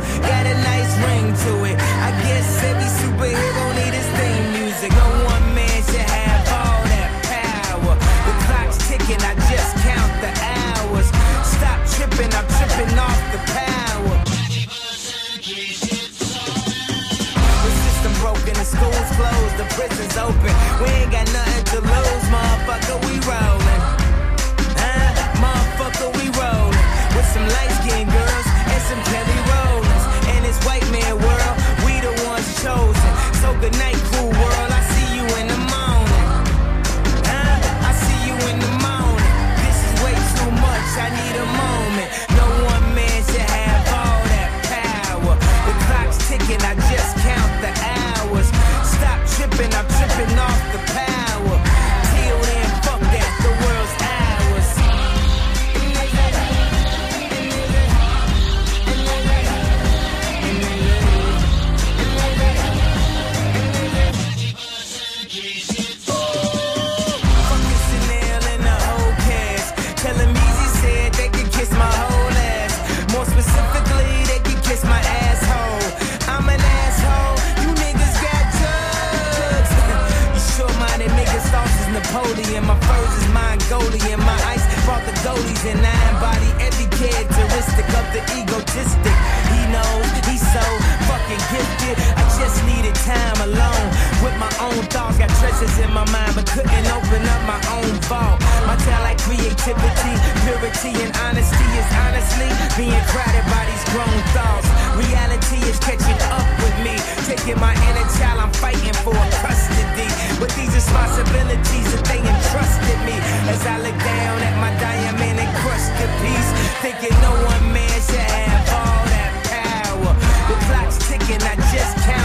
my 95.94 96.04
mind, 96.10 96.34
but 96.34 96.42
couldn't 96.50 96.86
open 96.90 97.22
up 97.22 97.42
my 97.46 97.60
own 97.78 97.94
vault. 98.10 98.42
My 98.66 98.74
talent, 98.82 99.14
creativity, 99.22 100.14
purity, 100.42 100.90
and 100.98 101.14
honesty 101.22 101.68
is 101.78 101.88
honestly 102.02 102.50
being 102.74 102.98
crowded 103.14 103.46
by 103.46 103.62
these 103.70 103.84
grown 103.94 104.18
thoughts. 104.34 104.66
Reality 104.98 105.62
is 105.70 105.78
catching 105.78 106.18
up 106.34 106.42
with 106.58 106.76
me, 106.82 106.98
taking 107.30 107.58
my 107.62 107.70
inner 107.86 108.06
child. 108.18 108.42
I'm 108.42 108.52
fighting 108.58 108.96
for 109.06 109.14
custody, 109.38 110.10
but 110.42 110.50
these 110.58 110.74
responsibilities 110.74 111.86
that 111.94 112.02
they 112.10 112.18
entrusted 112.18 112.98
me. 113.06 113.14
As 113.46 113.62
I 113.62 113.78
look 113.78 113.98
down 114.02 114.36
at 114.42 114.54
my 114.58 114.74
diamond 114.82 115.22
and 115.22 115.46
encrusted 115.46 116.10
piece, 116.18 116.50
thinking 116.82 117.14
no 117.22 117.38
one 117.46 117.64
man 117.70 117.98
should 118.02 118.18
have 118.18 118.66
all 118.82 119.02
that 119.14 119.32
power. 119.46 120.12
The 120.50 120.56
clock's 120.66 120.98
ticking, 121.06 121.42
I 121.46 121.54
just 121.70 121.94
count 122.02 122.23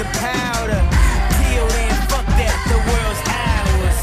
the 0.00 0.08
powder. 0.18 0.80
Till 1.36 1.68
then, 1.68 1.92
fuck 2.08 2.24
that, 2.40 2.56
the 2.72 2.78
world's 2.88 3.20
ours. 3.28 3.98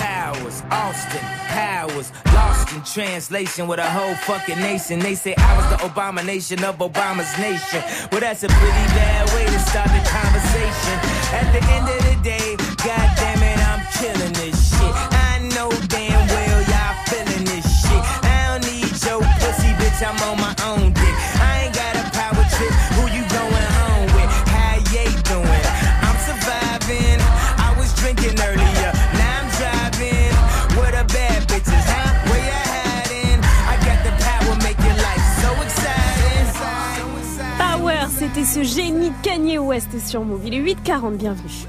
Powers, 0.00 0.62
Austin, 0.70 1.20
Powers, 1.20 2.12
lost 2.32 2.72
in 2.72 2.82
translation 2.82 3.68
with 3.68 3.78
a 3.78 3.90
whole 3.90 4.14
fucking 4.14 4.58
nation. 4.60 5.00
They 5.00 5.14
say 5.14 5.34
I 5.36 5.56
was 5.58 5.66
the 5.68 5.84
abomination 5.84 6.64
of 6.64 6.78
Obama's 6.78 7.38
nation. 7.38 7.82
Well, 8.10 8.22
that's 8.22 8.42
a 8.42 8.48
pretty 8.48 8.86
bad 8.96 9.28
way 9.34 9.44
to 9.44 9.58
start 9.58 9.88
the 9.88 10.00
conversation. 10.08 10.96
At 11.34 11.52
the 11.52 11.62
end 11.74 11.88
of 11.88 11.98
the 12.08 12.16
day, 12.22 12.53
god 12.84 13.16
damn 13.16 13.42
it, 13.42 13.58
I'm 13.64 13.80
killing 13.96 14.32
this 14.34 14.56
shit. 14.76 14.94
I 15.28 15.40
know 15.56 15.70
damn 15.88 16.28
well 16.28 16.60
y'all 16.68 16.94
feeling 17.08 17.44
this 17.48 17.64
shit. 17.80 18.02
I 18.22 18.36
don't 18.48 18.64
need 18.68 18.92
your 19.00 19.24
pussy, 19.40 19.72
bitch, 19.80 20.00
I'm 20.04 20.20
on 20.28 20.36
my 20.36 20.54
own 20.68 20.92
dick. 20.92 21.16
I 21.40 21.64
ain't 21.64 21.74
got 21.74 21.96
a 21.96 22.04
power 22.12 22.44
trip, 22.54 22.72
who 22.96 23.02
you 23.16 23.24
going 23.32 23.68
home 23.80 24.08
with? 24.12 24.30
How 24.52 24.76
you 24.92 25.08
doing? 25.32 25.64
I'm 26.04 26.18
surviving. 26.28 27.20
I 27.56 27.72
was 27.78 27.88
drinking 27.96 28.36
earlier, 28.36 28.90
now 29.16 29.40
I'm 29.40 29.48
driving. 29.56 30.32
Where 30.76 30.92
the 30.92 31.04
bad 31.08 31.40
bitches, 31.48 31.86
huh? 31.88 32.12
Where 32.28 32.44
you 32.44 32.60
hiding? 32.76 33.40
I 33.72 33.74
got 33.88 33.98
the 34.04 34.12
power, 34.28 34.54
make 34.60 34.78
your 34.84 34.98
life 35.00 35.24
so 35.40 35.50
exciting. 35.64 36.52
Power, 37.56 38.08
c'était 38.18 38.44
ce 38.44 38.62
génie 38.62 39.12
Kanye 39.22 39.58
West 39.58 39.98
sur 40.06 40.22
Move. 40.22 40.42
Il 40.44 40.54
est 40.54 40.60
8h40, 40.60 41.16
bienvenue. 41.16 41.66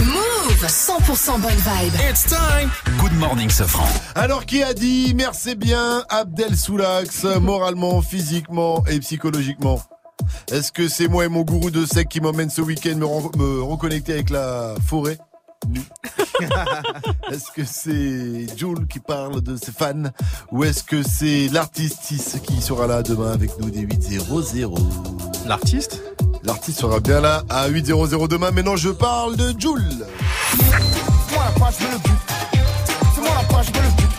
Move 0.00 0.37
100% 0.66 1.40
bonne 1.40 1.50
vibe. 1.52 1.94
It's 2.10 2.24
time. 2.24 2.70
Good 2.98 3.12
morning, 3.12 3.48
Safran. 3.48 3.86
Alors 4.16 4.44
qui 4.44 4.62
a 4.62 4.74
dit 4.74 5.14
merci 5.14 5.54
bien 5.54 6.02
Abdel 6.08 6.56
Soulax, 6.56 7.24
moralement, 7.40 8.02
physiquement 8.02 8.84
et 8.88 8.98
psychologiquement? 8.98 9.80
Est-ce 10.50 10.72
que 10.72 10.88
c'est 10.88 11.06
moi 11.06 11.26
et 11.26 11.28
mon 11.28 11.42
gourou 11.42 11.70
de 11.70 11.86
sec 11.86 12.08
qui 12.08 12.20
m'emmène 12.20 12.50
ce 12.50 12.60
week-end 12.60 12.96
me, 12.96 13.62
reconnecter 13.62 14.14
avec 14.14 14.30
la 14.30 14.74
forêt? 14.84 15.18
Nu. 15.68 15.80
Est-ce 17.30 17.52
que 17.52 17.64
c'est 17.64 18.58
Jules 18.58 18.86
qui 18.88 18.98
parle 18.98 19.40
de 19.40 19.56
ses 19.56 19.72
fans 19.72 20.10
ou 20.52 20.64
est-ce 20.64 20.84
que 20.84 21.02
c'est 21.02 21.48
l'artiste 21.48 22.40
qui 22.42 22.62
sera 22.62 22.86
là 22.86 23.02
demain 23.02 23.32
avec 23.32 23.58
nous 23.60 23.70
des 23.70 23.84
8.00 23.84 24.78
L'artiste? 25.46 26.00
L'artiste 26.44 26.80
sera 26.80 27.00
bien 27.00 27.20
là 27.20 27.42
à 27.48 27.68
8.00 27.68 28.28
demain. 28.28 28.50
Maintenant, 28.50 28.76
je 28.76 28.90
parle 28.90 29.36
de 29.36 29.48
Jules. 29.58 30.06
Fais-moi 31.28 31.44
la 31.44 31.60
page, 31.60 31.74
je 31.78 31.84
veux 31.84 31.92
le 31.92 31.98
but. 31.98 32.18
Fais-moi 33.14 33.30
la 33.36 33.54
page, 33.54 33.66
je 33.66 33.72
veux 33.78 33.84
le 33.84 33.90
but. 33.96 34.17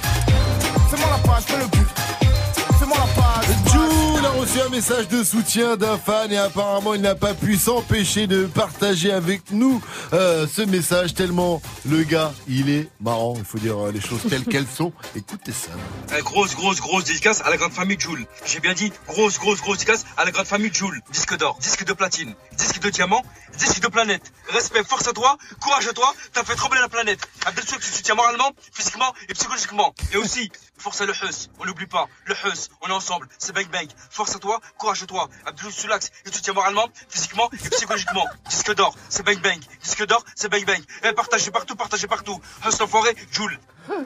Reçu 4.50 4.62
un 4.62 4.70
message 4.70 5.08
de 5.10 5.24
soutien 5.24 5.76
d'un 5.76 5.98
fan 5.98 6.32
et 6.32 6.38
apparemment 6.38 6.94
il 6.94 7.02
n'a 7.02 7.16
pas 7.16 7.34
pu 7.34 7.56
s'empêcher 7.56 8.26
de 8.26 8.46
partager 8.46 9.12
avec 9.12 9.52
nous 9.52 9.82
euh, 10.14 10.48
ce 10.48 10.62
message 10.62 11.14
tellement 11.14 11.62
le 11.88 12.04
gars 12.04 12.34
il 12.48 12.70
est 12.70 12.90
marrant, 13.00 13.36
il 13.38 13.44
faut 13.44 13.60
dire 13.60 13.78
euh, 13.78 13.92
les 13.92 14.02
choses 14.02 14.22
telles 14.30 14.46
qu'elles 14.46 14.68
sont. 14.68 14.92
Écoutez 15.16 15.52
ça. 15.52 15.70
Eh, 16.18 16.22
grosse, 16.22 16.56
grosse, 16.56 16.80
grosse 16.80 17.04
dédicace 17.04 17.42
à 17.42 17.50
la 17.50 17.58
grande 17.58 17.74
famille 17.74 18.00
Joule. 18.00 18.26
J'ai 18.46 18.60
bien 18.60 18.74
dit 18.74 18.92
grosse, 19.08 19.38
grosse, 19.38 19.62
grosse 19.62 19.80
dédicace 19.80 20.06
à 20.18 20.26
la 20.26 20.32
grande 20.32 20.48
famille 20.48 20.74
Joule. 20.74 21.00
Disque 21.12 21.38
d'or, 21.38 21.58
disque 21.60 21.86
de 21.86 21.94
platine, 21.94 22.34
disque 22.58 22.80
de 22.80 22.90
diamant, 22.90 23.24
disque 23.58 23.82
de 23.82 23.88
planète. 23.88 24.32
Respect, 24.50 24.84
force 24.84 25.08
à 25.08 25.14
toi, 25.14 25.38
courage 25.62 25.88
à 25.88 25.94
toi, 25.94 26.14
t'as 26.34 26.44
fait 26.44 26.56
trembler 26.56 26.80
la 26.80 26.90
planète. 26.90 27.20
Abdel 27.46 27.66
Soulax, 27.66 27.86
tu 27.86 27.98
soutiens 27.98 28.16
moralement, 28.16 28.52
physiquement 28.74 29.14
et 29.28 29.34
psychologiquement. 29.34 29.94
Et 30.14 30.18
aussi, 30.18 30.50
force 30.80 31.02
à 31.02 31.06
le 31.06 31.14
Hus, 31.14 31.50
on 31.60 31.66
n'oublie 31.66 31.86
pas, 31.86 32.08
le 32.26 32.34
Hus, 32.34 32.70
on 32.82 32.88
est 32.88 32.94
ensemble, 32.94 33.28
c'est 33.38 33.54
bang 33.54 33.68
bang. 33.70 33.88
Force 34.10 34.36
à 34.36 34.40
toi, 34.40 34.60
courage 34.78 35.04
à 35.04 35.06
toi. 35.06 35.30
Abdel 35.46 35.72
Soulax, 35.72 36.10
il 36.26 36.32
te 36.32 36.38
soutient 36.38 36.54
moralement, 36.54 36.88
physiquement 37.10 37.50
et 37.52 37.70
psychologiquement. 37.70 38.26
Disque 38.50 38.74
d'or, 38.76 38.96
c'est 39.10 39.24
bang 39.24 39.40
bang. 39.42 39.60
Disque 39.84 40.06
d'or, 40.06 40.24
c'est 40.36 40.50
bang 40.50 40.66
bang. 40.66 40.82
Et 41.04 41.14
partagez 41.14 41.52
partout, 41.52 41.76
partagez 41.76 42.08
partout. 42.08 42.40
Hus 42.66 42.80
l'enfoiré, 42.80 43.16
Joule. 43.32 43.60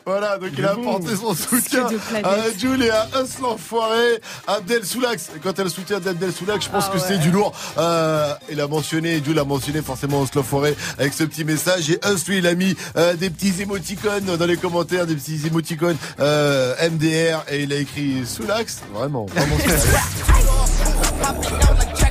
Voilà, 0.05 0.37
donc 0.37 0.49
il 0.57 0.65
a 0.65 0.71
apporté 0.71 1.15
son 1.15 1.33
soutien 1.33 1.87
à 2.23 2.35
Jules 2.57 2.83
et 2.83 2.89
à 2.89 3.07
Us 3.21 3.39
l'enfoiré, 3.41 4.19
Abdel 4.47 4.85
Soulax. 4.85 5.31
Quand 5.41 5.57
elle 5.59 5.69
soutient 5.69 5.99
d'Abdel 5.99 6.31
Soulax, 6.31 6.65
je 6.65 6.69
pense 6.69 6.85
Ah 6.89 6.93
que 6.93 6.99
c'est 6.99 7.17
du 7.17 7.31
lourd. 7.31 7.53
Euh, 7.77 8.33
il 8.51 8.59
a 8.59 8.67
mentionné, 8.67 9.21
Jules 9.23 9.39
a 9.39 9.43
mentionné 9.43 9.81
forcément 9.81 10.23
Us 10.23 10.33
l'enfoiré 10.35 10.75
avec 10.97 11.13
ce 11.13 11.23
petit 11.23 11.43
message. 11.43 11.89
Et 11.89 11.99
Us, 12.05 12.27
lui, 12.27 12.39
il 12.39 12.47
a 12.47 12.55
mis 12.55 12.75
euh, 12.97 13.15
des 13.15 13.29
petits 13.29 13.61
émoticônes 13.61 14.35
dans 14.37 14.45
les 14.45 14.57
commentaires, 14.57 15.05
des 15.05 15.15
petits 15.15 15.47
émoticônes 15.47 15.97
euh, 16.19 16.75
MDR 16.89 17.43
et 17.49 17.63
il 17.63 17.73
a 17.73 17.77
écrit 17.77 18.25
Soulax. 18.25 18.81
Vraiment, 18.93 19.25
vraiment. 19.25 19.57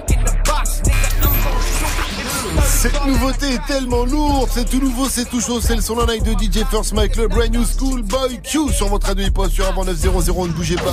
Cette 2.82 3.06
nouveauté 3.06 3.46
est 3.46 3.64
tellement 3.68 4.04
lourde, 4.04 4.48
c'est 4.52 4.68
tout 4.68 4.80
nouveau, 4.80 5.08
c'est 5.08 5.24
tout 5.26 5.40
chaud, 5.40 5.60
c'est 5.60 5.76
le 5.76 5.80
son 5.80 6.04
live 6.04 6.24
de 6.24 6.32
DJ 6.32 6.64
First 6.68 6.94
Mike, 6.94 7.14
le 7.14 7.28
brand 7.28 7.48
new 7.48 7.64
school 7.64 8.02
boy 8.02 8.40
Q 8.42 8.72
sur 8.72 8.88
votre 8.88 9.06
radio 9.06 9.24
hip-hop 9.24 9.48
sur 9.52 9.68
avant 9.68 9.84
900, 9.84 10.10
ne 10.48 10.52
bougez 10.52 10.74
pas. 10.74 10.92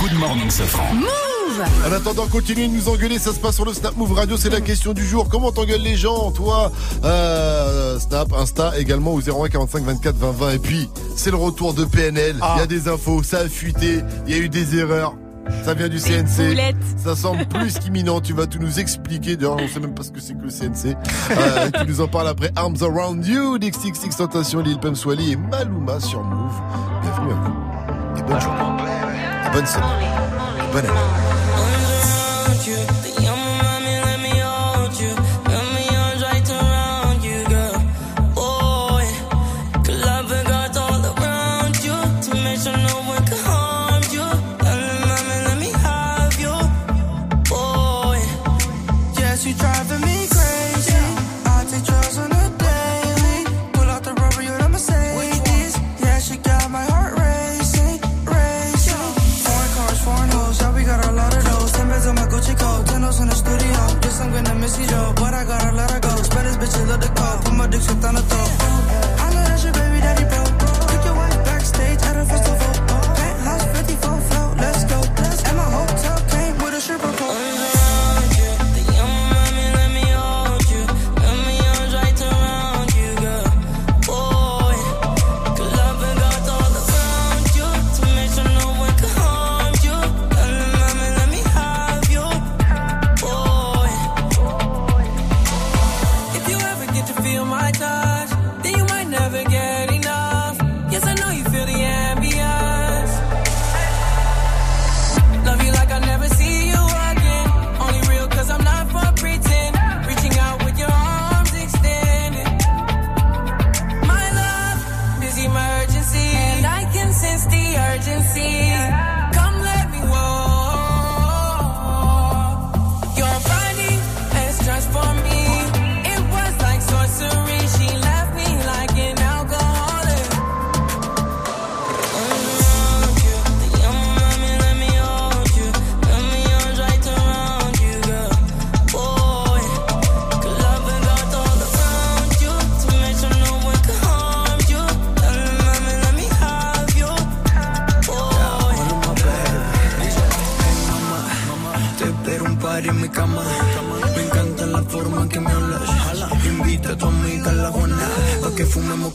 Good 0.00 0.18
morning, 0.18 0.50
Safran. 0.50 0.92
Move 0.94 1.64
En 1.86 1.92
attendant, 1.92 2.26
continuez 2.26 2.66
de 2.66 2.72
nous 2.72 2.88
engueuler, 2.88 3.20
ça 3.20 3.32
se 3.32 3.38
passe 3.38 3.54
sur 3.54 3.64
le 3.64 3.72
Snap 3.72 3.96
Move 3.96 4.14
Radio, 4.14 4.36
c'est 4.36 4.50
la 4.50 4.60
question 4.60 4.92
du 4.94 5.06
jour. 5.06 5.28
Comment 5.28 5.52
t'engueules 5.52 5.80
les 5.80 5.94
gens, 5.94 6.32
toi? 6.32 6.72
Euh, 7.04 8.00
Snap, 8.00 8.32
Insta, 8.32 8.76
également 8.76 9.14
au 9.14 9.20
01 9.20 9.48
45 9.48 9.84
24 9.84 10.16
20 10.16 10.30
20. 10.32 10.50
Et 10.50 10.58
puis, 10.58 10.90
c'est 11.14 11.30
le 11.30 11.36
retour 11.36 11.72
de 11.72 11.84
PNL, 11.84 12.34
il 12.56 12.58
y 12.58 12.62
a 12.62 12.66
des 12.66 12.88
infos, 12.88 13.22
ça 13.22 13.38
a 13.38 13.48
fuité, 13.48 14.00
il 14.26 14.34
y 14.34 14.36
a 14.36 14.42
eu 14.42 14.48
des 14.48 14.76
erreurs. 14.76 15.14
Ça 15.64 15.74
vient 15.74 15.88
du 15.88 15.98
CNC. 15.98 16.48
boulettes. 16.48 16.76
Ça 16.96 17.14
semble 17.16 17.46
plus 17.46 17.78
qu'imminent. 17.78 18.20
Tu 18.20 18.32
vas 18.32 18.46
tout 18.46 18.58
nous 18.58 18.78
expliquer. 18.80 19.36
D'ailleurs, 19.36 19.56
on 19.60 19.68
sait 19.68 19.80
même 19.80 19.94
pas 19.94 20.02
ce 20.02 20.10
que 20.10 20.20
c'est 20.20 20.34
que 20.34 20.42
le 20.42 20.50
CNC. 20.50 20.96
Euh, 21.30 21.70
tu 21.80 21.86
nous 21.86 22.00
en 22.00 22.08
parles 22.08 22.28
après 22.28 22.50
Arms 22.56 22.76
Around 22.80 23.26
You, 23.26 23.58
Six 23.60 24.16
Tentation, 24.16 24.60
Lil 24.60 24.78
Pump 24.78 24.96
Swally 24.96 25.32
et 25.32 25.36
Maluma 25.36 26.00
sur 26.00 26.22
Move. 26.22 26.60
Bienvenue 27.02 27.32
à 27.32 27.34
vous. 27.34 28.18
Et 28.18 28.22
bonne 28.22 28.40
journée. 28.40 28.60
Et 29.46 29.50
bonne 29.52 29.66
semaine. 29.66 29.84
Et 30.58 30.72
bonne 30.72 30.86
année. 30.86 30.98
Call. 67.88 67.98
Put 68.02 68.12
my 68.12 68.20
dick 68.20 68.47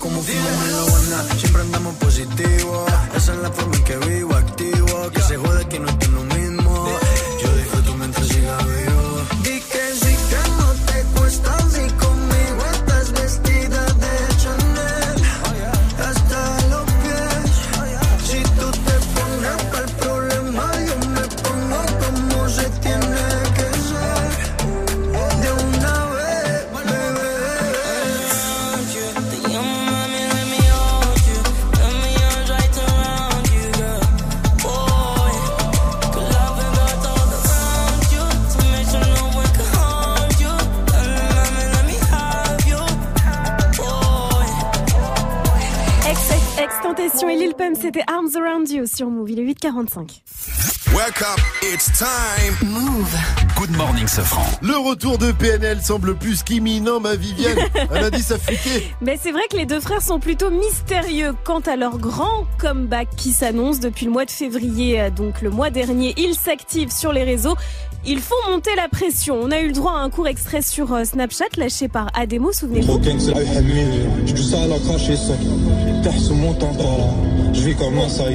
como 0.04 0.22
fuma 0.22 0.52
marihuana. 0.58 1.43
C'était 47.84 48.04
Arms 48.08 48.30
Around 48.38 48.70
You 48.70 48.86
sur 48.86 49.10
Move. 49.10 49.32
Il 49.32 49.40
est 49.42 49.44
8h45. 49.44 50.22
Wake 50.96 51.22
up, 51.22 51.38
it's 51.62 51.92
time. 52.00 52.56
Move. 52.72 53.14
Good 53.58 53.76
morning, 53.76 54.08
Safran. 54.08 54.46
Le 54.62 54.78
retour 54.78 55.18
de 55.18 55.34
PNL 55.34 55.82
semble 55.82 56.16
plus 56.16 56.44
qu'imminent, 56.44 57.02
ma 57.02 57.16
Viviane. 57.16 57.58
Un 57.92 58.04
indice 58.04 58.34
fliquer. 58.38 58.88
Mais 59.02 59.20
c'est 59.22 59.34
vrai 59.34 59.42
que 59.52 59.58
les 59.58 59.66
deux 59.66 59.82
frères 59.82 60.02
sont 60.02 60.22
plutôt 60.22 60.50
mystérieux 60.50 61.34
quant 61.44 61.60
à 61.60 61.76
leur 61.76 61.98
grand 61.98 62.46
comeback 62.58 63.10
qui 63.18 63.32
s'annonce 63.32 63.82
depuis 63.82 64.06
le 64.06 64.14
mois 64.14 64.24
de 64.24 64.32
février, 64.32 65.12
donc 65.12 65.42
le 65.42 65.50
mois 65.50 65.70
dernier. 65.70 66.14
Ils 66.16 66.36
s'activent 66.36 66.94
sur 66.94 67.12
les 67.12 67.26
réseaux. 67.26 67.58
Ils 68.06 68.22
font 68.22 68.36
monter 68.50 68.72
la 68.78 68.88
pression. 68.88 69.42
On 69.42 69.52
a 69.52 69.60
eu 69.60 69.68
le 69.68 69.74
droit 69.74 69.92
à 69.92 69.98
un 69.98 70.10
court 70.10 70.30
extrait 70.30 70.62
sur 70.62 70.94
euh, 70.94 71.04
Snapchat 71.04 71.58
lâché 71.58 71.90
par 71.90 72.08
Ademo, 72.14 72.54
souvenez-vous. 72.54 73.00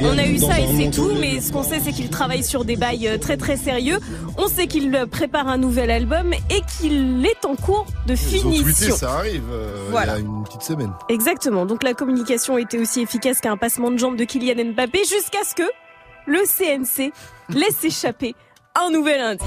On 0.03 0.17
a 0.17 0.25
eu 0.25 0.37
ça 0.39 0.59
et 0.59 0.65
c'est 0.77 0.91
tout, 0.91 1.11
mais 1.19 1.39
ce 1.41 1.51
qu'on 1.51 1.63
sait, 1.63 1.79
c'est 1.83 1.91
qu'il 1.91 2.09
travaille 2.09 2.43
sur 2.43 2.65
des 2.65 2.75
bails 2.75 3.07
euh, 3.07 3.17
très 3.17 3.37
très 3.37 3.57
sérieux. 3.57 3.99
On 4.37 4.47
sait 4.47 4.67
qu'il 4.67 4.93
euh, 4.95 5.05
prépare 5.05 5.47
un 5.47 5.57
nouvel 5.57 5.91
album 5.91 6.33
et 6.33 6.61
qu'il 6.79 7.25
est 7.25 7.45
en 7.45 7.55
cours 7.55 7.85
de 8.07 8.13
Ils 8.13 8.45
ont 8.45 8.49
tweeté, 8.49 8.63
finition. 8.73 8.95
ça 8.95 9.11
arrive 9.13 9.43
euh, 9.51 9.87
Voilà. 9.91 10.17
il 10.17 10.23
y 10.23 10.25
a 10.25 10.29
une 10.29 10.43
petite 10.43 10.63
semaine. 10.63 10.91
Exactement. 11.09 11.65
Donc 11.65 11.83
la 11.83 11.93
communication 11.93 12.57
était 12.57 12.79
aussi 12.79 13.01
efficace 13.01 13.39
qu'un 13.39 13.57
passement 13.57 13.91
de 13.91 13.97
jambe 13.97 14.15
de 14.17 14.23
Kylian 14.23 14.71
Mbappé 14.73 14.99
jusqu'à 14.99 15.43
ce 15.47 15.53
que 15.55 15.69
le 16.25 16.39
CNC 16.45 17.11
laisse 17.49 17.83
échapper 17.83 18.35
un 18.83 18.89
nouvel 18.91 19.19
indice. 19.21 19.45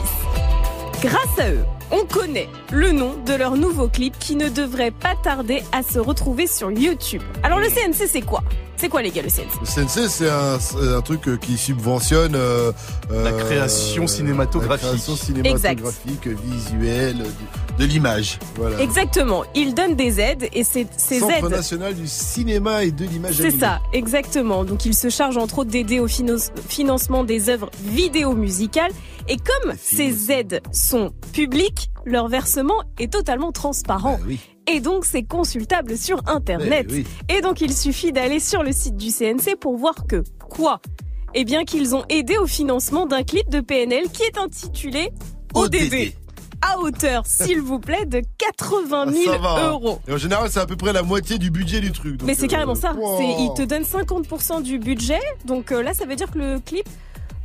Grâce 1.02 1.38
à 1.40 1.50
eux, 1.50 1.64
on 1.92 2.04
connaît 2.06 2.48
le 2.72 2.90
nom 2.90 3.14
de 3.24 3.34
leur 3.34 3.56
nouveau 3.56 3.86
clip 3.88 4.18
qui 4.18 4.34
ne 4.34 4.48
devrait 4.48 4.90
pas 4.90 5.14
tarder 5.22 5.62
à 5.72 5.82
se 5.82 5.98
retrouver 5.98 6.46
sur 6.46 6.70
YouTube. 6.70 7.22
Alors 7.42 7.60
le 7.60 7.68
CNC, 7.68 8.08
c'est 8.08 8.22
quoi? 8.22 8.42
C'est 8.82 8.88
quoi 8.88 9.00
les 9.00 9.12
gars 9.12 9.22
le 9.22 9.28
CNC 9.28 9.60
Le 9.60 9.86
CNC, 9.86 10.08
c'est 10.08 10.28
un, 10.28 11.00
truc 11.02 11.28
euh, 11.28 11.36
qui 11.36 11.56
subventionne 11.56 12.34
euh, 12.34 12.72
La 13.12 13.30
euh, 13.30 13.38
création 13.38 14.08
cinématographique. 14.08 14.82
La 14.82 14.88
création 14.88 15.14
cinématographique, 15.14 16.26
visuelle, 16.26 17.18
de, 17.18 17.78
de 17.78 17.84
l'image. 17.84 18.40
Voilà. 18.56 18.80
Exactement. 18.80 19.44
Ils 19.54 19.72
donnent 19.72 19.94
des 19.94 20.18
aides 20.18 20.48
et 20.52 20.64
c'est 20.64 20.88
ces 20.96 21.20
Centre 21.20 21.32
aides. 21.32 21.52
national 21.52 21.94
du 21.94 22.08
cinéma 22.08 22.82
et 22.82 22.90
de 22.90 23.04
l'image 23.04 23.36
C'est 23.36 23.52
ça, 23.52 23.78
exactement. 23.92 24.64
Donc 24.64 24.84
il 24.84 24.96
se 24.96 25.10
charge 25.10 25.36
entre 25.36 25.60
autres 25.60 25.70
d'aider 25.70 26.00
au 26.00 26.08
financement 26.08 27.22
des 27.22 27.50
œuvres 27.50 27.70
vidéo 27.84 28.32
musicales. 28.32 28.90
Et 29.28 29.36
comme 29.36 29.74
ces 29.80 30.32
aides 30.32 30.60
sont 30.72 31.12
publiques, 31.32 31.91
leur 32.04 32.28
versement 32.28 32.80
est 32.98 33.12
totalement 33.12 33.52
transparent. 33.52 34.18
Et 34.66 34.80
donc 34.80 35.04
c'est 35.04 35.22
consultable 35.24 35.96
sur 35.96 36.22
Internet. 36.28 36.86
Eh 36.88 36.92
oui. 36.92 37.06
Et 37.28 37.40
donc 37.40 37.60
il 37.60 37.74
suffit 37.74 38.12
d'aller 38.12 38.40
sur 38.40 38.62
le 38.62 38.72
site 38.72 38.96
du 38.96 39.10
CNC 39.10 39.56
pour 39.60 39.76
voir 39.76 39.94
que 40.08 40.22
quoi? 40.48 40.80
Eh 41.34 41.44
bien 41.44 41.64
qu'ils 41.64 41.94
ont 41.94 42.04
aidé 42.08 42.36
au 42.38 42.46
financement 42.46 43.06
d'un 43.06 43.22
clip 43.22 43.48
de 43.50 43.60
PNL 43.60 44.08
qui 44.12 44.22
est 44.22 44.38
intitulé 44.38 45.10
ODD. 45.54 46.12
À 46.60 46.78
hauteur, 46.78 47.22
s'il 47.26 47.60
vous 47.60 47.80
plaît, 47.80 48.06
de 48.06 48.22
80 48.38 49.04
Ah, 49.08 49.10
000 49.10 49.32
ça 49.32 49.38
va, 49.38 49.48
hein. 49.48 49.70
euros. 49.72 49.98
Et 50.06 50.12
en 50.12 50.16
général, 50.16 50.48
c'est 50.48 50.60
à 50.60 50.66
peu 50.66 50.76
près 50.76 50.92
la 50.92 51.02
moitié 51.02 51.38
du 51.38 51.50
budget 51.50 51.80
du 51.80 51.90
truc. 51.90 52.18
donc, 52.18 52.26
Mais 52.28 52.34
c'est 52.34 52.44
euh, 52.44 52.48
carrément 52.48 52.76
ça. 52.76 52.92
wow. 52.92 53.18
C'est, 53.18 53.42
il 53.42 53.52
te 53.56 53.62
donne 53.62 53.82
50% 53.82 54.62
du 54.62 54.78
budget. 54.78 55.18
Donc 55.44 55.72
euh, 55.72 55.82
là, 55.82 55.92
ça 55.94 56.04
veut 56.04 56.14
dire 56.14 56.30
que 56.30 56.38
le 56.38 56.60
clip 56.60 56.88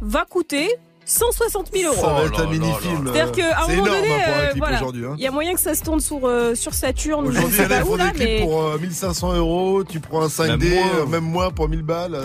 va 0.02 0.24
coûter 0.26 0.70
160 1.08 1.70
000 1.74 1.94
euros. 1.94 2.02
Ça 2.02 2.08
va 2.14 2.20
Oh 2.24 2.28
être 2.28 2.42
un 2.42 2.48
mini-film. 2.50 3.10
C'est-à-dire 3.14 3.32
qu'à 3.32 3.62
un 3.62 3.66
C'est 3.68 3.76
moment 3.78 3.88
énorme, 3.88 4.02
donné, 4.02 4.14
hein, 4.14 4.20
euh, 4.28 4.54
voilà, 4.58 4.80
hein. 4.80 5.16
il 5.18 5.24
y 5.24 5.28
a 5.28 5.32
moyen 5.32 5.54
que 5.54 5.60
ça 5.62 5.74
se 5.74 5.82
tourne 5.84 6.02
sur, 6.02 6.20
euh, 6.26 6.54
sur 6.54 6.74
Saturne 6.74 7.28
Aujourd'hui, 7.28 7.52
font 7.86 7.96
des 7.96 8.04
clips 8.12 8.20
mais 8.20 8.42
pour 8.42 8.62
euh, 8.62 8.78
1500 8.78 9.34
euros, 9.38 9.84
tu 9.86 10.02
prends 10.02 10.24
un 10.24 10.28
5D, 10.28 10.48
Même 10.70 10.74
moins. 10.76 11.00
euh, 11.00 11.06
même 11.06 11.24
moins 11.24 11.50
pour 11.50 11.70
1000 11.70 11.82
balles. 11.84 12.18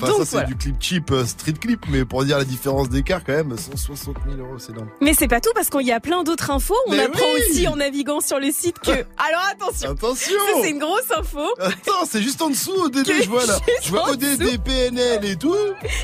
Enfin, 0.00 0.08
Donc, 0.12 0.18
ça, 0.20 0.24
c'est 0.24 0.30
voilà. 0.32 0.46
du 0.48 0.56
clip 0.56 0.76
cheap, 0.80 1.10
euh, 1.10 1.24
street 1.24 1.54
clip, 1.54 1.84
mais 1.88 2.04
pour 2.04 2.24
dire 2.24 2.38
la 2.38 2.44
différence 2.44 2.88
d'écart, 2.88 3.22
quand 3.24 3.32
même, 3.32 3.56
160 3.56 4.16
000 4.28 4.38
euros, 4.38 4.58
c'est 4.58 4.72
énorme. 4.72 4.88
mais 5.00 5.14
c'est 5.14 5.28
pas 5.28 5.40
tout 5.40 5.50
parce 5.54 5.70
qu'il 5.70 5.86
y 5.86 5.92
a 5.92 6.00
plein 6.00 6.22
d'autres 6.24 6.50
infos. 6.50 6.74
On 6.86 6.92
Mais 6.92 7.04
apprend 7.04 7.24
oui 7.34 7.40
aussi 7.50 7.68
en 7.68 7.76
naviguant 7.76 8.20
sur 8.20 8.38
le 8.38 8.50
site 8.50 8.78
que. 8.80 8.90
Alors 8.90 9.42
attention. 9.52 9.90
Attention 9.90 10.32
Ça, 10.54 10.60
c'est 10.62 10.70
une 10.70 10.78
grosse 10.78 11.10
info. 11.16 11.40
Attends, 11.60 12.06
c'est 12.08 12.22
juste 12.22 12.42
en 12.42 12.50
dessous 12.50 12.90
Que 12.90 13.22
je 13.22 13.28
vois 13.28 13.46
là. 13.46 13.58
Je 13.82 13.90
vois 13.90 14.10
ODD, 14.10 14.62
PNL 14.62 15.24
et 15.24 15.36
tout. 15.36 15.54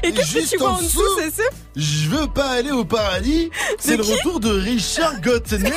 Et 0.03 0.13
qu'est-ce 0.13 0.35
que 0.35 0.49
tu 0.51 0.57
vois 0.59 0.71
en 0.71 0.81
dessous, 0.83 1.01
c'est 1.19 1.31
ça 1.31 1.49
Je 1.77 2.09
veux 2.09 2.27
pas 2.29 2.49
aller 2.49 2.71
au 2.71 2.85
paradis. 2.85 3.51
C'est 3.79 3.97
le 3.97 4.03
retour 4.03 4.41
de 4.41 4.51
Richard 4.51 5.21
Gottner. 5.21 5.71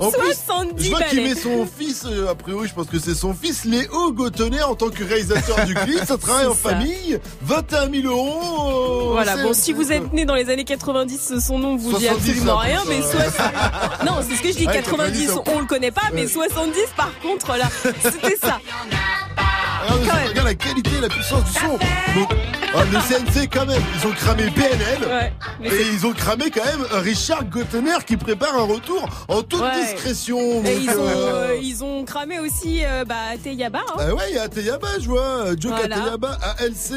En 0.00 0.10
plus, 0.10 0.34
70 0.34 0.84
je 0.84 0.90
vois 0.90 1.02
qu'il 1.04 1.22
met 1.22 1.36
son 1.36 1.66
fils, 1.66 2.04
euh, 2.04 2.28
a 2.28 2.34
priori, 2.34 2.66
je 2.68 2.74
pense 2.74 2.88
que 2.88 2.98
c'est 2.98 3.14
son 3.14 3.32
fils, 3.32 3.64
Léo 3.64 4.12
Gottner, 4.12 4.62
en 4.62 4.74
tant 4.74 4.90
que 4.90 5.04
réalisateur 5.04 5.64
du 5.66 5.74
clip. 5.74 6.00
Ça 6.04 6.18
travaille 6.18 6.46
en 6.46 6.54
ça. 6.54 6.73
Famille. 6.78 7.20
21 7.42 7.90
000 7.90 8.06
euros. 8.08 9.12
Voilà, 9.12 9.36
C'est- 9.36 9.42
bon, 9.42 9.52
si 9.52 9.72
vous 9.72 9.92
êtes 9.92 10.12
né 10.12 10.24
dans 10.24 10.34
les 10.34 10.50
années 10.50 10.64
90, 10.64 11.38
son 11.40 11.58
nom 11.58 11.76
vous 11.76 11.92
dit 11.98 12.04
70, 12.04 12.30
absolument 12.30 12.54
là, 12.54 12.58
rien, 12.60 12.82
mais 12.88 12.98
euh. 12.98 13.02
60... 13.10 14.04
Non, 14.06 14.12
c'est 14.28 14.36
ce 14.36 14.42
que 14.42 14.48
je 14.52 14.56
dis, 14.56 14.66
Ouais, 14.66 14.72
90, 14.74 15.26
90, 15.26 15.52
on 15.54 15.60
le 15.60 15.66
connaît 15.66 15.90
pas, 15.90 16.02
mais 16.12 16.22
Ouais. 16.22 16.28
70, 16.28 16.80
par 16.96 17.10
contre, 17.20 17.56
là, 17.56 17.66
c'était 18.02 18.36
ça. 18.36 18.60
Regarde, 19.84 20.06
Quand 20.08 20.16
même. 20.16 20.28
regarde 20.28 20.46
la 20.48 20.54
qualité, 20.54 20.90
la 21.00 21.08
puissance 21.08 21.44
du 21.44 21.52
son. 21.52 21.68
Donc, 21.68 22.30
ah, 22.76 22.82
le 22.92 22.98
CNC 22.98 23.48
quand 23.52 23.66
même, 23.66 23.82
ils 24.00 24.06
ont 24.06 24.12
cramé 24.12 24.50
PNL. 24.50 24.98
Ouais, 25.08 25.32
mais 25.60 25.68
et 25.68 25.86
ils 25.92 26.06
ont 26.06 26.12
cramé 26.12 26.44
quand 26.52 26.64
même 26.64 26.84
Richard 27.02 27.44
Gottner 27.44 27.96
qui 28.06 28.16
prépare 28.16 28.54
un 28.56 28.62
retour 28.64 29.08
en 29.28 29.42
toute 29.42 29.60
Ouais. 29.60 29.70
discrétion. 29.80 30.38
Et 30.64 30.74
donc, 30.76 30.82
ils 30.82 30.90
ont, 30.90 31.06
euh, 31.06 31.50
euh, 31.52 31.56
ils 31.62 31.84
ont 31.84 32.04
cramé 32.04 32.38
aussi 32.40 32.84
euh, 32.84 33.04
bah, 33.04 33.14
Teyaba, 33.42 33.80
hein. 33.80 33.94
Ah 33.98 34.14
ouais, 34.14 34.24
il 34.30 34.36
y 34.36 34.38
a 34.38 34.48
Teyaba, 34.48 34.88
je 35.00 35.08
vois. 35.08 35.44
Joe 35.58 35.72
Voilà. 35.72 35.96
Teyaba 36.00 36.38
à 36.42 36.64
LC. 36.64 36.94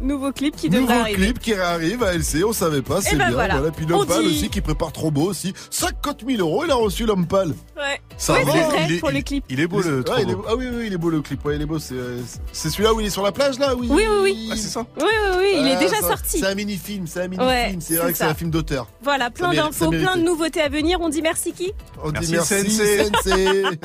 nouveau 0.00 0.32
clip 0.32 0.54
qui 0.56 0.68
devrait 0.68 0.82
Nouveau 0.86 1.00
arriver. 1.00 1.22
clip 1.24 1.38
qui 1.40 1.54
arrive 1.54 2.02
à 2.04 2.14
LC, 2.14 2.44
on 2.44 2.52
savait 2.52 2.82
pas, 2.82 3.00
c'est 3.00 3.16
ben 3.16 3.26
bien. 3.28 3.34
voilà. 3.34 3.56
Puis 3.76 3.86
On 3.86 3.98
l'homme 4.04 4.06
dit- 4.06 4.26
aussi 4.28 4.48
qui 4.50 4.60
prépare 4.60 4.92
trop 4.92 5.10
beau 5.10 5.22
aussi. 5.30 5.52
50 5.70 6.22
000 6.26 6.40
euros, 6.40 6.64
il 6.64 6.70
a 6.70 6.74
reçu 6.76 7.04
l'homme 7.06 7.26
pâle. 7.26 7.54
Ouais, 7.76 8.00
Ça 8.16 8.34
ouais 8.34 8.44
va, 8.44 8.52
c'est 8.52 8.58
vrai 8.62 8.86
il 8.88 8.94
est- 8.94 8.98
pour 9.00 9.10
le 9.10 9.20
clip. 9.22 9.44
Il 9.48 9.60
est 9.60 9.66
beau 9.66 9.80
le 9.82 10.04
Ouais, 10.08 10.24
beau. 10.24 10.44
Ah 10.48 10.54
oui, 10.56 10.66
oui, 10.72 10.84
il 10.86 10.92
est 10.92 10.98
beau 10.98 11.10
le 11.10 11.20
clip. 11.20 11.44
Ouais, 11.44 11.56
il 11.56 11.62
est 11.62 11.66
beau. 11.66 11.78
C'est 11.78 11.94
euh, 11.94 12.20
c'est 12.52 12.70
celui-là 12.70 12.92
où 12.94 13.00
il 13.00 13.06
est 13.06 13.10
sur 13.10 13.22
la 13.22 13.32
plage 13.32 13.58
là 13.58 13.74
Oui, 13.74 13.88
Oui, 13.90 14.04
oui, 14.08 14.18
oui. 14.22 14.48
Ah, 14.52 14.56
c'est 14.56 14.68
ça 14.68 14.80
Oui, 14.98 15.04
oui, 15.04 15.36
oui, 15.38 15.54
il 15.60 15.66
est 15.68 15.74
Ah, 15.76 15.80
déjà 15.80 15.96
ça- 16.00 16.08
sorti. 16.08 16.38
C'est 16.38 16.46
un 16.46 16.54
mini-film, 16.54 17.06
c'est 17.06 17.20
un 17.22 17.28
mini-film. 17.28 17.48
Ouais, 17.48 17.76
c'est 17.80 17.96
vrai 17.96 18.12
que 18.12 18.18
c'est 18.18 18.24
ça. 18.24 18.30
un 18.30 18.34
film 18.34 18.50
d'auteur. 18.50 18.88
Voilà, 19.02 19.30
plein 19.30 19.52
d'infos, 19.54 19.90
plein 19.90 20.16
de 20.16 20.22
nouveautés 20.22 20.60
à 20.62 20.68
venir. 20.68 20.98
On 21.00 21.08
dit 21.08 21.22
merci 21.22 21.52
qui? 21.52 21.72
On 22.02 22.10
dit 22.12 22.28
Merci, 22.30 22.54
merci 22.54 22.76
CNC. 22.76 23.10
CNC. 23.24 23.78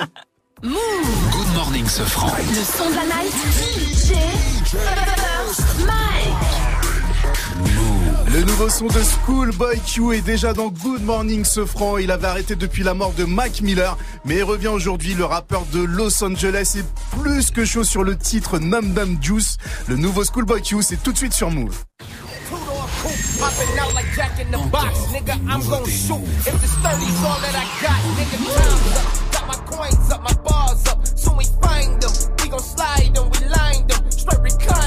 Move 0.64 0.76
Good 1.32 1.54
morning, 1.56 1.88
ce 1.88 2.04
franc. 2.04 2.32
Le 2.38 2.64
son 2.64 2.90
de 2.90 2.96
la 2.96 3.06
night. 3.06 3.34
DJ. 3.96 4.14
Le 8.34 8.44
nouveau 8.44 8.70
son 8.70 8.88
de 8.88 9.02
Schoolboy 9.02 9.78
Q 9.86 10.14
est 10.14 10.22
déjà 10.22 10.54
dans 10.54 10.70
Good 10.70 11.04
Morning 11.04 11.44
Sofran. 11.44 11.98
Il 11.98 12.12
avait 12.12 12.28
arrêté 12.28 12.56
depuis 12.56 12.82
la 12.82 12.94
mort 12.94 13.12
de 13.12 13.26
Mac 13.26 13.60
Miller, 13.60 13.98
mais 14.24 14.42
revient 14.42 14.70
aujourd'hui. 14.70 15.16
Le 15.16 15.26
rappeur 15.26 15.66
de 15.74 15.82
Los 15.82 16.24
Angeles 16.24 16.76
est 16.78 17.20
plus 17.20 17.52
que 17.52 17.66
chaud 17.66 17.84
sur 17.84 18.06
le 18.06 18.18
titre 18.18 18.58
Num 18.60 18.94
Num 18.94 19.18
Juice. 19.22 19.58
Le 19.90 19.98
nouveau 19.98 20.24
Schoolboy 20.24 20.62
Q, 20.62 20.82
c'est 20.82 21.04
tout 21.04 21.12
de 21.12 21.18
suite 21.18 21.34
sur 21.34 21.52
Move. 21.52 21.84
Popping 23.38 23.80
out 23.80 23.94
like 23.96 24.06
Jack 24.16 24.32
in 24.40 24.50
the 24.52 24.72
box, 24.72 24.98
nigga. 25.12 25.34
I'm 25.50 25.62
gon' 25.68 25.84
shoot. 25.86 26.22
If 26.48 26.54
it's 26.64 26.76
30's 26.76 27.26
all 27.26 27.40
that 27.42 27.56
I 27.56 27.66
got, 27.82 28.00
nigga, 28.16 28.38
time's 28.38 28.98
up. 28.98 29.32
Got 29.34 29.48
my 29.48 29.58
coins 29.66 30.12
up, 30.12 30.22
my 30.24 30.34
bars 30.50 30.88
up. 30.88 31.06
Soon 31.18 31.36
we 31.36 31.46
find 31.62 32.02
them. 32.02 32.12
We 32.42 32.50
gon' 32.50 32.60
slide 32.60 33.14
them, 33.14 33.30
we 33.30 33.40
line 33.50 33.88
them. 33.88 34.12
Straight 34.12 34.40
recline 34.40 34.76
them. 34.76 34.81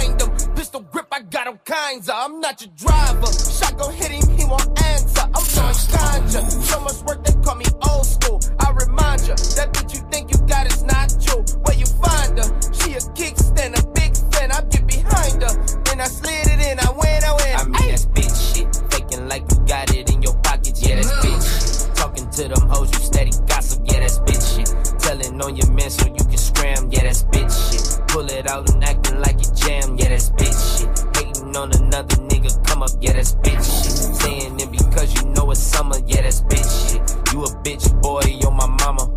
Pistol 0.74 0.90
grip, 0.90 1.06
I 1.12 1.20
got 1.20 1.46
all 1.46 1.60
kinds 1.64 2.08
of. 2.08 2.16
I'm 2.18 2.40
not 2.40 2.60
your 2.60 2.72
driver. 2.74 3.30
Shotgun 3.30 3.94
hit 3.94 4.10
him, 4.10 4.36
he 4.36 4.44
won't 4.44 4.66
answer. 4.82 5.22
I'm 5.22 5.44
throwing 5.54 5.72
ganja. 5.94 6.50
So 6.50 6.80
much 6.80 7.00
work, 7.06 7.22
they 7.22 7.32
call 7.44 7.54
me 7.54 7.66
old 7.88 8.04
school. 8.04 8.40
I 8.58 8.72
remind 8.72 9.20
ya, 9.22 9.36
that 9.54 9.70
bitch 9.72 9.94
you 9.94 10.00
think 10.10 10.32
you 10.32 10.38
got 10.48 10.66
is 10.66 10.82
not 10.82 11.14
true. 11.22 11.44
Where 11.62 11.78
you 11.78 11.86
find 11.86 12.38
her? 12.38 12.50
She 12.74 12.94
a 12.94 12.98
kickstand, 13.14 13.78
a 13.78 13.86
big 13.94 14.16
fan. 14.34 14.50
I 14.50 14.62
get 14.62 14.84
behind 14.84 15.42
her. 15.46 15.54
Then 15.84 16.00
I 16.00 16.08
slid 16.10 16.42
it 16.42 16.58
in, 16.66 16.80
I 16.80 16.90
win, 16.90 17.22
I 17.22 17.32
win. 17.38 17.54
I 17.54 17.64
mean, 17.70 17.90
that's 17.94 18.06
bitch 18.06 18.34
shit. 18.34 18.66
Faking 18.90 19.28
like 19.28 19.46
you 19.52 19.58
got 19.68 19.94
it 19.94 20.10
in 20.10 20.22
your 20.22 20.34
pockets, 20.42 20.82
yeah, 20.82 20.96
that's 20.96 21.12
bitch 21.22 21.86
shit. 21.86 21.94
Talking 21.94 22.28
to 22.30 22.48
them 22.48 22.68
hoes, 22.68 22.90
you 22.90 22.98
steady 22.98 23.30
gossip, 23.46 23.80
yeah, 23.86 24.00
that's 24.00 24.18
bitch 24.26 24.42
shit. 24.42 24.98
Telling 24.98 25.40
on 25.40 25.54
your 25.54 25.70
man 25.70 25.88
so 25.88 26.08
you 26.08 26.24
can 26.26 26.36
scram, 26.36 26.90
yeah, 26.90 27.04
that's 27.04 27.22
bitch 27.22 27.54
shit. 27.70 27.93
Pull 28.14 28.30
it 28.30 28.48
out 28.48 28.70
and 28.70 28.84
acting 28.84 29.18
like 29.18 29.40
it 29.40 29.50
jam, 29.56 29.96
yeah, 29.98 30.10
that's 30.10 30.30
bitch 30.30 30.78
shit. 30.78 31.16
Hating 31.16 31.56
on 31.56 31.72
another 31.72 32.14
nigga, 32.30 32.64
come 32.64 32.84
up, 32.84 32.90
yeah, 33.00 33.12
that's 33.12 33.34
bitch 33.34 33.58
shit. 33.58 34.14
Saying 34.22 34.60
it 34.60 34.70
because 34.70 35.12
you 35.16 35.28
know 35.30 35.50
it's 35.50 35.58
summer, 35.58 35.96
yeah, 36.06 36.22
that's 36.22 36.42
bitch 36.42 36.92
shit. 36.92 37.02
You 37.32 37.42
a 37.42 37.48
bitch 37.64 37.90
boy, 38.00 38.22
you're 38.40 38.52
my 38.52 38.68
mama. 38.68 39.10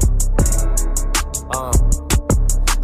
Uh. 1.51 1.71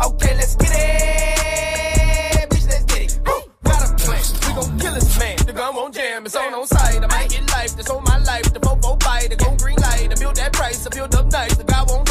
Okay, 0.06 0.36
let's 0.36 0.56
get 0.56 0.70
it. 0.70 2.50
Bitch, 2.52 2.70
let's 2.70 2.84
get 2.84 3.02
it. 3.02 3.20
Woo. 3.26 3.42
Got 3.64 3.90
a 3.90 3.96
plan. 3.96 4.24
We 4.46 4.54
gon' 4.54 4.80
kill 4.80 4.94
this 4.94 5.18
man. 5.18 5.38
The 5.38 5.54
gun 5.54 5.76
won't 5.76 5.96
jam. 5.96 6.28
It's 6.28 6.36
on 6.36 6.54
on 6.54 6.68
site. 6.68 7.04
I 7.04 7.08
might 7.08 7.32
get 7.32 7.50
life. 7.50 7.76
That's 7.76 7.90
on 7.90 8.04
my 8.04 8.20
life. 8.20 8.54
The 8.54 8.60
fofo 8.60 9.00
bite. 9.00 9.32
The 9.32 9.36
go 9.36 9.56
green 9.58 9.78
light. 9.78 10.12
I 10.12 10.16
build 10.20 10.36
that 10.36 10.54
price. 10.54 10.86
I 10.86 10.90
build 10.92 11.16
up 11.16 11.32
nice. 11.32 11.58
The 11.58 11.64
guy 11.64 11.84
won't 11.88 12.03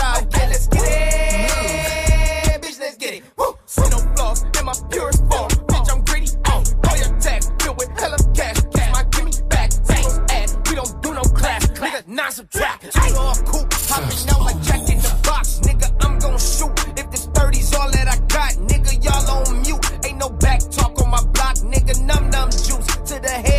in 4.62 4.66
my 4.66 4.74
purest 4.90 5.18
form. 5.28 5.50
Bitch, 5.68 5.92
I'm 5.92 6.00
greedy. 6.04 6.28
Oh, 6.46 6.62
call 6.82 6.96
your 6.96 7.12
tag. 7.18 7.42
Filled 7.60 7.76
with 7.76 7.90
hella 7.98 8.18
cash. 8.34 8.58
Cash 8.74 8.92
my 8.92 9.04
gimme 9.10 9.32
back. 9.50 9.72
Zeros 9.72 10.18
add. 10.30 10.48
We 10.68 10.74
don't 10.76 11.02
do 11.02 11.14
no 11.14 11.22
class. 11.22 11.66
Nigga, 11.66 12.06
non 12.06 12.30
subtract. 12.30 12.92
Two 12.92 13.14
door 13.14 13.34
coupe. 13.50 13.70
Popping 13.90 14.30
out 14.30 14.42
like 14.46 14.60
Jack 14.62 14.88
in 14.88 14.98
the 14.98 15.14
box. 15.24 15.60
Nigga, 15.66 15.88
I'm 16.04 16.18
gon' 16.18 16.38
shoot. 16.38 16.72
If 17.00 17.10
this 17.10 17.26
30's 17.26 17.74
all 17.74 17.90
that 17.90 18.06
I 18.08 18.16
got, 18.36 18.52
nigga, 18.70 18.92
y'all 19.04 19.26
on 19.34 19.62
mute. 19.62 19.84
Ain't 20.06 20.18
no 20.18 20.30
back 20.30 20.60
talk 20.70 21.00
on 21.02 21.10
my 21.10 21.22
block, 21.34 21.56
nigga. 21.72 21.94
Num 22.08 22.30
num 22.30 22.50
juice 22.50 22.90
to 23.10 23.16
the 23.20 23.34
head, 23.46 23.51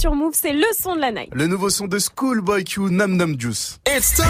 sur 0.00 0.14
Move, 0.14 0.32
c'est 0.34 0.54
le 0.54 0.64
son 0.78 0.96
de 0.96 1.00
la 1.00 1.12
night. 1.12 1.28
Le 1.34 1.46
nouveau 1.46 1.68
son 1.68 1.86
de 1.86 1.98
Schoolboy 1.98 2.64
Q, 2.64 2.80
Num 2.90 3.16
Num 3.16 3.38
Juice. 3.38 3.78
It's 3.86 4.14
time. 4.14 4.26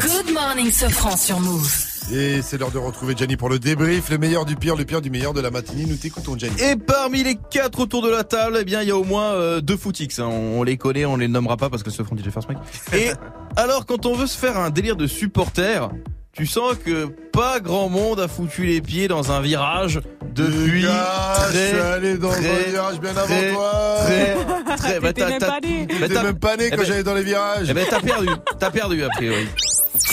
Good 0.00 0.32
morning, 0.32 0.72
Sofran 0.72 1.16
sur 1.18 1.38
Move. 1.38 1.70
Et 2.12 2.40
c'est 2.40 2.56
l'heure 2.56 2.70
de 2.70 2.78
retrouver 2.78 3.14
Gianni 3.14 3.36
pour 3.36 3.50
le 3.50 3.58
débrief, 3.58 4.08
le 4.08 4.16
meilleur 4.16 4.46
du 4.46 4.56
pire, 4.56 4.74
le 4.74 4.84
pire 4.86 5.02
du 5.02 5.10
meilleur 5.10 5.34
de 5.34 5.40
la 5.42 5.50
matinée. 5.50 5.84
Nous 5.86 5.96
t'écoutons, 5.96 6.38
Gianni. 6.38 6.54
Et 6.62 6.76
parmi 6.76 7.24
les 7.24 7.34
quatre 7.50 7.80
autour 7.80 8.00
de 8.00 8.08
la 8.08 8.24
table, 8.24 8.56
eh 8.60 8.64
bien, 8.64 8.80
il 8.80 8.88
y 8.88 8.90
a 8.92 8.96
au 8.96 9.04
moins 9.04 9.32
euh, 9.34 9.60
deux 9.60 9.76
footix. 9.76 10.18
hein. 10.18 10.26
On, 10.30 10.60
on 10.60 10.62
les 10.62 10.78
connaît, 10.78 11.04
on 11.04 11.16
les 11.16 11.28
nommera 11.28 11.56
pas 11.58 11.68
parce 11.68 11.82
que 11.82 11.90
ce 11.90 12.02
feront 12.02 12.16
DJ 12.16 12.30
First 12.30 12.48
Mike. 12.48 12.58
Et 12.94 13.10
alors, 13.56 13.84
quand 13.84 14.06
on 14.06 14.14
veut 14.14 14.26
se 14.28 14.38
faire 14.38 14.56
un 14.56 14.70
délire 14.70 14.96
de 14.96 15.06
supporter, 15.06 15.90
tu 16.36 16.46
sens 16.46 16.74
que 16.84 17.06
pas 17.32 17.60
grand 17.60 17.88
monde 17.88 18.20
a 18.20 18.28
foutu 18.28 18.66
les 18.66 18.80
pieds 18.82 19.08
dans 19.08 19.32
un 19.32 19.40
virage 19.40 20.00
depuis 20.34 20.82
gars, 20.82 21.32
très, 21.34 21.52
je 21.52 21.66
suis 21.68 21.78
allé 21.80 22.18
dans 22.18 22.28
très, 22.28 22.50
un 22.68 22.70
virage 22.70 23.00
bien 23.00 23.10
avant 23.16 23.24
très, 23.24 23.52
toi. 23.54 23.72
Très, 24.04 24.76
très, 24.76 25.00
bah, 25.00 25.12
t'as- 25.14 25.28
même 25.30 25.38
t'as- 25.38 25.46
pas 25.46 25.60
né. 25.60 25.86
bah, 25.98 26.22
même 26.22 26.38
pas 26.38 26.56
né 26.58 26.64
eh 26.66 26.70
quand 26.70 26.76
ben- 26.76 26.84
j'allais 26.86 27.02
dans 27.02 27.14
les 27.14 27.22
virages. 27.22 27.66
Eh 27.70 27.72
ben, 27.72 27.86
t'as 27.88 28.00
perdu, 28.00 28.28
t'as 28.58 28.70
perdu 28.70 29.02
a 29.02 29.08
priori. 29.08 29.48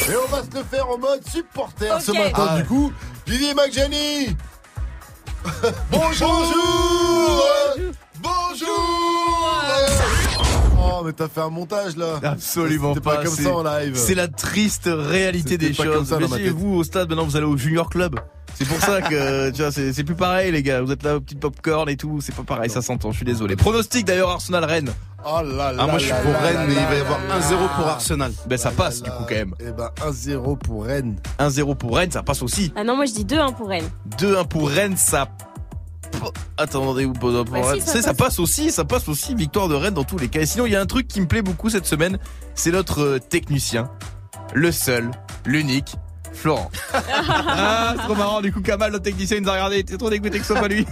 Et 0.10 0.16
on 0.16 0.32
va 0.34 0.42
se 0.44 0.58
le 0.58 0.64
faire 0.64 0.90
en 0.90 0.98
mode 0.98 1.28
supporter 1.30 2.00
ce 2.02 2.12
matin, 2.14 2.48
Ah. 2.52 2.58
du 2.58 2.64
coup. 2.66 2.94
Vivier 3.28 3.54
Maggiani 3.54 4.36
Bonjour 5.92 6.54
Bonjour 8.22 9.64
Oh, 10.86 11.02
mais 11.06 11.14
t'as 11.14 11.28
fait 11.28 11.42
un 11.42 11.50
montage 11.50 11.96
là 11.98 12.20
Absolument 12.24 12.94
C'était 12.94 13.04
pas, 13.04 13.18
pas. 13.18 13.24
comme 13.24 13.34
ça 13.36 13.56
en 13.56 13.64
live. 13.64 13.96
C'est 13.96 14.16
la 14.16 14.28
triste 14.28 14.90
réalité 14.92 15.58
des 15.58 15.74
choses. 15.74 16.08
ça 16.10 16.18
tête. 16.18 16.28
Imaginez-vous 16.28 16.76
au 16.76 16.84
stade, 16.84 17.10
maintenant 17.10 17.26
vous 17.26 17.36
allez 17.36 17.46
au 17.46 17.58
Junior 17.58 17.90
Club. 17.90 18.20
C'est 18.56 18.68
pour 18.68 18.78
ça 18.80 19.02
que, 19.02 19.50
tu 19.52 19.62
vois, 19.64 19.72
c'est 19.72 20.04
plus 20.04 20.16
pareil, 20.16 20.52
les 20.52 20.62
gars. 20.62 20.82
Vous 20.82 20.92
êtes 20.92 21.04
là 21.04 21.16
au 21.16 21.20
petit 21.22 21.36
popcorn 21.36 21.90
et 21.90 21.98
tout. 21.98 22.20
C'est 22.22 22.36
pas 22.36 22.44
pareil, 22.44 22.70
ça 22.70 22.82
s'entend. 22.84 23.12
Je 23.12 23.18
suis 23.18 23.26
désolé. 23.26 23.56
Pronostic 23.56 24.06
d'ailleurs, 24.06 24.30
Arsenal-Rennes. 24.30 24.92
Oh 25.26 25.40
là 25.42 25.72
là 25.72 25.78
Ah, 25.80 25.88
moi 25.88 25.98
je 25.98 26.04
suis 26.04 26.12
là 26.12 26.20
pour 26.22 26.32
là 26.34 26.40
Rennes, 26.40 26.66
mais 26.68 26.74
il 26.74 26.86
va 26.86 26.96
y 26.96 27.00
avoir 27.00 27.20
là 27.28 27.40
1-0 27.40 27.76
pour. 27.76 27.88
Arsenal. 27.88 28.32
Ben, 28.46 28.58
ça 28.58 28.72
passe, 28.72 29.02
du 29.02 29.10
coup, 29.10 29.24
quand 29.28 29.36
même. 29.36 29.56
Eh 29.60 29.72
ben 29.72 29.90
1-0 30.06 30.58
pour 30.60 30.86
Rennes. 30.86 31.16
1-0 31.40 31.76
pour 31.78 31.96
Rennes, 31.96 32.12
ça 32.12 32.22
passe 32.24 32.44
aussi. 32.44 32.74
Ah 32.76 32.84
non, 32.84 32.96
moi 32.96 33.06
je 33.06 33.14
dis 33.14 33.26
2-1 33.26 33.56
pour 33.56 33.70
Rennes. 33.70 33.90
2-1 34.20 34.48
pour 34.48 34.70
Rennes, 34.70 34.98
ça. 34.98 35.30
Attendez-vous 36.58 37.14
pas. 37.14 37.44
Bah 37.44 37.74
si, 37.76 37.82
ça 37.82 37.94
ça, 37.94 38.02
ça 38.02 38.14
passe. 38.14 38.40
aussi, 38.40 38.72
ça 38.72 38.86
passe 38.86 39.08
aussi. 39.10 39.36
Victoire 39.36 39.68
de 39.68 39.76
Rennes 39.76 39.94
dans 39.94 40.04
tous 40.04 40.18
les 40.18 40.28
cas. 40.28 40.42
Et 40.42 40.46
sinon, 40.46 40.66
il 40.66 40.74
y 40.74 40.76
a 40.76 40.82
un 40.82 40.86
truc 40.86 41.08
qui 41.08 41.22
me 41.22 41.28
plaît 41.28 41.42
beaucoup 41.42 41.70
cette 41.70 41.86
semaine, 41.86 42.20
c'est 42.56 42.72
notre 42.72 43.02
euh, 43.02 43.20
technicien, 43.20 43.90
le 44.54 44.72
seul, 44.72 45.12
l'unique. 45.46 45.96
Florent. 46.34 46.72
ah, 46.94 47.94
c'est 47.96 48.04
trop 48.04 48.16
marrant. 48.16 48.42
Du 48.42 48.52
coup, 48.52 48.62
Kamal, 48.62 48.92
notre 48.92 49.04
technicien, 49.04 49.38
il 49.38 49.44
nous 49.44 49.50
a 49.50 49.54
regardé. 49.54 49.76
Il 49.76 49.80
était 49.82 49.98
trop 49.98 50.10
dégoûté 50.10 50.40
que 50.40 50.46
ce 50.46 50.54
soit 50.54 50.62
pas 50.62 50.68
lui. 50.68 50.84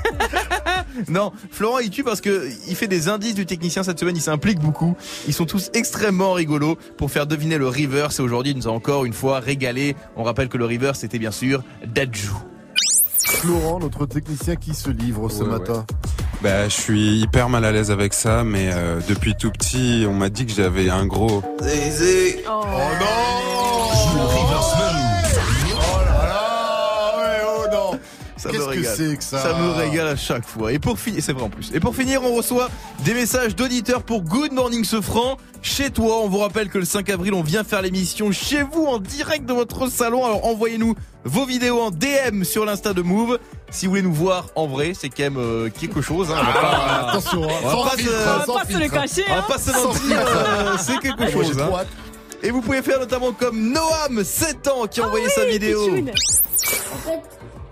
non, 1.07 1.31
Florent, 1.51 1.79
il 1.79 1.89
tue 1.89 2.03
parce 2.03 2.21
que 2.21 2.47
il 2.67 2.75
fait 2.75 2.87
des 2.87 3.09
indices 3.09 3.33
du 3.33 3.47
technicien 3.47 3.81
cette 3.81 3.99
semaine. 3.99 4.15
Il 4.15 4.21
s'implique 4.21 4.59
beaucoup. 4.59 4.95
Ils 5.27 5.33
sont 5.33 5.45
tous 5.45 5.71
extrêmement 5.73 6.33
rigolos 6.33 6.77
pour 6.95 7.09
faire 7.09 7.25
deviner 7.25 7.57
le 7.57 7.67
reverse. 7.67 8.19
Et 8.19 8.21
aujourd'hui, 8.21 8.51
il 8.51 8.57
nous 8.57 8.67
a 8.67 8.71
encore 8.71 9.03
une 9.05 9.13
fois 9.13 9.39
régalé. 9.39 9.95
On 10.15 10.21
rappelle 10.23 10.47
que 10.47 10.57
le 10.57 10.65
reverse, 10.65 10.99
c'était 10.99 11.19
bien 11.19 11.31
sûr 11.31 11.63
Dadju. 11.87 12.29
Florent, 13.31 13.79
notre 13.79 14.05
technicien 14.05 14.55
qui 14.55 14.73
se 14.73 14.89
livre 14.89 15.29
ce 15.29 15.43
Ouais, 15.43 15.49
matin. 15.49 15.85
Bah, 16.43 16.67
je 16.67 16.73
suis 16.73 17.19
hyper 17.21 17.49
mal 17.49 17.65
à 17.65 17.71
l'aise 17.71 17.89
avec 17.91 18.13
ça, 18.13 18.43
mais 18.43 18.69
euh, 18.73 18.99
depuis 19.07 19.35
tout 19.35 19.51
petit, 19.51 20.05
on 20.07 20.13
m'a 20.13 20.29
dit 20.29 20.45
que 20.45 20.51
j'avais 20.51 20.89
un 20.89 21.05
gros. 21.05 21.41
Oh, 21.43 21.63
Oh 22.47 22.61
Ça 28.41 28.49
me 28.49 28.53
Qu'est-ce 28.53 28.65
que 28.65 28.69
régale. 28.71 28.93
c'est 28.97 29.17
que 29.17 29.23
ça 29.23 29.39
Ça 29.39 29.53
me 29.53 29.69
régale 29.71 30.07
à 30.07 30.15
chaque 30.15 30.47
fois. 30.47 30.71
Et 30.73 30.79
pour 30.79 30.97
finir, 30.99 31.21
c'est 31.23 31.31
vrai 31.33 31.43
en 31.43 31.49
plus. 31.49 31.69
Et 31.75 31.79
pour 31.79 31.95
finir, 31.95 32.23
on 32.23 32.33
reçoit 32.33 32.69
des 33.05 33.13
messages 33.13 33.55
d'auditeurs 33.55 34.01
pour 34.01 34.23
Good 34.23 34.51
Morning 34.51 34.83
Sofran. 34.83 35.37
Chez 35.61 35.91
toi, 35.91 36.21
on 36.23 36.27
vous 36.27 36.39
rappelle 36.39 36.69
que 36.69 36.79
le 36.79 36.85
5 36.85 37.07
avril, 37.11 37.35
on 37.35 37.43
vient 37.43 37.63
faire 37.63 37.83
l'émission 37.83 38.31
chez 38.31 38.63
vous 38.63 38.85
en 38.85 38.97
direct 38.97 39.45
de 39.45 39.53
votre 39.53 39.87
salon. 39.91 40.25
Alors 40.25 40.43
envoyez-nous 40.47 40.95
vos 41.23 41.45
vidéos 41.45 41.79
en 41.81 41.91
DM 41.91 42.43
sur 42.43 42.65
l'insta 42.65 42.93
de 42.93 43.03
Move. 43.03 43.37
Si 43.69 43.85
vous 43.85 43.91
voulez 43.91 44.01
nous 44.01 44.13
voir 44.13 44.47
en 44.55 44.65
vrai, 44.65 44.93
c'est 44.99 45.09
quand 45.09 45.21
même 45.23 45.37
euh, 45.37 45.69
quelque 45.69 46.01
chose. 46.01 46.31
Hein. 46.31 46.37
On 46.41 46.43
va 46.45 46.53
pas- 46.53 46.71
Ah, 46.73 47.09
attention, 47.11 47.43
hein. 47.43 47.53
on 47.61 47.65
va 47.67 47.71
Sans 47.71 47.83
pas 47.83 47.91
se- 47.91 47.97
filtre, 47.97 48.13
On 48.17 48.37
va 48.39 48.45
sans 48.45 48.53
pas 48.55 48.65
se 48.65 48.73
le 48.73 48.79
filtre. 48.79 48.93
cacher, 48.95 49.23
on 49.29 49.33
va 49.33 49.39
hein. 49.39 49.45
pas 49.47 49.57
se 49.59 49.71
mentir, 49.71 50.17
euh, 50.19 50.75
c'est 50.79 50.93
quelque 50.99 51.15
Ah, 51.19 51.21
moi, 51.21 51.27
j'ai 51.27 51.47
chose. 51.49 51.59
hein. 51.59 51.65
trop 51.67 51.77
hâte. 51.77 51.87
Et 52.41 52.49
vous 52.49 52.61
pouvez 52.61 52.81
faire 52.81 52.99
notamment 52.99 53.33
comme 53.33 53.71
Noam, 53.71 54.23
7 54.23 54.67
ans, 54.67 54.87
qui 54.89 54.99
a 54.99 55.05
envoyé 55.05 55.29
sa 55.29 55.45
vidéo. 55.45 55.79
En 55.83 55.95
fait, 55.95 57.21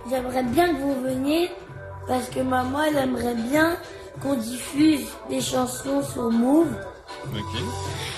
j'aimerais 0.10 0.44
bien 0.44 0.74
que 0.74 0.82
vous 0.82 1.02
veniez 1.02 1.50
parce 2.08 2.28
que 2.30 2.40
maman, 2.40 2.84
elle 2.84 2.98
aimerait 2.98 3.36
bien 3.36 3.78
qu'on 4.22 4.36
diffuse 4.36 5.06
des 5.30 5.42
chansons 5.42 6.02
sur 6.04 6.30
Move. 6.32 6.68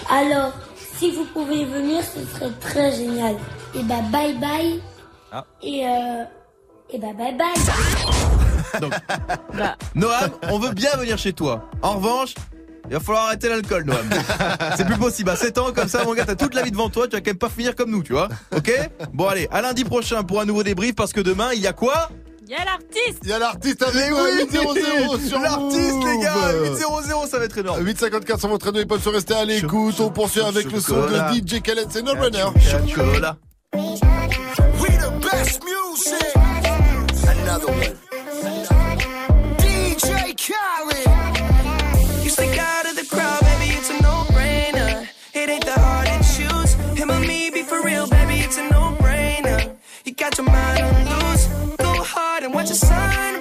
Alors, 0.09 0.51
si 0.97 1.11
vous 1.11 1.25
pouvez 1.25 1.65
venir, 1.65 2.01
ce 2.03 2.23
serait 2.25 2.51
très 2.59 2.91
génial. 2.93 3.35
Et 3.75 3.83
bah, 3.83 3.95
bye 4.11 4.33
bye. 4.37 4.81
Ah. 5.31 5.45
Et 5.61 5.87
euh, 5.87 6.23
et 6.89 6.97
bah, 6.99 7.07
bye 7.17 7.35
bye. 7.35 7.53
Donc, 8.81 8.93
Bah, 9.57 9.75
Noam, 9.95 10.31
on 10.49 10.59
veut 10.59 10.71
bien 10.71 10.91
venir 10.97 11.17
chez 11.17 11.33
toi. 11.33 11.69
En 11.81 11.95
revanche, 11.95 12.33
il 12.91 12.95
va 12.95 12.99
falloir 12.99 13.27
arrêter 13.27 13.47
l'alcool, 13.47 13.85
Noam. 13.85 14.09
C'est 14.75 14.85
plus 14.85 14.97
possible. 14.97 15.29
À 15.29 15.37
7 15.37 15.57
ans, 15.59 15.71
comme 15.73 15.87
ça, 15.87 16.03
mon 16.03 16.13
gars, 16.13 16.25
t'as 16.25 16.35
toute 16.35 16.53
la 16.53 16.61
vie 16.61 16.71
devant 16.71 16.89
toi. 16.89 17.07
Tu 17.07 17.15
vas 17.15 17.21
quand 17.21 17.29
même 17.29 17.37
pas 17.37 17.47
finir 17.47 17.73
comme 17.73 17.89
nous, 17.89 18.03
tu 18.03 18.11
vois. 18.11 18.27
Ok 18.53 18.69
Bon, 19.13 19.27
allez, 19.29 19.47
à 19.49 19.61
lundi 19.61 19.85
prochain 19.85 20.23
pour 20.23 20.41
un 20.41 20.45
nouveau 20.45 20.61
débrief 20.61 20.93
parce 20.93 21.13
que 21.13 21.21
demain, 21.21 21.51
il 21.53 21.61
y 21.61 21.67
a 21.67 21.71
quoi? 21.73 22.09
Il 22.45 22.51
y 22.51 22.55
a 22.55 22.65
l'artiste. 22.65 23.19
Il 23.23 23.29
y 23.29 23.31
a 23.31 23.39
l'artiste 23.39 23.81
avec 23.81 23.95
Mais 23.95 24.09
moi, 24.09 24.23
oui 24.25 24.45
800 24.51 25.27
sur 25.29 25.39
L'artiste, 25.39 26.03
les 26.05 26.19
gars 26.21 26.35
Move. 26.35 26.77
800, 26.77 27.27
ça 27.27 27.39
va 27.39 27.45
être 27.45 27.57
énorme. 27.57 27.85
854 27.85 28.39
sur 28.41 28.49
votre 28.49 28.65
radio, 28.65 28.81
ils 28.81 28.87
peuvent 28.87 29.01
se 29.01 29.07
rester 29.07 29.35
à 29.35 29.45
l'écoute. 29.45 29.95
On 30.01 30.09
poursuit 30.09 30.41
avec 30.41 30.69
le 30.69 30.81
son 30.81 30.97
de 30.97 31.15
DJ 31.33 31.61
Khaled, 31.61 31.87
c'est 31.89 32.01
No 32.01 32.11
Runner. 32.11 32.43
Chocolat. 32.89 33.37
We 33.73 34.97
the 34.97 35.11
best 35.21 35.61
music. 35.63 36.35
Another 37.25 37.69
one. 37.69 38.10
Hard 52.61 52.79
and 52.89 53.40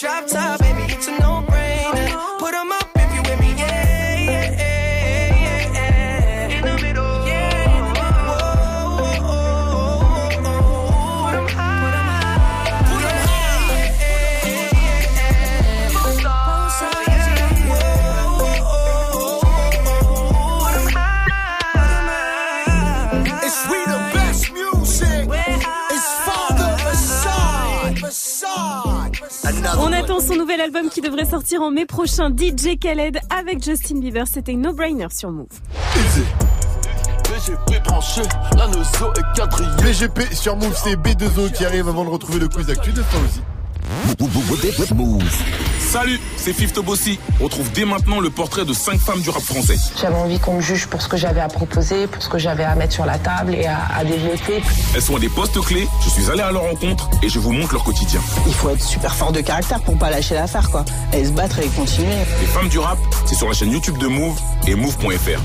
Drop 0.00 0.26
top, 0.26 0.59
Attend 30.20 30.34
son 30.34 30.36
nouvel 30.36 30.60
album 30.60 30.90
qui 30.90 31.00
devrait 31.00 31.24
sortir 31.24 31.62
en 31.62 31.70
mai 31.70 31.86
prochain. 31.86 32.30
DJ 32.30 32.78
Khaled 32.78 33.18
avec 33.30 33.62
Justin 33.64 34.00
Bieber. 34.00 34.26
C'était 34.26 34.54
No 34.54 34.72
Brainer 34.72 35.06
sur 35.10 35.30
Move. 35.30 35.46
BGP 37.24 37.82
branché, 37.84 38.22
la 38.56 38.66
nozo 38.66 39.12
est 39.16 39.36
quadrillée. 39.36 39.70
BGP 39.82 40.34
sur 40.34 40.56
Move, 40.56 40.76
c'est 40.76 40.96
B2O 40.96 41.52
qui 41.52 41.64
arrive 41.64 41.88
avant 41.88 42.04
de 42.04 42.10
retrouver 42.10 42.38
le 42.38 42.48
quiz 42.48 42.66
d'actu 42.66 42.92
de 42.92 43.00
aussi. 43.00 43.40
Salut, 45.90 46.20
c'est 46.36 46.52
Fifth 46.52 46.78
Bossy. 46.78 47.18
On 47.40 47.44
retrouve 47.44 47.68
dès 47.72 47.84
maintenant 47.84 48.20
le 48.20 48.30
portrait 48.30 48.64
de 48.64 48.72
5 48.72 49.00
femmes 49.00 49.20
du 49.22 49.30
rap 49.30 49.42
français. 49.42 49.74
J'avais 50.00 50.14
envie 50.14 50.38
qu'on 50.38 50.54
me 50.54 50.60
juge 50.60 50.86
pour 50.86 51.02
ce 51.02 51.08
que 51.08 51.16
j'avais 51.16 51.40
à 51.40 51.48
proposer, 51.48 52.06
pour 52.06 52.22
ce 52.22 52.28
que 52.28 52.38
j'avais 52.38 52.62
à 52.62 52.76
mettre 52.76 52.92
sur 52.92 53.04
la 53.04 53.18
table 53.18 53.56
et 53.56 53.66
à, 53.66 53.88
à 53.96 54.04
développer. 54.04 54.62
Elles 54.94 55.02
sont 55.02 55.16
à 55.16 55.18
des 55.18 55.28
postes 55.28 55.60
clés, 55.60 55.88
je 56.04 56.08
suis 56.10 56.30
allé 56.30 56.42
à 56.42 56.52
leur 56.52 56.62
rencontre 56.62 57.10
et 57.24 57.28
je 57.28 57.40
vous 57.40 57.50
montre 57.50 57.72
leur 57.72 57.82
quotidien. 57.82 58.20
Il 58.46 58.54
faut 58.54 58.70
être 58.70 58.84
super 58.84 59.12
fort 59.16 59.32
de 59.32 59.40
caractère 59.40 59.80
pour 59.80 59.98
pas 59.98 60.10
lâcher 60.10 60.36
l'affaire, 60.36 60.70
quoi. 60.70 60.84
Et 61.12 61.24
se 61.24 61.32
battre 61.32 61.58
et 61.58 61.66
continuer. 61.66 62.14
Les 62.40 62.46
femmes 62.46 62.68
du 62.68 62.78
rap, 62.78 62.98
c'est 63.26 63.34
sur 63.34 63.48
la 63.48 63.54
chaîne 63.54 63.72
YouTube 63.72 63.98
de 63.98 64.06
Move 64.06 64.38
et 64.68 64.76
Move.fr. 64.76 65.40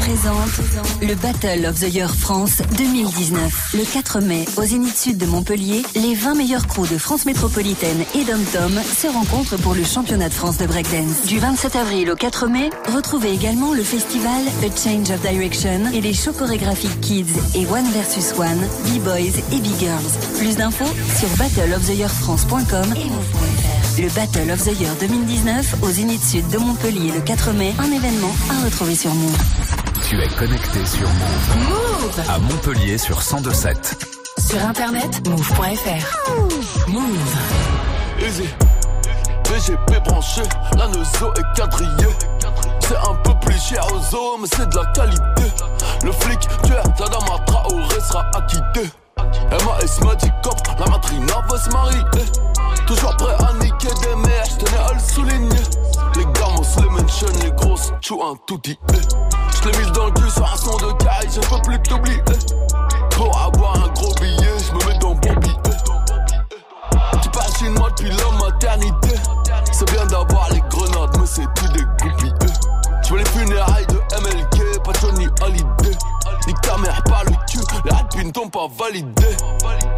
présente 0.00 0.60
le 1.00 1.14
Battle 1.14 1.66
of 1.66 1.78
the 1.80 1.92
Year 1.92 2.14
France 2.14 2.62
2019. 2.76 3.74
Le 3.74 3.84
4 3.84 4.20
mai, 4.20 4.44
au 4.56 4.62
Zénith 4.62 4.96
Sud 4.96 5.18
de 5.18 5.26
Montpellier, 5.26 5.82
les 5.94 6.14
20 6.14 6.34
meilleurs 6.34 6.66
crews 6.66 6.86
de 6.86 6.98
France 6.98 7.26
métropolitaine 7.26 8.04
et 8.14 8.24
Dom-Tom 8.24 8.80
se 8.82 9.06
rencontrent 9.06 9.56
pour 9.58 9.74
le 9.74 9.84
championnat 9.84 10.28
de 10.28 10.34
France 10.34 10.58
de 10.58 10.66
breakdance. 10.66 11.26
Du 11.26 11.38
27 11.38 11.76
avril 11.76 12.10
au 12.10 12.16
4 12.16 12.48
mai, 12.48 12.70
retrouvez 12.94 13.32
également 13.32 13.72
le 13.72 13.82
festival 13.82 14.42
A 14.62 14.76
Change 14.76 15.10
of 15.10 15.20
Direction 15.20 15.90
et 15.92 16.00
les 16.00 16.14
shows 16.14 16.32
chorégraphiques 16.32 17.00
Kids 17.00 17.34
et 17.54 17.66
One 17.66 17.86
vs 17.86 18.38
One, 18.38 18.68
B-Boys 18.86 19.38
et 19.52 19.60
B-Girls. 19.60 20.38
Plus 20.38 20.56
d'infos 20.56 20.92
sur 21.18 21.28
battleoftheyearfrance.com 21.36 22.94
et. 22.96 23.61
Le 23.98 24.08
Battle 24.14 24.50
of 24.50 24.62
the 24.64 24.80
Year 24.80 24.94
2019 25.00 25.76
au 25.82 25.90
Zénith 25.90 26.24
Sud 26.24 26.48
de 26.48 26.58
Montpellier 26.58 27.12
le 27.12 27.20
4 27.20 27.52
mai, 27.52 27.74
un 27.78 27.92
événement 27.92 28.34
à 28.50 28.64
retrouver 28.64 28.94
sur 28.94 29.14
Move. 29.14 29.36
Tu 30.08 30.20
es 30.20 30.28
connecté 30.28 30.84
sur 30.86 31.08
Move. 31.08 31.68
Move 31.68 32.22
À 32.28 32.38
Montpellier 32.38 32.96
sur 32.96 33.18
1027. 33.18 34.06
Sur 34.48 34.64
internet, 34.64 35.28
move.fr. 35.28 36.88
Move. 36.88 37.02
Easy. 38.20 38.48
BGP 39.44 40.02
branché, 40.04 40.42
la 40.76 40.88
Neuzo 40.88 41.32
est 41.34 41.56
quadrillée. 41.56 42.16
C'est 42.80 42.96
un 42.96 43.14
peu 43.22 43.32
plus 43.46 43.60
cher 43.60 43.86
aux 43.92 44.00
zoo, 44.10 44.38
mais 44.40 44.48
c'est 44.56 44.68
de 44.68 44.76
la 44.76 44.86
qualité. 44.92 45.52
Le 46.04 46.12
flic, 46.12 46.40
tu 46.64 46.72
es 46.72 46.82
Tadama 46.96 47.38
Traoré 47.46 48.00
sera 48.08 48.24
acquitté. 48.34 48.90
MAS 49.18 50.00
m'a 50.04 50.14
dit 50.16 50.30
cop, 50.42 50.56
la 50.78 50.86
matrina 50.86 51.34
va 51.48 51.58
se 51.58 51.68
marier. 51.70 52.00
Toujours 52.86 53.16
prêt 53.16 53.34
à 53.46 53.52
niquer 53.54 53.88
des 54.02 54.14
mères, 54.16 54.44
j'tenais 54.44 54.78
à 54.78 54.92
le 54.92 55.00
souligner. 55.00 55.62
Les 56.16 56.24
gamos, 56.24 56.62
les 56.82 56.90
mentions, 56.90 57.26
les 57.42 57.50
grosses, 57.52 57.92
tu 58.00 58.14
un 58.14 58.34
tout 58.46 58.58
dit. 58.62 58.78
J'l'ai 59.62 59.78
mis 59.78 59.90
dans 59.92 60.06
le 60.06 60.12
cul 60.12 60.30
sur 60.30 60.44
un 60.44 60.56
son 60.56 60.76
de 60.76 60.92
caille, 61.02 61.28
je 61.30 61.40
peux 61.40 61.62
plus 61.62 61.80
t'oublier. 61.82 62.22
Pour 63.10 63.38
avoir 63.38 63.76
un 63.76 63.88
gros 63.88 64.14
billet, 64.20 64.58
j'me 64.58 64.88
mets 64.88 64.98
dans 64.98 65.14
bon 65.14 65.34
billet. 65.40 65.56
Tu 67.22 67.28
passes 67.30 67.58
chez 67.58 67.68
moi 67.70 67.88
depuis 67.90 68.10
la 68.10 68.44
maternité. 68.44 69.14
C'est 69.72 69.90
bien 69.92 70.04
d'avoir 70.06 70.48
les 70.50 70.60
grenades, 70.68 71.16
mais 71.18 71.26
c'est 71.26 71.46
tout 71.54 71.68
des 71.72 71.84
goupilles. 72.02 72.34
Tu 73.04 73.12
veux 73.12 73.18
les 73.18 73.24
funérailles 73.26 73.86
de 73.86 73.98
MLK, 74.20 74.82
pas 74.82 74.92
Johnny 75.00 75.28
Hallyday. 75.42 75.96
Nique 76.46 76.60
ta 76.60 76.76
mère 76.78 77.02
par 77.04 77.24
le 77.24 77.31
les 77.84 77.90
alpines 77.90 78.32
t'ont 78.32 78.48
pas 78.48 78.68
validé. 78.78 79.26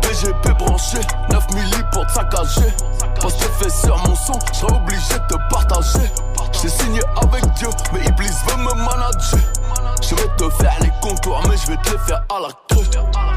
PGP 0.01 0.53
branché, 0.59 0.99
9 1.31 1.55
milli 1.55 1.83
pour 1.93 2.07
te 2.07 2.13
saccager. 2.13 2.73
Parce 3.21 3.35
que 3.35 3.49
fait 3.59 3.71
sur 3.71 3.97
mon 4.07 4.15
son, 4.15 4.39
j'serais 4.53 4.77
obligé 4.77 5.15
de 5.15 5.35
te 5.35 5.55
partager. 5.55 6.11
J'ai 6.53 6.69
signé 6.69 7.01
avec 7.23 7.45
Dieu, 7.55 7.69
mais 7.93 8.01
Iblis 8.07 8.31
veut 8.49 8.57
me 8.57 8.75
manager. 8.75 9.41
Je 10.03 10.15
vais 10.15 10.29
te 10.37 10.51
faire 10.51 10.77
les 10.81 10.93
contours, 11.01 11.41
mais 11.49 11.57
je 11.57 11.73
vais 11.73 11.77
te 11.79 11.91
les 11.91 11.99
faire 11.99 12.25
à 12.35 12.41
la 12.41 12.49
queue. 12.69 12.85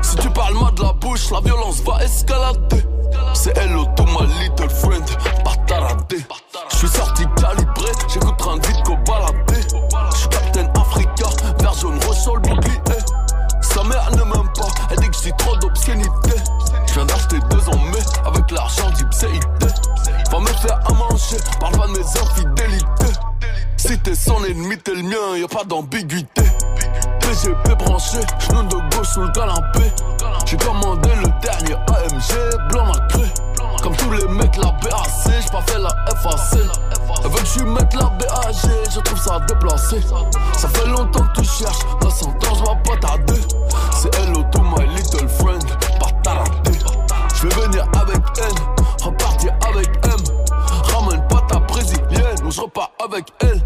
Si 0.02 0.16
tu 0.18 0.30
parles 0.30 0.56
mal 0.56 0.74
de 0.76 0.84
la 0.84 0.94
bouche, 0.94 1.32
la 1.32 1.40
violence 1.42 1.82
va 1.82 2.04
escalader. 2.04 2.84
C'est 3.34 3.58
hello 3.58 3.86
to 3.96 4.04
my 4.06 4.28
little 4.42 4.70
friend, 4.70 5.06
pas 5.44 5.56
taradé. 5.68 6.26
Je 6.72 6.76
suis 6.76 6.88
sorti 6.88 7.24
calibré, 7.40 7.92
j'écoute 8.08 8.38
de 8.38 8.68
vite 8.68 8.84
qu'au 8.84 8.98
baladé. 9.06 9.62
Je 10.12 10.18
suis 10.18 10.30
Captain 10.30 10.68
Africa, 10.80 11.30
vert 11.60 11.74
jaune 11.74 12.00
sur 12.14 12.36
le. 12.38 12.97
Mère 13.88 14.12
ne 14.12 14.24
m'aime 14.24 14.52
pas, 14.54 14.68
elle 14.92 15.00
dit 15.00 15.10
que 15.10 15.16
j'ai 15.24 15.32
trop 15.38 15.56
d'obscénité. 15.58 16.36
Je 16.88 16.94
viens 16.94 17.06
d'acheter 17.06 17.40
deux 17.50 17.70
en 17.70 17.78
mai 17.78 18.00
avec 18.26 18.52
l'argent 18.52 18.90
d'Ipséité. 18.92 19.68
Va 20.32 20.40
me 20.40 20.48
faire 20.48 20.80
à 20.86 20.94
manger, 20.94 21.38
parle 21.60 21.78
pas 21.78 21.88
de 21.88 21.92
mes 21.94 22.00
infidélités. 22.00 23.20
Si 23.78 23.98
t'es 24.00 24.16
son 24.16 24.44
ennemi, 24.44 24.78
t'es 24.78 24.94
le 24.94 25.04
mien, 25.04 25.38
y 25.38 25.44
a 25.44 25.48
pas 25.48 25.64
d'ambiguïté. 25.64 26.44
PGP 27.22 27.76
branché, 27.78 28.20
genou 28.40 28.64
de 28.64 28.96
gauche 28.96 29.08
sous 29.08 29.22
le 29.22 29.32
canapé. 29.32 29.92
J'ai 30.46 30.58
commandé 30.58 31.10
le 31.16 31.30
dernier 31.42 31.76
AMG, 31.76 32.70
blanc 32.70 32.88
nacré. 32.88 33.24
Comme 33.88 33.96
tous 33.96 34.12
les 34.12 34.28
mecs, 34.28 34.58
la 34.58 34.72
BAC, 34.72 34.92
j'ai 35.26 35.50
pas 35.50 35.62
fait 35.62 35.80
la 35.80 35.88
FAC. 36.22 36.60
Elle 37.24 37.32
veut 37.32 37.38
que 37.38 37.46
je 37.46 37.64
mette 37.64 37.94
la 37.94 38.10
BAG, 38.10 38.54
je 38.94 39.00
trouve 39.00 39.18
ça 39.18 39.40
déplacé. 39.48 40.02
Ça 40.58 40.68
fait 40.68 40.88
longtemps 40.90 41.26
que 41.28 41.40
tu 41.40 41.48
cherches, 41.48 41.86
la 42.04 42.10
sentence 42.10 42.60
va 42.68 42.76
pas 42.84 42.98
tarder. 42.98 43.42
C'est 43.94 44.14
hello 44.20 44.44
to 44.52 44.60
my 44.60 44.86
little 44.94 45.30
friend, 45.30 45.64
pas. 46.02 46.44
Je 47.34 47.48
vais 47.48 47.62
venir 47.62 47.86
avec 47.94 48.18
N, 48.18 48.56
repartir 49.06 49.54
avec 49.70 49.88
M. 50.04 50.18
Ramène 50.94 51.26
pas 51.30 51.46
ta 51.48 51.60
brésilienne, 51.60 52.46
ou 52.46 52.52
je 52.52 52.60
repars 52.60 52.92
avec 53.02 53.32
elle. 53.40 53.62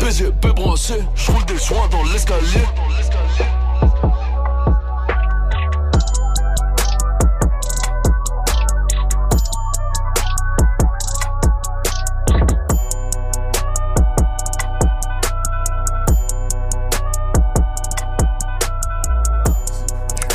PGP 0.00 0.48
branché, 0.56 1.04
je 1.14 1.30
des 1.46 1.58
joints 1.58 1.88
dans 1.92 2.02
l'escalier. 2.12 2.66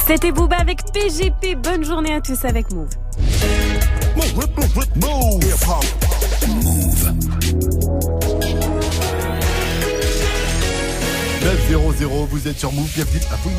C'était 0.08 0.32
Booba 0.32 0.56
avec 0.56 0.80
PGP. 0.94 1.56
Bonne 1.56 1.84
journée 1.84 2.14
à 2.14 2.22
tous 2.22 2.46
avec 2.46 2.72
Move. 2.72 2.88
Move. 4.16 5.44
9-0-0, 11.70 12.28
vous 12.30 12.48
êtes 12.48 12.58
sur 12.58 12.72
Move, 12.72 12.90
bienvenue 12.96 13.20
à 13.30 13.36
vous. 13.36 13.52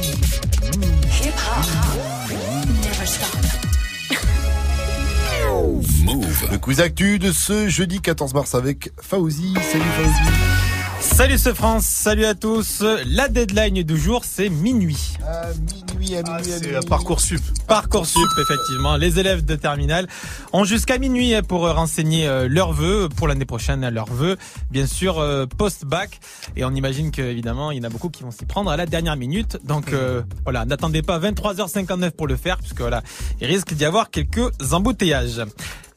Move. 6.05 6.49
Le 6.51 6.57
quiz 6.57 6.81
actu 6.81 7.19
de 7.19 7.31
ce 7.31 7.69
jeudi 7.69 8.01
14 8.01 8.33
mars 8.33 8.55
avec 8.55 8.91
Fauzi. 8.99 9.53
Salut 9.71 9.85
Fauzi. 9.99 10.58
Salut 11.01 11.39
ce 11.39 11.53
France, 11.55 11.85
salut 11.87 12.25
à 12.25 12.35
tous. 12.35 12.83
La 13.07 13.29
deadline 13.29 13.83
du 13.83 13.99
jour, 13.99 14.23
c'est 14.25 14.49
minuit. 14.49 15.15
À 15.27 15.47
minuit, 15.55 16.17
à 16.17 16.23
minuit, 16.23 16.37
à 16.37 16.43
C'est 16.43 16.61
minuit. 16.61 16.77
euh, 16.77 16.81
Parcoursup. 16.89 17.41
Parcoursup, 17.67 18.29
effectivement. 18.41 18.97
Les 18.97 19.19
élèves 19.19 19.45
de 19.45 19.55
terminale 19.57 20.07
ont 20.53 20.65
jusqu'à 20.65 20.99
minuit 20.99 21.35
pour 21.47 21.69
renseigner 21.69 22.27
euh, 22.27 22.49
leurs 22.49 22.73
vœux 22.73 23.09
pour 23.09 23.29
l'année 23.29 23.45
prochaine, 23.45 23.89
leurs 23.89 24.13
vœux, 24.13 24.37
bien 24.71 24.87
sûr 24.87 25.19
euh, 25.19 25.47
post-bac. 25.47 26.19
Et 26.57 26.65
on 26.65 26.71
imagine 26.71 27.11
qu'évidemment, 27.11 27.71
il 27.71 27.79
y 27.79 27.81
en 27.81 27.85
a 27.85 27.91
beaucoup 27.91 28.09
qui 28.11 28.23
vont 28.23 28.31
s'y 28.31 28.45
prendre 28.47 28.71
à 28.71 28.77
la 28.77 28.87
dernière 28.87 29.17
minute. 29.17 29.59
Donc 29.65 29.93
euh, 29.93 30.23
voilà, 30.45 30.65
n'attendez 30.65 31.03
pas 31.03 31.19
23h59 31.19 32.11
pour 32.13 32.27
le 32.27 32.37
faire, 32.37 32.59
puisque 32.59 32.81
voilà, 32.81 33.03
il 33.41 33.47
risque 33.47 33.75
d'y 33.75 33.85
avoir 33.85 34.11
quelques 34.11 34.53
embouteillages. 34.73 35.43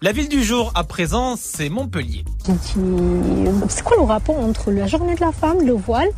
La 0.04 0.14
ville 0.14 0.30
du 0.30 0.44
jour, 0.44 0.72
à 0.74 0.84
présent, 0.84 1.36
c'est 1.38 1.70
Montpellier. 1.70 2.26
C'est 3.70 3.84
quoi 3.84 3.98
le 3.98 4.02
rapport 4.02 4.40
entre 4.40 4.72
la 4.72 4.88
journée 4.88 5.14
de 5.14 5.22
la 5.22 5.32
femme, 5.32 5.64
le 5.64 5.74
voile 5.74 6.10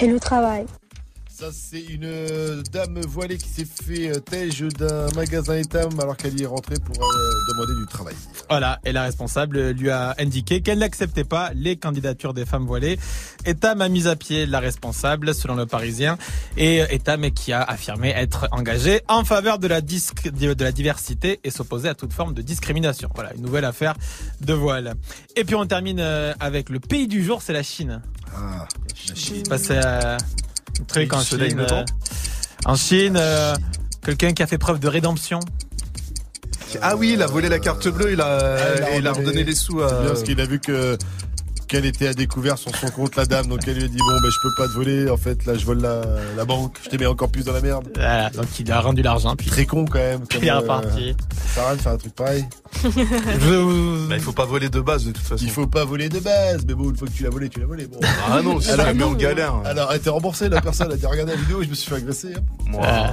et 0.00 0.08
le 0.08 0.18
travail? 0.18 0.66
Ça, 1.36 1.46
c'est 1.52 1.80
une 1.80 2.04
euh, 2.04 2.62
dame 2.70 3.00
voilée 3.00 3.38
qui 3.38 3.48
s'est 3.48 3.66
fait 3.66 4.08
euh, 4.08 4.20
tège 4.20 4.60
d'un 4.78 5.10
magasin 5.16 5.56
Etam 5.56 5.90
alors 5.98 6.16
qu'elle 6.16 6.38
y 6.38 6.44
est 6.44 6.46
rentrée 6.46 6.76
pour 6.76 6.94
euh, 6.94 7.52
demander 7.52 7.72
du 7.80 7.86
travail. 7.86 8.14
Voilà, 8.48 8.78
et 8.84 8.92
la 8.92 9.02
responsable 9.02 9.70
lui 9.70 9.90
a 9.90 10.14
indiqué 10.18 10.62
qu'elle 10.62 10.78
n'acceptait 10.78 11.24
pas 11.24 11.50
les 11.52 11.74
candidatures 11.74 12.34
des 12.34 12.44
femmes 12.44 12.66
voilées. 12.66 13.00
Etam 13.46 13.80
a 13.80 13.88
mis 13.88 14.06
à 14.06 14.14
pied 14.14 14.46
la 14.46 14.60
responsable, 14.60 15.34
selon 15.34 15.56
le 15.56 15.66
Parisien, 15.66 16.18
et 16.56 16.84
Etam 16.94 17.28
qui 17.32 17.52
a 17.52 17.64
affirmé 17.64 18.10
être 18.10 18.46
engagé 18.52 19.00
en 19.08 19.24
faveur 19.24 19.58
de 19.58 19.66
la, 19.66 19.80
de 19.80 20.64
la 20.64 20.72
diversité 20.72 21.40
et 21.42 21.50
s'opposer 21.50 21.88
à 21.88 21.96
toute 21.96 22.12
forme 22.12 22.32
de 22.32 22.42
discrimination. 22.42 23.08
Voilà, 23.12 23.34
une 23.34 23.42
nouvelle 23.42 23.64
affaire 23.64 23.94
de 24.40 24.52
voile. 24.52 24.94
Et 25.34 25.42
puis 25.42 25.56
on 25.56 25.66
termine 25.66 25.98
euh, 25.98 26.32
avec 26.38 26.68
le 26.68 26.78
pays 26.78 27.08
du 27.08 27.24
jour, 27.24 27.42
c'est 27.42 27.52
la 27.52 27.64
Chine. 27.64 28.02
Ah, 28.32 28.68
la 29.08 29.14
Chine. 29.16 29.42
Passé 29.48 29.78
à 29.78 30.16
un 30.80 30.84
truc 30.84 31.10
du 31.10 31.16
en 31.16 31.20
soleil 31.20 31.50
Chine. 31.50 31.58
levant. 31.60 31.76
euh, 31.80 31.84
en 32.66 32.74
Chine, 32.76 33.16
euh, 33.16 33.54
quelqu'un 34.04 34.32
qui 34.32 34.42
a 34.42 34.46
fait 34.46 34.58
preuve 34.58 34.78
de 34.80 34.88
rédemption. 34.88 35.40
Ah 36.82 36.96
oui, 36.96 37.12
il 37.14 37.22
a 37.22 37.26
volé 37.26 37.48
la 37.48 37.58
carte 37.60 37.86
bleue, 37.88 38.12
il 38.12 38.20
a, 38.20 38.56
Ah, 38.58 38.90
et 38.94 38.98
il 38.98 39.06
a 39.06 39.12
redonné 39.12 39.44
les 39.44 39.54
sous 39.54 39.80
à. 39.80 39.88
C'est 39.88 39.94
bien 40.00 40.06
parce 40.08 40.22
qu'il 40.24 40.40
a 40.40 40.46
vu 40.46 40.58
que 40.60 40.98
qu'elle 41.66 41.84
était 41.86 42.08
à 42.08 42.14
découvert 42.14 42.58
sur 42.58 42.74
son 42.76 42.88
compte 42.88 43.16
la 43.16 43.26
dame 43.26 43.46
donc 43.46 43.60
elle 43.66 43.74
lui 43.76 43.84
a 43.84 43.88
dit 43.88 43.96
bon 43.98 44.20
ben 44.22 44.28
je 44.30 44.38
peux 44.42 44.54
pas 44.56 44.68
te 44.68 44.72
voler 44.74 45.10
en 45.10 45.16
fait 45.16 45.44
là 45.46 45.54
je 45.56 45.64
vole 45.64 45.80
la, 45.80 46.02
la 46.36 46.44
banque 46.44 46.76
je 46.84 46.88
te 46.90 46.96
mets 46.96 47.06
encore 47.06 47.28
plus 47.30 47.44
dans 47.44 47.52
la 47.52 47.60
merde 47.60 47.88
Voilà, 47.94 48.30
donc 48.30 48.46
il 48.58 48.70
a 48.72 48.80
rendu 48.80 49.02
l'argent. 49.02 49.34
Puis 49.36 49.48
très 49.50 49.66
con 49.66 49.84
quand 49.84 49.98
même 49.98 50.26
Puis 50.28 50.38
il 50.42 50.48
est 50.48 50.52
reparti. 50.52 51.14
ça 51.46 51.54
sert 51.54 51.62
à 51.64 51.66
rien 51.68 51.76
de 51.76 51.80
faire 51.82 51.92
un 51.92 51.96
truc 51.98 52.14
pareil 52.14 52.44
Bah, 52.84 54.16
il 54.16 54.20
faut 54.20 54.32
pas 54.32 54.44
voler 54.44 54.68
de 54.68 54.80
base 54.80 55.04
de 55.06 55.12
toute 55.12 55.24
façon. 55.26 55.42
il 55.44 55.50
faut 55.50 55.66
pas 55.66 55.84
voler 55.84 56.08
de 56.08 56.18
base 56.20 56.64
mais 56.66 56.74
bon 56.74 56.90
une 56.90 56.96
fois 56.96 57.08
que 57.08 57.12
tu 57.12 57.22
l'as 57.22 57.30
volé 57.30 57.48
tu 57.48 57.60
l'as 57.60 57.66
volé 57.66 57.86
bon 57.86 57.98
Ah 58.28 58.40
non, 58.42 58.50
alors, 58.58 58.62
ça 58.62 58.92
met 58.94 59.02
en 59.04 59.12
galère. 59.14 59.54
alors 59.64 59.90
elle 59.92 59.98
était 59.98 60.10
remboursée 60.10 60.48
la 60.48 60.60
personne 60.60 60.88
elle 60.88 60.94
a 60.94 60.96
dit 60.96 61.06
regardez 61.06 61.32
la 61.32 61.38
vidéo 61.38 61.62
et 61.62 61.64
je 61.64 61.70
me 61.70 61.74
suis 61.74 61.88
fait 61.90 61.96
agresser 61.96 62.34
hein. 62.36 62.40
Moi, 62.66 62.84
Euh, 62.84 63.06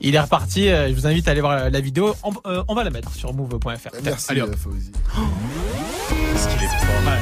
il 0.00 0.14
est 0.14 0.20
reparti. 0.20 0.68
euh, 0.68 0.88
Je 0.88 0.94
vous 0.94 1.06
invite 1.06 1.26
à 1.28 1.32
aller 1.32 1.40
voir 1.40 1.68
la 1.70 1.80
vidéo. 1.80 2.14
On, 2.22 2.32
euh, 2.46 2.62
on 2.68 2.74
va 2.74 2.84
la 2.84 2.90
mettre 2.90 3.12
sur 3.14 3.32
move.fr. 3.34 3.88
merci 4.04 4.26
Allez, 4.30 4.42
hop. 4.42 4.50
euh, 4.52 4.56
Fauzi. 4.56 4.92
Qu'est-ce 4.92 6.48
qu'il 6.48 6.62
est 6.64 6.68
fort. 6.68 7.12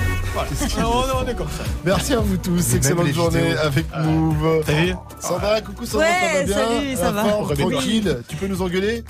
On, 0.79 1.27
est 1.27 1.35
comme 1.35 1.49
ça. 1.49 1.65
merci 1.85 2.15
à 2.15 2.21
vous 2.21 2.37
tous 2.37 2.75
excellente 2.75 3.09
journée 3.09 3.57
avec 3.57 3.87
Move 3.97 4.63
T'as 4.65 4.73
vu 4.73 4.95
Sandra 5.21 5.61
coucou 5.61 5.85
Sandra 5.85 6.07
Ouais, 6.07 6.15
ça 6.15 6.33
va 6.33 6.45
bien 6.45 6.55
salut, 6.55 6.97
ça 6.97 7.11
va. 7.11 7.23
tranquille 7.57 8.23
tu 8.29 8.37
peux 8.37 8.47
nous 8.47 8.63
engueuler 8.63 9.05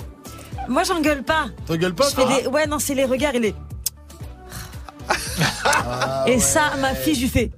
Moi, 0.69 0.85
j'engueule 0.85 1.23
pas. 1.23 1.47
t'engueules 1.67 1.95
pas 1.95 2.11
toi 2.11 2.25
des... 2.25 2.47
Ouais, 2.47 2.67
non, 2.67 2.79
c'est 2.79 2.95
les 2.95 3.05
regards 3.05 3.35
et 3.35 3.41
les. 3.41 3.55
Ah, 5.65 6.25
et 6.27 6.35
ouais. 6.35 6.41
ça, 6.41 6.73
ma 6.81 6.95
fille, 6.95 7.15
je 7.15 7.21
lui 7.23 7.29
fais. 7.29 7.51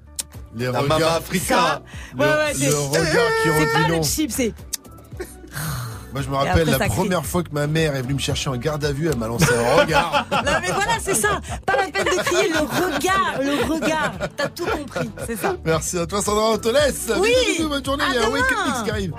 les 0.54 0.68
regards 0.68 0.84
Mama 0.84 1.14
Africa. 1.14 1.54
Ça. 1.54 1.82
Ouais, 2.18 2.24
ouais, 2.24 2.54
c'est. 2.54 2.70
le 2.70 2.76
regard 2.76 3.30
qui 3.42 3.48
C'est 3.58 3.72
pas 3.72 3.88
le 3.88 4.02
chip, 4.02 4.30
c'est. 4.30 4.54
Moi, 6.12 6.22
je 6.22 6.28
me 6.28 6.34
rappelle 6.34 6.68
après, 6.68 6.88
la 6.88 6.94
première 6.94 7.24
fois 7.24 7.42
que 7.42 7.50
ma 7.52 7.66
mère 7.66 7.94
est 7.94 8.02
venue 8.02 8.14
me 8.14 8.18
chercher 8.18 8.50
en 8.50 8.56
garde 8.56 8.84
à 8.84 8.92
vue, 8.92 9.08
elle 9.08 9.16
m'a 9.16 9.28
lancé 9.28 9.46
un 9.54 9.80
regard. 9.80 10.26
Non 10.40 10.52
mais 10.62 10.72
voilà, 10.72 10.92
c'est 11.00 11.14
ça. 11.14 11.40
Pas 11.66 11.76
la 11.76 11.90
peine 11.90 12.04
de 12.04 12.22
crier 12.22 12.48
le 12.48 12.60
regard, 12.60 13.34
le 13.40 13.72
regard. 13.72 14.12
T'as 14.36 14.48
tout 14.48 14.64
compris, 14.66 15.10
c'est 15.26 15.36
ça. 15.36 15.54
Merci 15.64 15.98
à 15.98 16.06
toi, 16.06 16.22
Sandra, 16.22 16.52
on 16.52 16.58
te 16.58 16.68
laisse. 16.68 17.10
Oui. 17.18 17.30
Bisous, 17.30 17.56
bisous, 17.56 17.68
bonne 17.68 17.84
journée. 17.84 18.04
À 18.04 18.08
Il 18.08 18.14
y 18.14 18.18
a 18.18 18.24
un. 18.26 18.30
Weekend 18.30 18.58
Mix 18.66 18.82
qui 18.82 18.90
arrive. 18.90 19.12